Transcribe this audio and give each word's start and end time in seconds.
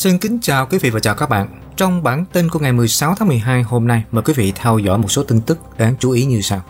Xin 0.00 0.18
kính 0.18 0.38
chào 0.42 0.66
quý 0.66 0.78
vị 0.78 0.90
và 0.90 1.00
chào 1.00 1.14
các 1.14 1.28
bạn. 1.28 1.60
Trong 1.76 2.02
bản 2.02 2.24
tin 2.32 2.48
của 2.48 2.58
ngày 2.58 2.72
16 2.72 3.14
tháng 3.14 3.28
12 3.28 3.62
hôm 3.62 3.86
nay, 3.86 4.04
mời 4.10 4.22
quý 4.22 4.32
vị 4.36 4.52
theo 4.56 4.78
dõi 4.78 4.98
một 4.98 5.10
số 5.10 5.22
tin 5.22 5.40
tức 5.40 5.58
đáng 5.78 5.94
chú 5.98 6.10
ý 6.10 6.24
như 6.24 6.40
sau. 6.40 6.60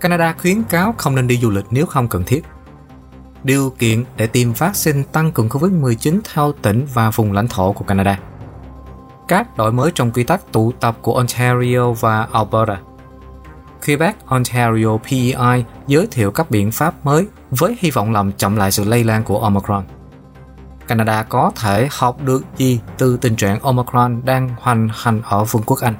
Canada 0.00 0.34
khuyến 0.38 0.62
cáo 0.62 0.94
không 0.98 1.14
nên 1.14 1.26
đi 1.26 1.38
du 1.38 1.50
lịch 1.50 1.64
nếu 1.70 1.86
không 1.86 2.08
cần 2.08 2.24
thiết. 2.24 2.44
Điều 3.44 3.70
kiện 3.70 4.04
để 4.16 4.26
tiêm 4.26 4.52
vaccine 4.52 5.02
tăng 5.12 5.32
cường 5.32 5.48
COVID-19 5.48 6.20
theo 6.34 6.52
tỉnh 6.62 6.86
và 6.94 7.10
vùng 7.10 7.32
lãnh 7.32 7.48
thổ 7.48 7.72
của 7.72 7.84
Canada. 7.84 8.18
Các 9.28 9.56
đổi 9.56 9.72
mới 9.72 9.90
trong 9.94 10.10
quy 10.10 10.24
tắc 10.24 10.52
tụ 10.52 10.72
tập 10.72 10.96
của 11.02 11.14
Ontario 11.14 11.92
và 11.92 12.28
Alberta. 12.32 12.80
Quebec 13.86 14.26
Ontario 14.26 14.98
PEI 15.10 15.64
giới 15.86 16.06
thiệu 16.10 16.30
các 16.30 16.50
biện 16.50 16.72
pháp 16.72 17.04
mới 17.04 17.26
với 17.50 17.76
hy 17.80 17.90
vọng 17.90 18.12
làm 18.12 18.32
chậm 18.32 18.56
lại 18.56 18.70
sự 18.70 18.84
lây 18.84 19.04
lan 19.04 19.24
của 19.24 19.38
Omicron. 19.38 19.84
Canada 20.92 21.22
có 21.22 21.52
thể 21.56 21.88
học 21.90 22.22
được 22.22 22.44
gì 22.56 22.80
từ 22.98 23.16
tình 23.16 23.36
trạng 23.36 23.60
Omicron 23.60 24.20
đang 24.24 24.48
hoành 24.60 24.88
hành 24.92 25.22
ở 25.24 25.44
Vương 25.44 25.62
quốc 25.66 25.78
Anh. 25.80 25.94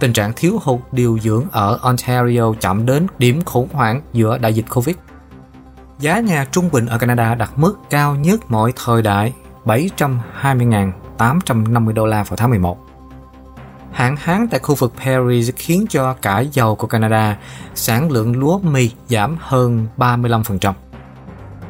Tình 0.00 0.12
trạng 0.12 0.32
thiếu 0.36 0.58
hụt 0.62 0.80
điều 0.92 1.18
dưỡng 1.18 1.44
ở 1.52 1.78
Ontario 1.82 2.52
chạm 2.60 2.86
đến 2.86 3.06
điểm 3.18 3.44
khủng 3.44 3.68
hoảng 3.72 4.00
giữa 4.12 4.38
đại 4.38 4.54
dịch 4.54 4.64
Covid. 4.70 4.96
Giá 5.98 6.20
nhà 6.20 6.46
trung 6.52 6.68
bình 6.72 6.86
ở 6.86 6.98
Canada 6.98 7.34
đạt 7.34 7.50
mức 7.56 7.74
cao 7.90 8.16
nhất 8.16 8.40
mọi 8.48 8.72
thời 8.84 9.02
đại 9.02 9.32
720.850 9.64 11.92
đô 11.92 12.06
la 12.06 12.22
vào 12.22 12.36
tháng 12.36 12.50
11. 12.50 12.78
Hạn 13.92 14.16
hán 14.18 14.46
tại 14.50 14.60
khu 14.60 14.74
vực 14.74 14.92
Paris 15.04 15.50
khiến 15.56 15.86
cho 15.90 16.14
cả 16.22 16.40
dầu 16.40 16.76
của 16.76 16.86
Canada 16.86 17.36
sản 17.74 18.10
lượng 18.10 18.36
lúa 18.36 18.58
mì 18.58 18.90
giảm 19.08 19.36
hơn 19.40 19.86
35%. 19.96 20.72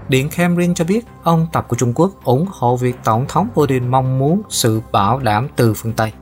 Điện 0.08 0.30
Kremlin 0.30 0.74
cho 0.74 0.84
biết, 0.84 1.06
ông 1.22 1.46
Tập 1.52 1.64
của 1.68 1.76
Trung 1.76 1.92
Quốc 1.94 2.24
ủng 2.24 2.46
hộ 2.50 2.76
việc 2.76 2.96
Tổng 3.04 3.26
thống 3.28 3.48
Putin 3.54 3.88
mong 3.88 4.18
muốn 4.18 4.42
sự 4.48 4.80
bảo 4.92 5.18
đảm 5.18 5.48
từ 5.56 5.74
phương 5.74 5.92
Tây. 5.92 6.12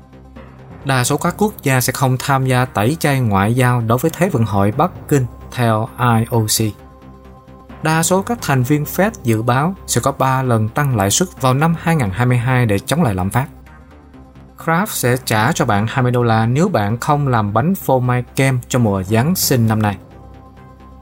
Đa 0.85 1.05
số 1.05 1.17
các 1.17 1.35
quốc 1.39 1.53
gia 1.63 1.81
sẽ 1.81 1.93
không 1.93 2.17
tham 2.19 2.47
gia 2.47 2.65
tẩy 2.65 2.97
chay 3.01 3.21
ngoại 3.21 3.55
giao 3.55 3.81
đối 3.81 3.99
với 3.99 4.11
Thế 4.15 4.29
vận 4.29 4.45
hội 4.45 4.73
Bắc 4.77 5.09
Kinh, 5.09 5.27
theo 5.53 5.89
IOC. 5.99 6.73
Đa 7.83 8.03
số 8.03 8.23
các 8.23 8.39
thành 8.43 8.63
viên 8.63 8.85
Fed 8.85 9.11
dự 9.23 9.43
báo 9.43 9.75
sẽ 9.87 10.01
có 10.01 10.13
3 10.13 10.43
lần 10.43 10.69
tăng 10.69 10.97
lãi 10.97 11.11
suất 11.11 11.41
vào 11.41 11.55
năm 11.55 11.75
2022 11.79 12.67
để 12.67 12.79
chống 12.79 13.03
lại 13.03 13.15
lạm 13.15 13.31
phát. 13.31 13.47
Kraft 14.65 14.87
sẽ 14.87 15.17
trả 15.25 15.53
cho 15.53 15.65
bạn 15.65 15.87
20 15.89 16.13
đô 16.13 16.23
la 16.23 16.47
nếu 16.47 16.69
bạn 16.69 16.99
không 17.01 17.29
làm 17.29 17.53
bánh 17.53 17.75
phô 17.75 18.01
mai 18.01 18.25
kem 18.37 18.59
cho 18.69 18.79
mùa 18.79 19.03
Giáng 19.03 19.35
sinh 19.35 19.67
năm 19.67 19.83
nay 19.83 19.97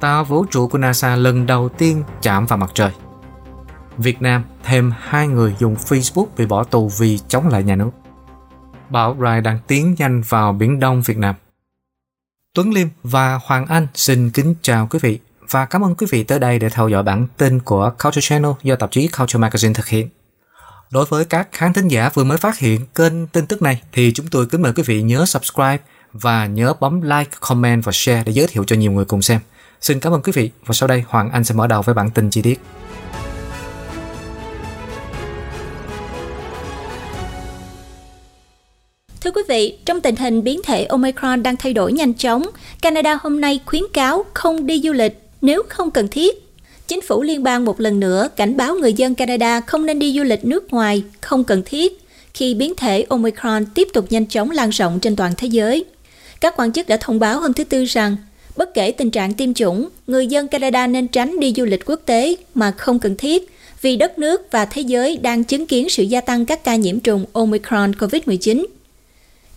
tàu 0.01 0.25
vũ 0.25 0.45
trụ 0.45 0.69
của 0.69 0.79
NASA 0.79 1.17
lần 1.17 1.47
đầu 1.47 1.69
tiên 1.69 2.03
chạm 2.23 2.47
vào 2.47 2.59
mặt 2.59 2.71
trời. 2.75 2.91
Việt 3.99 4.23
Nam 4.23 4.45
thêm 4.65 4.93
hai 4.99 5.29
người 5.29 5.55
dùng 5.59 5.75
Facebook 5.75 6.27
bị 6.37 6.47
bỏ 6.47 6.65
tù 6.65 6.91
vì 6.99 7.19
chống 7.29 7.49
lại 7.49 7.63
nhà 7.63 7.77
nước. 7.77 7.91
Bão 8.91 9.17
Rai 9.23 9.41
đang 9.41 9.59
tiến 9.67 9.95
nhanh 9.99 10.23
vào 10.29 10.53
Biển 10.53 10.81
Đông 10.81 11.03
Việt 11.03 11.19
Nam. 11.19 11.35
Tuấn 12.55 12.73
Liêm 12.73 12.89
và 13.03 13.41
Hoàng 13.45 13.67
Anh 13.67 13.87
xin 13.95 14.31
kính 14.31 14.55
chào 14.63 14.87
quý 14.91 14.99
vị 15.03 15.19
và 15.51 15.65
cảm 15.65 15.85
ơn 15.85 15.95
quý 15.95 16.07
vị 16.11 16.25
tới 16.25 16.39
đây 16.39 16.59
để 16.59 16.69
theo 16.69 16.89
dõi 16.89 17.03
bản 17.03 17.27
tin 17.37 17.61
của 17.61 17.93
Culture 18.03 18.21
Channel 18.21 18.53
do 18.63 18.77
tạp 18.77 18.91
chí 18.91 19.09
Culture 19.09 19.41
Magazine 19.41 19.75
thực 19.75 19.87
hiện. 19.87 20.09
Đối 20.91 21.05
với 21.05 21.25
các 21.25 21.49
khán 21.53 21.73
thính 21.73 21.89
giả 21.89 22.11
vừa 22.15 22.25
mới 22.25 22.39
phát 22.39 22.59
hiện 22.59 22.87
kênh 22.95 23.27
tin 23.27 23.47
tức 23.47 23.63
này 23.63 23.83
thì 23.93 24.13
chúng 24.13 24.27
tôi 24.27 24.47
kính 24.47 24.63
mời 24.63 24.73
quý 24.73 24.83
vị 24.87 25.03
nhớ 25.03 25.27
subscribe 25.27 25.79
và 26.13 26.47
nhớ 26.47 26.75
bấm 26.81 27.01
like, 27.03 27.31
comment 27.41 27.85
và 27.85 27.93
share 27.93 28.25
để 28.25 28.33
giới 28.33 28.47
thiệu 28.47 28.65
cho 28.65 28.77
nhiều 28.77 28.93
người 28.93 29.05
cùng 29.05 29.23
xem. 29.23 29.41
Xin 29.81 30.01
cảm 30.01 30.13
ơn 30.13 30.23
quý 30.23 30.33
vị 30.35 30.51
và 30.67 30.73
sau 30.73 30.89
đây 30.89 31.03
Hoàng 31.09 31.31
Anh 31.31 31.45
sẽ 31.45 31.55
mở 31.55 31.67
đầu 31.67 31.83
với 31.83 31.95
bản 31.95 32.11
tin 32.11 32.31
chi 32.31 32.43
tiết. 32.43 32.61
Thưa 39.21 39.31
quý 39.31 39.43
vị, 39.49 39.79
trong 39.85 40.01
tình 40.01 40.17
hình 40.17 40.45
biến 40.45 40.61
thể 40.65 40.85
Omicron 40.85 41.43
đang 41.43 41.57
thay 41.57 41.75
đổi 41.75 41.93
nhanh 41.93 42.15
chóng, 42.15 42.43
Canada 42.83 43.19
hôm 43.21 43.41
nay 43.41 43.61
khuyến 43.67 43.83
cáo 43.93 44.25
không 44.35 44.67
đi 44.67 44.81
du 44.85 44.93
lịch 44.93 45.21
nếu 45.43 45.63
không 45.69 45.91
cần 45.91 46.09
thiết. 46.09 46.37
Chính 46.87 47.01
phủ 47.01 47.23
liên 47.23 47.43
bang 47.43 47.65
một 47.65 47.81
lần 47.81 48.01
nữa 48.01 48.29
cảnh 48.37 48.57
báo 48.57 48.75
người 48.75 48.93
dân 48.93 49.15
Canada 49.15 49.61
không 49.61 49.87
nên 49.87 49.99
đi 49.99 50.13
du 50.19 50.23
lịch 50.23 50.45
nước 50.45 50.73
ngoài 50.73 51.05
không 51.21 51.45
cần 51.45 51.63
thiết 51.67 52.01
khi 52.35 52.55
biến 52.55 52.75
thể 52.77 53.07
Omicron 53.09 53.67
tiếp 53.75 53.89
tục 53.93 54.07
nhanh 54.11 54.27
chóng 54.27 54.51
lan 54.51 54.71
rộng 54.71 55.01
trên 55.01 55.17
toàn 55.17 55.33
thế 55.37 55.49
giới. 55.49 55.85
Các 56.41 56.55
quan 56.57 56.73
chức 56.73 56.89
đã 56.89 56.97
thông 57.01 57.19
báo 57.19 57.41
hôm 57.41 57.53
thứ 57.53 57.65
Tư 57.65 57.85
rằng 57.85 58.17
Bất 58.61 58.75
kể 58.75 58.91
tình 58.91 59.11
trạng 59.11 59.35
tiêm 59.35 59.55
chủng, 59.55 59.89
người 60.07 60.27
dân 60.27 60.49
Canada 60.49 60.87
nên 60.87 61.09
tránh 61.09 61.41
đi 61.41 61.53
du 61.57 61.65
lịch 61.65 61.85
quốc 61.87 62.01
tế 62.07 62.37
mà 62.55 62.71
không 62.71 62.99
cần 62.99 63.17
thiết 63.17 63.51
vì 63.83 63.97
đất 63.97 64.19
nước 64.19 64.49
và 64.51 64.65
thế 64.65 64.83
giới 64.83 65.17
đang 65.17 65.45
chứng 65.45 65.67
kiến 65.67 65.89
sự 65.89 66.03
gia 66.03 66.21
tăng 66.21 66.47
các 66.47 66.65
ca 66.65 66.77
nhiễm 66.77 67.01
trùng 67.01 67.25
Omicron 67.33 67.93
COVID-19. 67.93 68.67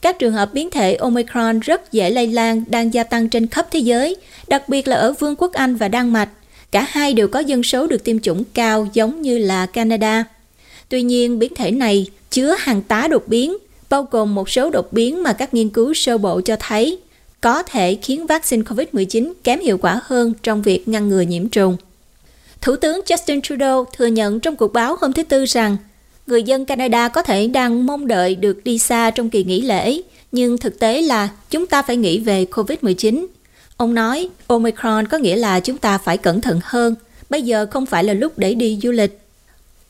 Các 0.02 0.20
trường 0.20 0.34
hợp 0.34 0.54
biến 0.54 0.70
thể 0.70 0.96
Omicron 0.96 1.60
rất 1.60 1.92
dễ 1.92 2.10
lây 2.10 2.28
lan 2.28 2.64
đang 2.68 2.94
gia 2.94 3.04
tăng 3.04 3.30
trên 3.30 3.48
khắp 3.48 3.68
thế 3.72 3.80
giới, 3.80 4.16
đặc 4.48 4.70
biệt 4.70 4.88
là 4.88 4.96
ở 4.96 5.14
Vương 5.14 5.36
quốc 5.36 5.54
Anh 5.54 5.76
và 5.76 5.88
Đan 5.88 6.10
Mạch. 6.10 6.30
Cả 6.72 6.88
hai 6.90 7.14
đều 7.14 7.28
có 7.28 7.40
dân 7.40 7.64
số 7.64 7.88
được 7.88 8.04
tiêm 8.04 8.20
chủng 8.20 8.44
cao 8.54 8.88
giống 8.94 9.22
như 9.22 9.38
là 9.38 9.66
Canada. 9.66 10.24
Tuy 10.90 11.02
nhiên, 11.02 11.40
biến 11.40 11.56
thể 11.56 11.72
này 11.72 12.06
chứa 12.32 12.56
hàng 12.60 12.82
tá 12.82 13.08
đột 13.08 13.28
biến, 13.28 13.58
bao 13.90 14.08
gồm 14.12 14.36
một 14.36 14.50
số 14.50 14.70
đột 14.70 14.94
biến 14.94 15.24
mà 15.24 15.34
các 15.34 15.54
nghiên 15.54 15.70
cứu 15.70 15.94
sơ 15.94 16.18
bộ 16.18 16.42
cho 16.42 16.56
thấy 16.60 17.00
có 17.44 17.64
thể 17.64 17.98
khiến 18.02 18.28
vaccine 18.28 18.64
COVID-19 18.64 19.34
kém 19.44 19.60
hiệu 19.60 19.78
quả 19.78 20.02
hơn 20.04 20.34
trong 20.44 20.62
việc 20.62 20.88
ngăn 20.88 21.10
ngừa 21.10 21.22
nhiễm 21.22 21.50
trùng. 21.50 21.78
Thủ 22.62 22.76
tướng 22.76 23.02
Justin 23.06 23.42
Trudeau 23.42 23.86
thừa 23.98 24.06
nhận 24.06 24.40
trong 24.40 24.56
cuộc 24.56 24.74
báo 24.74 24.96
hôm 25.02 25.14
thứ 25.14 25.24
Tư 25.24 25.46
rằng 25.46 25.78
người 26.28 26.44
dân 26.44 26.66
Canada 26.66 27.08
có 27.08 27.22
thể 27.22 27.48
đang 27.48 27.86
mong 27.86 28.08
đợi 28.08 28.36
được 28.36 28.64
đi 28.64 28.78
xa 28.78 29.12
trong 29.12 29.30
kỳ 29.30 29.44
nghỉ 29.44 29.62
lễ, 29.62 30.02
nhưng 30.32 30.58
thực 30.58 30.80
tế 30.80 31.02
là 31.02 31.30
chúng 31.50 31.68
ta 31.68 31.82
phải 31.82 31.98
nghĩ 31.98 32.20
về 32.20 32.46
COVID-19. 32.52 33.26
Ông 33.78 33.94
nói, 33.94 34.30
Omicron 34.48 35.08
có 35.08 35.18
nghĩa 35.18 35.36
là 35.36 35.60
chúng 35.60 35.78
ta 35.78 35.98
phải 35.98 36.18
cẩn 36.18 36.42
thận 36.42 36.60
hơn, 36.64 36.96
bây 37.30 37.42
giờ 37.42 37.66
không 37.72 37.86
phải 37.86 38.04
là 38.04 38.14
lúc 38.14 38.38
để 38.38 38.54
đi 38.54 38.80
du 38.84 38.92
lịch. 38.92 39.20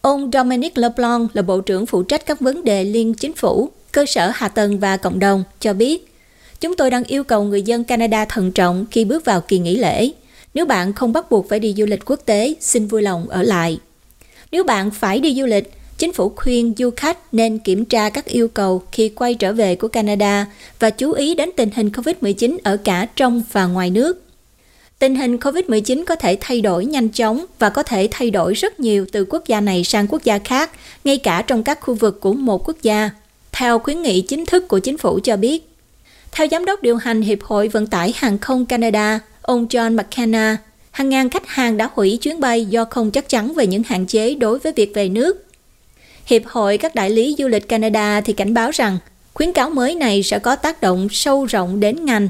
Ông 0.02 0.30
Dominic 0.34 0.78
LeBlanc 0.78 1.36
là 1.36 1.42
Bộ 1.42 1.62
trưởng 1.62 1.86
phụ 1.86 2.04
trách 2.04 2.26
các 2.26 2.40
vấn 2.40 2.64
đề 2.64 2.84
liên 2.84 3.14
chính 3.14 3.34
phủ, 3.34 3.70
cơ 3.92 4.06
sở 4.06 4.32
hạ 4.34 4.48
tầng 4.48 4.80
và 4.80 4.98
cộng 4.98 5.20
đồng, 5.20 5.44
cho 5.60 5.74
biết 5.74 6.13
Chúng 6.64 6.76
tôi 6.76 6.90
đang 6.90 7.04
yêu 7.04 7.24
cầu 7.24 7.44
người 7.44 7.62
dân 7.62 7.84
Canada 7.84 8.26
thận 8.26 8.52
trọng 8.52 8.86
khi 8.92 9.06
bước 9.06 9.26
vào 9.26 9.42
kỳ 9.42 9.60
nghỉ 9.60 9.76
lễ. 9.76 10.12
Nếu 10.54 10.66
bạn 10.66 10.94
không 10.94 11.14
bắt 11.14 11.32
buộc 11.32 11.50
phải 11.50 11.60
đi 11.60 11.74
du 11.78 11.86
lịch 11.86 12.06
quốc 12.06 12.20
tế, 12.26 12.54
xin 12.60 12.88
vui 12.88 13.02
lòng 13.02 13.30
ở 13.30 13.44
lại. 13.44 13.80
Nếu 14.52 14.64
bạn 14.64 14.92
phải 14.92 15.20
đi 15.20 15.36
du 15.36 15.46
lịch, 15.46 15.74
chính 15.98 16.14
phủ 16.14 16.32
khuyên 16.36 16.74
du 16.78 16.90
khách 16.96 17.34
nên 17.34 17.60
kiểm 17.60 17.86
tra 17.86 18.10
các 18.10 18.26
yêu 18.26 18.48
cầu 18.48 18.84
khi 18.92 19.10
quay 19.10 19.36
trở 19.36 19.54
về 19.54 19.76
của 19.76 19.88
Canada 19.88 20.46
và 20.80 20.90
chú 20.90 21.12
ý 21.12 21.36
đến 21.36 21.50
tình 21.58 21.70
hình 21.76 21.90
COVID-19 21.90 22.58
ở 22.64 22.78
cả 22.78 23.08
trong 23.16 23.44
và 23.52 23.66
ngoài 23.66 23.90
nước. 23.90 24.24
Tình 25.00 25.16
hình 25.16 25.38
COVID-19 25.38 26.06
có 26.06 26.16
thể 26.16 26.38
thay 26.42 26.62
đổi 26.62 26.86
nhanh 26.86 27.10
chóng 27.10 27.46
và 27.60 27.70
có 27.70 27.84
thể 27.84 28.08
thay 28.12 28.32
đổi 28.32 28.54
rất 28.54 28.80
nhiều 28.80 29.06
từ 29.12 29.26
quốc 29.30 29.44
gia 29.48 29.62
này 29.62 29.84
sang 29.84 30.08
quốc 30.08 30.24
gia 30.24 30.40
khác, 30.40 30.72
ngay 31.04 31.18
cả 31.18 31.42
trong 31.48 31.64
các 31.64 31.82
khu 31.82 31.94
vực 31.94 32.22
của 32.22 32.34
một 32.34 32.68
quốc 32.68 32.78
gia. 32.82 33.10
Theo 33.52 33.80
khuyến 33.80 34.02
nghị 34.02 34.22
chính 34.22 34.46
thức 34.46 34.68
của 34.68 34.80
chính 34.80 34.98
phủ 34.98 35.20
cho 35.24 35.38
biết, 35.38 35.73
theo 36.36 36.48
giám 36.52 36.66
đốc 36.66 36.82
điều 36.82 36.98
hành 36.98 37.22
Hiệp 37.22 37.44
hội 37.44 37.68
Vận 37.68 37.88
tải 37.88 38.14
Hàng 38.16 38.38
không 38.38 38.66
Canada, 38.66 39.20
ông 39.42 39.68
John 39.68 39.96
McKenna, 39.96 40.58
hàng 40.92 41.10
ngàn 41.10 41.30
khách 41.30 41.48
hàng 41.48 41.78
đã 41.78 41.90
hủy 41.94 42.18
chuyến 42.22 42.40
bay 42.40 42.66
do 42.66 42.86
không 42.86 43.12
chắc 43.12 43.30
chắn 43.30 43.54
về 43.54 43.68
những 43.68 43.84
hạn 43.84 44.06
chế 44.06 44.36
đối 44.36 44.60
với 44.60 44.74
việc 44.76 44.92
về 44.94 45.10
nước. 45.10 45.46
Hiệp 46.26 46.42
hội 46.46 46.78
các 46.78 46.96
đại 46.96 47.10
lý 47.10 47.36
du 47.38 47.48
lịch 47.48 47.68
Canada 47.68 48.22
thì 48.22 48.34
cảnh 48.34 48.54
báo 48.54 48.72
rằng 48.72 48.98
khuyến 49.34 49.54
cáo 49.54 49.70
mới 49.70 49.96
này 49.96 50.24
sẽ 50.24 50.40
có 50.40 50.56
tác 50.56 50.82
động 50.82 51.08
sâu 51.12 51.46
rộng 51.46 51.80
đến 51.80 52.06
ngành. 52.06 52.30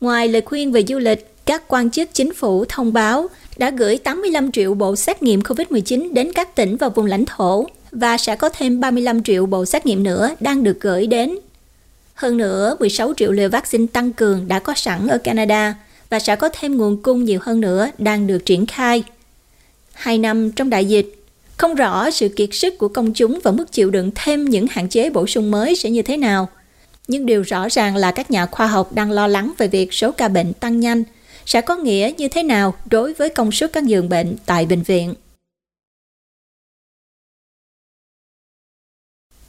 Ngoài 0.00 0.28
lời 0.28 0.42
khuyên 0.42 0.72
về 0.72 0.84
du 0.88 0.98
lịch, 0.98 1.46
các 1.46 1.62
quan 1.68 1.90
chức 1.90 2.08
chính 2.12 2.34
phủ 2.34 2.64
thông 2.68 2.92
báo 2.92 3.26
đã 3.56 3.70
gửi 3.70 3.96
85 3.96 4.52
triệu 4.52 4.74
bộ 4.74 4.96
xét 4.96 5.22
nghiệm 5.22 5.40
COVID-19 5.40 6.12
đến 6.12 6.32
các 6.32 6.54
tỉnh 6.54 6.76
và 6.76 6.88
vùng 6.88 7.06
lãnh 7.06 7.24
thổ 7.24 7.66
và 7.92 8.18
sẽ 8.18 8.36
có 8.36 8.48
thêm 8.48 8.80
35 8.80 9.22
triệu 9.22 9.46
bộ 9.46 9.64
xét 9.64 9.86
nghiệm 9.86 10.02
nữa 10.02 10.30
đang 10.40 10.64
được 10.64 10.80
gửi 10.80 11.06
đến 11.06 11.34
hơn 12.16 12.36
nữa, 12.36 12.76
16 12.80 13.12
triệu 13.16 13.32
liều 13.32 13.48
vaccine 13.48 13.86
tăng 13.92 14.12
cường 14.12 14.48
đã 14.48 14.58
có 14.58 14.74
sẵn 14.76 15.08
ở 15.08 15.18
Canada 15.18 15.74
và 16.10 16.18
sẽ 16.18 16.36
có 16.36 16.48
thêm 16.48 16.76
nguồn 16.76 17.02
cung 17.02 17.24
nhiều 17.24 17.38
hơn 17.42 17.60
nữa 17.60 17.90
đang 17.98 18.26
được 18.26 18.38
triển 18.46 18.66
khai. 18.66 19.04
Hai 19.92 20.18
năm 20.18 20.52
trong 20.52 20.70
đại 20.70 20.84
dịch, 20.84 21.14
không 21.56 21.74
rõ 21.74 22.10
sự 22.10 22.28
kiệt 22.28 22.48
sức 22.52 22.78
của 22.78 22.88
công 22.88 23.12
chúng 23.12 23.38
và 23.42 23.50
mức 23.50 23.72
chịu 23.72 23.90
đựng 23.90 24.10
thêm 24.14 24.44
những 24.44 24.66
hạn 24.70 24.88
chế 24.88 25.10
bổ 25.10 25.26
sung 25.26 25.50
mới 25.50 25.76
sẽ 25.76 25.90
như 25.90 26.02
thế 26.02 26.16
nào. 26.16 26.48
Nhưng 27.08 27.26
điều 27.26 27.42
rõ 27.42 27.68
ràng 27.68 27.96
là 27.96 28.10
các 28.10 28.30
nhà 28.30 28.46
khoa 28.46 28.66
học 28.66 28.92
đang 28.92 29.10
lo 29.10 29.26
lắng 29.26 29.52
về 29.58 29.68
việc 29.68 29.92
số 29.92 30.12
ca 30.12 30.28
bệnh 30.28 30.52
tăng 30.52 30.80
nhanh 30.80 31.02
sẽ 31.46 31.60
có 31.60 31.76
nghĩa 31.76 32.12
như 32.16 32.28
thế 32.28 32.42
nào 32.42 32.74
đối 32.90 33.12
với 33.12 33.28
công 33.28 33.52
suất 33.52 33.72
các 33.72 33.84
giường 33.84 34.08
bệnh 34.08 34.36
tại 34.46 34.66
bệnh 34.66 34.82
viện. 34.82 35.14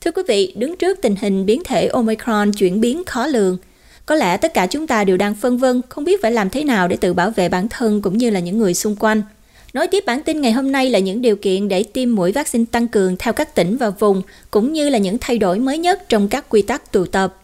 Thưa 0.01 0.11
quý 0.11 0.21
vị, 0.27 0.53
đứng 0.55 0.77
trước 0.77 0.99
tình 1.01 1.15
hình 1.21 1.45
biến 1.45 1.61
thể 1.65 1.87
Omicron 1.87 2.51
chuyển 2.51 2.81
biến 2.81 3.03
khó 3.05 3.27
lường, 3.27 3.57
có 4.05 4.15
lẽ 4.15 4.37
tất 4.37 4.53
cả 4.53 4.67
chúng 4.67 4.87
ta 4.87 5.03
đều 5.03 5.17
đang 5.17 5.35
phân 5.35 5.57
vân 5.57 5.81
không 5.89 6.03
biết 6.03 6.21
phải 6.21 6.31
làm 6.31 6.49
thế 6.49 6.63
nào 6.63 6.87
để 6.87 6.97
tự 7.01 7.13
bảo 7.13 7.31
vệ 7.31 7.49
bản 7.49 7.67
thân 7.69 8.01
cũng 8.01 8.17
như 8.17 8.29
là 8.29 8.39
những 8.39 8.57
người 8.57 8.73
xung 8.73 8.95
quanh. 8.95 9.21
Nói 9.73 9.87
tiếp 9.87 10.03
bản 10.05 10.23
tin 10.23 10.41
ngày 10.41 10.51
hôm 10.51 10.71
nay 10.71 10.89
là 10.89 10.99
những 10.99 11.21
điều 11.21 11.35
kiện 11.35 11.67
để 11.67 11.83
tiêm 11.83 12.15
mũi 12.15 12.31
vaccine 12.31 12.65
tăng 12.71 12.87
cường 12.87 13.15
theo 13.17 13.33
các 13.33 13.55
tỉnh 13.55 13.77
và 13.77 13.89
vùng, 13.89 14.21
cũng 14.51 14.73
như 14.73 14.89
là 14.89 14.97
những 14.97 15.17
thay 15.21 15.37
đổi 15.37 15.59
mới 15.59 15.77
nhất 15.77 16.09
trong 16.09 16.27
các 16.27 16.45
quy 16.49 16.61
tắc 16.61 16.91
tụ 16.91 17.05
tập. 17.05 17.35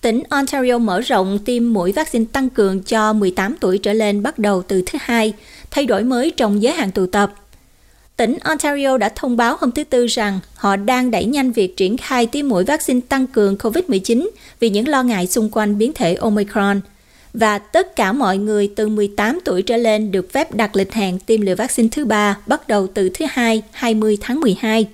Tỉnh 0.00 0.22
Ontario 0.28 0.78
mở 0.78 1.00
rộng 1.00 1.38
tiêm 1.44 1.72
mũi 1.72 1.92
vaccine 1.92 2.24
tăng 2.32 2.50
cường 2.50 2.82
cho 2.82 3.12
18 3.12 3.56
tuổi 3.60 3.78
trở 3.78 3.92
lên 3.92 4.22
bắt 4.22 4.38
đầu 4.38 4.62
từ 4.62 4.82
thứ 4.86 4.98
hai, 5.02 5.32
thay 5.70 5.86
đổi 5.86 6.04
mới 6.04 6.30
trong 6.30 6.62
giới 6.62 6.72
hạn 6.72 6.90
tụ 6.90 7.06
tập. 7.06 7.34
Tỉnh 8.16 8.38
Ontario 8.40 8.98
đã 8.98 9.08
thông 9.08 9.36
báo 9.36 9.56
hôm 9.60 9.72
thứ 9.72 9.84
Tư 9.84 10.06
rằng 10.06 10.40
họ 10.54 10.76
đang 10.76 11.10
đẩy 11.10 11.24
nhanh 11.24 11.52
việc 11.52 11.76
triển 11.76 11.96
khai 11.96 12.26
tiêm 12.26 12.48
mũi 12.48 12.64
vaccine 12.64 13.00
tăng 13.08 13.26
cường 13.26 13.56
COVID-19 13.56 14.28
vì 14.60 14.70
những 14.70 14.88
lo 14.88 15.02
ngại 15.02 15.26
xung 15.26 15.50
quanh 15.52 15.78
biến 15.78 15.92
thể 15.92 16.14
Omicron. 16.14 16.80
Và 17.34 17.58
tất 17.58 17.96
cả 17.96 18.12
mọi 18.12 18.38
người 18.38 18.70
từ 18.76 18.88
18 18.88 19.38
tuổi 19.44 19.62
trở 19.62 19.76
lên 19.76 20.10
được 20.10 20.32
phép 20.32 20.54
đặt 20.54 20.76
lịch 20.76 20.92
hẹn 20.92 21.18
tiêm 21.18 21.40
liều 21.40 21.56
vaccine 21.56 21.88
thứ 21.92 22.04
ba 22.04 22.38
bắt 22.46 22.68
đầu 22.68 22.86
từ 22.86 23.08
thứ 23.14 23.24
hai 23.30 23.62
20 23.72 24.18
tháng 24.20 24.40
12. 24.40 24.86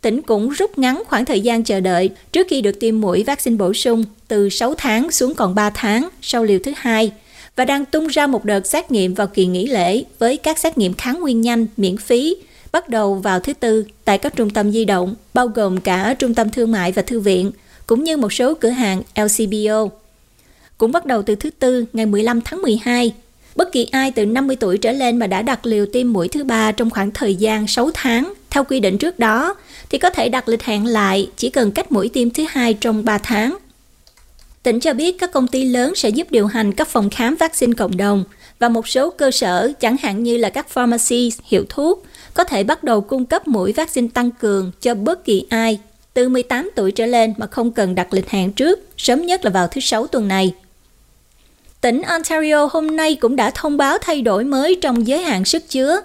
Tỉnh 0.00 0.22
cũng 0.22 0.48
rút 0.48 0.78
ngắn 0.78 1.02
khoảng 1.06 1.24
thời 1.24 1.40
gian 1.40 1.64
chờ 1.64 1.80
đợi 1.80 2.10
trước 2.32 2.46
khi 2.50 2.60
được 2.60 2.80
tiêm 2.80 3.00
mũi 3.00 3.24
vaccine 3.24 3.56
bổ 3.56 3.74
sung 3.74 4.04
từ 4.28 4.48
6 4.48 4.74
tháng 4.74 5.10
xuống 5.10 5.34
còn 5.34 5.54
3 5.54 5.70
tháng 5.70 6.08
sau 6.22 6.44
liều 6.44 6.58
thứ 6.64 6.72
hai 6.76 7.12
và 7.58 7.64
đang 7.64 7.84
tung 7.84 8.06
ra 8.06 8.26
một 8.26 8.44
đợt 8.44 8.66
xét 8.66 8.90
nghiệm 8.90 9.14
vào 9.14 9.26
kỳ 9.26 9.46
nghỉ 9.46 9.66
lễ 9.66 10.04
với 10.18 10.36
các 10.36 10.58
xét 10.58 10.78
nghiệm 10.78 10.94
kháng 10.94 11.20
nguyên 11.20 11.40
nhanh 11.40 11.66
miễn 11.76 11.96
phí 11.96 12.36
bắt 12.72 12.88
đầu 12.88 13.14
vào 13.14 13.40
thứ 13.40 13.52
Tư 13.52 13.84
tại 14.04 14.18
các 14.18 14.36
trung 14.36 14.50
tâm 14.50 14.72
di 14.72 14.84
động, 14.84 15.14
bao 15.34 15.48
gồm 15.48 15.80
cả 15.80 16.14
trung 16.18 16.34
tâm 16.34 16.50
thương 16.50 16.72
mại 16.72 16.92
và 16.92 17.02
thư 17.02 17.20
viện, 17.20 17.50
cũng 17.86 18.04
như 18.04 18.16
một 18.16 18.32
số 18.32 18.54
cửa 18.54 18.68
hàng 18.68 19.02
LCBO. 19.16 19.88
Cũng 20.78 20.92
bắt 20.92 21.06
đầu 21.06 21.22
từ 21.22 21.34
thứ 21.34 21.50
Tư 21.50 21.84
ngày 21.92 22.06
15 22.06 22.40
tháng 22.40 22.62
12, 22.62 23.14
bất 23.56 23.72
kỳ 23.72 23.84
ai 23.92 24.10
từ 24.10 24.26
50 24.26 24.56
tuổi 24.56 24.78
trở 24.78 24.92
lên 24.92 25.18
mà 25.18 25.26
đã 25.26 25.42
đặt 25.42 25.66
liều 25.66 25.86
tiêm 25.86 26.12
mũi 26.12 26.28
thứ 26.28 26.44
ba 26.44 26.72
trong 26.72 26.90
khoảng 26.90 27.10
thời 27.10 27.34
gian 27.34 27.66
6 27.66 27.90
tháng 27.94 28.32
theo 28.50 28.64
quy 28.64 28.80
định 28.80 28.98
trước 28.98 29.18
đó 29.18 29.54
thì 29.90 29.98
có 29.98 30.10
thể 30.10 30.28
đặt 30.28 30.48
lịch 30.48 30.62
hẹn 30.62 30.86
lại 30.86 31.30
chỉ 31.36 31.50
cần 31.50 31.72
cách 31.72 31.92
mũi 31.92 32.08
tiêm 32.08 32.30
thứ 32.30 32.44
hai 32.48 32.74
trong 32.74 33.04
3 33.04 33.18
tháng. 33.18 33.56
Tỉnh 34.68 34.80
cho 34.80 34.94
biết 34.94 35.18
các 35.18 35.32
công 35.32 35.46
ty 35.46 35.64
lớn 35.64 35.94
sẽ 35.94 36.08
giúp 36.08 36.26
điều 36.30 36.46
hành 36.46 36.72
các 36.72 36.88
phòng 36.88 37.10
khám 37.10 37.36
vaccine 37.36 37.72
cộng 37.72 37.96
đồng 37.96 38.24
và 38.58 38.68
một 38.68 38.88
số 38.88 39.10
cơ 39.10 39.30
sở, 39.30 39.72
chẳng 39.80 39.96
hạn 39.96 40.22
như 40.22 40.36
là 40.36 40.50
các 40.50 40.68
pharmacy, 40.68 41.32
hiệu 41.44 41.64
thuốc, 41.68 42.04
có 42.34 42.44
thể 42.44 42.64
bắt 42.64 42.84
đầu 42.84 43.00
cung 43.00 43.24
cấp 43.24 43.48
mũi 43.48 43.72
vaccine 43.72 44.08
tăng 44.14 44.30
cường 44.30 44.72
cho 44.80 44.94
bất 44.94 45.24
kỳ 45.24 45.46
ai 45.48 45.78
từ 46.14 46.28
18 46.28 46.70
tuổi 46.74 46.92
trở 46.92 47.06
lên 47.06 47.34
mà 47.36 47.46
không 47.46 47.70
cần 47.70 47.94
đặt 47.94 48.14
lịch 48.14 48.30
hẹn 48.30 48.52
trước, 48.52 48.80
sớm 48.96 49.26
nhất 49.26 49.44
là 49.44 49.50
vào 49.50 49.68
thứ 49.68 49.80
Sáu 49.80 50.06
tuần 50.06 50.28
này. 50.28 50.54
Tỉnh 51.80 52.02
Ontario 52.02 52.68
hôm 52.72 52.96
nay 52.96 53.14
cũng 53.14 53.36
đã 53.36 53.50
thông 53.50 53.76
báo 53.76 53.98
thay 53.98 54.22
đổi 54.22 54.44
mới 54.44 54.78
trong 54.82 55.06
giới 55.06 55.22
hạn 55.22 55.44
sức 55.44 55.68
chứa. 55.68 56.00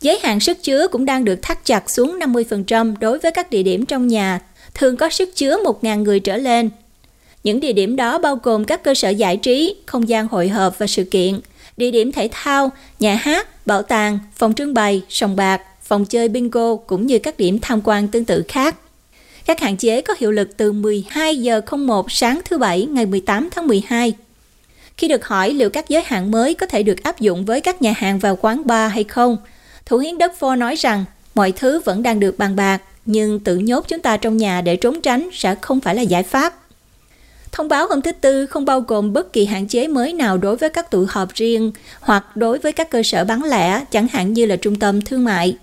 Giới 0.00 0.18
hạn 0.22 0.40
sức 0.40 0.62
chứa 0.62 0.88
cũng 0.88 1.04
đang 1.04 1.24
được 1.24 1.42
thắt 1.42 1.64
chặt 1.64 1.90
xuống 1.90 2.18
50% 2.18 2.94
đối 3.00 3.18
với 3.18 3.32
các 3.32 3.50
địa 3.50 3.62
điểm 3.62 3.86
trong 3.86 4.08
nhà, 4.08 4.40
thường 4.74 4.96
có 4.96 5.10
sức 5.10 5.36
chứa 5.36 5.56
1.000 5.64 6.02
người 6.02 6.20
trở 6.20 6.36
lên 6.36 6.70
những 7.44 7.60
địa 7.60 7.72
điểm 7.72 7.96
đó 7.96 8.18
bao 8.18 8.38
gồm 8.42 8.64
các 8.64 8.82
cơ 8.82 8.94
sở 8.94 9.08
giải 9.08 9.36
trí, 9.36 9.76
không 9.86 10.08
gian 10.08 10.28
hội 10.28 10.48
họp 10.48 10.78
và 10.78 10.86
sự 10.86 11.04
kiện, 11.04 11.40
địa 11.76 11.90
điểm 11.90 12.12
thể 12.12 12.28
thao, 12.32 12.70
nhà 13.00 13.14
hát, 13.14 13.66
bảo 13.66 13.82
tàng, 13.82 14.18
phòng 14.34 14.54
trưng 14.54 14.74
bày, 14.74 15.02
sòng 15.08 15.36
bạc, 15.36 15.62
phòng 15.82 16.04
chơi 16.04 16.28
bingo 16.28 16.76
cũng 16.76 17.06
như 17.06 17.18
các 17.18 17.38
điểm 17.38 17.58
tham 17.62 17.80
quan 17.84 18.08
tương 18.08 18.24
tự 18.24 18.44
khác. 18.48 18.76
Các 19.46 19.60
hạn 19.60 19.76
chế 19.76 20.00
có 20.00 20.14
hiệu 20.18 20.30
lực 20.30 20.56
từ 20.56 20.72
12 20.72 21.36
giờ 21.36 21.60
01 21.70 22.12
sáng 22.12 22.40
thứ 22.44 22.58
Bảy 22.58 22.86
ngày 22.86 23.06
18 23.06 23.48
tháng 23.50 23.66
12. 23.66 24.12
Khi 24.96 25.08
được 25.08 25.26
hỏi 25.26 25.50
liệu 25.50 25.70
các 25.70 25.88
giới 25.88 26.02
hạn 26.06 26.30
mới 26.30 26.54
có 26.54 26.66
thể 26.66 26.82
được 26.82 27.02
áp 27.02 27.20
dụng 27.20 27.44
với 27.44 27.60
các 27.60 27.82
nhà 27.82 27.94
hàng 27.96 28.18
và 28.18 28.34
quán 28.40 28.66
bar 28.66 28.92
hay 28.92 29.04
không, 29.04 29.36
Thủ 29.86 29.98
hiến 29.98 30.18
đất 30.18 30.38
Phô 30.38 30.56
nói 30.56 30.74
rằng 30.74 31.04
mọi 31.34 31.52
thứ 31.52 31.80
vẫn 31.84 32.02
đang 32.02 32.20
được 32.20 32.38
bàn 32.38 32.56
bạc, 32.56 32.82
nhưng 33.06 33.40
tự 33.40 33.56
nhốt 33.56 33.84
chúng 33.88 34.00
ta 34.00 34.16
trong 34.16 34.36
nhà 34.36 34.60
để 34.60 34.76
trốn 34.76 35.00
tránh 35.00 35.28
sẽ 35.32 35.54
không 35.60 35.80
phải 35.80 35.94
là 35.94 36.02
giải 36.02 36.22
pháp. 36.22 36.63
Thông 37.54 37.68
báo 37.68 37.86
hôm 37.86 38.02
thứ 38.02 38.12
Tư 38.12 38.46
không 38.46 38.64
bao 38.64 38.80
gồm 38.80 39.12
bất 39.12 39.32
kỳ 39.32 39.44
hạn 39.44 39.68
chế 39.68 39.88
mới 39.88 40.12
nào 40.12 40.38
đối 40.38 40.56
với 40.56 40.70
các 40.70 40.90
tụ 40.90 41.06
họp 41.08 41.34
riêng 41.34 41.72
hoặc 42.00 42.36
đối 42.36 42.58
với 42.58 42.72
các 42.72 42.90
cơ 42.90 43.02
sở 43.02 43.24
bán 43.24 43.44
lẻ, 43.44 43.84
chẳng 43.90 44.08
hạn 44.08 44.32
như 44.32 44.46
là 44.46 44.56
trung 44.56 44.78
tâm 44.78 45.02
thương 45.02 45.24
mại. 45.24 45.56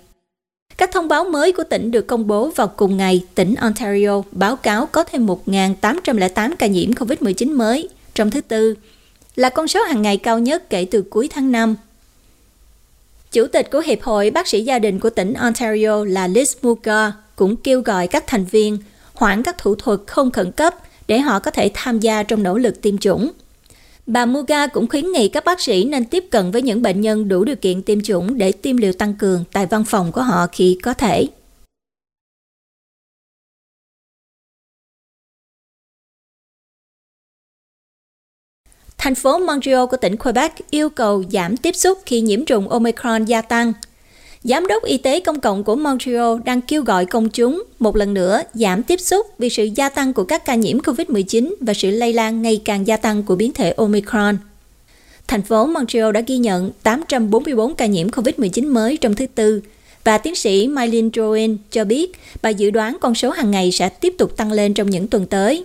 Các 0.76 0.90
thông 0.92 1.08
báo 1.08 1.24
mới 1.24 1.52
của 1.52 1.64
tỉnh 1.64 1.90
được 1.90 2.06
công 2.06 2.26
bố 2.26 2.50
vào 2.50 2.68
cùng 2.68 2.96
ngày, 2.96 3.24
tỉnh 3.34 3.54
Ontario 3.54 4.22
báo 4.30 4.56
cáo 4.56 4.86
có 4.86 5.04
thêm 5.04 5.26
1.808 5.26 6.54
ca 6.58 6.66
nhiễm 6.66 6.92
COVID-19 6.92 7.56
mới 7.56 7.88
trong 8.14 8.30
thứ 8.30 8.40
Tư, 8.40 8.74
là 9.36 9.48
con 9.48 9.68
số 9.68 9.82
hàng 9.82 10.02
ngày 10.02 10.16
cao 10.16 10.38
nhất 10.38 10.70
kể 10.70 10.86
từ 10.90 11.02
cuối 11.02 11.28
tháng 11.32 11.52
5. 11.52 11.76
Chủ 13.32 13.46
tịch 13.46 13.70
của 13.70 13.80
Hiệp 13.80 14.02
hội 14.02 14.30
Bác 14.30 14.48
sĩ 14.48 14.64
gia 14.64 14.78
đình 14.78 15.00
của 15.00 15.10
tỉnh 15.10 15.34
Ontario 15.34 16.04
là 16.04 16.28
Liz 16.28 16.54
Muga 16.62 17.12
cũng 17.36 17.56
kêu 17.56 17.80
gọi 17.80 18.08
các 18.08 18.24
thành 18.26 18.44
viên 18.44 18.78
hoãn 19.14 19.42
các 19.42 19.58
thủ 19.58 19.74
thuật 19.74 20.00
không 20.06 20.30
khẩn 20.30 20.52
cấp 20.52 20.74
để 21.12 21.18
họ 21.18 21.38
có 21.38 21.50
thể 21.50 21.70
tham 21.74 22.00
gia 22.00 22.22
trong 22.22 22.42
nỗ 22.42 22.58
lực 22.58 22.82
tiêm 22.82 22.98
chủng. 22.98 23.30
Bà 24.06 24.26
Muga 24.26 24.66
cũng 24.66 24.88
khuyến 24.88 25.12
nghị 25.12 25.28
các 25.28 25.44
bác 25.44 25.60
sĩ 25.60 25.84
nên 25.84 26.04
tiếp 26.04 26.24
cận 26.30 26.50
với 26.50 26.62
những 26.62 26.82
bệnh 26.82 27.00
nhân 27.00 27.28
đủ 27.28 27.44
điều 27.44 27.56
kiện 27.56 27.82
tiêm 27.82 28.00
chủng 28.00 28.38
để 28.38 28.52
tiêm 28.52 28.76
liều 28.76 28.92
tăng 28.92 29.14
cường 29.14 29.44
tại 29.52 29.66
văn 29.66 29.84
phòng 29.84 30.12
của 30.12 30.22
họ 30.22 30.46
khi 30.52 30.78
có 30.82 30.94
thể. 30.94 31.26
Thành 38.98 39.14
phố 39.14 39.38
Montreal 39.38 39.86
của 39.90 39.96
tỉnh 39.96 40.16
Quebec 40.16 40.52
yêu 40.70 40.90
cầu 40.90 41.24
giảm 41.32 41.56
tiếp 41.56 41.72
xúc 41.72 41.98
khi 42.06 42.20
nhiễm 42.20 42.44
trùng 42.44 42.68
Omicron 42.68 43.24
gia 43.24 43.42
tăng– 43.42 43.72
Giám 44.44 44.66
đốc 44.66 44.84
Y 44.84 44.98
tế 44.98 45.20
Công 45.20 45.40
cộng 45.40 45.64
của 45.64 45.76
Montreal 45.76 46.34
đang 46.44 46.60
kêu 46.60 46.82
gọi 46.82 47.06
công 47.06 47.28
chúng 47.28 47.62
một 47.78 47.96
lần 47.96 48.14
nữa 48.14 48.42
giảm 48.54 48.82
tiếp 48.82 49.00
xúc 49.00 49.26
vì 49.38 49.48
sự 49.48 49.68
gia 49.74 49.88
tăng 49.88 50.12
của 50.12 50.24
các 50.24 50.44
ca 50.44 50.54
nhiễm 50.54 50.78
COVID-19 50.78 51.54
và 51.60 51.74
sự 51.74 51.90
lây 51.90 52.12
lan 52.12 52.42
ngày 52.42 52.60
càng 52.64 52.86
gia 52.86 52.96
tăng 52.96 53.22
của 53.22 53.36
biến 53.36 53.52
thể 53.52 53.70
Omicron. 53.76 54.36
Thành 55.28 55.42
phố 55.42 55.66
Montreal 55.66 56.12
đã 56.12 56.20
ghi 56.20 56.38
nhận 56.38 56.70
844 56.82 57.74
ca 57.74 57.86
nhiễm 57.86 58.08
COVID-19 58.08 58.72
mới 58.72 58.96
trong 58.96 59.14
thứ 59.14 59.26
Tư, 59.34 59.62
và 60.04 60.18
tiến 60.18 60.34
sĩ 60.34 60.68
Mylene 60.68 61.08
Droin 61.14 61.56
cho 61.70 61.84
biết 61.84 62.12
bà 62.42 62.50
dự 62.50 62.70
đoán 62.70 62.96
con 63.00 63.14
số 63.14 63.30
hàng 63.30 63.50
ngày 63.50 63.72
sẽ 63.72 63.88
tiếp 63.88 64.14
tục 64.18 64.36
tăng 64.36 64.52
lên 64.52 64.74
trong 64.74 64.90
những 64.90 65.08
tuần 65.08 65.26
tới. 65.26 65.64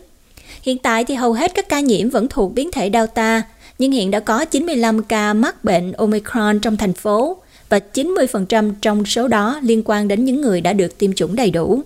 Hiện 0.62 0.77
tại 0.77 1.05
thì 1.05 1.15
hầu 1.15 1.34
hết 1.34 1.51
các 1.55 1.69
ca 1.69 1.79
nhiễm 1.79 2.10
vẫn 2.10 2.27
thuộc 2.27 2.53
biến 2.53 2.72
thể 2.72 2.89
Delta, 2.93 3.43
nhưng 3.79 3.91
hiện 3.91 4.12
đã 4.12 4.19
có 4.19 4.46
95 4.46 5.03
ca 5.03 5.34
mắc 5.34 5.63
bệnh 5.63 5.91
Omicron 5.91 6.60
trong 6.60 6.77
thành 6.77 6.93
phố, 6.93 7.38
và 7.69 7.79
90% 7.93 8.74
trong 8.81 9.05
số 9.05 9.27
đó 9.27 9.59
liên 9.63 9.81
quan 9.86 10.07
đến 10.07 10.25
những 10.25 10.41
người 10.41 10.62
đã 10.62 10.74
được 10.74 10.97
tiêm 10.97 11.13
chủng 11.13 11.36
đầy 11.36 11.51
đủ. 11.51 11.81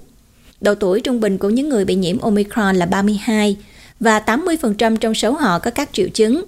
Độ 0.61 0.75
tuổi 0.75 1.01
trung 1.01 1.19
bình 1.19 1.37
của 1.37 1.49
những 1.49 1.69
người 1.69 1.85
bị 1.85 1.95
nhiễm 1.95 2.19
Omicron 2.19 2.75
là 2.75 2.85
32 2.85 3.57
và 3.99 4.19
80% 4.19 4.97
trong 4.97 5.13
số 5.13 5.31
họ 5.31 5.59
có 5.59 5.71
các 5.71 5.89
triệu 5.93 6.09
chứng. 6.09 6.43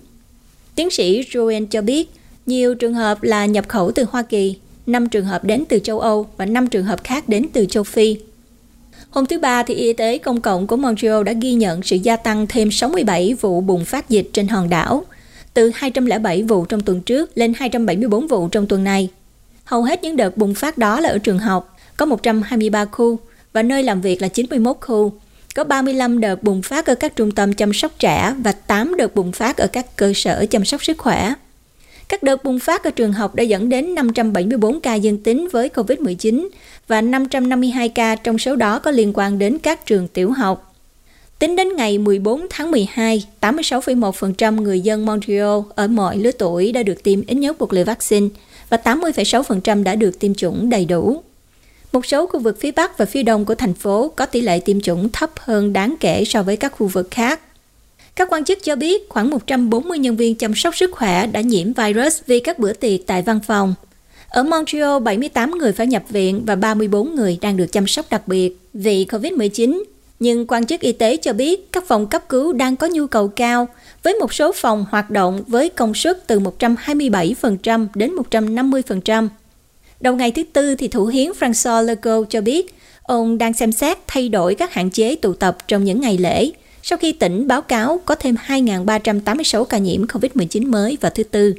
Tiến 0.75 0.90
sĩ 0.90 1.22
Joen 1.22 1.66
cho 1.66 1.82
biết, 1.82 2.10
nhiều 2.46 2.75
trường 2.75 2.94
hợp 2.94 3.24
là 3.24 3.46
nhập 3.46 3.66
khẩu 3.68 3.92
từ 3.92 4.06
Hoa 4.10 4.22
Kỳ, 4.22 4.56
5 4.86 5.10
trường 5.10 5.25
hợp 5.25 5.44
đến 5.44 5.63
từ 5.70 5.80
châu 5.80 6.00
Âu 6.00 6.28
và 6.38 6.46
5 6.46 6.68
trường 6.68 6.86
hợp 6.86 7.04
khác 7.04 7.30
đến 7.30 7.46
từ 7.54 7.66
châu 7.66 7.84
Phi. 7.84 8.18
Hôm 9.10 9.25
thứ 9.25 9.40
Ba, 9.40 9.63
thì 9.63 9.74
Y 9.74 9.94
tế 9.94 10.18
Công 10.18 10.42
cộng 10.42 10.68
của 10.68 10.75
Montreal 10.78 11.24
đã 11.24 11.34
ghi 11.34 11.54
nhận 11.54 11.84
sự 11.84 11.96
gia 11.96 12.16
tăng 12.16 12.48
thêm 12.48 12.72
67 12.72 13.34
vụ 13.34 13.62
bùng 13.62 13.86
phát 13.86 14.10
dịch 14.10 14.30
trên 14.34 14.48
hòn 14.48 14.70
đảo, 14.70 15.06
từ 15.54 15.72
207 15.75 16.44
vụ 16.44 16.66
trong 16.66 16.82
tuần 16.82 17.02
trước 17.02 17.32
lên 17.36 17.54
274 17.58 18.28
vụ 18.28 18.48
trong 18.48 18.68
tuần 18.68 18.84
này. 18.84 19.10
Hầu 19.74 19.84
hết 19.84 20.03
những 20.03 20.15
đợt 20.15 20.38
bùng 20.38 20.53
phát 20.53 20.77
đó 20.77 21.00
là 21.00 21.10
ở 21.10 21.18
trường 21.18 21.39
học, 21.39 21.77
có 21.98 22.06
123 22.06 22.86
khu, 22.86 23.20
và 23.53 23.63
nơi 23.63 23.84
làm 23.84 24.01
việc 24.01 24.22
là 24.22 24.27
91 24.27 24.77
khu. 24.82 25.13
Có 25.56 25.63
35 25.63 26.20
đợt 26.20 26.44
bùng 26.44 26.62
phát 26.62 26.86
ở 26.86 26.96
các 26.96 27.15
trung 27.15 27.32
tâm 27.32 27.53
chăm 27.53 27.74
sóc 27.74 27.92
trẻ 28.00 28.36
và 28.39 28.51
8 28.51 28.98
đợt 28.98 29.15
bùng 29.15 29.32
phát 29.32 29.58
ở 29.58 29.68
các 29.68 29.96
cơ 29.96 30.13
sở 30.15 30.46
chăm 30.50 30.65
sóc 30.65 30.84
sức 30.84 30.98
khỏe. 30.98 31.34
Các 32.10 32.24
đợt 32.24 32.44
bùng 32.44 32.60
phát 32.60 32.84
ở 32.84 32.92
trường 32.92 33.13
học 33.13 33.36
đã 33.36 33.44
dẫn 33.44 33.70
đến 33.70 33.96
574 33.96 34.80
ca 34.80 34.96
dương 34.96 35.18
tính 35.18 35.48
với 35.51 35.70
COVID-19 35.70 36.48
và 36.88 37.01
552 37.01 37.89
ca 37.89 38.15
trong 38.15 38.38
số 38.38 38.56
đó 38.56 38.80
có 38.80 38.92
liên 38.92 39.12
quan 39.13 39.39
đến 39.39 39.58
các 39.60 39.86
trường 39.86 40.08
tiểu 40.08 40.32
học. 40.32 40.75
Tính 41.39 41.56
đến 41.56 41.75
ngày 41.75 41.98
14 41.98 42.48
tháng 42.50 42.72
12, 42.72 43.25
86,1% 43.42 44.62
người 44.62 44.82
dân 44.82 45.06
Montreal 45.06 45.60
ở 45.75 45.88
mọi 45.88 46.18
lứa 46.18 46.32
tuổi 46.32 46.72
đã 46.72 46.84
được 46.84 47.03
tiêm 47.03 47.25
ít 47.27 47.36
nhất 47.36 47.60
một 47.60 47.74
liều 47.74 47.86
vaccine– 47.86 48.27
và 48.74 48.94
80,6% 48.94 49.84
đã 49.84 49.96
được 49.96 50.20
tiêm 50.20 50.36
chủng 50.36 50.70
đầy 50.70 50.86
đủ. 50.86 51.24
Một 51.92 52.06
số 52.06 52.27
khu 52.27 52.39
vực 52.39 52.58
phía 52.60 52.72
Bắc 52.72 52.98
và 52.98 53.06
phía 53.06 53.24
Đông 53.24 53.46
của 53.46 53.56
thành 53.56 53.74
phố 53.74 54.12
có 54.15 54.25
tỷ 54.25 54.42
lệ 54.42 54.60
tiêm 54.60 54.82
chủng 54.82 55.10
thấp 55.10 55.32
hơn 55.39 55.74
đáng 55.74 55.96
kể 56.00 56.24
so 56.25 56.44
với 56.44 56.58
các 56.58 56.74
khu 56.77 56.88
vực 56.88 57.08
khác. 57.12 57.39
Các 58.15 58.27
quan 58.32 58.46
chức 58.46 58.63
cho 58.63 58.75
biết 58.75 59.10
khoảng 59.10 59.30
140 59.30 59.98
nhân 59.98 60.15
viên 60.15 60.36
chăm 60.36 60.56
sóc 60.56 60.75
sức 60.75 60.92
khỏe 60.92 61.27
đã 61.27 61.42
nhiễm 61.42 61.74
virus 61.74 62.22
vì 62.25 62.39
các 62.39 62.60
bữa 62.60 62.74
tiệc 62.74 63.00
tại 63.08 63.22
văn 63.22 63.39
phòng. 63.48 63.75
Ở 64.27 64.44
Montreal, 64.44 65.00
78 65.00 65.51
người 65.51 65.72
phải 65.72 65.88
nhập 65.88 66.03
viện 66.10 66.44
và 66.46 66.56
34 66.56 67.15
người 67.15 67.38
đang 67.42 67.58
được 67.58 67.72
chăm 67.72 67.88
sóc 67.88 68.06
đặc 68.10 68.27
biệt 68.27 68.58
vì 68.74 69.06
COVID-19. 69.06 69.84
Nhưng 70.20 70.48
quan 70.48 70.65
chức 70.65 70.82
y 70.82 70.92
tế 70.92 71.18
cho 71.18 71.34
biết 71.34 71.72
các 71.72 71.84
phòng 71.88 72.08
cấp 72.08 72.30
cứu 72.30 72.53
đang 72.53 72.75
có 72.75 72.88
nhu 72.88 73.08
cầu 73.08 73.27
cao 73.27 73.68
với 74.04 74.14
một 74.14 74.34
số 74.34 74.52
phòng 74.56 74.86
hoạt 74.90 75.10
động 75.10 75.44
với 75.48 75.70
công 75.70 75.94
suất 75.94 76.28
từ 76.28 76.40
127% 76.40 77.88
đến 77.96 78.12
150%. 78.32 79.28
Đầu 80.00 80.16
ngày 80.16 80.32
thứ 80.32 80.44
Tư, 80.54 80.76
thì 80.76 80.88
Thủ 80.88 81.06
hiến 81.06 81.32
François 81.40 81.84
Legault 81.86 82.30
cho 82.30 82.42
biết 82.42 82.76
ông 83.04 83.38
đang 83.38 83.54
xem 83.54 83.72
xét 83.72 83.98
thay 84.08 84.30
đổi 84.30 84.56
các 84.56 84.74
hạn 84.74 84.90
chế 84.90 85.16
tụ 85.16 85.34
tập 85.34 85.58
trong 85.68 85.84
những 85.84 86.02
ngày 86.02 86.18
lễ, 86.18 86.52
sau 86.84 86.98
khi 86.98 87.12
tỉnh 87.12 87.48
báo 87.48 87.62
cáo 87.62 88.02
có 88.06 88.16
thêm 88.16 88.36
2.386 88.48 89.64
ca 89.64 89.78
nhiễm 89.78 90.06
COVID-19 90.06 90.70
mới 90.70 90.98
vào 91.02 91.12
thứ 91.16 91.24
Tư. 91.24 91.56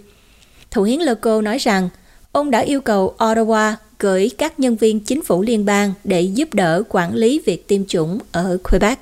Thủ 0.70 0.82
hiến 0.82 1.00
Legault 1.00 1.44
nói 1.44 1.58
rằng 1.58 1.88
ông 2.32 2.50
đã 2.50 2.58
yêu 2.58 2.80
cầu 2.80 3.14
Ottawa 3.18 3.72
gửi 3.98 4.30
các 4.38 4.60
nhân 4.60 4.76
viên 4.76 5.00
chính 5.00 5.22
phủ 5.22 5.42
liên 5.42 5.64
bang 5.64 5.92
để 6.04 6.20
giúp 6.20 6.54
đỡ 6.54 6.82
quản 6.88 7.14
lý 7.14 7.40
việc 7.46 7.68
tiêm 7.68 7.86
chủng 7.86 8.18
ở 8.32 8.58
Quebec. 8.70 8.98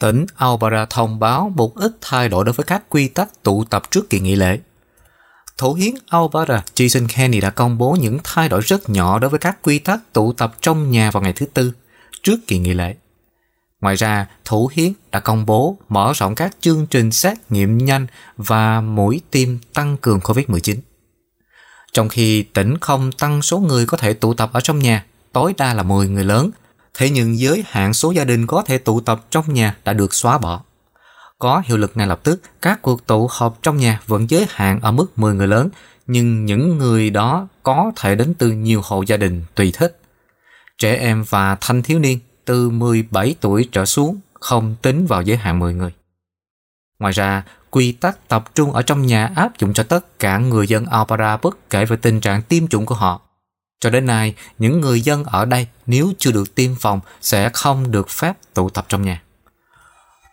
Tỉnh 0.00 0.26
Alberta 0.36 0.86
thông 0.90 1.18
báo 1.18 1.52
một 1.54 1.74
ít 1.74 1.92
thay 2.00 2.28
đổi 2.28 2.44
đối 2.44 2.52
với 2.52 2.64
các 2.64 2.82
quy 2.88 3.08
tắc 3.08 3.42
tụ 3.42 3.64
tập 3.64 3.82
trước 3.90 4.10
kỳ 4.10 4.20
nghỉ 4.20 4.34
lễ. 4.34 4.58
Thủ 5.58 5.74
hiến 5.74 5.94
Alberta 6.08 6.62
Jason 6.74 7.06
Kenney 7.16 7.40
đã 7.40 7.50
công 7.50 7.78
bố 7.78 7.96
những 8.00 8.18
thay 8.24 8.48
đổi 8.48 8.60
rất 8.60 8.90
nhỏ 8.90 9.18
đối 9.18 9.30
với 9.30 9.38
các 9.38 9.58
quy 9.62 9.78
tắc 9.78 10.12
tụ 10.12 10.32
tập 10.32 10.54
trong 10.60 10.90
nhà 10.90 11.10
vào 11.10 11.22
ngày 11.22 11.32
thứ 11.32 11.46
Tư, 11.46 11.72
trước 12.22 12.36
kỳ 12.46 12.58
nghỉ 12.58 12.74
lễ. 12.74 12.94
Ngoài 13.80 13.96
ra, 13.96 14.26
Thủ 14.44 14.70
hiến 14.72 14.92
đã 15.10 15.20
công 15.20 15.46
bố 15.46 15.78
mở 15.88 16.12
rộng 16.14 16.34
các 16.34 16.56
chương 16.60 16.86
trình 16.86 17.12
xét 17.12 17.38
nghiệm 17.48 17.78
nhanh 17.78 18.06
và 18.36 18.80
mũi 18.80 19.20
tiêm 19.30 19.48
tăng 19.74 19.96
cường 19.96 20.18
COVID-19. 20.18 20.76
Trong 21.92 22.08
khi 22.08 22.42
tỉnh 22.42 22.78
không 22.78 23.12
tăng 23.12 23.42
số 23.42 23.58
người 23.58 23.86
có 23.86 23.96
thể 23.96 24.12
tụ 24.12 24.34
tập 24.34 24.50
ở 24.52 24.60
trong 24.60 24.78
nhà, 24.78 25.04
tối 25.32 25.54
đa 25.58 25.74
là 25.74 25.82
10 25.82 26.08
người 26.08 26.24
lớn, 26.24 26.50
thế 27.00 27.10
nhưng 27.10 27.38
giới 27.38 27.64
hạn 27.68 27.94
số 27.94 28.10
gia 28.10 28.24
đình 28.24 28.46
có 28.46 28.62
thể 28.62 28.78
tụ 28.78 29.00
tập 29.00 29.26
trong 29.30 29.54
nhà 29.54 29.76
đã 29.84 29.92
được 29.92 30.14
xóa 30.14 30.38
bỏ. 30.38 30.62
Có 31.38 31.62
hiệu 31.64 31.76
lực 31.76 31.92
ngay 31.94 32.06
lập 32.06 32.20
tức, 32.22 32.42
các 32.62 32.82
cuộc 32.82 33.06
tụ 33.06 33.28
họp 33.30 33.58
trong 33.62 33.76
nhà 33.76 34.00
vẫn 34.06 34.30
giới 34.30 34.46
hạn 34.50 34.80
ở 34.80 34.92
mức 34.92 35.18
10 35.18 35.34
người 35.34 35.46
lớn, 35.46 35.68
nhưng 36.06 36.44
những 36.44 36.78
người 36.78 37.10
đó 37.10 37.48
có 37.62 37.92
thể 37.96 38.14
đến 38.14 38.34
từ 38.34 38.52
nhiều 38.52 38.80
hộ 38.84 39.02
gia 39.02 39.16
đình 39.16 39.44
tùy 39.54 39.72
thích. 39.74 40.00
Trẻ 40.78 40.94
em 40.94 41.24
và 41.28 41.56
thanh 41.60 41.82
thiếu 41.82 41.98
niên 41.98 42.18
từ 42.44 42.70
17 42.70 43.34
tuổi 43.40 43.68
trở 43.72 43.84
xuống 43.84 44.20
không 44.40 44.74
tính 44.82 45.06
vào 45.06 45.22
giới 45.22 45.36
hạn 45.36 45.58
10 45.58 45.74
người. 45.74 45.92
Ngoài 46.98 47.12
ra, 47.12 47.44
quy 47.70 47.92
tắc 47.92 48.28
tập 48.28 48.54
trung 48.54 48.72
ở 48.72 48.82
trong 48.82 49.06
nhà 49.06 49.30
áp 49.36 49.58
dụng 49.58 49.72
cho 49.72 49.82
tất 49.82 50.18
cả 50.18 50.38
người 50.38 50.68
dân 50.68 50.86
Alpara 50.86 51.36
bất 51.36 51.70
kể 51.70 51.84
về 51.84 51.96
tình 51.96 52.20
trạng 52.20 52.42
tiêm 52.42 52.68
chủng 52.68 52.86
của 52.86 52.94
họ. 52.94 53.20
Cho 53.80 53.90
đến 53.90 54.06
nay, 54.06 54.34
những 54.58 54.80
người 54.80 55.00
dân 55.00 55.24
ở 55.24 55.44
đây 55.44 55.66
nếu 55.86 56.12
chưa 56.18 56.32
được 56.32 56.54
tiêm 56.54 56.74
phòng 56.74 57.00
sẽ 57.20 57.48
không 57.52 57.90
được 57.90 58.08
phép 58.10 58.32
tụ 58.54 58.70
tập 58.70 58.86
trong 58.88 59.02
nhà. 59.02 59.22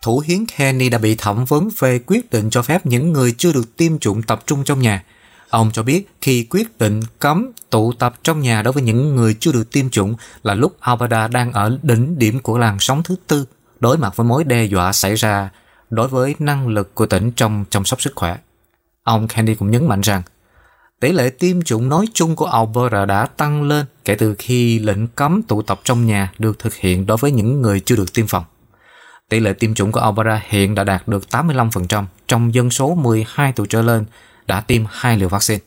Thủ 0.02 0.22
hiến 0.26 0.46
Kenny 0.46 0.88
đã 0.88 0.98
bị 0.98 1.14
thẩm 1.14 1.44
vấn 1.44 1.68
về 1.78 1.98
quyết 1.98 2.30
định 2.30 2.50
cho 2.50 2.62
phép 2.62 2.86
những 2.86 3.12
người 3.12 3.34
chưa 3.38 3.52
được 3.52 3.76
tiêm 3.76 3.98
chủng 3.98 4.22
tập 4.22 4.42
trung 4.46 4.64
trong 4.64 4.82
nhà. 4.82 5.04
Ông 5.50 5.70
cho 5.72 5.82
biết 5.82 6.08
khi 6.20 6.46
quyết 6.50 6.78
định 6.78 7.02
cấm 7.18 7.52
tụ 7.70 7.92
tập 7.92 8.14
trong 8.22 8.40
nhà 8.40 8.62
đối 8.62 8.72
với 8.72 8.82
những 8.82 9.16
người 9.16 9.36
chưa 9.40 9.52
được 9.52 9.72
tiêm 9.72 9.90
chủng 9.90 10.14
là 10.42 10.54
lúc 10.54 10.76
Alberta 10.80 11.28
đang 11.28 11.52
ở 11.52 11.78
đỉnh 11.82 12.18
điểm 12.18 12.40
của 12.40 12.58
làn 12.58 12.76
sóng 12.80 13.02
thứ 13.02 13.16
tư 13.26 13.46
đối 13.80 13.98
mặt 13.98 14.16
với 14.16 14.24
mối 14.24 14.44
đe 14.44 14.64
dọa 14.64 14.92
xảy 14.92 15.14
ra 15.14 15.50
đối 15.90 16.08
với 16.08 16.34
năng 16.38 16.68
lực 16.68 16.94
của 16.94 17.06
tỉnh 17.06 17.30
trong 17.30 17.64
chăm 17.70 17.84
sóc 17.84 18.02
sức 18.02 18.12
khỏe. 18.16 18.38
Ông 19.02 19.28
Kennedy 19.28 19.54
cũng 19.54 19.70
nhấn 19.70 19.88
mạnh 19.88 20.00
rằng 20.00 20.22
tỷ 21.00 21.12
lệ 21.12 21.30
tiêm 21.30 21.62
chủng 21.62 21.88
nói 21.88 22.06
chung 22.14 22.36
của 22.36 22.44
Alberta 22.44 23.04
đã 23.04 23.26
tăng 23.26 23.62
lên 23.62 23.86
kể 24.04 24.14
từ 24.14 24.34
khi 24.38 24.78
lệnh 24.78 25.06
cấm 25.06 25.42
tụ 25.42 25.62
tập 25.62 25.80
trong 25.84 26.06
nhà 26.06 26.32
được 26.38 26.58
thực 26.58 26.74
hiện 26.74 27.06
đối 27.06 27.16
với 27.16 27.32
những 27.32 27.62
người 27.62 27.80
chưa 27.80 27.96
được 27.96 28.14
tiêm 28.14 28.26
phòng. 28.26 28.44
Tỷ 29.28 29.40
lệ 29.40 29.52
tiêm 29.52 29.74
chủng 29.74 29.92
của 29.92 30.00
Alberta 30.00 30.42
hiện 30.48 30.74
đã 30.74 30.84
đạt 30.84 31.08
được 31.08 31.24
85% 31.30 32.04
trong 32.26 32.54
dân 32.54 32.70
số 32.70 32.94
12 32.94 33.52
tuổi 33.52 33.66
trở 33.70 33.82
lên 33.82 34.04
đã 34.46 34.60
tiêm 34.60 34.82
hai 34.90 35.16
liều 35.16 35.28
vaccine. 35.28 35.60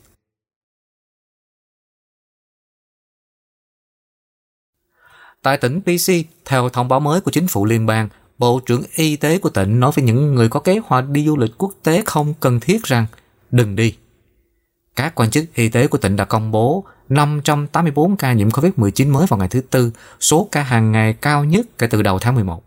Tại 5.42 5.56
tỉnh 5.56 5.80
BC, 5.86 6.12
theo 6.44 6.68
thông 6.68 6.88
báo 6.88 7.00
mới 7.00 7.20
của 7.20 7.30
chính 7.30 7.48
phủ 7.48 7.64
liên 7.64 7.86
bang, 7.86 8.08
Bộ 8.38 8.60
trưởng 8.66 8.82
Y 8.94 9.16
tế 9.16 9.38
của 9.38 9.50
tỉnh 9.50 9.80
nói 9.80 9.92
với 9.94 10.04
những 10.04 10.34
người 10.34 10.48
có 10.48 10.60
kế 10.60 10.78
hoạch 10.84 11.08
đi 11.08 11.26
du 11.26 11.36
lịch 11.36 11.50
quốc 11.58 11.72
tế 11.82 12.02
không 12.06 12.34
cần 12.40 12.60
thiết 12.60 12.82
rằng 12.84 13.06
đừng 13.50 13.76
đi. 13.76 13.96
Các 14.96 15.14
quan 15.14 15.30
chức 15.30 15.44
y 15.54 15.68
tế 15.68 15.86
của 15.86 15.98
tỉnh 15.98 16.16
đã 16.16 16.24
công 16.24 16.50
bố 16.50 16.84
584 17.08 18.16
ca 18.16 18.32
nhiễm 18.32 18.48
COVID-19 18.48 19.12
mới 19.12 19.26
vào 19.26 19.38
ngày 19.38 19.48
thứ 19.48 19.60
Tư, 19.60 19.92
số 20.20 20.48
ca 20.52 20.62
hàng 20.62 20.92
ngày 20.92 21.12
cao 21.12 21.44
nhất 21.44 21.66
kể 21.78 21.86
từ 21.86 22.02
đầu 22.02 22.18
tháng 22.18 22.34
11. 22.34 22.62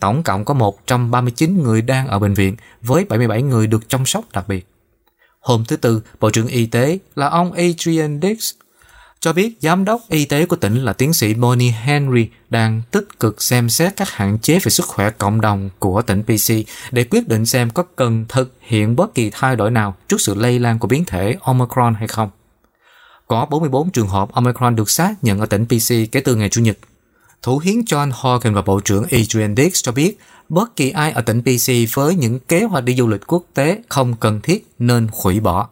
Tổng 0.00 0.22
cộng 0.22 0.44
có 0.44 0.54
139 0.54 1.62
người 1.62 1.82
đang 1.82 2.08
ở 2.08 2.18
bệnh 2.18 2.34
viện, 2.34 2.56
với 2.82 3.04
77 3.04 3.42
người 3.42 3.66
được 3.66 3.88
chăm 3.88 4.06
sóc 4.06 4.24
đặc 4.32 4.48
biệt. 4.48 4.66
Hôm 5.40 5.64
thứ 5.64 5.76
Tư, 5.76 6.02
Bộ 6.20 6.30
trưởng 6.30 6.46
Y 6.46 6.66
tế 6.66 6.98
là 7.14 7.28
ông 7.28 7.52
Adrian 7.52 8.20
Dix 8.22 8.54
cho 9.20 9.32
biết, 9.32 9.58
giám 9.60 9.84
đốc 9.84 10.00
y 10.08 10.24
tế 10.24 10.46
của 10.46 10.56
tỉnh 10.56 10.84
là 10.84 10.92
tiến 10.92 11.12
sĩ 11.12 11.34
Bonnie 11.34 11.70
Henry 11.70 12.28
đang 12.50 12.82
tích 12.90 13.20
cực 13.20 13.42
xem 13.42 13.68
xét 13.68 13.96
các 13.96 14.10
hạn 14.10 14.38
chế 14.38 14.54
về 14.54 14.70
sức 14.70 14.86
khỏe 14.86 15.10
cộng 15.10 15.40
đồng 15.40 15.70
của 15.78 16.02
tỉnh 16.02 16.22
PC 16.22 16.52
để 16.90 17.04
quyết 17.04 17.28
định 17.28 17.46
xem 17.46 17.70
có 17.70 17.82
cần 17.96 18.24
thực 18.28 18.54
hiện 18.60 18.96
bất 18.96 19.14
kỳ 19.14 19.30
thay 19.30 19.56
đổi 19.56 19.70
nào 19.70 19.94
trước 20.08 20.20
sự 20.20 20.34
lây 20.34 20.58
lan 20.58 20.78
của 20.78 20.88
biến 20.88 21.04
thể 21.04 21.36
Omicron 21.40 21.94
hay 21.94 22.08
không. 22.08 22.30
Có 23.26 23.46
44 23.50 23.90
trường 23.90 24.08
hợp 24.08 24.32
Omicron 24.32 24.76
được 24.76 24.90
xác 24.90 25.14
nhận 25.22 25.40
ở 25.40 25.46
tỉnh 25.46 25.66
PC 25.66 26.12
kể 26.12 26.20
từ 26.20 26.34
ngày 26.34 26.48
Chủ 26.48 26.60
nhật. 26.60 26.78
Thủ 27.42 27.58
hiến 27.58 27.80
John 27.80 28.10
Hawkins 28.10 28.52
và 28.52 28.62
Bộ 28.62 28.80
trưởng 28.80 29.04
Adrian 29.10 29.56
Dix 29.56 29.82
cho 29.82 29.92
biết, 29.92 30.18
bất 30.48 30.76
kỳ 30.76 30.90
ai 30.90 31.12
ở 31.12 31.20
tỉnh 31.20 31.42
PC 31.42 31.94
với 31.94 32.14
những 32.14 32.38
kế 32.38 32.64
hoạch 32.64 32.84
đi 32.84 32.94
du 32.96 33.06
lịch 33.06 33.26
quốc 33.26 33.42
tế 33.54 33.78
không 33.88 34.14
cần 34.20 34.40
thiết 34.40 34.66
nên 34.78 35.08
hủy 35.12 35.40
bỏ. 35.40 35.68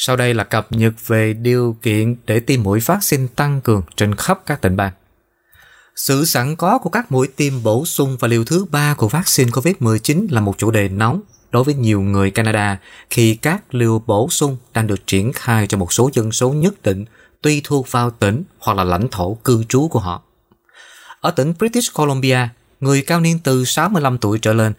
Sau 0.00 0.16
đây 0.16 0.34
là 0.34 0.44
cập 0.44 0.72
nhật 0.72 0.92
về 1.06 1.32
điều 1.32 1.76
kiện 1.82 2.16
để 2.26 2.40
tiêm 2.40 2.62
mũi 2.62 2.80
vaccine 2.80 3.26
tăng 3.36 3.60
cường 3.60 3.82
trên 3.96 4.14
khắp 4.14 4.40
các 4.46 4.60
tỉnh 4.60 4.76
bang. 4.76 4.92
Sự 5.96 6.24
sẵn 6.24 6.56
có 6.56 6.78
của 6.78 6.90
các 6.90 7.12
mũi 7.12 7.28
tiêm 7.36 7.62
bổ 7.62 7.86
sung 7.86 8.16
và 8.20 8.28
liều 8.28 8.44
thứ 8.44 8.64
ba 8.64 8.94
của 8.94 9.08
vaccine 9.08 9.50
COVID-19 9.50 10.26
là 10.30 10.40
một 10.40 10.58
chủ 10.58 10.70
đề 10.70 10.88
nóng 10.88 11.20
đối 11.50 11.64
với 11.64 11.74
nhiều 11.74 12.00
người 12.00 12.30
Canada 12.30 12.78
khi 13.10 13.34
các 13.34 13.74
liều 13.74 14.02
bổ 14.06 14.28
sung 14.30 14.56
đang 14.74 14.86
được 14.86 15.06
triển 15.06 15.32
khai 15.32 15.66
cho 15.66 15.78
một 15.78 15.92
số 15.92 16.10
dân 16.12 16.32
số 16.32 16.50
nhất 16.50 16.82
định 16.82 17.04
tùy 17.42 17.60
thuộc 17.64 17.92
vào 17.92 18.10
tỉnh 18.10 18.42
hoặc 18.58 18.76
là 18.76 18.84
lãnh 18.84 19.08
thổ 19.08 19.34
cư 19.34 19.64
trú 19.68 19.88
của 19.88 19.98
họ. 19.98 20.22
Ở 21.20 21.30
tỉnh 21.30 21.52
British 21.58 21.94
Columbia, 21.94 22.48
người 22.80 23.02
cao 23.02 23.20
niên 23.20 23.38
từ 23.38 23.64
65 23.64 24.18
tuổi 24.18 24.38
trở 24.38 24.52
lên 24.52 24.72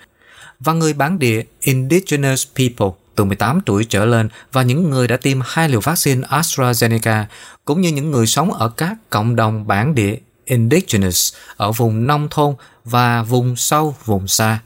và 0.60 0.74
người 0.74 0.94
bản 0.94 1.20
địa 1.20 1.44
Indigenous 1.62 2.48
People 2.56 2.90
từ 3.20 3.26
18 3.26 3.62
tuổi 3.66 3.86
trở 3.86 4.06
lên 4.06 4.30
và 4.52 4.64
những 4.64 4.90
người 4.90 5.08
đã 5.08 5.18
tiêm 5.18 5.40
hai 5.44 5.70
liều 5.70 5.80
vaccine 5.80 6.28
AstraZeneca, 6.28 7.26
cũng 7.66 7.82
như 7.82 7.90
những 7.90 8.12
người 8.12 8.28
sống 8.28 8.54
ở 8.54 8.70
các 8.70 8.94
cộng 9.10 9.36
đồng 9.36 9.68
bản 9.68 9.96
địa 9.96 10.16
Indigenous 10.46 11.34
ở 11.58 11.72
vùng 11.72 12.08
nông 12.08 12.28
thôn 12.32 12.56
và 12.86 13.24
vùng 13.24 13.56
sâu, 13.56 13.96
vùng 14.06 14.28
xa, 14.28 14.60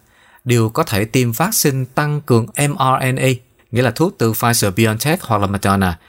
đều 0.44 0.70
có 0.70 0.84
thể 0.84 1.06
tiêm 1.06 1.32
vaccine 1.32 1.86
tăng 1.96 2.22
cường 2.22 2.46
mRNA, 2.58 3.28
nghĩa 3.72 3.82
là 3.82 3.92
thuốc 3.92 4.16
từ 4.18 4.32
Pfizer-BioNTech 4.32 5.18
hoặc 5.22 5.42
là 5.42 5.48
Moderna. 5.48 6.00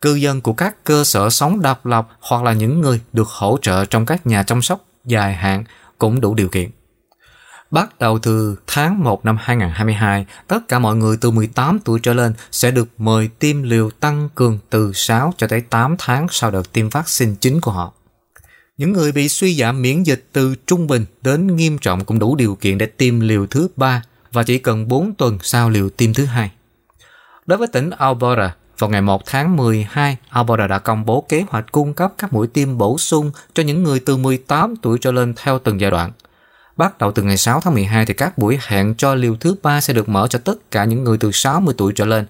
Cư 0.00 0.14
dân 0.14 0.40
của 0.40 0.52
các 0.52 0.84
cơ 0.84 1.04
sở 1.04 1.30
sống 1.30 1.62
độc 1.62 1.86
lập 1.86 2.08
hoặc 2.20 2.42
là 2.42 2.52
những 2.52 2.80
người 2.80 3.00
được 3.12 3.28
hỗ 3.28 3.58
trợ 3.62 3.84
trong 3.84 4.06
các 4.06 4.26
nhà 4.26 4.42
chăm 4.42 4.62
sóc 4.62 4.84
dài 5.04 5.34
hạn 5.34 5.64
cũng 5.98 6.20
đủ 6.20 6.34
điều 6.34 6.48
kiện. 6.48 6.70
Bắt 7.70 7.98
đầu 7.98 8.18
từ 8.18 8.56
tháng 8.66 9.04
1 9.04 9.24
năm 9.24 9.36
2022, 9.40 10.26
tất 10.46 10.68
cả 10.68 10.78
mọi 10.78 10.96
người 10.96 11.16
từ 11.20 11.30
18 11.30 11.78
tuổi 11.84 12.00
trở 12.02 12.14
lên 12.14 12.34
sẽ 12.52 12.70
được 12.70 12.88
mời 12.98 13.28
tiêm 13.38 13.62
liều 13.62 13.90
tăng 13.90 14.28
cường 14.34 14.58
từ 14.70 14.92
6 14.94 15.34
cho 15.36 15.46
tới 15.46 15.60
8 15.60 15.96
tháng 15.98 16.26
sau 16.30 16.50
đợt 16.50 16.72
tiêm 16.72 16.88
vaccine 16.88 17.34
chính 17.40 17.60
của 17.60 17.70
họ. 17.70 17.92
Những 18.78 18.92
người 18.92 19.12
bị 19.12 19.28
suy 19.28 19.54
giảm 19.54 19.82
miễn 19.82 20.02
dịch 20.02 20.24
từ 20.32 20.54
trung 20.66 20.86
bình 20.86 21.04
đến 21.22 21.56
nghiêm 21.56 21.78
trọng 21.78 22.04
cũng 22.04 22.18
đủ 22.18 22.36
điều 22.36 22.54
kiện 22.54 22.78
để 22.78 22.86
tiêm 22.86 23.20
liều 23.20 23.46
thứ 23.46 23.68
ba 23.76 24.02
và 24.32 24.42
chỉ 24.42 24.58
cần 24.58 24.88
4 24.88 25.14
tuần 25.14 25.38
sau 25.42 25.70
liều 25.70 25.88
tiêm 25.90 26.14
thứ 26.14 26.24
hai. 26.24 26.50
Đối 27.46 27.58
với 27.58 27.68
tỉnh 27.68 27.90
Alberta, 27.90 28.54
vào 28.78 28.90
ngày 28.90 29.00
1 29.00 29.26
tháng 29.26 29.56
12, 29.56 30.16
Alberta 30.28 30.66
đã 30.66 30.78
công 30.78 31.04
bố 31.04 31.26
kế 31.28 31.44
hoạch 31.48 31.72
cung 31.72 31.94
cấp 31.94 32.12
các 32.18 32.32
mũi 32.32 32.46
tiêm 32.46 32.78
bổ 32.78 32.98
sung 32.98 33.30
cho 33.54 33.62
những 33.62 33.82
người 33.82 34.00
từ 34.00 34.16
18 34.16 34.76
tuổi 34.76 34.98
trở 34.98 35.12
lên 35.12 35.34
theo 35.36 35.58
từng 35.58 35.80
giai 35.80 35.90
đoạn– 35.90 36.12
Bắt 36.78 36.98
đầu 36.98 37.12
từ 37.12 37.22
ngày 37.22 37.36
6 37.36 37.60
tháng 37.60 37.74
12 37.74 38.06
thì 38.06 38.14
các 38.14 38.38
buổi 38.38 38.58
hẹn 38.66 38.94
cho 38.98 39.14
liều 39.14 39.36
thứ 39.36 39.54
ba 39.62 39.80
sẽ 39.80 39.92
được 39.94 40.08
mở 40.08 40.26
cho 40.30 40.38
tất 40.38 40.70
cả 40.70 40.84
những 40.84 41.04
người 41.04 41.18
từ 41.18 41.32
60 41.32 41.74
tuổi 41.78 41.92
trở 41.92 42.04
lên 42.04 42.26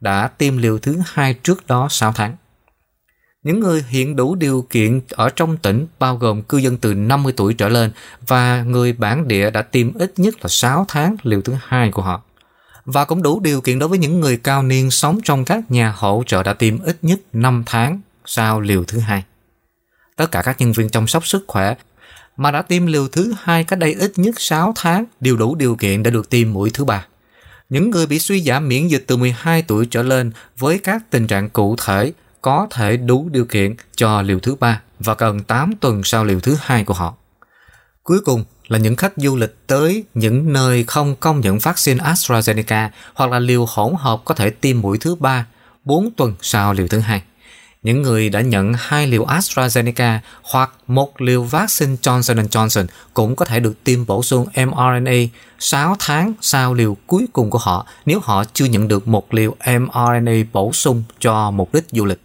đã 0.00 0.28
tiêm 0.28 0.58
liều 0.58 0.78
thứ 0.78 0.98
hai 1.06 1.34
trước 1.34 1.66
đó 1.66 1.88
6 1.90 2.12
tháng. 2.12 2.36
Những 3.42 3.60
người 3.60 3.84
hiện 3.88 4.16
đủ 4.16 4.34
điều 4.34 4.66
kiện 4.70 5.00
ở 5.10 5.30
trong 5.30 5.56
tỉnh 5.56 5.86
bao 5.98 6.16
gồm 6.16 6.42
cư 6.42 6.58
dân 6.58 6.76
từ 6.76 6.94
50 6.94 7.32
tuổi 7.36 7.54
trở 7.54 7.68
lên 7.68 7.90
và 8.26 8.62
người 8.62 8.92
bản 8.92 9.28
địa 9.28 9.50
đã 9.50 9.62
tiêm 9.62 9.94
ít 9.94 10.12
nhất 10.16 10.34
là 10.42 10.48
6 10.48 10.84
tháng 10.88 11.16
liều 11.22 11.40
thứ 11.42 11.54
hai 11.64 11.90
của 11.90 12.02
họ. 12.02 12.22
Và 12.84 13.04
cũng 13.04 13.22
đủ 13.22 13.40
điều 13.40 13.60
kiện 13.60 13.78
đối 13.78 13.88
với 13.88 13.98
những 13.98 14.20
người 14.20 14.36
cao 14.36 14.62
niên 14.62 14.90
sống 14.90 15.20
trong 15.24 15.44
các 15.44 15.70
nhà 15.70 15.94
hỗ 15.96 16.22
trợ 16.26 16.42
đã 16.42 16.52
tiêm 16.52 16.82
ít 16.82 16.96
nhất 17.02 17.20
5 17.32 17.62
tháng 17.66 18.00
sau 18.24 18.60
liều 18.60 18.84
thứ 18.84 18.98
hai. 18.98 19.24
Tất 20.16 20.30
cả 20.30 20.42
các 20.42 20.60
nhân 20.60 20.72
viên 20.72 20.88
chăm 20.88 21.06
sóc 21.06 21.26
sức 21.26 21.44
khỏe 21.46 21.74
mà 22.40 22.50
đã 22.50 22.62
tiêm 22.62 22.86
liều 22.86 23.08
thứ 23.08 23.34
hai 23.42 23.64
cách 23.64 23.78
đây 23.78 23.94
ít 23.94 24.12
nhất 24.16 24.40
6 24.40 24.72
tháng 24.76 25.04
đều 25.20 25.36
đủ 25.36 25.54
điều 25.54 25.76
kiện 25.76 26.02
để 26.02 26.10
được 26.10 26.30
tiêm 26.30 26.52
mũi 26.52 26.70
thứ 26.70 26.84
ba. 26.84 27.06
Những 27.68 27.90
người 27.90 28.06
bị 28.06 28.18
suy 28.18 28.42
giảm 28.42 28.68
miễn 28.68 28.88
dịch 28.88 29.04
từ 29.06 29.16
12 29.16 29.62
tuổi 29.62 29.86
trở 29.86 30.02
lên 30.02 30.32
với 30.58 30.78
các 30.78 31.10
tình 31.10 31.26
trạng 31.26 31.50
cụ 31.50 31.76
thể 31.84 32.12
có 32.42 32.66
thể 32.70 32.96
đủ 32.96 33.28
điều 33.32 33.44
kiện 33.44 33.74
cho 33.96 34.22
liều 34.22 34.40
thứ 34.40 34.54
ba 34.54 34.80
và 34.98 35.14
cần 35.14 35.42
8 35.42 35.72
tuần 35.80 36.04
sau 36.04 36.24
liều 36.24 36.40
thứ 36.40 36.56
hai 36.60 36.84
của 36.84 36.94
họ. 36.94 37.14
Cuối 38.02 38.20
cùng 38.24 38.44
là 38.68 38.78
những 38.78 38.96
khách 38.96 39.12
du 39.16 39.36
lịch 39.36 39.56
tới 39.66 40.04
những 40.14 40.52
nơi 40.52 40.84
không 40.84 41.16
công 41.20 41.40
nhận 41.40 41.58
vaccine 41.58 42.04
AstraZeneca 42.04 42.88
hoặc 43.14 43.30
là 43.30 43.38
liều 43.38 43.66
hỗn 43.68 43.94
hợp 43.98 44.20
có 44.24 44.34
thể 44.34 44.50
tiêm 44.50 44.80
mũi 44.80 44.98
thứ 44.98 45.14
ba 45.14 45.46
4 45.84 46.10
tuần 46.16 46.34
sau 46.42 46.72
liều 46.72 46.88
thứ 46.88 46.98
hai. 46.98 47.22
Những 47.82 48.02
người 48.02 48.28
đã 48.28 48.40
nhận 48.40 48.72
hai 48.76 49.06
liều 49.06 49.24
AstraZeneca 49.24 50.18
hoặc 50.42 50.70
một 50.86 51.20
liều 51.20 51.42
vaccine 51.42 51.96
Johnson 52.02 52.48
Johnson 52.48 52.86
cũng 53.14 53.36
có 53.36 53.44
thể 53.44 53.60
được 53.60 53.84
tiêm 53.84 54.06
bổ 54.06 54.22
sung 54.22 54.46
mRNA 54.54 55.12
6 55.58 55.96
tháng 55.98 56.32
sau 56.40 56.74
liều 56.74 56.96
cuối 57.06 57.26
cùng 57.32 57.50
của 57.50 57.58
họ 57.58 57.86
nếu 58.06 58.20
họ 58.22 58.44
chưa 58.52 58.64
nhận 58.64 58.88
được 58.88 59.08
một 59.08 59.34
liều 59.34 59.56
mRNA 59.66 60.32
bổ 60.52 60.72
sung 60.72 61.02
cho 61.18 61.50
mục 61.50 61.74
đích 61.74 61.84
du 61.90 62.04
lịch. 62.04 62.20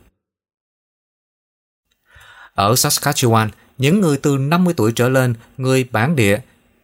Ở 2.53 2.73
Saskatchewan, 2.73 3.49
những 3.77 4.01
người 4.01 4.17
từ 4.17 4.37
50 4.37 4.73
tuổi 4.77 4.91
trở 4.95 5.09
lên, 5.09 5.33
người 5.57 5.87
bản 5.91 6.15
địa, 6.15 6.39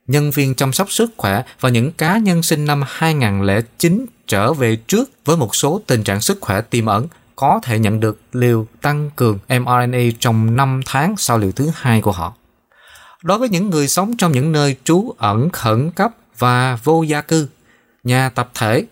nhân 0.07 0.31
viên 0.31 0.55
chăm 0.55 0.73
sóc 0.73 0.91
sức 0.91 1.11
khỏe 1.17 1.43
và 1.59 1.69
những 1.69 1.91
cá 1.91 2.17
nhân 2.17 2.43
sinh 2.43 2.65
năm 2.65 2.83
2009 2.87 4.05
trở 4.27 4.53
về 4.53 4.75
trước 4.75 5.09
với 5.25 5.37
một 5.37 5.55
số 5.55 5.81
tình 5.87 6.03
trạng 6.03 6.21
sức 6.21 6.37
khỏe 6.41 6.61
tiềm 6.61 6.85
ẩn 6.85 7.07
có 7.41 7.59
thể 7.63 7.79
nhận 7.79 7.99
được 7.99 8.19
liều 8.31 8.67
tăng 8.81 9.09
cường 9.15 9.39
mRNA 9.49 9.99
trong 10.19 10.55
5 10.55 10.81
tháng 10.85 11.15
sau 11.17 11.37
liều 11.37 11.51
thứ 11.51 11.69
hai 11.75 12.01
của 12.01 12.11
họ. 12.11 12.33
Đối 13.23 13.37
với 13.37 13.49
những 13.49 13.69
người 13.69 13.87
sống 13.87 14.17
trong 14.17 14.31
những 14.31 14.51
nơi 14.51 14.75
trú 14.83 15.15
ẩn 15.17 15.49
khẩn 15.49 15.91
cấp 15.91 16.11
và 16.37 16.79
vô 16.83 17.03
gia 17.03 17.21
cư, 17.21 17.47
nhà 18.03 18.29
tập 18.29 18.51
thể, 18.53 18.85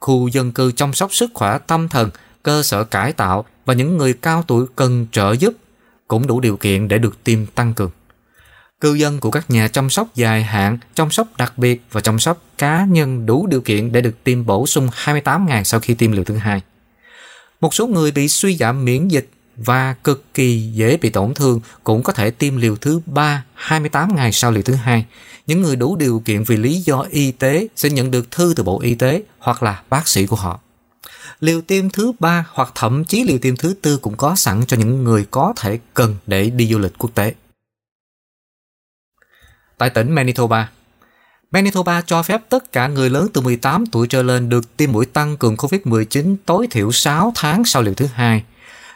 khu 0.00 0.28
dân 0.28 0.52
cư 0.52 0.72
chăm 0.72 0.92
sóc 0.92 1.14
sức 1.14 1.30
khỏe 1.34 1.58
tâm 1.66 1.88
thần, 1.88 2.10
cơ 2.42 2.62
sở 2.62 2.84
cải 2.84 3.12
tạo 3.12 3.44
và 3.64 3.74
những 3.74 3.96
người 3.96 4.12
cao 4.12 4.44
tuổi 4.46 4.66
cần 4.76 5.06
trợ 5.12 5.32
giúp 5.32 5.52
cũng 6.08 6.26
đủ 6.26 6.40
điều 6.40 6.56
kiện 6.56 6.88
để 6.88 6.98
được 6.98 7.24
tiêm 7.24 7.46
tăng 7.46 7.74
cường. 7.74 7.90
Cư 8.80 8.94
dân 8.94 9.20
của 9.20 9.30
các 9.30 9.50
nhà 9.50 9.68
chăm 9.68 9.90
sóc 9.90 10.08
dài 10.14 10.42
hạn, 10.42 10.78
chăm 10.94 11.10
sóc 11.10 11.28
đặc 11.38 11.58
biệt 11.58 11.82
và 11.92 12.00
chăm 12.00 12.18
sóc 12.18 12.38
cá 12.58 12.84
nhân 12.84 13.26
đủ 13.26 13.46
điều 13.46 13.60
kiện 13.60 13.92
để 13.92 14.00
được 14.00 14.24
tiêm 14.24 14.46
bổ 14.46 14.66
sung 14.66 14.88
28 14.92 15.46
ngày 15.46 15.64
sau 15.64 15.80
khi 15.80 15.94
tiêm 15.94 16.12
liều 16.12 16.24
thứ 16.24 16.36
hai. 16.36 16.62
Một 17.64 17.74
số 17.74 17.86
người 17.86 18.10
bị 18.10 18.28
suy 18.28 18.56
giảm 18.56 18.84
miễn 18.84 19.08
dịch 19.08 19.28
và 19.56 19.94
cực 20.04 20.34
kỳ 20.34 20.70
dễ 20.74 20.96
bị 20.96 21.10
tổn 21.10 21.34
thương 21.34 21.60
cũng 21.84 22.02
có 22.02 22.12
thể 22.12 22.30
tiêm 22.30 22.56
liều 22.56 22.76
thứ 22.76 23.00
3 23.06 23.44
28 23.54 24.16
ngày 24.16 24.32
sau 24.32 24.50
liều 24.50 24.62
thứ 24.62 24.74
hai. 24.74 25.06
Những 25.46 25.62
người 25.62 25.76
đủ 25.76 25.96
điều 25.96 26.22
kiện 26.24 26.44
vì 26.44 26.56
lý 26.56 26.74
do 26.74 27.06
y 27.10 27.32
tế 27.32 27.68
sẽ 27.76 27.90
nhận 27.90 28.10
được 28.10 28.30
thư 28.30 28.52
từ 28.56 28.62
Bộ 28.62 28.80
Y 28.80 28.94
tế 28.94 29.22
hoặc 29.38 29.62
là 29.62 29.82
bác 29.90 30.08
sĩ 30.08 30.26
của 30.26 30.36
họ. 30.36 30.60
Liều 31.40 31.60
tiêm 31.60 31.90
thứ 31.90 32.12
ba 32.18 32.46
hoặc 32.50 32.72
thậm 32.74 33.04
chí 33.04 33.24
liều 33.24 33.38
tiêm 33.38 33.56
thứ 33.56 33.74
tư 33.82 33.96
cũng 33.96 34.16
có 34.16 34.36
sẵn 34.36 34.64
cho 34.66 34.76
những 34.76 35.04
người 35.04 35.26
có 35.30 35.52
thể 35.56 35.78
cần 35.94 36.16
để 36.26 36.50
đi 36.50 36.66
du 36.66 36.78
lịch 36.78 36.92
quốc 36.98 37.10
tế. 37.14 37.34
Tại 39.78 39.90
tỉnh 39.90 40.12
Manitoba, 40.12 40.70
Manitoba 41.54 42.00
cho 42.00 42.22
phép 42.22 42.40
tất 42.48 42.72
cả 42.72 42.88
người 42.88 43.10
lớn 43.10 43.28
từ 43.32 43.40
18 43.40 43.86
tuổi 43.86 44.06
trở 44.06 44.22
lên 44.22 44.48
được 44.48 44.76
tiêm 44.76 44.92
mũi 44.92 45.06
tăng 45.06 45.36
cường 45.36 45.56
COVID-19 45.56 46.36
tối 46.46 46.66
thiểu 46.70 46.92
6 46.92 47.32
tháng 47.34 47.64
sau 47.64 47.82
liều 47.82 47.94
thứ 47.94 48.06
hai. 48.14 48.44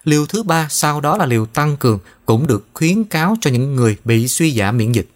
Liều 0.05 0.27
thứ 0.27 0.43
ba 0.43 0.67
sau 0.71 1.01
đó 1.01 1.17
là 1.17 1.27
liều 1.27 1.47
tăng 1.47 1.77
cường 1.77 1.99
cũng 2.27 2.47
được 2.47 2.67
khuyến 2.75 3.05
cáo 3.05 3.37
cho 3.41 3.51
những 3.51 3.77
người 3.77 3.97
bị 4.05 4.29
suy 4.29 4.59
giảm 4.59 4.77
miễn 4.77 4.93
dịch. 4.93 5.09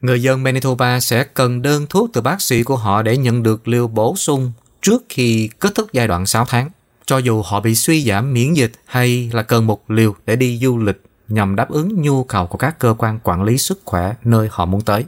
Người 0.00 0.22
dân 0.22 0.42
Manitoba 0.42 1.00
sẽ 1.00 1.24
cần 1.24 1.62
đơn 1.62 1.86
thuốc 1.90 2.10
từ 2.12 2.20
bác 2.20 2.42
sĩ 2.42 2.62
của 2.62 2.76
họ 2.76 3.02
để 3.02 3.16
nhận 3.16 3.42
được 3.42 3.68
liều 3.68 3.88
bổ 3.88 4.16
sung 4.16 4.52
trước 4.82 5.04
khi 5.08 5.48
kết 5.58 5.74
thúc 5.74 5.92
giai 5.92 6.08
đoạn 6.08 6.26
6 6.26 6.44
tháng, 6.44 6.70
cho 7.06 7.18
dù 7.18 7.42
họ 7.42 7.60
bị 7.60 7.74
suy 7.74 8.04
giảm 8.04 8.32
miễn 8.32 8.54
dịch 8.54 8.72
hay 8.84 9.30
là 9.32 9.42
cần 9.42 9.66
một 9.66 9.90
liều 9.90 10.14
để 10.26 10.36
đi 10.36 10.58
du 10.62 10.78
lịch 10.78 11.02
nhằm 11.28 11.56
đáp 11.56 11.70
ứng 11.70 12.02
nhu 12.02 12.24
cầu 12.24 12.46
của 12.46 12.58
các 12.58 12.78
cơ 12.78 12.94
quan 12.98 13.18
quản 13.22 13.42
lý 13.42 13.58
sức 13.58 13.80
khỏe 13.84 14.14
nơi 14.24 14.48
họ 14.50 14.66
muốn 14.66 14.80
tới. 14.80 15.04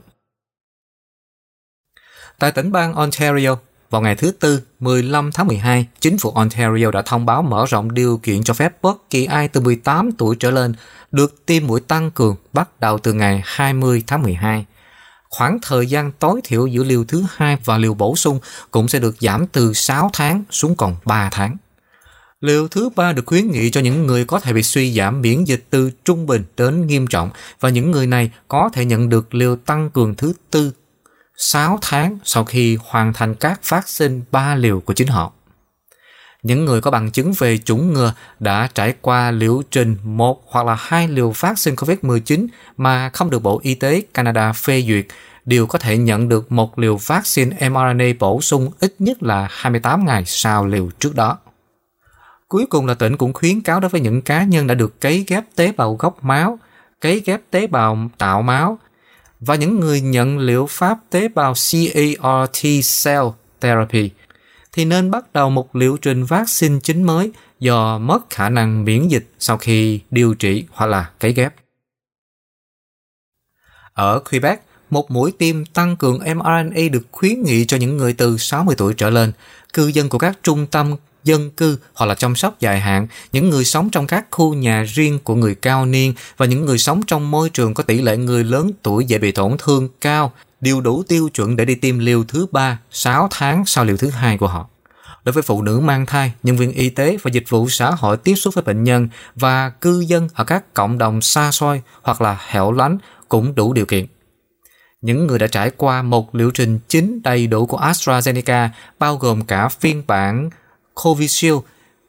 Tại 2.38 2.52
tỉnh 2.52 2.72
bang 2.72 2.94
Ontario, 2.94 3.56
vào 3.90 4.02
ngày 4.02 4.14
thứ 4.14 4.30
Tư, 4.30 4.62
15 4.80 5.32
tháng 5.32 5.46
12, 5.46 5.86
chính 6.00 6.18
phủ 6.18 6.30
Ontario 6.30 6.90
đã 6.90 7.02
thông 7.02 7.26
báo 7.26 7.42
mở 7.42 7.64
rộng 7.68 7.94
điều 7.94 8.18
kiện 8.22 8.44
cho 8.44 8.54
phép 8.54 8.82
bất 8.82 9.10
kỳ 9.10 9.24
ai 9.24 9.48
từ 9.48 9.60
18 9.60 10.12
tuổi 10.12 10.36
trở 10.36 10.50
lên 10.50 10.74
được 11.12 11.46
tiêm 11.46 11.66
mũi 11.66 11.80
tăng 11.80 12.10
cường 12.10 12.36
bắt 12.52 12.80
đầu 12.80 12.98
từ 12.98 13.12
ngày 13.12 13.42
20 13.44 14.02
tháng 14.06 14.22
12 14.22 14.66
khoảng 15.30 15.58
thời 15.62 15.86
gian 15.86 16.12
tối 16.12 16.40
thiểu 16.44 16.66
giữa 16.66 16.84
liều 16.84 17.04
thứ 17.04 17.24
hai 17.34 17.58
và 17.64 17.78
liều 17.78 17.94
bổ 17.94 18.16
sung 18.16 18.40
cũng 18.70 18.88
sẽ 18.88 18.98
được 18.98 19.16
giảm 19.20 19.46
từ 19.46 19.72
6 19.72 20.10
tháng 20.12 20.44
xuống 20.50 20.76
còn 20.76 20.96
3 21.04 21.30
tháng. 21.32 21.56
Liều 22.40 22.68
thứ 22.68 22.88
ba 22.96 23.12
được 23.12 23.26
khuyến 23.26 23.50
nghị 23.50 23.70
cho 23.70 23.80
những 23.80 24.06
người 24.06 24.24
có 24.24 24.40
thể 24.40 24.52
bị 24.52 24.62
suy 24.62 24.94
giảm 24.94 25.20
miễn 25.20 25.44
dịch 25.44 25.64
từ 25.70 25.90
trung 26.04 26.26
bình 26.26 26.44
đến 26.56 26.86
nghiêm 26.86 27.06
trọng 27.06 27.30
và 27.60 27.68
những 27.68 27.90
người 27.90 28.06
này 28.06 28.30
có 28.48 28.70
thể 28.72 28.84
nhận 28.84 29.08
được 29.08 29.34
liều 29.34 29.56
tăng 29.56 29.90
cường 29.90 30.14
thứ 30.14 30.32
tư 30.50 30.72
6 31.36 31.78
tháng 31.82 32.18
sau 32.24 32.44
khi 32.44 32.78
hoàn 32.84 33.12
thành 33.12 33.34
các 33.34 33.60
phát 33.62 33.88
sinh 33.88 34.22
3 34.30 34.54
liều 34.54 34.80
của 34.80 34.94
chính 34.94 35.08
họ. 35.08 35.32
Những 36.42 36.64
người 36.64 36.80
có 36.80 36.90
bằng 36.90 37.10
chứng 37.10 37.32
về 37.38 37.58
chủng 37.58 37.92
ngừa 37.92 38.14
đã 38.38 38.68
trải 38.74 38.94
qua 39.00 39.30
liệu 39.30 39.62
trình 39.70 39.96
một 40.04 40.42
hoặc 40.46 40.66
là 40.66 40.76
hai 40.78 41.08
liều 41.08 41.30
vaccine 41.30 41.74
COVID-19 41.74 42.46
mà 42.76 43.08
không 43.08 43.30
được 43.30 43.42
Bộ 43.42 43.60
Y 43.62 43.74
tế 43.74 44.02
Canada 44.14 44.52
phê 44.52 44.84
duyệt 44.88 45.06
đều 45.44 45.66
có 45.66 45.78
thể 45.78 45.98
nhận 45.98 46.28
được 46.28 46.52
một 46.52 46.78
liều 46.78 46.96
vaccine 46.96 47.68
mRNA 47.68 48.04
bổ 48.18 48.40
sung 48.40 48.70
ít 48.80 48.94
nhất 48.98 49.22
là 49.22 49.48
28 49.50 50.04
ngày 50.04 50.24
sau 50.26 50.66
liều 50.66 50.90
trước 50.98 51.14
đó. 51.14 51.38
Cuối 52.48 52.66
cùng 52.70 52.86
là 52.86 52.94
tỉnh 52.94 53.16
cũng 53.16 53.32
khuyến 53.32 53.60
cáo 53.60 53.80
đối 53.80 53.88
với 53.88 54.00
những 54.00 54.22
cá 54.22 54.44
nhân 54.44 54.66
đã 54.66 54.74
được 54.74 55.00
cấy 55.00 55.24
ghép 55.28 55.44
tế 55.56 55.72
bào 55.72 55.94
gốc 55.94 56.24
máu, 56.24 56.58
cấy 57.00 57.22
ghép 57.24 57.40
tế 57.50 57.66
bào 57.66 58.10
tạo 58.18 58.42
máu 58.42 58.78
và 59.40 59.54
những 59.54 59.80
người 59.80 60.00
nhận 60.00 60.38
liệu 60.38 60.66
pháp 60.66 60.98
tế 61.10 61.28
bào 61.28 61.54
CAR 61.54 62.50
T 62.52 62.62
cell 63.04 63.24
therapy 63.60 64.10
thì 64.72 64.84
nên 64.84 65.10
bắt 65.10 65.32
đầu 65.32 65.50
một 65.50 65.76
liệu 65.76 65.96
trình 65.96 66.24
vaccine 66.24 66.78
chính 66.82 67.02
mới 67.02 67.32
do 67.60 67.98
mất 67.98 68.30
khả 68.30 68.48
năng 68.48 68.84
miễn 68.84 69.08
dịch 69.08 69.26
sau 69.38 69.58
khi 69.58 70.00
điều 70.10 70.34
trị 70.34 70.64
hoặc 70.70 70.86
là 70.86 71.10
cấy 71.20 71.32
ghép. 71.32 71.54
Ở 73.92 74.18
Quebec, 74.30 74.62
một 74.90 75.10
mũi 75.10 75.32
tiêm 75.38 75.64
tăng 75.64 75.96
cường 75.96 76.18
mRNA 76.18 76.88
được 76.92 77.06
khuyến 77.12 77.42
nghị 77.42 77.64
cho 77.64 77.76
những 77.76 77.96
người 77.96 78.12
từ 78.12 78.36
60 78.38 78.74
tuổi 78.78 78.94
trở 78.94 79.10
lên, 79.10 79.32
cư 79.72 79.86
dân 79.86 80.08
của 80.08 80.18
các 80.18 80.38
trung 80.42 80.66
tâm 80.66 80.96
dân 81.26 81.50
cư 81.50 81.78
hoặc 81.94 82.06
là 82.06 82.14
chăm 82.14 82.36
sóc 82.36 82.60
dài 82.60 82.80
hạn, 82.80 83.06
những 83.32 83.50
người 83.50 83.64
sống 83.64 83.90
trong 83.90 84.06
các 84.06 84.26
khu 84.30 84.54
nhà 84.54 84.82
riêng 84.82 85.18
của 85.24 85.34
người 85.34 85.54
cao 85.54 85.86
niên 85.86 86.14
và 86.36 86.46
những 86.46 86.64
người 86.64 86.78
sống 86.78 87.02
trong 87.06 87.30
môi 87.30 87.50
trường 87.50 87.74
có 87.74 87.82
tỷ 87.82 88.02
lệ 88.02 88.16
người 88.16 88.44
lớn 88.44 88.70
tuổi 88.82 89.04
dễ 89.04 89.18
bị 89.18 89.32
tổn 89.32 89.56
thương 89.58 89.88
cao 90.00 90.32
đều 90.60 90.80
đủ 90.80 91.02
tiêu 91.08 91.28
chuẩn 91.34 91.56
để 91.56 91.64
đi 91.64 91.74
tiêm 91.74 91.98
liều 91.98 92.24
thứ 92.24 92.46
ba 92.50 92.78
6 92.90 93.28
tháng 93.30 93.66
sau 93.66 93.84
liều 93.84 93.96
thứ 93.96 94.10
hai 94.10 94.38
của 94.38 94.48
họ. 94.48 94.68
Đối 95.24 95.32
với 95.32 95.42
phụ 95.42 95.62
nữ 95.62 95.80
mang 95.80 96.06
thai, 96.06 96.32
nhân 96.42 96.56
viên 96.56 96.72
y 96.72 96.88
tế 96.88 97.16
và 97.22 97.30
dịch 97.30 97.44
vụ 97.48 97.68
xã 97.68 97.90
hội 97.90 98.16
tiếp 98.16 98.34
xúc 98.34 98.54
với 98.54 98.64
bệnh 98.64 98.84
nhân 98.84 99.08
và 99.34 99.70
cư 99.70 100.00
dân 100.00 100.28
ở 100.34 100.44
các 100.44 100.74
cộng 100.74 100.98
đồng 100.98 101.22
xa 101.22 101.50
xôi 101.50 101.82
hoặc 102.02 102.20
là 102.20 102.40
hẻo 102.48 102.72
lánh 102.72 102.98
cũng 103.28 103.54
đủ 103.54 103.72
điều 103.72 103.86
kiện. 103.86 104.06
Những 105.00 105.26
người 105.26 105.38
đã 105.38 105.46
trải 105.46 105.70
qua 105.76 106.02
một 106.02 106.34
liệu 106.34 106.50
trình 106.50 106.78
chính 106.88 107.22
đầy 107.22 107.46
đủ 107.46 107.66
của 107.66 107.78
AstraZeneca 107.78 108.68
bao 108.98 109.16
gồm 109.16 109.44
cả 109.44 109.68
phiên 109.68 110.02
bản 110.06 110.50
Covishield 111.02 111.58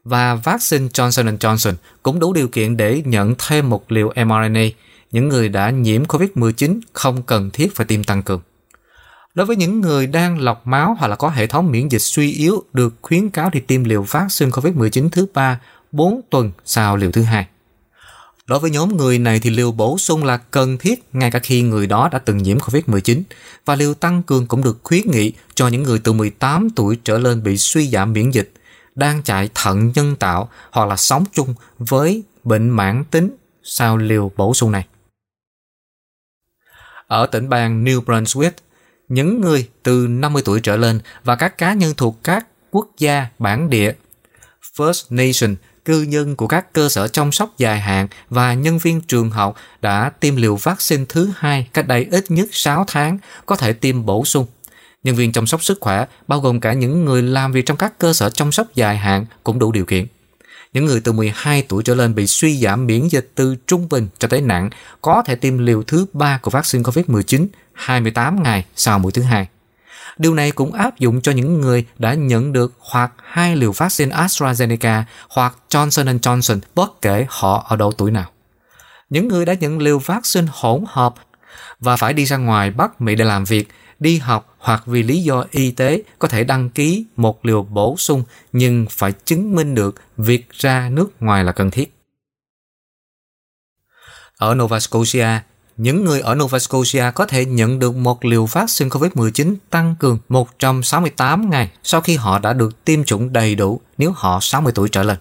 và 0.03 0.35
vaccine 0.35 0.87
Johnson 0.87 1.37
Johnson 1.37 1.73
cũng 2.03 2.19
đủ 2.19 2.33
điều 2.33 2.47
kiện 2.47 2.77
để 2.77 3.01
nhận 3.05 3.35
thêm 3.47 3.69
một 3.69 3.91
liều 3.91 4.13
mRNA. 4.25 4.65
Những 5.11 5.29
người 5.29 5.49
đã 5.49 5.69
nhiễm 5.69 6.03
COVID-19 6.03 6.79
không 6.93 7.23
cần 7.23 7.49
thiết 7.51 7.75
phải 7.75 7.85
tiêm 7.85 8.03
tăng 8.03 8.23
cường. 8.23 8.41
Đối 9.33 9.45
với 9.45 9.55
những 9.55 9.81
người 9.81 10.07
đang 10.07 10.39
lọc 10.39 10.67
máu 10.67 10.95
hoặc 10.99 11.07
là 11.07 11.15
có 11.15 11.29
hệ 11.29 11.47
thống 11.47 11.71
miễn 11.71 11.87
dịch 11.87 12.01
suy 12.01 12.31
yếu 12.31 12.63
được 12.73 12.93
khuyến 13.01 13.29
cáo 13.29 13.49
thì 13.53 13.59
tiêm 13.59 13.83
liều 13.83 14.01
vaccine 14.01 14.51
COVID-19 14.51 15.09
thứ 15.09 15.25
3 15.33 15.59
4 15.91 16.21
tuần 16.29 16.51
sau 16.65 16.97
liều 16.97 17.11
thứ 17.11 17.23
hai. 17.23 17.47
Đối 18.47 18.59
với 18.59 18.71
nhóm 18.71 18.97
người 18.97 19.19
này 19.19 19.39
thì 19.39 19.49
liều 19.49 19.71
bổ 19.71 19.97
sung 19.97 20.23
là 20.23 20.37
cần 20.37 20.77
thiết 20.77 21.03
ngay 21.13 21.31
cả 21.31 21.39
khi 21.39 21.61
người 21.61 21.87
đó 21.87 22.09
đã 22.11 22.19
từng 22.19 22.37
nhiễm 22.37 22.57
COVID-19 22.57 23.21
và 23.65 23.75
liều 23.75 23.93
tăng 23.93 24.23
cường 24.23 24.47
cũng 24.47 24.63
được 24.63 24.77
khuyến 24.83 25.11
nghị 25.11 25.31
cho 25.55 25.67
những 25.67 25.83
người 25.83 25.99
từ 25.99 26.13
18 26.13 26.69
tuổi 26.69 26.97
trở 27.03 27.17
lên 27.17 27.43
bị 27.43 27.57
suy 27.57 27.89
giảm 27.89 28.13
miễn 28.13 28.31
dịch, 28.31 28.53
đang 28.97 29.23
chạy 29.23 29.49
thận 29.55 29.91
nhân 29.95 30.15
tạo 30.15 30.49
hoặc 30.71 30.87
là 30.87 30.95
sống 30.95 31.23
chung 31.33 31.53
với 31.77 32.23
bệnh 32.43 32.69
mãn 32.69 33.03
tính 33.11 33.35
sau 33.63 33.97
liều 33.97 34.31
bổ 34.35 34.53
sung 34.53 34.71
này. 34.71 34.87
Ở 37.07 37.25
tỉnh 37.25 37.49
bang 37.49 37.83
New 37.83 38.03
Brunswick, 38.03 38.51
những 39.07 39.41
người 39.41 39.69
từ 39.83 40.07
50 40.09 40.41
tuổi 40.45 40.59
trở 40.59 40.77
lên 40.77 40.99
và 41.23 41.35
các 41.35 41.57
cá 41.57 41.73
nhân 41.73 41.93
thuộc 41.97 42.23
các 42.23 42.47
quốc 42.71 42.87
gia 42.97 43.27
bản 43.39 43.69
địa 43.69 43.93
First 44.77 45.05
Nation 45.09 45.55
cư 45.85 46.01
dân 46.01 46.35
của 46.35 46.47
các 46.47 46.73
cơ 46.73 46.89
sở 46.89 47.07
chăm 47.07 47.31
sóc 47.31 47.57
dài 47.57 47.79
hạn 47.79 48.07
và 48.29 48.53
nhân 48.53 48.77
viên 48.77 49.01
trường 49.01 49.29
học 49.29 49.55
đã 49.81 50.11
tiêm 50.19 50.35
liều 50.35 50.55
vaccine 50.55 51.05
thứ 51.09 51.31
hai 51.35 51.69
cách 51.73 51.87
đây 51.87 52.07
ít 52.11 52.31
nhất 52.31 52.47
6 52.51 52.85
tháng 52.87 53.17
có 53.45 53.55
thể 53.55 53.73
tiêm 53.73 54.05
bổ 54.05 54.25
sung. 54.25 54.45
Nhân 55.07 55.15
viên 55.15 55.31
chăm 55.31 55.47
sóc 55.47 55.63
sức 55.63 55.77
khỏe, 55.81 56.05
bao 56.27 56.39
gồm 56.39 56.59
cả 56.59 56.73
những 56.73 57.05
người 57.05 57.21
làm 57.21 57.51
việc 57.51 57.65
trong 57.65 57.77
các 57.77 57.99
cơ 57.99 58.13
sở 58.13 58.29
chăm 58.29 58.51
sóc 58.51 58.67
dài 58.75 58.97
hạn 58.97 59.25
cũng 59.43 59.59
đủ 59.59 59.71
điều 59.71 59.85
kiện. 59.85 60.07
Những 60.73 60.85
người 60.85 60.99
từ 60.99 61.11
12 61.11 61.63
tuổi 61.67 61.83
trở 61.83 61.95
lên 61.95 62.15
bị 62.15 62.27
suy 62.27 62.57
giảm 62.57 62.85
miễn 62.85 63.07
dịch 63.07 63.31
từ 63.35 63.55
trung 63.67 63.89
bình 63.89 64.07
cho 64.19 64.27
tới 64.27 64.41
nặng 64.41 64.69
có 65.01 65.23
thể 65.25 65.35
tiêm 65.35 65.57
liều 65.57 65.83
thứ 65.83 66.05
ba 66.13 66.37
của 66.37 66.51
vaccine 66.51 66.83
COVID-19 66.83 67.47
28 67.73 68.43
ngày 68.43 68.65
sau 68.75 68.99
mũi 68.99 69.11
thứ 69.11 69.21
hai. 69.21 69.47
Điều 70.17 70.33
này 70.33 70.51
cũng 70.51 70.73
áp 70.73 70.99
dụng 70.99 71.21
cho 71.21 71.31
những 71.31 71.61
người 71.61 71.85
đã 71.97 72.13
nhận 72.13 72.53
được 72.53 72.73
hoặc 72.79 73.11
hai 73.23 73.55
liều 73.55 73.71
vaccine 73.71 74.15
AstraZeneca 74.15 75.03
hoặc 75.29 75.55
Johnson 75.69 76.19
Johnson 76.19 76.59
bất 76.75 77.01
kể 77.01 77.25
họ 77.29 77.65
ở 77.69 77.75
độ 77.75 77.91
tuổi 77.91 78.11
nào. 78.11 78.29
Những 79.09 79.27
người 79.27 79.45
đã 79.45 79.53
nhận 79.53 79.79
liều 79.79 79.99
vaccine 79.99 80.47
hỗn 80.51 80.83
hợp 80.87 81.15
và 81.79 81.97
phải 81.97 82.13
đi 82.13 82.25
ra 82.25 82.37
ngoài 82.37 82.71
Bắc 82.71 83.01
Mỹ 83.01 83.15
để 83.15 83.25
làm 83.25 83.43
việc, 83.43 83.67
đi 83.99 84.17
học 84.17 84.56
hoặc 84.67 84.83
vì 84.85 85.03
lý 85.03 85.23
do 85.23 85.45
y 85.51 85.71
tế 85.71 86.01
có 86.19 86.27
thể 86.27 86.43
đăng 86.43 86.69
ký 86.69 87.05
một 87.15 87.45
liều 87.45 87.63
bổ 87.63 87.95
sung 87.97 88.23
nhưng 88.51 88.85
phải 88.89 89.11
chứng 89.11 89.55
minh 89.55 89.75
được 89.75 89.95
việc 90.17 90.49
ra 90.49 90.89
nước 90.89 91.21
ngoài 91.21 91.43
là 91.43 91.51
cần 91.51 91.71
thiết. 91.71 91.93
Ở 94.37 94.55
Nova 94.55 94.79
Scotia, 94.79 95.27
những 95.77 96.05
người 96.05 96.19
ở 96.19 96.35
Nova 96.35 96.59
Scotia 96.59 97.11
có 97.15 97.25
thể 97.25 97.45
nhận 97.45 97.79
được 97.79 97.95
một 97.95 98.25
liều 98.25 98.45
vaccine 98.45 98.89
COVID-19 98.89 99.55
tăng 99.69 99.95
cường 99.99 100.19
168 100.29 101.49
ngày 101.49 101.71
sau 101.83 102.01
khi 102.01 102.15
họ 102.15 102.39
đã 102.39 102.53
được 102.53 102.85
tiêm 102.85 103.03
chủng 103.03 103.33
đầy 103.33 103.55
đủ 103.55 103.81
nếu 103.97 104.11
họ 104.15 104.39
60 104.41 104.73
tuổi 104.75 104.89
trở 104.89 105.03
lên. 105.03 105.17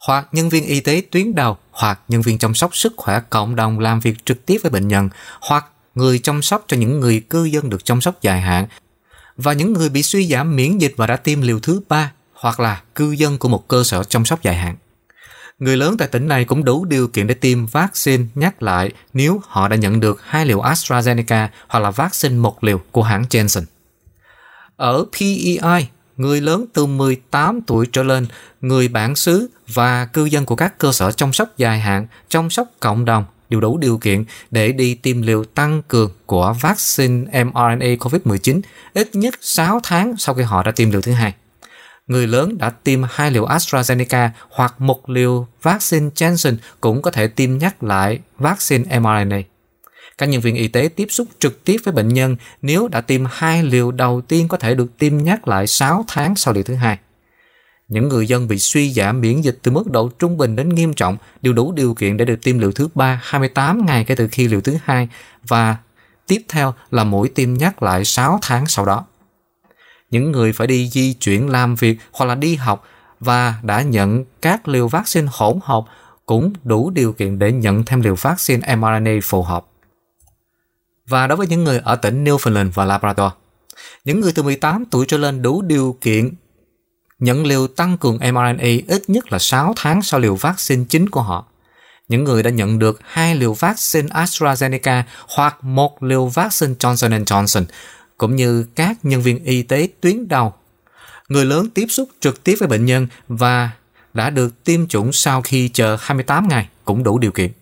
Hoặc 0.00 0.28
nhân 0.32 0.48
viên 0.48 0.64
y 0.64 0.80
tế 0.80 1.02
tuyến 1.10 1.34
đầu, 1.34 1.56
hoặc 1.70 2.00
nhân 2.08 2.22
viên 2.22 2.38
chăm 2.38 2.54
sóc 2.54 2.76
sức 2.76 2.92
khỏe 2.96 3.20
cộng 3.30 3.56
đồng 3.56 3.78
làm 3.78 4.00
việc 4.00 4.24
trực 4.24 4.46
tiếp 4.46 4.58
với 4.62 4.70
bệnh 4.70 4.88
nhân, 4.88 5.08
hoặc 5.40 5.66
người 5.96 6.18
chăm 6.18 6.42
sóc 6.42 6.64
cho 6.68 6.76
những 6.76 7.00
người 7.00 7.20
cư 7.20 7.44
dân 7.44 7.70
được 7.70 7.84
chăm 7.84 8.00
sóc 8.00 8.22
dài 8.22 8.40
hạn, 8.40 8.66
và 9.36 9.52
những 9.52 9.72
người 9.72 9.88
bị 9.88 10.02
suy 10.02 10.26
giảm 10.26 10.56
miễn 10.56 10.78
dịch 10.78 10.94
và 10.96 11.06
đã 11.06 11.16
tiêm 11.16 11.40
liều 11.40 11.60
thứ 11.60 11.80
ba, 11.88 12.12
hoặc 12.32 12.60
là 12.60 12.82
cư 12.94 13.12
dân 13.12 13.38
của 13.38 13.48
một 13.48 13.68
cơ 13.68 13.84
sở 13.84 14.04
chăm 14.04 14.24
sóc 14.24 14.42
dài 14.42 14.56
hạn. 14.56 14.76
Người 15.58 15.76
lớn 15.76 15.96
tại 15.98 16.08
tỉnh 16.08 16.28
này 16.28 16.44
cũng 16.44 16.64
đủ 16.64 16.84
điều 16.84 17.08
kiện 17.08 17.26
để 17.26 17.34
tiêm 17.34 17.66
vaccine 17.66 18.24
nhắc 18.34 18.62
lại 18.62 18.92
nếu 19.12 19.40
họ 19.44 19.68
đã 19.68 19.76
nhận 19.76 20.00
được 20.00 20.22
hai 20.22 20.46
liều 20.46 20.60
AstraZeneca 20.60 21.48
hoặc 21.68 21.80
là 21.80 21.90
vaccine 21.90 22.34
một 22.34 22.64
liều 22.64 22.80
của 22.92 23.02
hãng 23.02 23.24
Janssen. 23.30 23.62
Ở 24.76 25.04
PEI, 25.12 25.88
người 26.16 26.40
lớn 26.40 26.64
từ 26.72 26.86
18 26.86 27.60
tuổi 27.60 27.86
trở 27.92 28.02
lên, 28.02 28.26
người 28.60 28.88
bản 28.88 29.16
xứ 29.16 29.50
và 29.68 30.06
cư 30.06 30.24
dân 30.24 30.46
của 30.46 30.56
các 30.56 30.78
cơ 30.78 30.92
sở 30.92 31.12
chăm 31.12 31.32
sóc 31.32 31.48
dài 31.56 31.80
hạn, 31.80 32.06
chăm 32.28 32.50
sóc 32.50 32.68
cộng 32.80 33.04
đồng 33.04 33.24
đều 33.48 33.60
đủ 33.60 33.78
điều 33.78 33.98
kiện 33.98 34.24
để 34.50 34.72
đi 34.72 34.94
tiêm 34.94 35.22
liều 35.22 35.44
tăng 35.44 35.82
cường 35.88 36.10
của 36.26 36.54
vaccine 36.60 37.44
mRNA 37.44 37.86
COVID-19 37.96 38.60
ít 38.94 39.10
nhất 39.12 39.34
6 39.40 39.80
tháng 39.82 40.14
sau 40.18 40.34
khi 40.34 40.42
họ 40.42 40.62
đã 40.62 40.70
tiêm 40.70 40.90
liều 40.90 41.00
thứ 41.00 41.12
hai 41.12 41.34
người 42.06 42.26
lớn 42.26 42.58
đã 42.58 42.70
tiêm 42.70 43.00
hai 43.10 43.30
liều 43.30 43.46
AstraZeneca 43.46 44.28
hoặc 44.50 44.74
một 44.78 45.10
liều 45.10 45.46
vaccine 45.62 46.08
Janssen 46.14 46.56
cũng 46.80 47.02
có 47.02 47.10
thể 47.10 47.28
tiêm 47.28 47.58
nhắc 47.58 47.82
lại 47.82 48.18
vaccine 48.38 48.98
mRNA. 48.98 49.42
Các 50.18 50.26
nhân 50.26 50.40
viên 50.40 50.54
y 50.54 50.68
tế 50.68 50.88
tiếp 50.96 51.06
xúc 51.10 51.28
trực 51.38 51.64
tiếp 51.64 51.76
với 51.84 51.94
bệnh 51.94 52.08
nhân 52.08 52.36
nếu 52.62 52.88
đã 52.88 53.00
tiêm 53.00 53.24
hai 53.30 53.62
liều 53.62 53.90
đầu 53.90 54.20
tiên 54.20 54.48
có 54.48 54.56
thể 54.56 54.74
được 54.74 54.98
tiêm 54.98 55.18
nhắc 55.18 55.48
lại 55.48 55.66
6 55.66 56.04
tháng 56.08 56.36
sau 56.36 56.54
liều 56.54 56.62
thứ 56.62 56.74
hai. 56.74 56.98
Những 57.88 58.08
người 58.08 58.28
dân 58.28 58.48
bị 58.48 58.58
suy 58.58 58.92
giảm 58.92 59.20
miễn 59.20 59.40
dịch 59.40 59.58
từ 59.62 59.70
mức 59.70 59.90
độ 59.90 60.08
trung 60.18 60.36
bình 60.36 60.56
đến 60.56 60.68
nghiêm 60.68 60.94
trọng 60.94 61.16
đều 61.42 61.52
đủ 61.52 61.72
điều 61.72 61.94
kiện 61.94 62.16
để 62.16 62.24
được 62.24 62.42
tiêm 62.42 62.58
liều 62.58 62.72
thứ 62.72 62.88
ba 62.94 63.20
28 63.24 63.86
ngày 63.86 64.04
kể 64.04 64.14
từ 64.14 64.28
khi 64.28 64.48
liều 64.48 64.60
thứ 64.60 64.76
hai 64.84 65.08
và 65.48 65.76
tiếp 66.26 66.42
theo 66.48 66.74
là 66.90 67.04
mũi 67.04 67.28
tiêm 67.28 67.54
nhắc 67.54 67.82
lại 67.82 68.04
6 68.04 68.38
tháng 68.42 68.66
sau 68.66 68.86
đó 68.86 69.06
những 70.10 70.32
người 70.32 70.52
phải 70.52 70.66
đi 70.66 70.88
di 70.88 71.12
chuyển 71.12 71.48
làm 71.48 71.74
việc 71.74 71.98
hoặc 72.12 72.26
là 72.26 72.34
đi 72.34 72.54
học 72.54 72.84
và 73.20 73.54
đã 73.62 73.82
nhận 73.82 74.24
các 74.42 74.68
liều 74.68 74.88
vaccine 74.88 75.28
hỗn 75.32 75.58
hợp 75.62 75.84
cũng 76.26 76.52
đủ 76.64 76.90
điều 76.90 77.12
kiện 77.12 77.38
để 77.38 77.52
nhận 77.52 77.84
thêm 77.84 78.00
liều 78.00 78.14
vaccine 78.14 78.76
mRNA 78.76 79.12
phù 79.22 79.42
hợp. 79.42 79.66
Và 81.06 81.26
đối 81.26 81.36
với 81.36 81.46
những 81.46 81.64
người 81.64 81.80
ở 81.84 81.96
tỉnh 81.96 82.24
Newfoundland 82.24 82.70
và 82.70 82.84
Labrador, 82.84 83.32
những 84.04 84.20
người 84.20 84.32
từ 84.34 84.42
18 84.42 84.84
tuổi 84.90 85.06
trở 85.08 85.16
lên 85.16 85.42
đủ 85.42 85.62
điều 85.62 85.98
kiện 86.00 86.34
nhận 87.18 87.46
liều 87.46 87.66
tăng 87.66 87.98
cường 87.98 88.18
mRNA 88.18 88.68
ít 88.88 89.02
nhất 89.06 89.32
là 89.32 89.38
6 89.38 89.72
tháng 89.76 90.02
sau 90.02 90.20
liều 90.20 90.34
vaccine 90.34 90.84
chính 90.88 91.08
của 91.08 91.22
họ. 91.22 91.46
Những 92.08 92.24
người 92.24 92.42
đã 92.42 92.50
nhận 92.50 92.78
được 92.78 93.00
hai 93.04 93.34
liều 93.34 93.52
vaccine 93.52 94.08
AstraZeneca 94.08 95.02
hoặc 95.28 95.64
một 95.64 96.02
liều 96.02 96.26
vaccine 96.26 96.74
Johnson 96.78 97.24
Johnson, 97.24 97.64
cũng 98.16 98.36
như 98.36 98.66
các 98.74 98.96
nhân 99.02 99.22
viên 99.22 99.44
y 99.44 99.62
tế 99.62 99.88
tuyến 100.00 100.28
đầu. 100.28 100.54
Người 101.28 101.44
lớn 101.44 101.70
tiếp 101.70 101.86
xúc 101.88 102.08
trực 102.20 102.44
tiếp 102.44 102.54
với 102.60 102.68
bệnh 102.68 102.84
nhân 102.86 103.06
và 103.28 103.70
đã 104.14 104.30
được 104.30 104.64
tiêm 104.64 104.86
chủng 104.88 105.12
sau 105.12 105.42
khi 105.42 105.68
chờ 105.68 105.96
28 106.00 106.48
ngày 106.48 106.68
cũng 106.84 107.02
đủ 107.02 107.18
điều 107.18 107.32
kiện. 107.32 107.52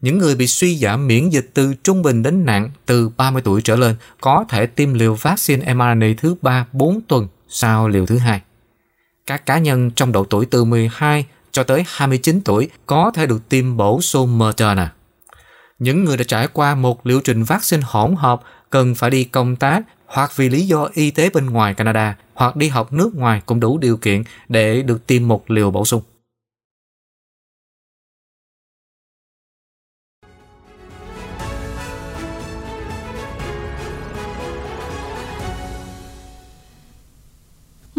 Những 0.00 0.18
người 0.18 0.34
bị 0.34 0.46
suy 0.46 0.76
giảm 0.76 1.06
miễn 1.06 1.28
dịch 1.28 1.50
từ 1.54 1.74
trung 1.74 2.02
bình 2.02 2.22
đến 2.22 2.44
nặng 2.44 2.70
từ 2.86 3.08
30 3.08 3.42
tuổi 3.44 3.62
trở 3.62 3.76
lên 3.76 3.96
có 4.20 4.44
thể 4.48 4.66
tiêm 4.66 4.94
liều 4.94 5.14
vaccine 5.14 5.74
mRNA 5.74 6.06
thứ 6.18 6.34
3 6.42 6.66
4 6.72 7.00
tuần 7.00 7.28
sau 7.48 7.88
liều 7.88 8.06
thứ 8.06 8.18
hai. 8.18 8.40
Các 9.26 9.46
cá 9.46 9.58
nhân 9.58 9.90
trong 9.90 10.12
độ 10.12 10.24
tuổi 10.24 10.46
từ 10.46 10.64
12 10.64 11.26
cho 11.52 11.62
tới 11.62 11.84
29 11.86 12.40
tuổi 12.40 12.68
có 12.86 13.10
thể 13.14 13.26
được 13.26 13.48
tiêm 13.48 13.76
bổ 13.76 14.00
sung 14.00 14.38
Moderna. 14.38 14.92
Những 15.78 16.04
người 16.04 16.16
đã 16.16 16.24
trải 16.28 16.48
qua 16.52 16.74
một 16.74 17.06
liệu 17.06 17.20
trình 17.20 17.44
vaccine 17.44 17.82
hỗn 17.86 18.14
hợp 18.16 18.42
cần 18.70 18.94
phải 18.94 19.10
đi 19.10 19.24
công 19.24 19.56
tác 19.56 19.82
hoặc 20.06 20.36
vì 20.36 20.48
lý 20.48 20.66
do 20.66 20.88
y 20.94 21.10
tế 21.10 21.30
bên 21.30 21.46
ngoài 21.46 21.74
Canada 21.74 22.16
hoặc 22.34 22.56
đi 22.56 22.68
học 22.68 22.92
nước 22.92 23.14
ngoài 23.14 23.42
cũng 23.46 23.60
đủ 23.60 23.78
điều 23.78 23.96
kiện 23.96 24.22
để 24.48 24.82
được 24.82 25.06
tiêm 25.06 25.28
một 25.28 25.50
liều 25.50 25.70
bổ 25.70 25.84
sung. 25.84 26.02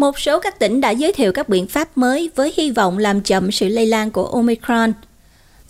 Một 0.02 0.20
số 0.20 0.40
các 0.40 0.60
tỉnh 0.60 0.82
đã 0.82 0.90
giới 0.90 1.14
thiệu 1.14 1.32
các 1.32 1.50
biện 1.50 1.68
pháp 1.68 1.98
mới 1.98 2.30
với 2.36 2.54
hy 2.58 2.72
vọng 2.72 2.98
làm 2.98 3.22
chậm 3.22 3.52
sự 3.52 3.68
lây 3.68 3.86
lan 3.86 4.12
của 4.12 4.26
Omicron– 4.26 4.94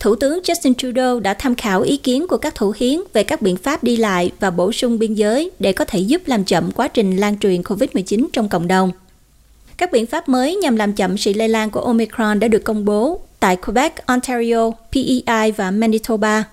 Thủ 0.01 0.15
tướng 0.15 0.39
Justin 0.43 0.73
Trudeau 0.73 1.19
đã 1.19 1.33
tham 1.33 1.55
khảo 1.55 1.81
ý 1.81 1.97
kiến 1.97 2.27
của 2.27 2.37
các 2.37 2.55
thủ 2.55 2.73
hiến 2.77 2.99
về 3.13 3.23
các 3.23 3.41
biện 3.41 3.57
pháp 3.57 3.83
đi 3.83 3.97
lại 3.97 4.31
và 4.39 4.49
bổ 4.49 4.71
sung 4.71 4.99
biên 4.99 5.13
giới 5.13 5.51
để 5.59 5.73
có 5.73 5.85
thể 5.85 5.99
giúp 5.99 6.21
làm 6.25 6.43
chậm 6.43 6.71
quá 6.71 6.87
trình 6.87 7.17
lan 7.17 7.39
truyền 7.39 7.61
COVID-19 7.61 8.27
trong 8.33 8.49
cộng 8.49 8.67
đồng. 8.67 8.91
Các 9.77 9.91
biện 9.91 10.05
pháp 10.05 10.29
mới 10.29 10.55
nhằm 10.55 10.75
làm 10.75 10.93
chậm 10.93 11.17
sự 11.17 11.33
lây 11.33 11.49
lan 11.49 11.69
của 11.69 11.81
Omicron 11.81 12.39
đã 12.39 12.47
được 12.47 12.63
công 12.63 12.85
bố 12.85 13.19
tại 13.39 13.55
Quebec, 13.55 14.05
Ontario, 14.05 14.71
PEI 14.91 15.51
và 15.51 15.71
Manitoba. 15.71 16.43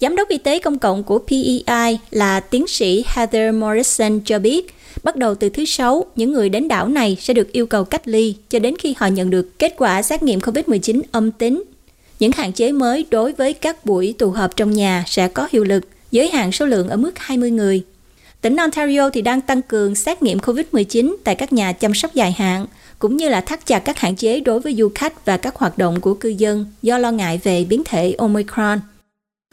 Giám 0.00 0.16
đốc 0.16 0.28
y 0.28 0.38
tế 0.38 0.58
công 0.58 0.78
cộng 0.78 1.02
của 1.02 1.18
PEI 1.18 1.98
là 2.10 2.40
tiến 2.40 2.66
sĩ 2.66 3.04
Heather 3.06 3.54
Morrison 3.54 4.20
cho 4.24 4.38
biết, 4.38 4.74
bắt 5.02 5.16
đầu 5.16 5.34
từ 5.34 5.48
thứ 5.48 5.64
Sáu, 5.64 6.04
những 6.16 6.32
người 6.32 6.48
đến 6.48 6.68
đảo 6.68 6.88
này 6.88 7.16
sẽ 7.20 7.34
được 7.34 7.52
yêu 7.52 7.66
cầu 7.66 7.84
cách 7.84 8.08
ly 8.08 8.34
cho 8.50 8.58
đến 8.58 8.74
khi 8.78 8.94
họ 8.98 9.06
nhận 9.06 9.30
được 9.30 9.58
kết 9.58 9.74
quả 9.76 10.02
xét 10.02 10.22
nghiệm 10.22 10.40
COVID-19 10.40 11.02
âm 11.12 11.30
tính 11.30 11.62
những 12.20 12.32
hạn 12.32 12.52
chế 12.52 12.72
mới 12.72 13.06
đối 13.10 13.32
với 13.32 13.52
các 13.52 13.86
buổi 13.86 14.14
tụ 14.18 14.30
họp 14.30 14.56
trong 14.56 14.70
nhà 14.70 15.04
sẽ 15.06 15.28
có 15.28 15.48
hiệu 15.52 15.64
lực, 15.64 15.84
giới 16.10 16.30
hạn 16.30 16.52
số 16.52 16.66
lượng 16.66 16.88
ở 16.88 16.96
mức 16.96 17.18
20 17.18 17.50
người. 17.50 17.82
Tỉnh 18.40 18.56
Ontario 18.56 19.10
thì 19.10 19.22
đang 19.22 19.40
tăng 19.40 19.62
cường 19.62 19.94
xét 19.94 20.22
nghiệm 20.22 20.38
COVID-19 20.38 21.16
tại 21.24 21.34
các 21.34 21.52
nhà 21.52 21.72
chăm 21.72 21.94
sóc 21.94 22.14
dài 22.14 22.32
hạn, 22.32 22.66
cũng 22.98 23.16
như 23.16 23.28
là 23.28 23.40
thắt 23.40 23.66
chặt 23.66 23.78
các 23.78 23.98
hạn 23.98 24.16
chế 24.16 24.40
đối 24.40 24.60
với 24.60 24.74
du 24.74 24.90
khách 24.94 25.24
và 25.24 25.36
các 25.36 25.56
hoạt 25.56 25.78
động 25.78 26.00
của 26.00 26.14
cư 26.14 26.28
dân 26.28 26.66
do 26.82 26.98
lo 26.98 27.10
ngại 27.10 27.40
về 27.42 27.64
biến 27.64 27.82
thể 27.84 28.14
Omicron. 28.18 28.80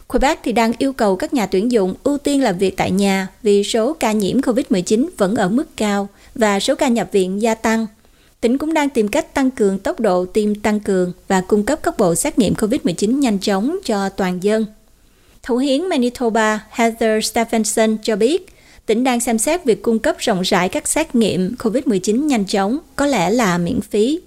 Quebec 0.07 0.39
thì 0.43 0.51
đang 0.51 0.73
yêu 0.77 0.93
cầu 0.93 1.15
các 1.15 1.33
nhà 1.33 1.45
tuyển 1.45 1.71
dụng 1.71 1.93
ưu 2.03 2.17
tiên 2.17 2.43
làm 2.43 2.57
việc 2.57 2.77
tại 2.77 2.91
nhà 2.91 3.27
vì 3.43 3.63
số 3.63 3.93
ca 3.93 4.11
nhiễm 4.11 4.41
COVID-19 4.41 5.07
vẫn 5.17 5.35
ở 5.35 5.49
mức 5.49 5.65
cao 5.77 6.09
và 6.35 6.59
số 6.59 6.75
ca 6.75 6.87
nhập 6.87 7.07
viện 7.11 7.41
gia 7.41 7.55
tăng 7.55 7.87
tỉnh 8.41 8.57
cũng 8.57 8.73
đang 8.73 8.89
tìm 8.89 9.07
cách 9.07 9.33
tăng 9.33 9.51
cường 9.51 9.79
tốc 9.79 9.99
độ 9.99 10.25
tiêm 10.25 10.55
tăng 10.55 10.79
cường 10.79 11.13
và 11.27 11.41
cung 11.41 11.63
cấp 11.63 11.79
các 11.83 11.97
bộ 11.97 12.15
xét 12.15 12.39
nghiệm 12.39 12.53
COVID-19 12.53 13.19
nhanh 13.19 13.39
chóng 13.39 13.77
cho 13.85 14.09
toàn 14.09 14.43
dân. 14.43 14.65
Thủ 15.43 15.57
hiến 15.57 15.89
Manitoba 15.89 16.65
Heather 16.69 17.25
Stephenson 17.25 17.97
cho 18.03 18.15
biết, 18.15 18.47
tỉnh 18.85 19.03
đang 19.03 19.19
xem 19.19 19.37
xét 19.37 19.65
việc 19.65 19.81
cung 19.81 19.99
cấp 19.99 20.15
rộng 20.19 20.41
rãi 20.41 20.69
các 20.69 20.87
xét 20.87 21.15
nghiệm 21.15 21.55
COVID-19 21.59 22.25
nhanh 22.25 22.45
chóng, 22.45 22.77
có 22.95 23.05
lẽ 23.05 23.29
là 23.29 23.57
miễn 23.57 23.81
phí. 23.81 24.19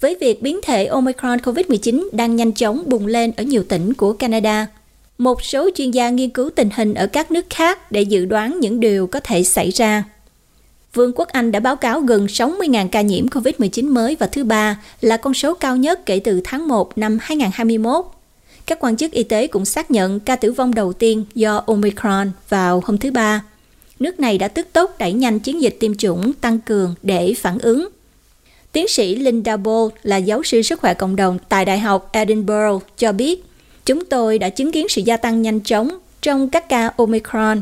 Với 0.00 0.16
việc 0.20 0.42
biến 0.42 0.60
thể 0.62 0.86
Omicron 0.86 1.38
COVID-19 1.38 2.08
đang 2.12 2.36
nhanh 2.36 2.52
chóng 2.52 2.82
bùng 2.86 3.06
lên 3.06 3.32
ở 3.36 3.42
nhiều 3.42 3.64
tỉnh 3.68 3.94
của 3.94 4.12
Canada, 4.12 4.66
một 5.18 5.44
số 5.44 5.70
chuyên 5.74 5.90
gia 5.90 6.10
nghiên 6.10 6.30
cứu 6.30 6.50
tình 6.56 6.68
hình 6.76 6.94
ở 6.94 7.06
các 7.06 7.30
nước 7.30 7.46
khác 7.50 7.92
để 7.92 8.02
dự 8.02 8.24
đoán 8.24 8.60
những 8.60 8.80
điều 8.80 9.06
có 9.06 9.20
thể 9.20 9.44
xảy 9.44 9.70
ra. 9.70 10.04
Vương 10.94 11.12
quốc 11.16 11.28
Anh 11.28 11.52
đã 11.52 11.60
báo 11.60 11.76
cáo 11.76 12.00
gần 12.00 12.26
60.000 12.26 12.88
ca 12.88 13.00
nhiễm 13.00 13.26
COVID-19 13.26 13.92
mới 13.92 14.16
vào 14.16 14.28
thứ 14.32 14.44
Ba 14.44 14.82
là 15.00 15.16
con 15.16 15.34
số 15.34 15.54
cao 15.54 15.76
nhất 15.76 16.06
kể 16.06 16.20
từ 16.24 16.40
tháng 16.44 16.68
1 16.68 16.98
năm 16.98 17.18
2021. 17.20 18.04
Các 18.66 18.78
quan 18.80 18.96
chức 18.96 19.12
y 19.12 19.22
tế 19.22 19.46
cũng 19.46 19.64
xác 19.64 19.90
nhận 19.90 20.20
ca 20.20 20.36
tử 20.36 20.52
vong 20.52 20.74
đầu 20.74 20.92
tiên 20.92 21.24
do 21.34 21.62
Omicron 21.66 22.30
vào 22.48 22.82
hôm 22.84 22.98
thứ 22.98 23.10
Ba. 23.10 23.44
Nước 23.98 24.20
này 24.20 24.38
đã 24.38 24.48
tức 24.48 24.66
tốc 24.72 24.98
đẩy 24.98 25.12
nhanh 25.12 25.40
chiến 25.40 25.62
dịch 25.62 25.76
tiêm 25.80 25.94
chủng 25.94 26.32
tăng 26.32 26.58
cường 26.60 26.94
để 27.02 27.34
phản 27.34 27.58
ứng. 27.58 27.88
Tiến 28.72 28.88
sĩ 28.88 29.14
Linda 29.14 29.56
Ball 29.56 29.88
là 30.02 30.16
giáo 30.16 30.42
sư 30.42 30.62
sức 30.62 30.80
khỏe 30.80 30.94
cộng 30.94 31.16
đồng 31.16 31.38
tại 31.48 31.64
Đại 31.64 31.78
học 31.78 32.08
Edinburgh 32.12 32.82
cho 32.98 33.12
biết, 33.12 33.44
chúng 33.84 34.04
tôi 34.04 34.38
đã 34.38 34.48
chứng 34.48 34.72
kiến 34.72 34.86
sự 34.88 35.02
gia 35.04 35.16
tăng 35.16 35.42
nhanh 35.42 35.60
chóng 35.60 35.98
trong 36.22 36.48
các 36.48 36.68
ca 36.68 36.90
Omicron 36.96 37.60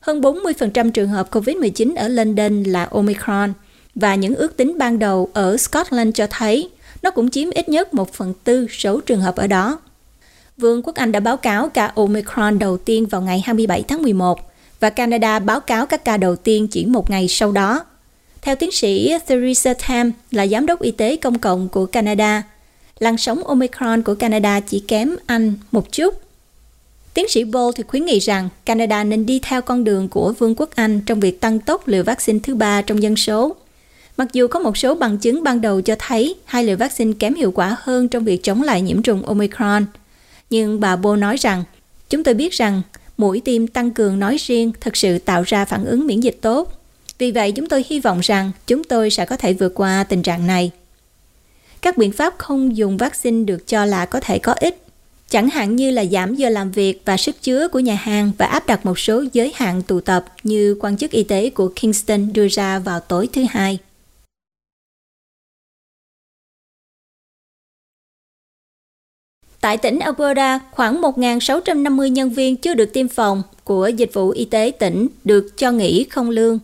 hơn 0.00 0.20
40% 0.20 0.90
trường 0.90 1.08
hợp 1.08 1.34
COVID-19 1.34 1.96
ở 1.96 2.08
London 2.08 2.62
là 2.62 2.84
Omicron 2.84 3.52
và 3.94 4.14
những 4.14 4.34
ước 4.34 4.56
tính 4.56 4.78
ban 4.78 4.98
đầu 4.98 5.30
ở 5.32 5.56
Scotland 5.56 6.14
cho 6.14 6.26
thấy 6.30 6.70
nó 7.02 7.10
cũng 7.10 7.30
chiếm 7.30 7.50
ít 7.50 7.68
nhất 7.68 7.94
1 7.94 8.12
phần 8.12 8.34
tư 8.44 8.66
số 8.70 9.00
trường 9.00 9.20
hợp 9.20 9.36
ở 9.36 9.46
đó. 9.46 9.78
Vương 10.56 10.82
quốc 10.82 10.96
Anh 10.96 11.12
đã 11.12 11.20
báo 11.20 11.36
cáo 11.36 11.68
ca 11.68 11.86
Omicron 11.86 12.58
đầu 12.58 12.76
tiên 12.76 13.06
vào 13.06 13.22
ngày 13.22 13.42
27 13.44 13.82
tháng 13.82 14.02
11 14.02 14.52
và 14.80 14.90
Canada 14.90 15.38
báo 15.38 15.60
cáo 15.60 15.86
các 15.86 16.04
ca 16.04 16.16
đầu 16.16 16.36
tiên 16.36 16.68
chỉ 16.68 16.86
một 16.86 17.10
ngày 17.10 17.28
sau 17.28 17.52
đó. 17.52 17.84
Theo 18.44 18.56
tiến 18.56 18.70
sĩ 18.70 19.12
Theresa 19.26 19.74
Tam 19.88 20.12
là 20.30 20.46
giám 20.46 20.66
đốc 20.66 20.80
y 20.82 20.90
tế 20.90 21.16
công 21.16 21.38
cộng 21.38 21.68
của 21.68 21.86
Canada, 21.86 22.42
làn 22.98 23.18
sóng 23.18 23.44
Omicron 23.44 24.02
của 24.02 24.14
Canada 24.14 24.60
chỉ 24.60 24.80
kém 24.88 25.16
Anh 25.26 25.54
một 25.72 25.92
chút 25.92 26.14
Tiến 27.14 27.28
sĩ 27.28 27.44
Ball 27.44 27.70
thì 27.74 27.82
khuyến 27.88 28.04
nghị 28.04 28.18
rằng 28.18 28.48
Canada 28.64 29.04
nên 29.04 29.26
đi 29.26 29.40
theo 29.42 29.62
con 29.62 29.84
đường 29.84 30.08
của 30.08 30.32
Vương 30.32 30.54
quốc 30.54 30.70
Anh 30.74 31.00
trong 31.00 31.20
việc 31.20 31.40
tăng 31.40 31.60
tốc 31.60 31.88
liều 31.88 32.02
vaccine 32.04 32.38
thứ 32.42 32.54
ba 32.54 32.82
trong 32.82 33.02
dân 33.02 33.16
số. 33.16 33.56
Mặc 34.16 34.28
dù 34.32 34.48
có 34.48 34.58
một 34.58 34.76
số 34.76 34.94
bằng 34.94 35.18
chứng 35.18 35.42
ban 35.42 35.60
đầu 35.60 35.80
cho 35.80 35.96
thấy 35.98 36.34
hai 36.44 36.64
liều 36.64 36.76
vaccine 36.76 37.12
kém 37.18 37.34
hiệu 37.34 37.52
quả 37.52 37.76
hơn 37.80 38.08
trong 38.08 38.24
việc 38.24 38.42
chống 38.42 38.62
lại 38.62 38.82
nhiễm 38.82 39.02
trùng 39.02 39.26
Omicron, 39.26 39.86
nhưng 40.50 40.80
bà 40.80 40.96
Ball 40.96 41.18
nói 41.18 41.36
rằng 41.36 41.64
chúng 42.10 42.24
tôi 42.24 42.34
biết 42.34 42.52
rằng 42.52 42.82
mũi 43.16 43.42
tiêm 43.44 43.66
tăng 43.66 43.90
cường 43.90 44.18
nói 44.18 44.36
riêng 44.40 44.72
thực 44.80 44.96
sự 44.96 45.18
tạo 45.18 45.42
ra 45.46 45.64
phản 45.64 45.84
ứng 45.84 46.06
miễn 46.06 46.20
dịch 46.20 46.38
tốt. 46.40 46.83
Vì 47.24 47.30
vậy, 47.30 47.52
chúng 47.52 47.66
tôi 47.66 47.84
hy 47.88 48.00
vọng 48.00 48.20
rằng 48.20 48.50
chúng 48.66 48.84
tôi 48.84 49.10
sẽ 49.10 49.26
có 49.26 49.36
thể 49.36 49.52
vượt 49.52 49.72
qua 49.74 50.04
tình 50.04 50.22
trạng 50.22 50.46
này. 50.46 50.70
Các 51.80 51.98
biện 51.98 52.12
pháp 52.12 52.34
không 52.38 52.76
dùng 52.76 52.96
vaccine 52.96 53.44
được 53.44 53.66
cho 53.66 53.84
là 53.84 54.06
có 54.06 54.20
thể 54.20 54.38
có 54.38 54.52
ích 54.52 54.82
chẳng 55.28 55.50
hạn 55.50 55.76
như 55.76 55.90
là 55.90 56.04
giảm 56.04 56.34
giờ 56.34 56.48
làm 56.48 56.70
việc 56.70 57.02
và 57.04 57.16
sức 57.16 57.42
chứa 57.42 57.68
của 57.68 57.78
nhà 57.78 57.94
hàng 57.94 58.32
và 58.38 58.46
áp 58.46 58.66
đặt 58.66 58.86
một 58.86 58.98
số 58.98 59.24
giới 59.32 59.52
hạn 59.54 59.82
tụ 59.82 60.00
tập 60.00 60.24
như 60.42 60.76
quan 60.80 60.96
chức 60.96 61.10
y 61.10 61.22
tế 61.22 61.50
của 61.50 61.72
Kingston 61.80 62.32
đưa 62.32 62.48
ra 62.48 62.78
vào 62.78 63.00
tối 63.00 63.28
thứ 63.32 63.44
Hai. 63.50 63.78
Tại 69.60 69.76
tỉnh 69.76 69.98
Alberta, 69.98 70.60
khoảng 70.70 71.02
1.650 71.02 72.06
nhân 72.06 72.30
viên 72.30 72.56
chưa 72.56 72.74
được 72.74 72.92
tiêm 72.92 73.08
phòng 73.08 73.42
của 73.64 73.88
dịch 73.88 74.10
vụ 74.12 74.30
y 74.30 74.44
tế 74.44 74.72
tỉnh 74.78 75.08
được 75.24 75.56
cho 75.56 75.70
nghỉ 75.70 76.04
không 76.04 76.30
lương. 76.30 76.58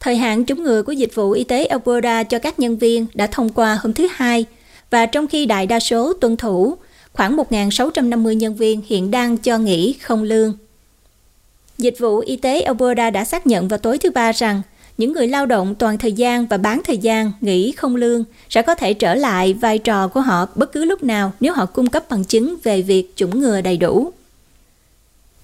Thời 0.00 0.16
hạn 0.16 0.44
chống 0.44 0.62
ngừa 0.62 0.82
của 0.82 0.92
dịch 0.92 1.14
vụ 1.14 1.30
y 1.30 1.44
tế 1.44 1.64
Alberta 1.64 2.22
cho 2.22 2.38
các 2.38 2.58
nhân 2.58 2.78
viên 2.78 3.06
đã 3.14 3.26
thông 3.26 3.48
qua 3.48 3.78
hôm 3.82 3.92
thứ 3.92 4.08
Hai, 4.12 4.44
và 4.90 5.06
trong 5.06 5.26
khi 5.26 5.46
đại 5.46 5.66
đa 5.66 5.80
số 5.80 6.12
tuân 6.12 6.36
thủ, 6.36 6.74
khoảng 7.12 7.36
1.650 7.36 8.32
nhân 8.32 8.54
viên 8.54 8.82
hiện 8.86 9.10
đang 9.10 9.36
cho 9.36 9.58
nghỉ 9.58 9.92
không 9.92 10.22
lương. 10.22 10.52
Dịch 11.78 11.94
vụ 11.98 12.18
y 12.18 12.36
tế 12.36 12.60
Alberta 12.60 13.10
đã 13.10 13.24
xác 13.24 13.46
nhận 13.46 13.68
vào 13.68 13.78
tối 13.78 13.98
thứ 13.98 14.10
Ba 14.10 14.32
rằng 14.32 14.62
những 14.98 15.12
người 15.12 15.28
lao 15.28 15.46
động 15.46 15.74
toàn 15.74 15.98
thời 15.98 16.12
gian 16.12 16.46
và 16.46 16.56
bán 16.56 16.80
thời 16.84 16.98
gian 16.98 17.32
nghỉ 17.40 17.72
không 17.72 17.96
lương 17.96 18.24
sẽ 18.48 18.62
có 18.62 18.74
thể 18.74 18.94
trở 18.94 19.14
lại 19.14 19.54
vai 19.54 19.78
trò 19.78 20.08
của 20.08 20.20
họ 20.20 20.46
bất 20.54 20.72
cứ 20.72 20.84
lúc 20.84 21.02
nào 21.02 21.32
nếu 21.40 21.52
họ 21.52 21.66
cung 21.66 21.86
cấp 21.86 22.10
bằng 22.10 22.24
chứng 22.24 22.56
về 22.62 22.82
việc 22.82 23.12
chủng 23.16 23.40
ngừa 23.40 23.60
đầy 23.60 23.76
đủ. 23.76 24.12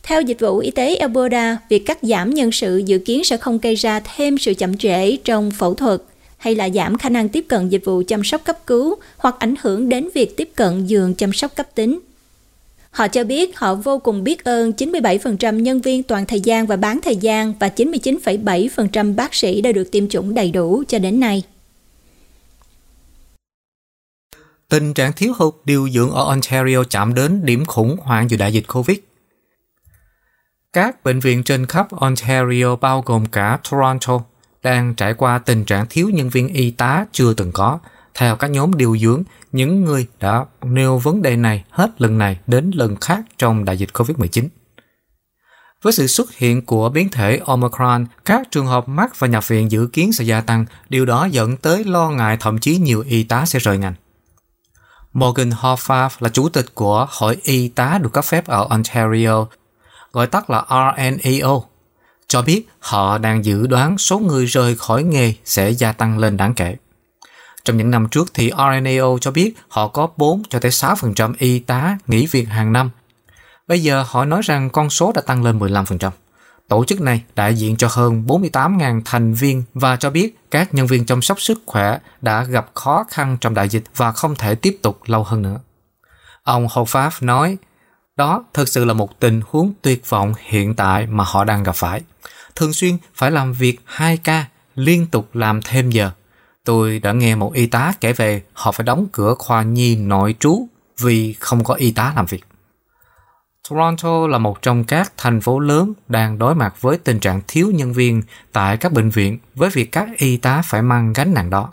Theo 0.06 0.20
dịch 0.22 0.40
vụ 0.40 0.58
y 0.58 0.70
tế 0.70 0.96
Alberta, 0.96 1.58
việc 1.68 1.86
cắt 1.86 1.98
giảm 2.02 2.30
nhân 2.30 2.52
sự 2.52 2.82
dự 2.86 2.98
kiến 2.98 3.24
sẽ 3.24 3.36
không 3.36 3.58
gây 3.58 3.74
ra 3.74 4.00
thêm 4.00 4.38
sự 4.38 4.54
chậm 4.54 4.76
trễ 4.76 5.16
trong 5.16 5.50
phẫu 5.50 5.74
thuật– 5.74 6.02
hay 6.38 6.54
là 6.54 6.68
giảm 6.70 6.98
khả 6.98 7.08
năng 7.08 7.28
tiếp 7.28 7.44
cận 7.48 7.68
dịch 7.68 7.84
vụ 7.84 8.02
chăm 8.08 8.24
sóc 8.24 8.40
cấp 8.44 8.66
cứu 8.66 8.96
hoặc 9.16 9.34
ảnh 9.38 9.54
hưởng 9.60 9.88
đến 9.88 10.08
việc 10.14 10.36
tiếp 10.36 10.50
cận 10.54 10.86
giường 10.86 11.14
chăm 11.14 11.32
sóc 11.32 11.56
cấp 11.56 11.66
tính. 11.74 11.98
Họ 12.90 13.08
cho 13.08 13.24
biết 13.24 13.58
họ 13.58 13.74
vô 13.74 13.98
cùng 13.98 14.24
biết 14.24 14.44
ơn 14.44 14.72
97% 14.76 15.60
nhân 15.60 15.80
viên 15.80 16.02
toàn 16.02 16.26
thời 16.26 16.40
gian 16.40 16.66
và 16.66 16.76
bán 16.76 17.00
thời 17.02 17.16
gian 17.16 17.54
và 17.60 17.68
99,7% 17.76 19.14
bác 19.14 19.34
sĩ 19.34 19.60
đã 19.60 19.72
được 19.72 19.92
tiêm 19.92 20.08
chủng 20.08 20.34
đầy 20.34 20.50
đủ 20.50 20.82
cho 20.88 20.98
đến 20.98 21.20
nay. 21.20 21.42
Tình 24.68 24.94
trạng 24.94 25.12
thiếu 25.12 25.32
hụt 25.36 25.54
điều 25.64 25.88
dưỡng 25.88 26.10
ở 26.10 26.24
Ontario 26.24 26.84
chạm 26.90 27.14
đến 27.14 27.44
điểm 27.44 27.64
khủng 27.64 27.96
hoảng 28.00 28.30
dù 28.30 28.36
đại 28.36 28.52
dịch 28.52 28.64
Covid. 28.68 28.96
Các 30.76 31.04
bệnh 31.04 31.20
viện 31.20 31.42
trên 31.42 31.66
khắp 31.66 31.86
Ontario 31.90 32.76
bao 32.76 33.02
gồm 33.06 33.26
cả 33.26 33.58
Toronto, 33.70 34.20
đang 34.62 34.94
trải 34.94 35.14
qua 35.14 35.38
tình 35.38 35.64
trạng 35.64 35.86
thiếu 35.90 36.10
nhân 36.10 36.28
viên 36.28 36.48
y 36.48 36.70
tá 36.70 37.06
chưa 37.12 37.34
từng 37.34 37.52
có. 37.52 37.78
Theo 38.14 38.36
các 38.36 38.50
nhóm 38.50 38.74
điều 38.74 38.98
dưỡng, 38.98 39.22
những 39.52 39.84
người 39.84 40.06
đã 40.20 40.44
nêu 40.62 40.98
vấn 40.98 41.22
đề 41.22 41.36
này 41.36 41.64
hết 41.70 42.00
lần 42.00 42.18
này 42.18 42.38
đến 42.46 42.70
lần 42.74 42.96
khác 42.96 43.20
trong 43.38 43.64
đại 43.64 43.78
dịch 43.78 43.88
COVID-19. 43.92 44.48
Với 45.82 45.92
sự 45.92 46.06
xuất 46.06 46.34
hiện 46.34 46.66
của 46.66 46.88
biến 46.88 47.08
thể 47.08 47.40
Omicron, 47.46 48.06
các 48.24 48.50
trường 48.50 48.66
hợp 48.66 48.88
mắc 48.88 49.20
và 49.20 49.28
nhập 49.28 49.48
viện 49.48 49.70
dự 49.70 49.86
kiến 49.86 50.12
sẽ 50.12 50.24
gia 50.24 50.40
tăng, 50.40 50.64
điều 50.88 51.06
đó 51.06 51.24
dẫn 51.24 51.56
tới 51.56 51.84
lo 51.84 52.10
ngại 52.10 52.36
thậm 52.40 52.58
chí 52.58 52.78
nhiều 52.78 53.04
y 53.06 53.22
tá 53.22 53.46
sẽ 53.46 53.58
rời 53.58 53.78
ngành. 53.78 53.94
Morgan 55.12 55.50
Hoffa 55.50 56.08
là 56.20 56.28
chủ 56.28 56.48
tịch 56.48 56.74
của 56.74 57.06
Hội 57.10 57.36
Y 57.42 57.68
tá 57.68 57.98
được 58.02 58.12
cấp 58.12 58.24
phép 58.24 58.46
ở 58.46 58.66
Ontario, 58.70 59.46
gọi 60.16 60.26
tắt 60.26 60.50
là 60.50 60.64
RNAO, 60.68 61.64
cho 62.26 62.42
biết 62.42 62.68
họ 62.78 63.18
đang 63.18 63.44
dự 63.44 63.66
đoán 63.66 63.98
số 63.98 64.18
người 64.18 64.46
rời 64.46 64.76
khỏi 64.76 65.02
nghề 65.02 65.34
sẽ 65.44 65.70
gia 65.70 65.92
tăng 65.92 66.18
lên 66.18 66.36
đáng 66.36 66.54
kể. 66.54 66.76
Trong 67.64 67.76
những 67.76 67.90
năm 67.90 68.08
trước 68.08 68.34
thì 68.34 68.50
RNAO 68.50 69.18
cho 69.20 69.30
biết 69.30 69.54
họ 69.68 69.88
có 69.88 70.08
4 70.16 70.42
cho 70.48 70.58
tới 70.58 70.70
6% 70.70 71.34
y 71.38 71.58
tá 71.58 71.98
nghỉ 72.06 72.26
việc 72.26 72.48
hàng 72.48 72.72
năm. 72.72 72.90
Bây 73.68 73.82
giờ 73.82 74.04
họ 74.08 74.24
nói 74.24 74.42
rằng 74.44 74.70
con 74.70 74.90
số 74.90 75.12
đã 75.12 75.20
tăng 75.20 75.44
lên 75.44 75.58
15%. 75.58 76.10
Tổ 76.68 76.84
chức 76.84 77.00
này 77.00 77.22
đại 77.34 77.54
diện 77.54 77.76
cho 77.76 77.88
hơn 77.90 78.24
48.000 78.26 79.02
thành 79.04 79.34
viên 79.34 79.62
và 79.74 79.96
cho 79.96 80.10
biết 80.10 80.38
các 80.50 80.74
nhân 80.74 80.86
viên 80.86 81.06
chăm 81.06 81.22
sóc 81.22 81.40
sức 81.40 81.62
khỏe 81.66 81.98
đã 82.22 82.44
gặp 82.44 82.70
khó 82.74 83.04
khăn 83.10 83.36
trong 83.40 83.54
đại 83.54 83.68
dịch 83.68 83.84
và 83.96 84.12
không 84.12 84.34
thể 84.34 84.54
tiếp 84.54 84.78
tục 84.82 85.00
lâu 85.06 85.24
hơn 85.24 85.42
nữa. 85.42 85.60
Ông 86.42 86.66
Hofaf 86.66 87.10
nói, 87.20 87.56
đó 88.16 88.44
thực 88.54 88.68
sự 88.68 88.84
là 88.84 88.94
một 88.94 89.20
tình 89.20 89.40
huống 89.50 89.72
tuyệt 89.82 90.08
vọng 90.08 90.34
hiện 90.38 90.74
tại 90.74 91.06
mà 91.06 91.24
họ 91.26 91.44
đang 91.44 91.62
gặp 91.62 91.76
phải 91.76 92.02
thường 92.56 92.72
xuyên 92.72 92.96
phải 93.14 93.30
làm 93.30 93.52
việc 93.52 93.80
2 93.84 94.16
ca, 94.16 94.44
liên 94.74 95.06
tục 95.06 95.28
làm 95.34 95.62
thêm 95.62 95.90
giờ. 95.90 96.10
Tôi 96.64 96.98
đã 96.98 97.12
nghe 97.12 97.34
một 97.34 97.52
y 97.54 97.66
tá 97.66 97.92
kể 98.00 98.12
về 98.12 98.42
họ 98.52 98.72
phải 98.72 98.84
đóng 98.84 99.06
cửa 99.12 99.34
khoa 99.38 99.62
nhi 99.62 99.96
nội 99.96 100.34
trú 100.40 100.66
vì 101.00 101.32
không 101.32 101.64
có 101.64 101.74
y 101.74 101.92
tá 101.92 102.12
làm 102.16 102.26
việc. 102.26 102.44
Toronto 103.70 104.26
là 104.26 104.38
một 104.38 104.62
trong 104.62 104.84
các 104.84 105.12
thành 105.16 105.40
phố 105.40 105.58
lớn 105.58 105.92
đang 106.08 106.38
đối 106.38 106.54
mặt 106.54 106.74
với 106.80 106.98
tình 106.98 107.20
trạng 107.20 107.40
thiếu 107.48 107.70
nhân 107.74 107.92
viên 107.92 108.22
tại 108.52 108.76
các 108.76 108.92
bệnh 108.92 109.10
viện 109.10 109.38
với 109.54 109.70
việc 109.70 109.92
các 109.92 110.08
y 110.16 110.36
tá 110.36 110.62
phải 110.64 110.82
mang 110.82 111.12
gánh 111.12 111.34
nặng 111.34 111.50
đó. 111.50 111.72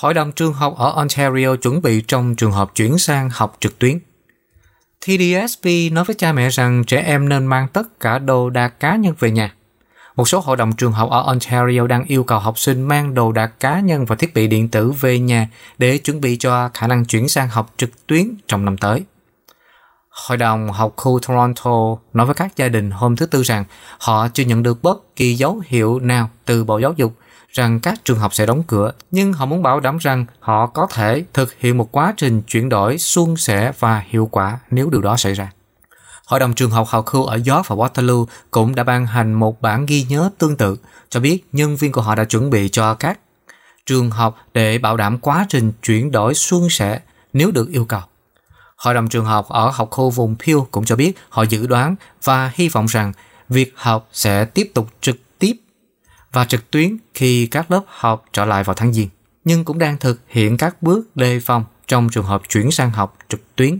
Hội 0.00 0.14
đồng 0.14 0.32
trường 0.32 0.52
học 0.52 0.74
ở 0.76 0.90
Ontario 0.90 1.56
chuẩn 1.56 1.82
bị 1.82 2.00
trong 2.00 2.34
trường 2.34 2.52
hợp 2.52 2.70
chuyển 2.74 2.98
sang 2.98 3.30
học 3.30 3.56
trực 3.60 3.78
tuyến. 3.78 3.98
TDSP 5.00 5.66
nói 5.92 6.04
với 6.04 6.16
cha 6.18 6.32
mẹ 6.32 6.48
rằng 6.48 6.84
trẻ 6.84 7.02
em 7.06 7.28
nên 7.28 7.46
mang 7.46 7.68
tất 7.68 8.00
cả 8.00 8.18
đồ 8.18 8.50
đạc 8.50 8.80
cá 8.80 8.96
nhân 8.96 9.14
về 9.18 9.30
nhà. 9.30 9.54
Một 10.16 10.28
số 10.28 10.40
hội 10.40 10.56
đồng 10.56 10.72
trường 10.72 10.92
học 10.92 11.10
ở 11.10 11.22
Ontario 11.22 11.86
đang 11.86 12.04
yêu 12.04 12.24
cầu 12.24 12.38
học 12.38 12.58
sinh 12.58 12.82
mang 12.82 13.14
đồ 13.14 13.32
đạc 13.32 13.60
cá 13.60 13.80
nhân 13.80 14.04
và 14.04 14.16
thiết 14.16 14.34
bị 14.34 14.46
điện 14.46 14.68
tử 14.68 14.90
về 14.90 15.18
nhà 15.18 15.48
để 15.78 15.98
chuẩn 15.98 16.20
bị 16.20 16.36
cho 16.36 16.70
khả 16.74 16.86
năng 16.86 17.04
chuyển 17.04 17.28
sang 17.28 17.48
học 17.48 17.74
trực 17.76 18.06
tuyến 18.06 18.34
trong 18.48 18.64
năm 18.64 18.76
tới. 18.76 19.02
Hội 20.08 20.36
đồng 20.36 20.72
học 20.72 20.92
khu 20.96 21.18
Toronto 21.18 21.96
nói 22.12 22.26
với 22.26 22.34
các 22.34 22.56
gia 22.56 22.68
đình 22.68 22.90
hôm 22.90 23.16
thứ 23.16 23.26
Tư 23.26 23.42
rằng 23.42 23.64
họ 23.98 24.28
chưa 24.28 24.44
nhận 24.44 24.62
được 24.62 24.82
bất 24.82 25.16
kỳ 25.16 25.34
dấu 25.34 25.62
hiệu 25.66 25.98
nào 25.98 26.30
từ 26.44 26.64
Bộ 26.64 26.78
Giáo 26.78 26.92
dục 26.96 27.12
rằng 27.54 27.80
các 27.80 28.04
trường 28.04 28.18
học 28.18 28.34
sẽ 28.34 28.46
đóng 28.46 28.62
cửa, 28.66 28.92
nhưng 29.10 29.32
họ 29.32 29.46
muốn 29.46 29.62
bảo 29.62 29.80
đảm 29.80 29.98
rằng 29.98 30.26
họ 30.40 30.66
có 30.66 30.86
thể 30.92 31.24
thực 31.32 31.54
hiện 31.58 31.78
một 31.78 31.88
quá 31.92 32.14
trình 32.16 32.42
chuyển 32.42 32.68
đổi 32.68 32.98
suôn 32.98 33.36
sẻ 33.36 33.72
và 33.78 34.04
hiệu 34.08 34.28
quả 34.32 34.58
nếu 34.70 34.90
điều 34.90 35.02
đó 35.02 35.16
xảy 35.16 35.32
ra. 35.32 35.52
Hội 36.26 36.40
đồng 36.40 36.54
trường 36.54 36.70
học 36.70 36.88
học 36.88 37.06
khu 37.06 37.24
ở 37.24 37.34
York 37.34 37.68
và 37.68 37.76
Waterloo 37.76 38.26
cũng 38.50 38.74
đã 38.74 38.82
ban 38.82 39.06
hành 39.06 39.32
một 39.32 39.60
bản 39.60 39.86
ghi 39.86 40.06
nhớ 40.08 40.30
tương 40.38 40.56
tự 40.56 40.76
cho 41.08 41.20
biết 41.20 41.44
nhân 41.52 41.76
viên 41.76 41.92
của 41.92 42.00
họ 42.00 42.14
đã 42.14 42.24
chuẩn 42.24 42.50
bị 42.50 42.68
cho 42.68 42.94
các 42.94 43.18
trường 43.86 44.10
học 44.10 44.36
để 44.54 44.78
bảo 44.78 44.96
đảm 44.96 45.18
quá 45.18 45.46
trình 45.48 45.72
chuyển 45.82 46.10
đổi 46.12 46.34
suôn 46.34 46.68
sẻ 46.70 47.00
nếu 47.32 47.50
được 47.50 47.68
yêu 47.68 47.84
cầu. 47.84 48.00
Hội 48.76 48.94
đồng 48.94 49.08
trường 49.08 49.24
học 49.24 49.48
ở 49.48 49.70
học 49.70 49.88
khu 49.90 50.10
vùng 50.10 50.36
Peel 50.38 50.58
cũng 50.70 50.84
cho 50.84 50.96
biết 50.96 51.12
họ 51.28 51.42
dự 51.42 51.66
đoán 51.66 51.96
và 52.24 52.52
hy 52.54 52.68
vọng 52.68 52.86
rằng 52.86 53.12
việc 53.48 53.72
học 53.76 54.08
sẽ 54.12 54.44
tiếp 54.44 54.70
tục 54.74 54.88
trực 55.00 55.16
và 56.34 56.44
trực 56.44 56.70
tuyến 56.70 56.96
khi 57.14 57.46
các 57.46 57.70
lớp 57.70 57.82
học 57.86 58.24
trở 58.32 58.44
lại 58.44 58.64
vào 58.64 58.74
tháng 58.74 58.92
Giêng, 58.92 59.08
nhưng 59.44 59.64
cũng 59.64 59.78
đang 59.78 59.98
thực 59.98 60.20
hiện 60.28 60.56
các 60.56 60.82
bước 60.82 61.16
đề 61.16 61.40
phòng 61.40 61.64
trong 61.86 62.08
trường 62.10 62.24
hợp 62.24 62.42
chuyển 62.48 62.70
sang 62.70 62.90
học 62.90 63.16
trực 63.28 63.56
tuyến. 63.56 63.78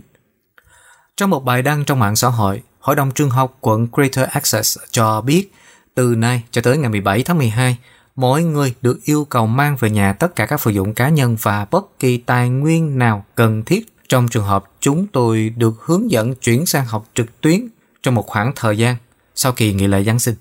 Trong 1.17 1.29
một 1.29 1.45
bài 1.45 1.61
đăng 1.61 1.85
trong 1.85 1.99
mạng 1.99 2.15
xã 2.15 2.27
hội, 2.27 2.61
Hội 2.85 2.95
đồng 2.95 3.11
trường 3.11 3.29
học 3.29 3.57
quận 3.61 3.87
Greater 3.91 4.29
access 4.29 4.79
cho 4.91 5.21
biết 5.21 5.51
từ 5.95 6.15
nay 6.15 6.43
cho 6.51 6.61
tới 6.61 6.77
ngày 6.77 6.89
17 6.89 7.23
tháng 7.23 7.37
12, 7.37 7.77
mỗi 8.15 8.43
người 8.43 8.73
được 8.81 8.99
yêu 9.03 9.25
cầu 9.25 9.47
mang 9.47 9.77
về 9.79 9.89
nhà 9.89 10.13
tất 10.13 10.35
cả 10.35 10.45
các 10.45 10.63
vật 10.63 10.71
dụng 10.71 10.93
cá 10.93 11.09
nhân 11.09 11.37
và 11.41 11.65
bất 11.71 11.99
kỳ 11.99 12.17
tài 12.17 12.49
nguyên 12.49 12.99
nào 12.99 13.25
cần 13.35 13.63
thiết 13.63 13.87
trong 14.09 14.27
trường 14.27 14.45
hợp 14.45 14.65
chúng 14.79 15.07
tôi 15.07 15.53
được 15.57 15.73
hướng 15.79 16.11
dẫn 16.11 16.35
chuyển 16.35 16.65
sang 16.65 16.85
học 16.85 17.09
trực 17.13 17.41
tuyến 17.41 17.67
trong 18.03 18.15
một 18.15 18.27
khoảng 18.27 18.51
thời 18.55 18.77
gian 18.77 18.95
sau 19.35 19.51
kỳ 19.51 19.73
nghỉ 19.73 19.87
lễ 19.87 20.03
Giáng 20.03 20.19
sinh. 20.19 20.35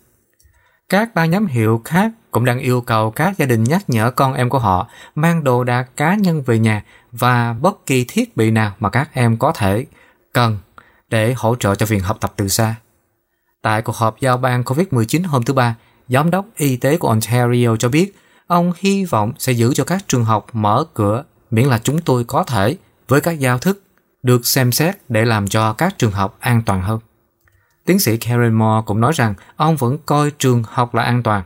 Các 0.88 1.14
ban 1.14 1.30
giám 1.30 1.46
hiệu 1.46 1.82
khác 1.84 2.12
cũng 2.30 2.44
đang 2.44 2.58
yêu 2.58 2.80
cầu 2.80 3.10
các 3.10 3.38
gia 3.38 3.46
đình 3.46 3.64
nhắc 3.64 3.90
nhở 3.90 4.10
con 4.10 4.34
em 4.34 4.48
của 4.48 4.58
họ 4.58 4.88
mang 5.14 5.44
đồ 5.44 5.64
đạc 5.64 5.86
cá 5.96 6.14
nhân 6.14 6.42
về 6.42 6.58
nhà 6.58 6.82
và 7.12 7.52
bất 7.52 7.86
kỳ 7.86 8.04
thiết 8.08 8.36
bị 8.36 8.50
nào 8.50 8.72
mà 8.80 8.90
các 8.90 9.10
em 9.12 9.36
có 9.36 9.52
thể 9.52 9.86
cần 10.32 10.58
để 11.08 11.34
hỗ 11.36 11.54
trợ 11.54 11.74
cho 11.74 11.86
việc 11.86 11.98
học 11.98 12.16
tập 12.20 12.32
từ 12.36 12.48
xa. 12.48 12.74
Tại 13.62 13.82
cuộc 13.82 13.96
họp 13.96 14.20
giao 14.20 14.36
ban 14.36 14.62
COVID-19 14.62 15.26
hôm 15.26 15.42
thứ 15.42 15.54
Ba, 15.54 15.74
Giám 16.08 16.30
đốc 16.30 16.46
y 16.56 16.76
tế 16.76 16.96
của 16.96 17.08
Ontario 17.08 17.76
cho 17.76 17.88
biết 17.88 18.16
ông 18.46 18.72
hy 18.76 19.04
vọng 19.04 19.32
sẽ 19.38 19.52
giữ 19.52 19.74
cho 19.74 19.84
các 19.84 20.04
trường 20.08 20.24
học 20.24 20.46
mở 20.52 20.84
cửa 20.94 21.24
miễn 21.50 21.66
là 21.66 21.78
chúng 21.78 22.00
tôi 22.00 22.24
có 22.24 22.44
thể 22.44 22.76
với 23.08 23.20
các 23.20 23.32
giao 23.32 23.58
thức 23.58 23.82
được 24.22 24.46
xem 24.46 24.72
xét 24.72 24.96
để 25.08 25.24
làm 25.24 25.48
cho 25.48 25.72
các 25.72 25.98
trường 25.98 26.12
học 26.12 26.36
an 26.40 26.62
toàn 26.66 26.82
hơn. 26.82 27.00
Tiến 27.84 27.98
sĩ 27.98 28.16
Karen 28.16 28.52
Moore 28.52 28.84
cũng 28.86 29.00
nói 29.00 29.12
rằng 29.14 29.34
ông 29.56 29.76
vẫn 29.76 29.98
coi 30.06 30.30
trường 30.30 30.62
học 30.66 30.94
là 30.94 31.02
an 31.02 31.22
toàn. 31.22 31.42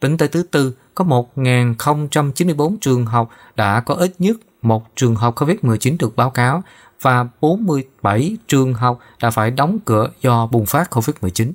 Tính 0.00 0.16
tới 0.16 0.28
thứ 0.28 0.42
tư, 0.42 0.74
có 0.94 1.04
1.094 1.04 2.76
trường 2.80 3.06
học 3.06 3.30
đã 3.56 3.80
có 3.80 3.94
ít 3.94 4.14
nhất 4.18 4.36
một 4.62 4.96
trường 4.96 5.14
học 5.14 5.34
COVID-19 5.34 5.96
được 5.98 6.16
báo 6.16 6.30
cáo 6.30 6.62
và 7.00 7.26
47 7.40 8.36
trường 8.48 8.74
học 8.74 8.98
đã 9.22 9.30
phải 9.30 9.50
đóng 9.50 9.78
cửa 9.84 10.10
do 10.22 10.46
bùng 10.46 10.66
phát 10.66 10.92
COVID-19. 10.92 11.52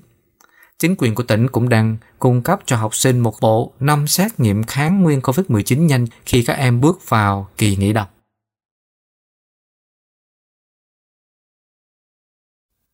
Chính 0.80 0.96
quyền 0.98 1.15
của 1.15 1.24
tỉnh 1.24 1.48
cũng 1.48 1.70
đang 1.70 1.98
cung 2.20 2.41
cấp 2.41 2.60
cho 2.65 2.76
học 2.76 2.96
sinh 2.96 3.20
một 3.20 3.34
bộ 3.41 3.72
năm 3.80 4.08
xét 4.08 4.39
nghiệm 4.39 4.63
kháng 4.63 5.02
nguyên 5.02 5.20
COVID-19 5.20 5.86
nhanh 5.86 6.08
khi 6.26 6.44
các 6.44 6.54
em 6.54 6.82
bước 6.82 7.10
vào 7.10 7.48
kỳ 7.58 7.76
nghỉ 7.76 7.94
đông. 7.94 8.08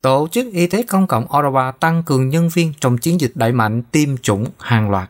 Tổ 0.07 0.27
chức 0.31 0.53
Y 0.53 0.67
tế 0.67 0.83
Công 0.83 1.07
cộng 1.07 1.27
Ottawa 1.27 1.71
tăng 1.71 2.03
cường 2.03 2.29
nhân 2.29 2.49
viên 2.49 2.73
trong 2.79 2.97
chiến 2.97 3.21
dịch 3.21 3.31
đẩy 3.35 3.51
mạnh 3.51 3.81
tiêm 3.91 4.17
chủng 4.17 4.45
hàng 4.59 4.89
loạt. 4.89 5.09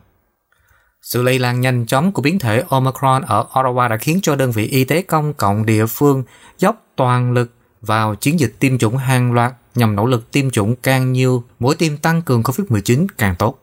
Sự 1.02 1.22
lây 1.22 1.38
lan 1.38 1.60
nhanh 1.60 1.86
chóng 1.86 2.12
của 2.12 2.22
biến 2.22 2.38
thể 2.38 2.62
Omicron 2.68 3.22
ở 3.22 3.46
Ottawa 3.52 3.88
đã 3.88 3.96
khiến 3.96 4.18
cho 4.22 4.36
đơn 4.36 4.52
vị 4.52 4.66
y 4.66 4.84
tế 4.84 5.02
công 5.02 5.34
cộng 5.34 5.66
địa 5.66 5.86
phương 5.86 6.22
dốc 6.58 6.86
toàn 6.96 7.32
lực 7.32 7.52
vào 7.80 8.14
chiến 8.14 8.40
dịch 8.40 8.54
tiêm 8.58 8.78
chủng 8.78 8.96
hàng 8.96 9.32
loạt 9.32 9.52
nhằm 9.74 9.96
nỗ 9.96 10.06
lực 10.06 10.30
tiêm 10.30 10.50
chủng 10.50 10.76
càng 10.76 11.12
nhiều, 11.12 11.44
mũi 11.58 11.74
tiêm 11.74 11.96
tăng 11.96 12.22
cường 12.22 12.42
COVID-19 12.42 13.06
càng 13.18 13.34
tốt. 13.38 13.58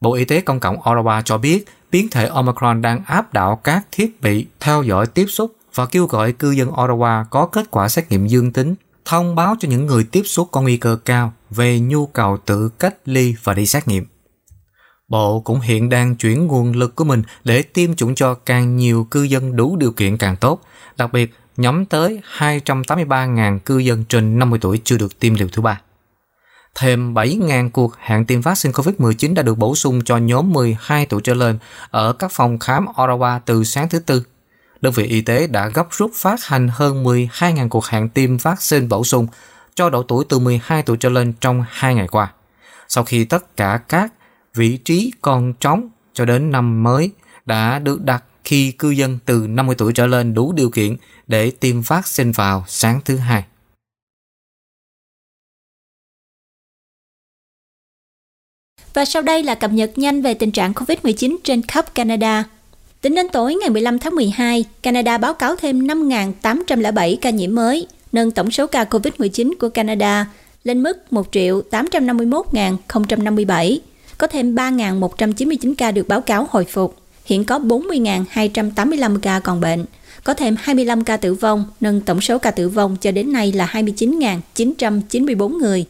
Bộ 0.00 0.14
Y 0.14 0.24
tế 0.24 0.40
Công 0.40 0.60
cộng 0.60 0.80
Ottawa 0.80 1.22
cho 1.22 1.38
biết 1.38 1.64
biến 1.90 2.08
thể 2.10 2.26
Omicron 2.26 2.82
đang 2.82 3.04
áp 3.06 3.32
đảo 3.32 3.60
các 3.64 3.86
thiết 3.92 4.20
bị 4.22 4.46
theo 4.60 4.82
dõi 4.82 5.06
tiếp 5.06 5.26
xúc 5.28 5.52
và 5.74 5.86
kêu 5.86 6.06
gọi 6.06 6.32
cư 6.32 6.50
dân 6.50 6.70
Ottawa 6.70 7.24
có 7.30 7.46
kết 7.46 7.70
quả 7.70 7.88
xét 7.88 8.10
nghiệm 8.10 8.26
dương 8.26 8.52
tính 8.52 8.74
thông 9.04 9.34
báo 9.34 9.56
cho 9.60 9.68
những 9.68 9.86
người 9.86 10.04
tiếp 10.04 10.22
xúc 10.24 10.48
có 10.50 10.60
nguy 10.60 10.76
cơ 10.76 10.98
cao 11.04 11.32
về 11.50 11.80
nhu 11.80 12.06
cầu 12.06 12.38
tự 12.46 12.68
cách 12.68 12.94
ly 13.04 13.34
và 13.42 13.54
đi 13.54 13.66
xét 13.66 13.88
nghiệm. 13.88 14.06
Bộ 15.08 15.40
cũng 15.40 15.60
hiện 15.60 15.88
đang 15.88 16.16
chuyển 16.16 16.46
nguồn 16.46 16.72
lực 16.72 16.96
của 16.96 17.04
mình 17.04 17.22
để 17.44 17.62
tiêm 17.62 17.94
chủng 17.94 18.14
cho 18.14 18.34
càng 18.34 18.76
nhiều 18.76 19.06
cư 19.10 19.22
dân 19.22 19.56
đủ 19.56 19.76
điều 19.76 19.92
kiện 19.92 20.16
càng 20.16 20.36
tốt, 20.36 20.60
đặc 20.96 21.12
biệt 21.12 21.34
nhóm 21.56 21.84
tới 21.84 22.20
283.000 22.38 23.58
cư 23.58 23.78
dân 23.78 24.04
trên 24.08 24.38
50 24.38 24.58
tuổi 24.62 24.80
chưa 24.84 24.98
được 24.98 25.18
tiêm 25.18 25.34
liều 25.34 25.48
thứ 25.52 25.62
ba. 25.62 25.80
Thêm 26.74 27.14
7.000 27.14 27.70
cuộc 27.70 27.94
hạn 27.98 28.24
tiêm 28.24 28.40
vaccine 28.40 28.72
COVID-19 28.72 29.34
đã 29.34 29.42
được 29.42 29.58
bổ 29.58 29.74
sung 29.74 30.04
cho 30.04 30.16
nhóm 30.16 30.52
12 30.52 31.06
tuổi 31.06 31.20
trở 31.24 31.34
lên 31.34 31.58
ở 31.90 32.12
các 32.12 32.32
phòng 32.32 32.58
khám 32.58 32.86
Ottawa 32.86 33.40
từ 33.44 33.64
sáng 33.64 33.88
thứ 33.88 33.98
Tư 33.98 34.24
đơn 34.84 34.92
vị 34.92 35.04
y 35.04 35.20
tế 35.20 35.46
đã 35.46 35.68
gấp 35.68 35.86
rút 35.90 36.12
phát 36.14 36.44
hành 36.44 36.68
hơn 36.72 37.04
12.000 37.04 37.68
cuộc 37.68 37.86
hẹn 37.86 38.08
tiêm 38.08 38.36
vaccine 38.36 38.86
bổ 38.86 39.04
sung 39.04 39.26
cho 39.74 39.90
độ 39.90 40.02
tuổi 40.02 40.24
từ 40.28 40.38
12 40.38 40.82
tuổi 40.82 40.96
trở 40.96 41.08
lên 41.08 41.32
trong 41.40 41.64
2 41.68 41.94
ngày 41.94 42.08
qua. 42.08 42.32
Sau 42.88 43.04
khi 43.04 43.24
tất 43.24 43.56
cả 43.56 43.80
các 43.88 44.12
vị 44.54 44.76
trí 44.76 45.12
còn 45.20 45.54
trống 45.60 45.88
cho 46.14 46.24
đến 46.24 46.50
năm 46.50 46.82
mới 46.82 47.10
đã 47.46 47.78
được 47.78 48.04
đặt 48.04 48.24
khi 48.44 48.72
cư 48.72 48.90
dân 48.90 49.18
từ 49.24 49.46
50 49.48 49.74
tuổi 49.78 49.92
trở 49.92 50.06
lên 50.06 50.34
đủ 50.34 50.52
điều 50.52 50.70
kiện 50.70 50.96
để 51.26 51.50
tiêm 51.50 51.80
vaccine 51.80 52.32
vào 52.34 52.64
sáng 52.68 53.00
thứ 53.04 53.16
hai. 53.16 53.44
Và 58.94 59.04
sau 59.04 59.22
đây 59.22 59.42
là 59.42 59.54
cập 59.54 59.72
nhật 59.72 59.98
nhanh 59.98 60.22
về 60.22 60.34
tình 60.34 60.50
trạng 60.50 60.72
COVID-19 60.72 61.36
trên 61.44 61.62
khắp 61.62 61.94
Canada. 61.94 62.44
Tính 63.04 63.14
đến 63.14 63.26
tối 63.32 63.54
ngày 63.54 63.70
15 63.70 63.98
tháng 63.98 64.14
12, 64.14 64.64
Canada 64.82 65.18
báo 65.18 65.34
cáo 65.34 65.56
thêm 65.56 65.86
5.807 65.86 67.16
ca 67.20 67.30
nhiễm 67.30 67.54
mới, 67.54 67.86
nâng 68.12 68.30
tổng 68.30 68.50
số 68.50 68.66
ca 68.66 68.84
COVID-19 68.84 69.52
của 69.60 69.68
Canada 69.68 70.26
lên 70.62 70.82
mức 70.82 71.12
1 71.12 71.32
851.057. 71.32 73.78
Có 74.18 74.26
thêm 74.26 74.54
3.199 74.54 75.74
ca 75.78 75.90
được 75.90 76.08
báo 76.08 76.20
cáo 76.20 76.46
hồi 76.50 76.64
phục. 76.64 76.96
Hiện 77.24 77.44
có 77.44 77.58
40.285 77.58 79.18
ca 79.18 79.40
còn 79.40 79.60
bệnh. 79.60 79.84
Có 80.24 80.34
thêm 80.34 80.56
25 80.60 81.04
ca 81.04 81.16
tử 81.16 81.34
vong, 81.34 81.64
nâng 81.80 82.00
tổng 82.00 82.20
số 82.20 82.38
ca 82.38 82.50
tử 82.50 82.68
vong 82.68 82.96
cho 83.00 83.10
đến 83.10 83.32
nay 83.32 83.52
là 83.52 83.70
29.994 83.72 85.58
người. 85.58 85.84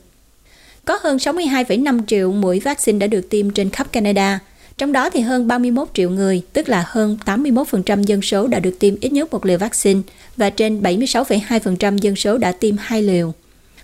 Có 0.85 0.99
hơn 1.03 1.17
62,5 1.17 2.01
triệu 2.07 2.33
mũi 2.33 2.61
vaccine 2.61 2.99
đã 2.99 3.07
được 3.07 3.31
tiêm 3.31 3.51
trên 3.51 3.71
khắp 3.71 3.93
Canada– 3.93 4.39
trong 4.79 4.93
đó 4.93 5.11
thì 5.11 5.21
hơn 5.21 5.49
31 5.49 5.89
triệu 5.95 6.11
người, 6.11 6.43
tức 6.53 6.69
là 6.69 6.85
hơn 6.87 7.19
81% 7.25 8.03
dân 8.03 8.23
số 8.23 8.47
đã 8.47 8.59
được 8.59 8.79
tiêm 8.79 8.95
ít 9.01 9.13
nhất 9.13 9.33
một 9.33 9.47
liều 9.47 9.59
vaccine 9.59 10.01
và 10.37 10.51
trên 10.51 10.83
76,2% 10.83 11.97
dân 11.99 12.17
số 12.17 12.39
đã 12.39 12.53
tiêm 12.53 12.77
hai 12.79 13.03
liều. 13.03 13.33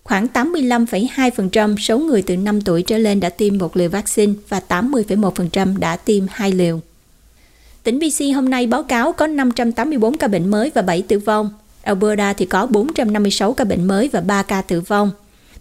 Khoảng 0.04 0.26
85,2% 0.34 1.76
số 1.76 1.98
người 1.98 2.22
từ 2.22 2.36
5 2.36 2.60
tuổi 2.60 2.82
trở 2.82 2.98
lên 2.98 3.20
đã 3.20 3.28
tiêm 3.28 3.58
một 3.58 3.76
liều 3.76 3.88
vaccine 3.88 4.32
và 4.48 4.60
80,1% 4.68 5.78
đã 5.78 5.96
tiêm 5.96 6.24
hai 6.30 6.52
liều. 6.52 6.80
Tỉnh 7.82 7.98
BC 7.98 8.34
hôm 8.34 8.50
nay 8.50 8.66
báo 8.66 8.82
cáo 8.82 9.12
có 9.12 9.26
584 9.26 10.16
ca 10.16 10.28
bệnh 10.28 10.50
mới 10.50 10.70
và 10.74 10.82
7 10.82 11.02
tử 11.02 11.18
vong. 11.18 11.50
Alberta 11.82 12.32
thì 12.32 12.46
có 12.46 12.66
456 12.66 13.52
ca 13.52 13.64
bệnh 13.64 13.88
mới 13.88 14.08
và 14.08 14.20
3 14.20 14.42
ca 14.42 14.62
tử 14.62 14.80
vong. 14.80 15.10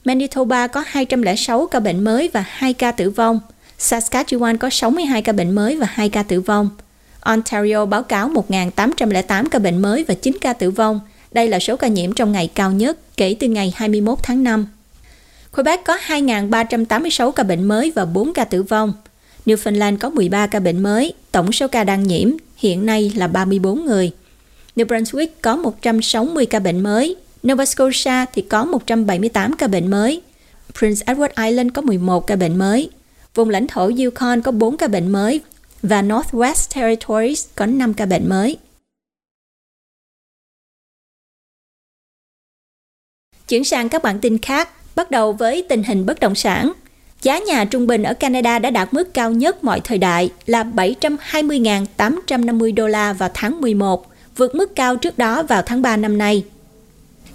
Manitoba 0.05 0.67
có 0.67 0.83
206 0.87 1.67
ca 1.67 1.79
bệnh 1.79 2.03
mới 2.03 2.29
và 2.33 2.43
2 2.47 2.73
ca 2.73 2.91
tử 2.91 3.09
vong. 3.09 3.39
Saskatchewan 3.79 4.57
có 4.57 4.69
62 4.69 5.21
ca 5.21 5.31
bệnh 5.31 5.51
mới 5.51 5.75
và 5.75 5.87
2 5.89 6.09
ca 6.09 6.23
tử 6.23 6.41
vong. 6.41 6.69
Ontario 7.19 7.85
báo 7.85 8.03
cáo 8.03 8.29
1.808 8.29 9.45
ca 9.51 9.59
bệnh 9.59 9.81
mới 9.81 10.03
và 10.03 10.13
9 10.13 10.37
ca 10.41 10.53
tử 10.53 10.71
vong. 10.71 10.99
Đây 11.31 11.47
là 11.47 11.59
số 11.59 11.75
ca 11.75 11.87
nhiễm 11.87 12.13
trong 12.13 12.31
ngày 12.31 12.49
cao 12.55 12.71
nhất 12.71 12.97
kể 13.17 13.35
từ 13.39 13.47
ngày 13.47 13.73
21 13.75 14.19
tháng 14.23 14.43
5. 14.43 14.67
Quebec 15.51 15.83
có 15.83 15.97
2.386 16.07 17.31
ca 17.31 17.43
bệnh 17.43 17.63
mới 17.63 17.91
và 17.91 18.05
4 18.05 18.33
ca 18.33 18.45
tử 18.45 18.63
vong. 18.63 18.93
Newfoundland 19.45 19.97
có 19.97 20.09
13 20.09 20.47
ca 20.47 20.59
bệnh 20.59 20.83
mới, 20.83 21.13
tổng 21.31 21.51
số 21.51 21.67
ca 21.67 21.83
đang 21.83 22.03
nhiễm 22.03 22.29
hiện 22.57 22.85
nay 22.85 23.11
là 23.15 23.27
34 23.27 23.85
người. 23.85 24.11
New 24.75 24.85
Brunswick 24.85 25.27
có 25.41 25.55
160 25.55 26.45
ca 26.45 26.59
bệnh 26.59 26.79
mới, 26.79 27.15
Nova 27.47 27.65
Scotia 27.65 28.25
thì 28.33 28.41
có 28.41 28.65
178 28.65 29.55
ca 29.55 29.67
bệnh 29.67 29.91
mới, 29.91 30.21
Prince 30.79 31.13
Edward 31.13 31.49
Island 31.49 31.71
có 31.73 31.81
11 31.81 32.27
ca 32.27 32.35
bệnh 32.35 32.57
mới, 32.57 32.89
Vùng 33.39 33.49
lãnh 33.49 33.67
thổ 33.67 33.91
Yukon 33.97 34.41
có 34.41 34.51
4 34.51 34.77
ca 34.77 34.87
bệnh 34.87 35.11
mới 35.11 35.41
và 35.83 36.01
Northwest 36.01 36.75
Territories 36.75 37.47
có 37.55 37.65
5 37.65 37.93
ca 37.93 38.05
bệnh 38.05 38.29
mới. 38.29 38.57
Chuyển 43.47 43.63
sang 43.63 43.89
các 43.89 44.03
bản 44.03 44.19
tin 44.19 44.37
khác, 44.37 44.69
bắt 44.95 45.11
đầu 45.11 45.33
với 45.33 45.65
tình 45.69 45.83
hình 45.83 46.05
bất 46.05 46.19
động 46.19 46.35
sản. 46.35 46.73
Giá 47.21 47.39
nhà 47.39 47.65
trung 47.65 47.87
bình 47.87 48.03
ở 48.03 48.13
Canada 48.13 48.59
đã 48.59 48.69
đạt 48.69 48.93
mức 48.93 49.13
cao 49.13 49.31
nhất 49.31 49.63
mọi 49.63 49.81
thời 49.83 49.97
đại 49.97 50.31
là 50.45 50.63
720.850 50.63 52.75
đô 52.75 52.87
la 52.87 53.13
vào 53.13 53.29
tháng 53.33 53.61
11, 53.61 54.11
vượt 54.35 54.55
mức 54.55 54.75
cao 54.75 54.95
trước 54.95 55.17
đó 55.17 55.43
vào 55.43 55.61
tháng 55.61 55.81
3 55.81 55.97
năm 55.97 56.17
nay. 56.17 56.45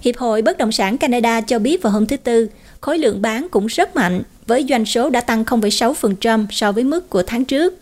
Hiệp 0.01 0.17
hội 0.17 0.41
Bất 0.41 0.57
động 0.57 0.71
sản 0.71 0.97
Canada 0.97 1.41
cho 1.41 1.59
biết 1.59 1.81
vào 1.81 1.93
hôm 1.93 2.05
thứ 2.05 2.17
Tư, 2.17 2.49
khối 2.81 2.97
lượng 2.97 3.21
bán 3.21 3.47
cũng 3.51 3.65
rất 3.65 3.95
mạnh 3.95 4.23
với 4.47 4.65
doanh 4.69 4.85
số 4.85 5.09
đã 5.09 5.21
tăng 5.21 5.43
0,6% 5.43 6.45
so 6.51 6.71
với 6.71 6.83
mức 6.83 7.09
của 7.09 7.23
tháng 7.23 7.45
trước. 7.45 7.73